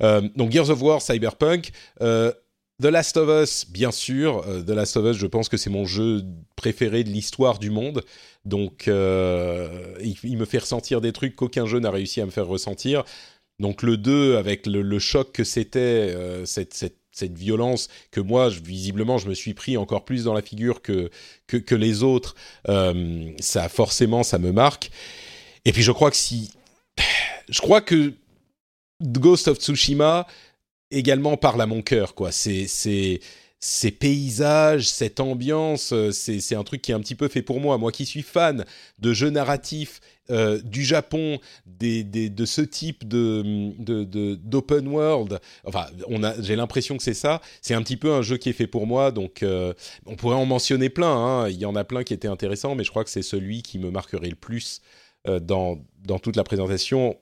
[0.01, 1.71] donc Gears of War, Cyberpunk.
[2.81, 4.45] The Last of Us, bien sûr.
[4.65, 6.23] The Last of Us, je pense que c'est mon jeu
[6.55, 8.05] préféré de l'histoire du monde.
[8.45, 13.03] Donc, il, me fait ressentir des trucs qu'aucun jeu n'a réussi à me faire ressentir.
[13.59, 16.15] Donc, le 2, avec le, choc que c'était,
[16.45, 20.81] cette cette violence que moi, visiblement, je me suis pris encore plus dans la figure
[20.83, 21.11] que,
[21.47, 22.35] que, les autres,
[22.69, 24.91] euh, ça forcément, ça me marque.
[25.65, 26.51] Et puis je crois que si...
[27.49, 28.13] Je crois que
[29.03, 30.27] Ghost of Tsushima
[30.91, 32.33] également parle à mon cœur, quoi.
[32.33, 32.67] C'est...
[32.67, 33.21] c'est
[33.61, 37.61] ces paysages, cette ambiance, euh, c'est un truc qui est un petit peu fait pour
[37.61, 37.77] moi.
[37.77, 38.65] Moi qui suis fan
[39.01, 45.41] de jeux narratifs euh, du Japon, de ce type de d'open world.
[45.65, 45.87] Enfin,
[46.41, 47.41] j'ai l'impression que c'est ça.
[47.61, 49.75] C'est un petit peu un jeu qui est fait pour moi, donc euh,
[50.07, 51.13] on pourrait en mentionner plein.
[51.13, 51.49] Hein.
[51.49, 53.79] Il y en a plein qui étaient intéressants, mais je crois que c'est celui qui
[53.79, 54.83] me marquerait le plus
[55.25, 57.17] dans dans toute la présentation.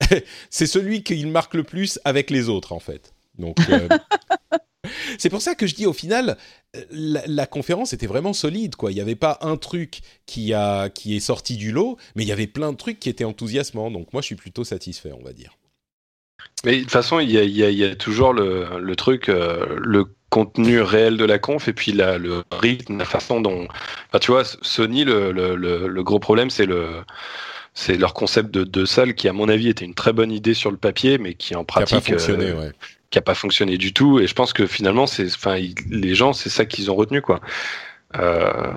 [0.50, 3.12] c'est celui qui marque le plus avec les autres, en fait.
[3.38, 3.56] Donc
[5.18, 6.36] C'est pour ça que je dis au final,
[6.76, 8.90] euh, la, conférence était vraiment solide, quoi.
[8.90, 12.28] Il n'y avait pas un truc qui, a, qui est sorti du lot, mais il
[12.28, 13.90] y avait plein de trucs qui étaient enthousiasmants.
[13.90, 15.56] Donc moi, je suis plutôt satisfait, on va dire.
[16.64, 21.24] Mais de toute façon, il y a, toujours le, truc, euh, le contenu réel de
[21.24, 23.68] la conf et puis le rythme, la façon dont.
[24.08, 27.02] Enfin, tu vois, Sony, le, gros problème, c'est le
[27.76, 30.54] c'est leur concept de, de, salle qui, à mon avis, était une très bonne idée
[30.54, 32.72] sur le papier, mais qui en pratique, qui a pas fonctionné, euh, ouais
[33.14, 34.18] qui a pas fonctionné du tout.
[34.18, 35.56] Et je pense que finalement, c'est, enfin,
[35.88, 37.40] les gens, c'est ça qu'ils ont retenu, quoi.
[38.16, 38.72] Euh,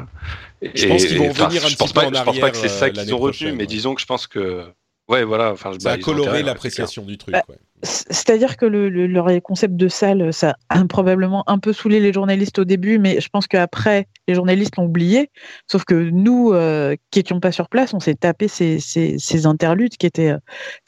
[0.61, 2.19] je pense qu'ils vont revenir un petit pense peu en arrière.
[2.19, 4.27] Je pense pas que c'est ça euh, qu'ils ont retenu, mais disons que je pense
[4.27, 4.64] que,
[5.07, 5.51] ouais, voilà.
[5.51, 7.33] Enfin, ça bah, a coloré l'appréciation du truc.
[7.33, 7.43] Bah,
[7.84, 12.58] C'est-à-dire que le, le, concept de salle, ça a probablement un peu saoulé les journalistes
[12.58, 15.30] au début, mais je pense qu'après, les journalistes l'ont oublié.
[15.68, 19.96] Sauf que nous, euh, qui étions pas sur place, on s'est tapé ces, ces, interludes
[19.96, 20.32] qui étaient.
[20.32, 20.40] Euh,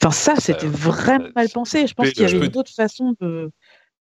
[0.02, 1.86] enfin, ça, c'était vraiment mal pensé.
[1.86, 3.52] Je pense qu'il y avait d'autres façons de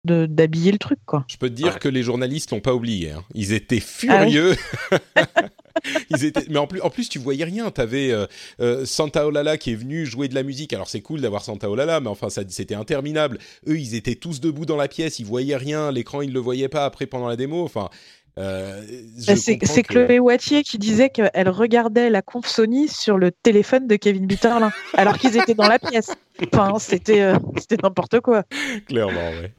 [0.09, 1.25] d'habiller le truc quoi.
[1.27, 3.11] Je peux te dire que les journalistes l'ont pas oublié.
[3.11, 3.23] Hein.
[3.33, 4.55] Ils étaient ah furieux.
[6.09, 6.45] Ils étaient...
[6.49, 7.71] Mais en plus, en plus, tu voyais rien.
[7.71, 8.25] Tu avais euh,
[8.59, 10.73] euh, Santa Olala qui est venu jouer de la musique.
[10.73, 13.39] Alors c'est cool d'avoir Santa Olala, mais enfin c'était interminable.
[13.67, 15.19] Eux, ils étaient tous debout dans la pièce.
[15.19, 15.91] Ils voyaient rien.
[15.91, 17.63] L'écran, ils le voyaient pas après pendant la démo.
[17.63, 17.89] Enfin.
[18.37, 18.85] Euh,
[19.27, 23.97] bah, c'est Chloé Wattier qui disait qu'elle regardait la conf Sony sur le téléphone de
[23.97, 26.13] Kevin Bitterlin alors qu'ils étaient dans la pièce.
[26.53, 28.43] Enfin, c'était c'était n'importe quoi.
[28.87, 29.51] Clairement, ouais.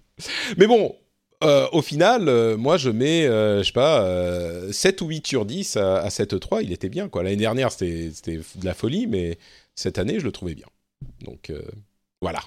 [0.57, 0.95] Mais bon,
[1.43, 5.47] euh, au final, euh, moi, je mets, euh, je sais pas, 7 ou 8 sur
[5.47, 6.63] 10 à, à 7-3.
[6.63, 7.23] Il était bien, quoi.
[7.23, 9.39] L'année dernière, c'était de la folie, mais
[9.75, 10.67] cette année, je le trouvais bien.
[11.23, 11.53] Donc,
[12.21, 12.41] voilà.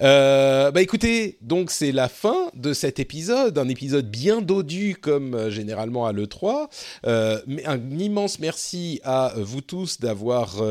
[0.00, 5.34] Euh, bah écoutez, donc c'est la fin de cet épisode, un épisode bien dodu comme
[5.34, 6.68] euh, généralement à l'E3.
[7.06, 10.62] Euh, un immense merci à vous tous d'avoir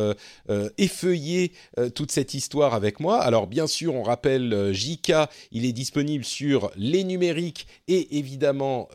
[0.77, 1.53] effeuillé
[1.95, 3.21] toute cette histoire avec moi.
[3.21, 5.13] Alors bien sûr, on rappelle JK,
[5.51, 8.89] il est disponible sur les numériques et évidemment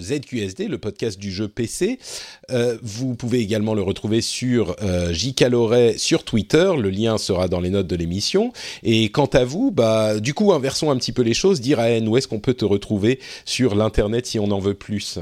[0.00, 1.98] ZQSD, le podcast du jeu PC.
[2.82, 4.76] vous pouvez également le retrouver sur
[5.12, 8.52] JK Loret sur Twitter, le lien sera dans les notes de l'émission.
[8.82, 11.60] Et quant à vous, bah, du coup, inversons un petit peu les choses.
[11.60, 15.18] Diraen, où est-ce qu'on peut te retrouver sur l'internet si on en veut plus?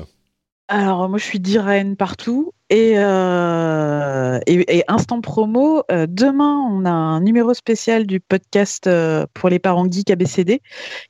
[0.71, 5.83] Alors moi je suis Diraen partout et, euh, et, instant promo.
[5.91, 10.61] Euh, demain on a un numéro spécial du podcast euh, pour les parents geeks ABCD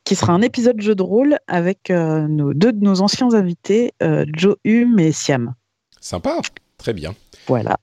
[0.05, 3.93] qui sera un épisode jeu de rôle avec nos, deux de nos anciens invités,
[4.33, 5.53] Joe Hume et Siam.
[5.99, 6.39] Sympa,
[6.77, 7.13] très bien.
[7.47, 7.77] Voilà.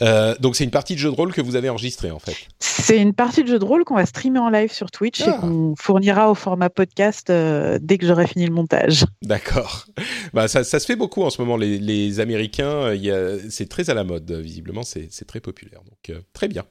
[0.00, 2.36] Euh, donc c'est une partie de jeu de rôle que vous avez enregistrée en fait.
[2.58, 5.28] C'est une partie de jeu de rôle qu'on va streamer en live sur Twitch et
[5.28, 5.38] ah.
[5.40, 9.04] qu'on fournira au format podcast euh, dès que j'aurai fini le montage.
[9.22, 9.86] D'accord.
[10.32, 11.58] Bah, ça, se fait beaucoup en ce moment.
[11.58, 12.96] Les, Américains,
[13.50, 15.80] c'est très à la mode visiblement, c'est très populaire.
[15.80, 16.64] Donc euh, très bien.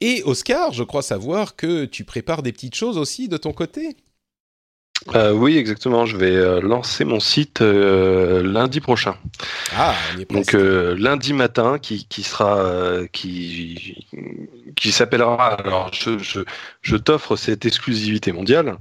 [0.00, 3.96] et Oscar, je crois savoir que tu prépares des petites choses aussi de ton côté.
[5.14, 6.06] Euh, oui, exactement.
[6.06, 9.16] Je vais euh, lancer mon site euh, lundi prochain.
[9.76, 9.94] Ah,
[10.30, 14.06] donc lundi matin, qui, qui sera, qui,
[14.76, 15.54] qui s'appellera.
[15.54, 16.40] Alors, je, je,
[16.82, 18.76] je t'offre cette exclusivité mondiale,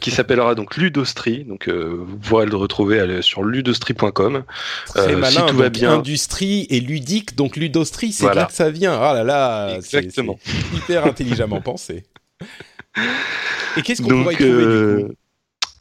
[0.00, 1.44] qui s'appellera donc Ludostri.
[1.44, 4.44] Donc, vous pourrez le retrouver sur ludostri.com.
[4.86, 5.30] Très malin.
[5.30, 5.92] Si tout va bien.
[5.98, 8.98] Industrie et ludique, donc Ludostri, c'est là que ça vient.
[9.00, 10.38] Ah là là, exactement.
[10.74, 12.04] hyper intelligemment pensé.
[13.76, 15.14] Et qu'est-ce qu'on pourrait y trouver du coup?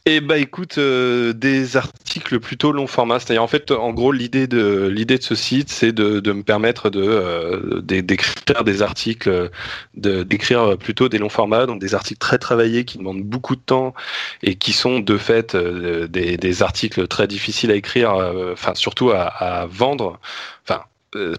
[0.10, 3.20] Eh bah écoute, euh, des articles plutôt long format.
[3.20, 6.44] C'est-à-dire en fait, en gros, l'idée de l'idée de ce site, c'est de, de, me
[6.44, 9.50] permettre de euh, d'écrire des articles,
[9.96, 13.94] d'écrire plutôt des longs formats, donc des articles très travaillés qui demandent beaucoup de temps
[14.44, 18.12] et qui sont de fait euh, des, des, articles très difficiles à écrire,
[18.54, 20.20] enfin surtout à, à, vendre.
[20.64, 20.84] Enfin,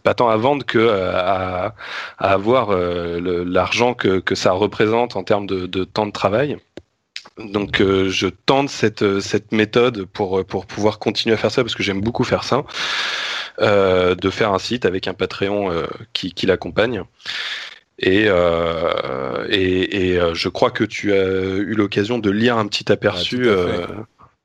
[0.03, 1.75] pas tant à vendre que à,
[2.19, 6.59] à avoir l'argent que, que ça représente en termes de, de temps de travail.
[7.37, 11.63] Donc euh, je tente cette, euh, cette méthode pour, pour pouvoir continuer à faire ça
[11.63, 12.65] parce que j'aime beaucoup faire ça,
[13.61, 17.03] euh, de faire un site avec un Patreon qui, qui l'accompagne.
[18.01, 18.27] Et,
[19.49, 23.49] et, et je crois que tu as eu l'occasion de lire un petit aperçu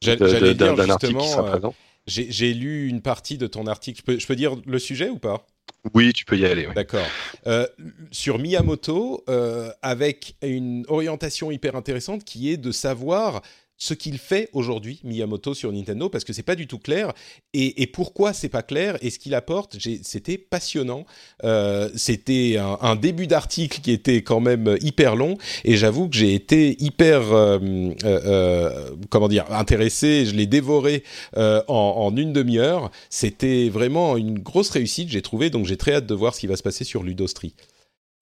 [0.01, 1.75] d'un article qui sera présent.
[2.07, 3.99] J'ai lu une partie de ton article.
[3.99, 5.45] Je peux, je peux dire le sujet ou pas?
[5.93, 6.67] Oui, tu peux y aller.
[6.73, 7.05] D'accord.
[7.45, 7.67] Euh,
[8.11, 13.41] sur Miyamoto, euh, avec une orientation hyper intéressante qui est de savoir
[13.83, 17.11] ce qu'il fait aujourd'hui Miyamoto sur Nintendo parce que c'est pas du tout clair.
[17.53, 21.05] Et, et pourquoi c'est pas clair et ce qu'il apporte c'était passionnant.
[21.43, 26.33] Euh, c'était un, début d'article qui était quand même hyper long et j'avoue que j'ai
[26.33, 27.59] été hyper euh,
[28.05, 30.25] euh, comment dire intéressé.
[30.25, 31.03] Je l'ai dévoré
[31.35, 32.89] en, une demi-heure.
[33.09, 36.47] C'était vraiment une grosse réussite j'ai trouvé donc j'ai très hâte de voir ce qui
[36.47, 37.53] va se passer sur Ludostri.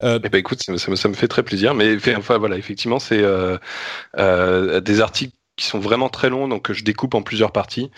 [0.02, 3.22] Euh, eh ben, écoute, ça, me fait très plaisir, mais enfin voilà, effectivement, c'est
[4.18, 7.90] des articles qui sont vraiment très longs, donc je découpe en plusieurs parties.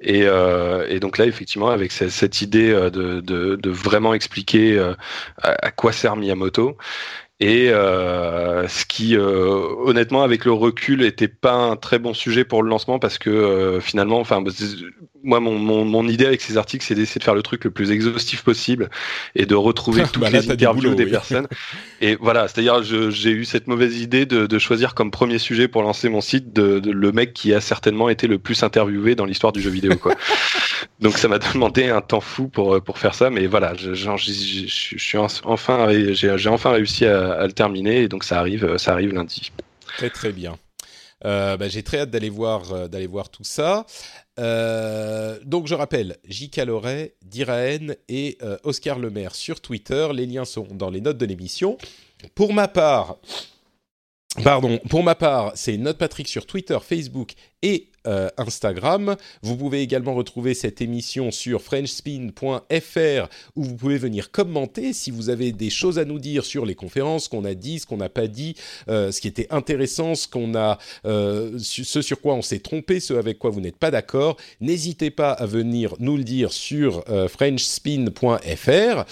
[0.00, 4.76] Et, euh, et donc là, effectivement, avec cette, idée euh, de, de, de, vraiment expliquer
[4.78, 4.94] euh,
[5.42, 6.76] à, à, quoi sert Miyamoto,
[7.40, 12.44] et euh, ce qui, euh, honnêtement, avec le recul, était pas un très bon sujet
[12.44, 14.42] pour le lancement parce que euh, finalement, enfin,
[15.24, 17.70] moi, mon, mon, mon, idée avec ces articles, c'est d'essayer de faire le truc le
[17.70, 18.88] plus exhaustif possible
[19.34, 21.46] et de retrouver toutes bah les interviews des personnes.
[22.00, 25.82] Et voilà, c'est-à-dire, j'ai eu cette mauvaise idée de, de, choisir comme premier sujet pour
[25.82, 29.24] lancer mon site de, de, le mec qui a certainement été le plus interviewé dans
[29.24, 30.14] l'histoire du jeu vidéo, quoi.
[31.00, 35.18] Donc ça m'a demandé un temps fou pour pour faire ça, mais voilà, je, suis
[35.18, 38.02] enfin j'ai enfin réussi à à, le terminer.
[38.02, 39.52] Et donc ça arrive, ça arrive lundi.
[39.96, 40.56] Très très bien.
[41.24, 43.86] Bah, j'ai très hâte d'aller voir, d'aller voir tout ça.
[44.38, 46.58] Donc je rappelle, J.K.
[46.58, 50.08] Loret, Diraen et Oscar Lemaire sur Twitter.
[50.14, 51.76] Les liens sont dans les notes de l'émission.
[52.34, 53.16] Pour ma part,
[54.44, 59.16] pardon, pour ma part, c'est Note Patrick sur Twitter, Facebook et euh, Instagram.
[59.42, 65.28] Vous pouvez également retrouver cette émission sur frenchspin.fr où vous pouvez venir commenter si vous
[65.28, 68.08] avez des choses à nous dire sur les conférences qu'on a dit, ce qu'on n'a
[68.08, 68.54] pas dit,
[68.88, 72.98] euh, ce qui était intéressant, ce qu'on a, euh, ce sur quoi on s'est trompé,
[72.98, 74.38] ce avec quoi vous n'êtes pas d'accord.
[74.62, 79.04] N'hésitez pas à venir nous le dire sur frenchspin.fr.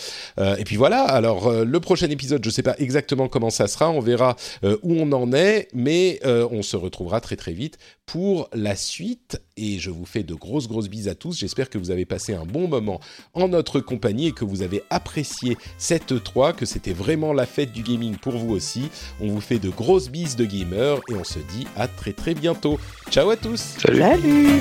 [0.59, 1.03] et puis voilà.
[1.03, 3.91] Alors le prochain épisode, je ne sais pas exactement comment ça sera.
[3.91, 7.77] On verra où on en est, mais on se retrouvera très très vite
[8.07, 8.75] pour la.
[9.57, 11.39] Et je vous fais de grosses, grosses bises à tous.
[11.39, 13.01] J'espère que vous avez passé un bon moment
[13.35, 17.73] en notre compagnie et que vous avez apprécié cette E3, que c'était vraiment la fête
[17.73, 18.91] du gaming pour vous aussi.
[19.21, 22.35] On vous fait de grosses bises de gamers et on se dit à très, très
[22.35, 22.79] bientôt.
[23.11, 23.77] Ciao à tous.
[23.79, 24.61] Salut.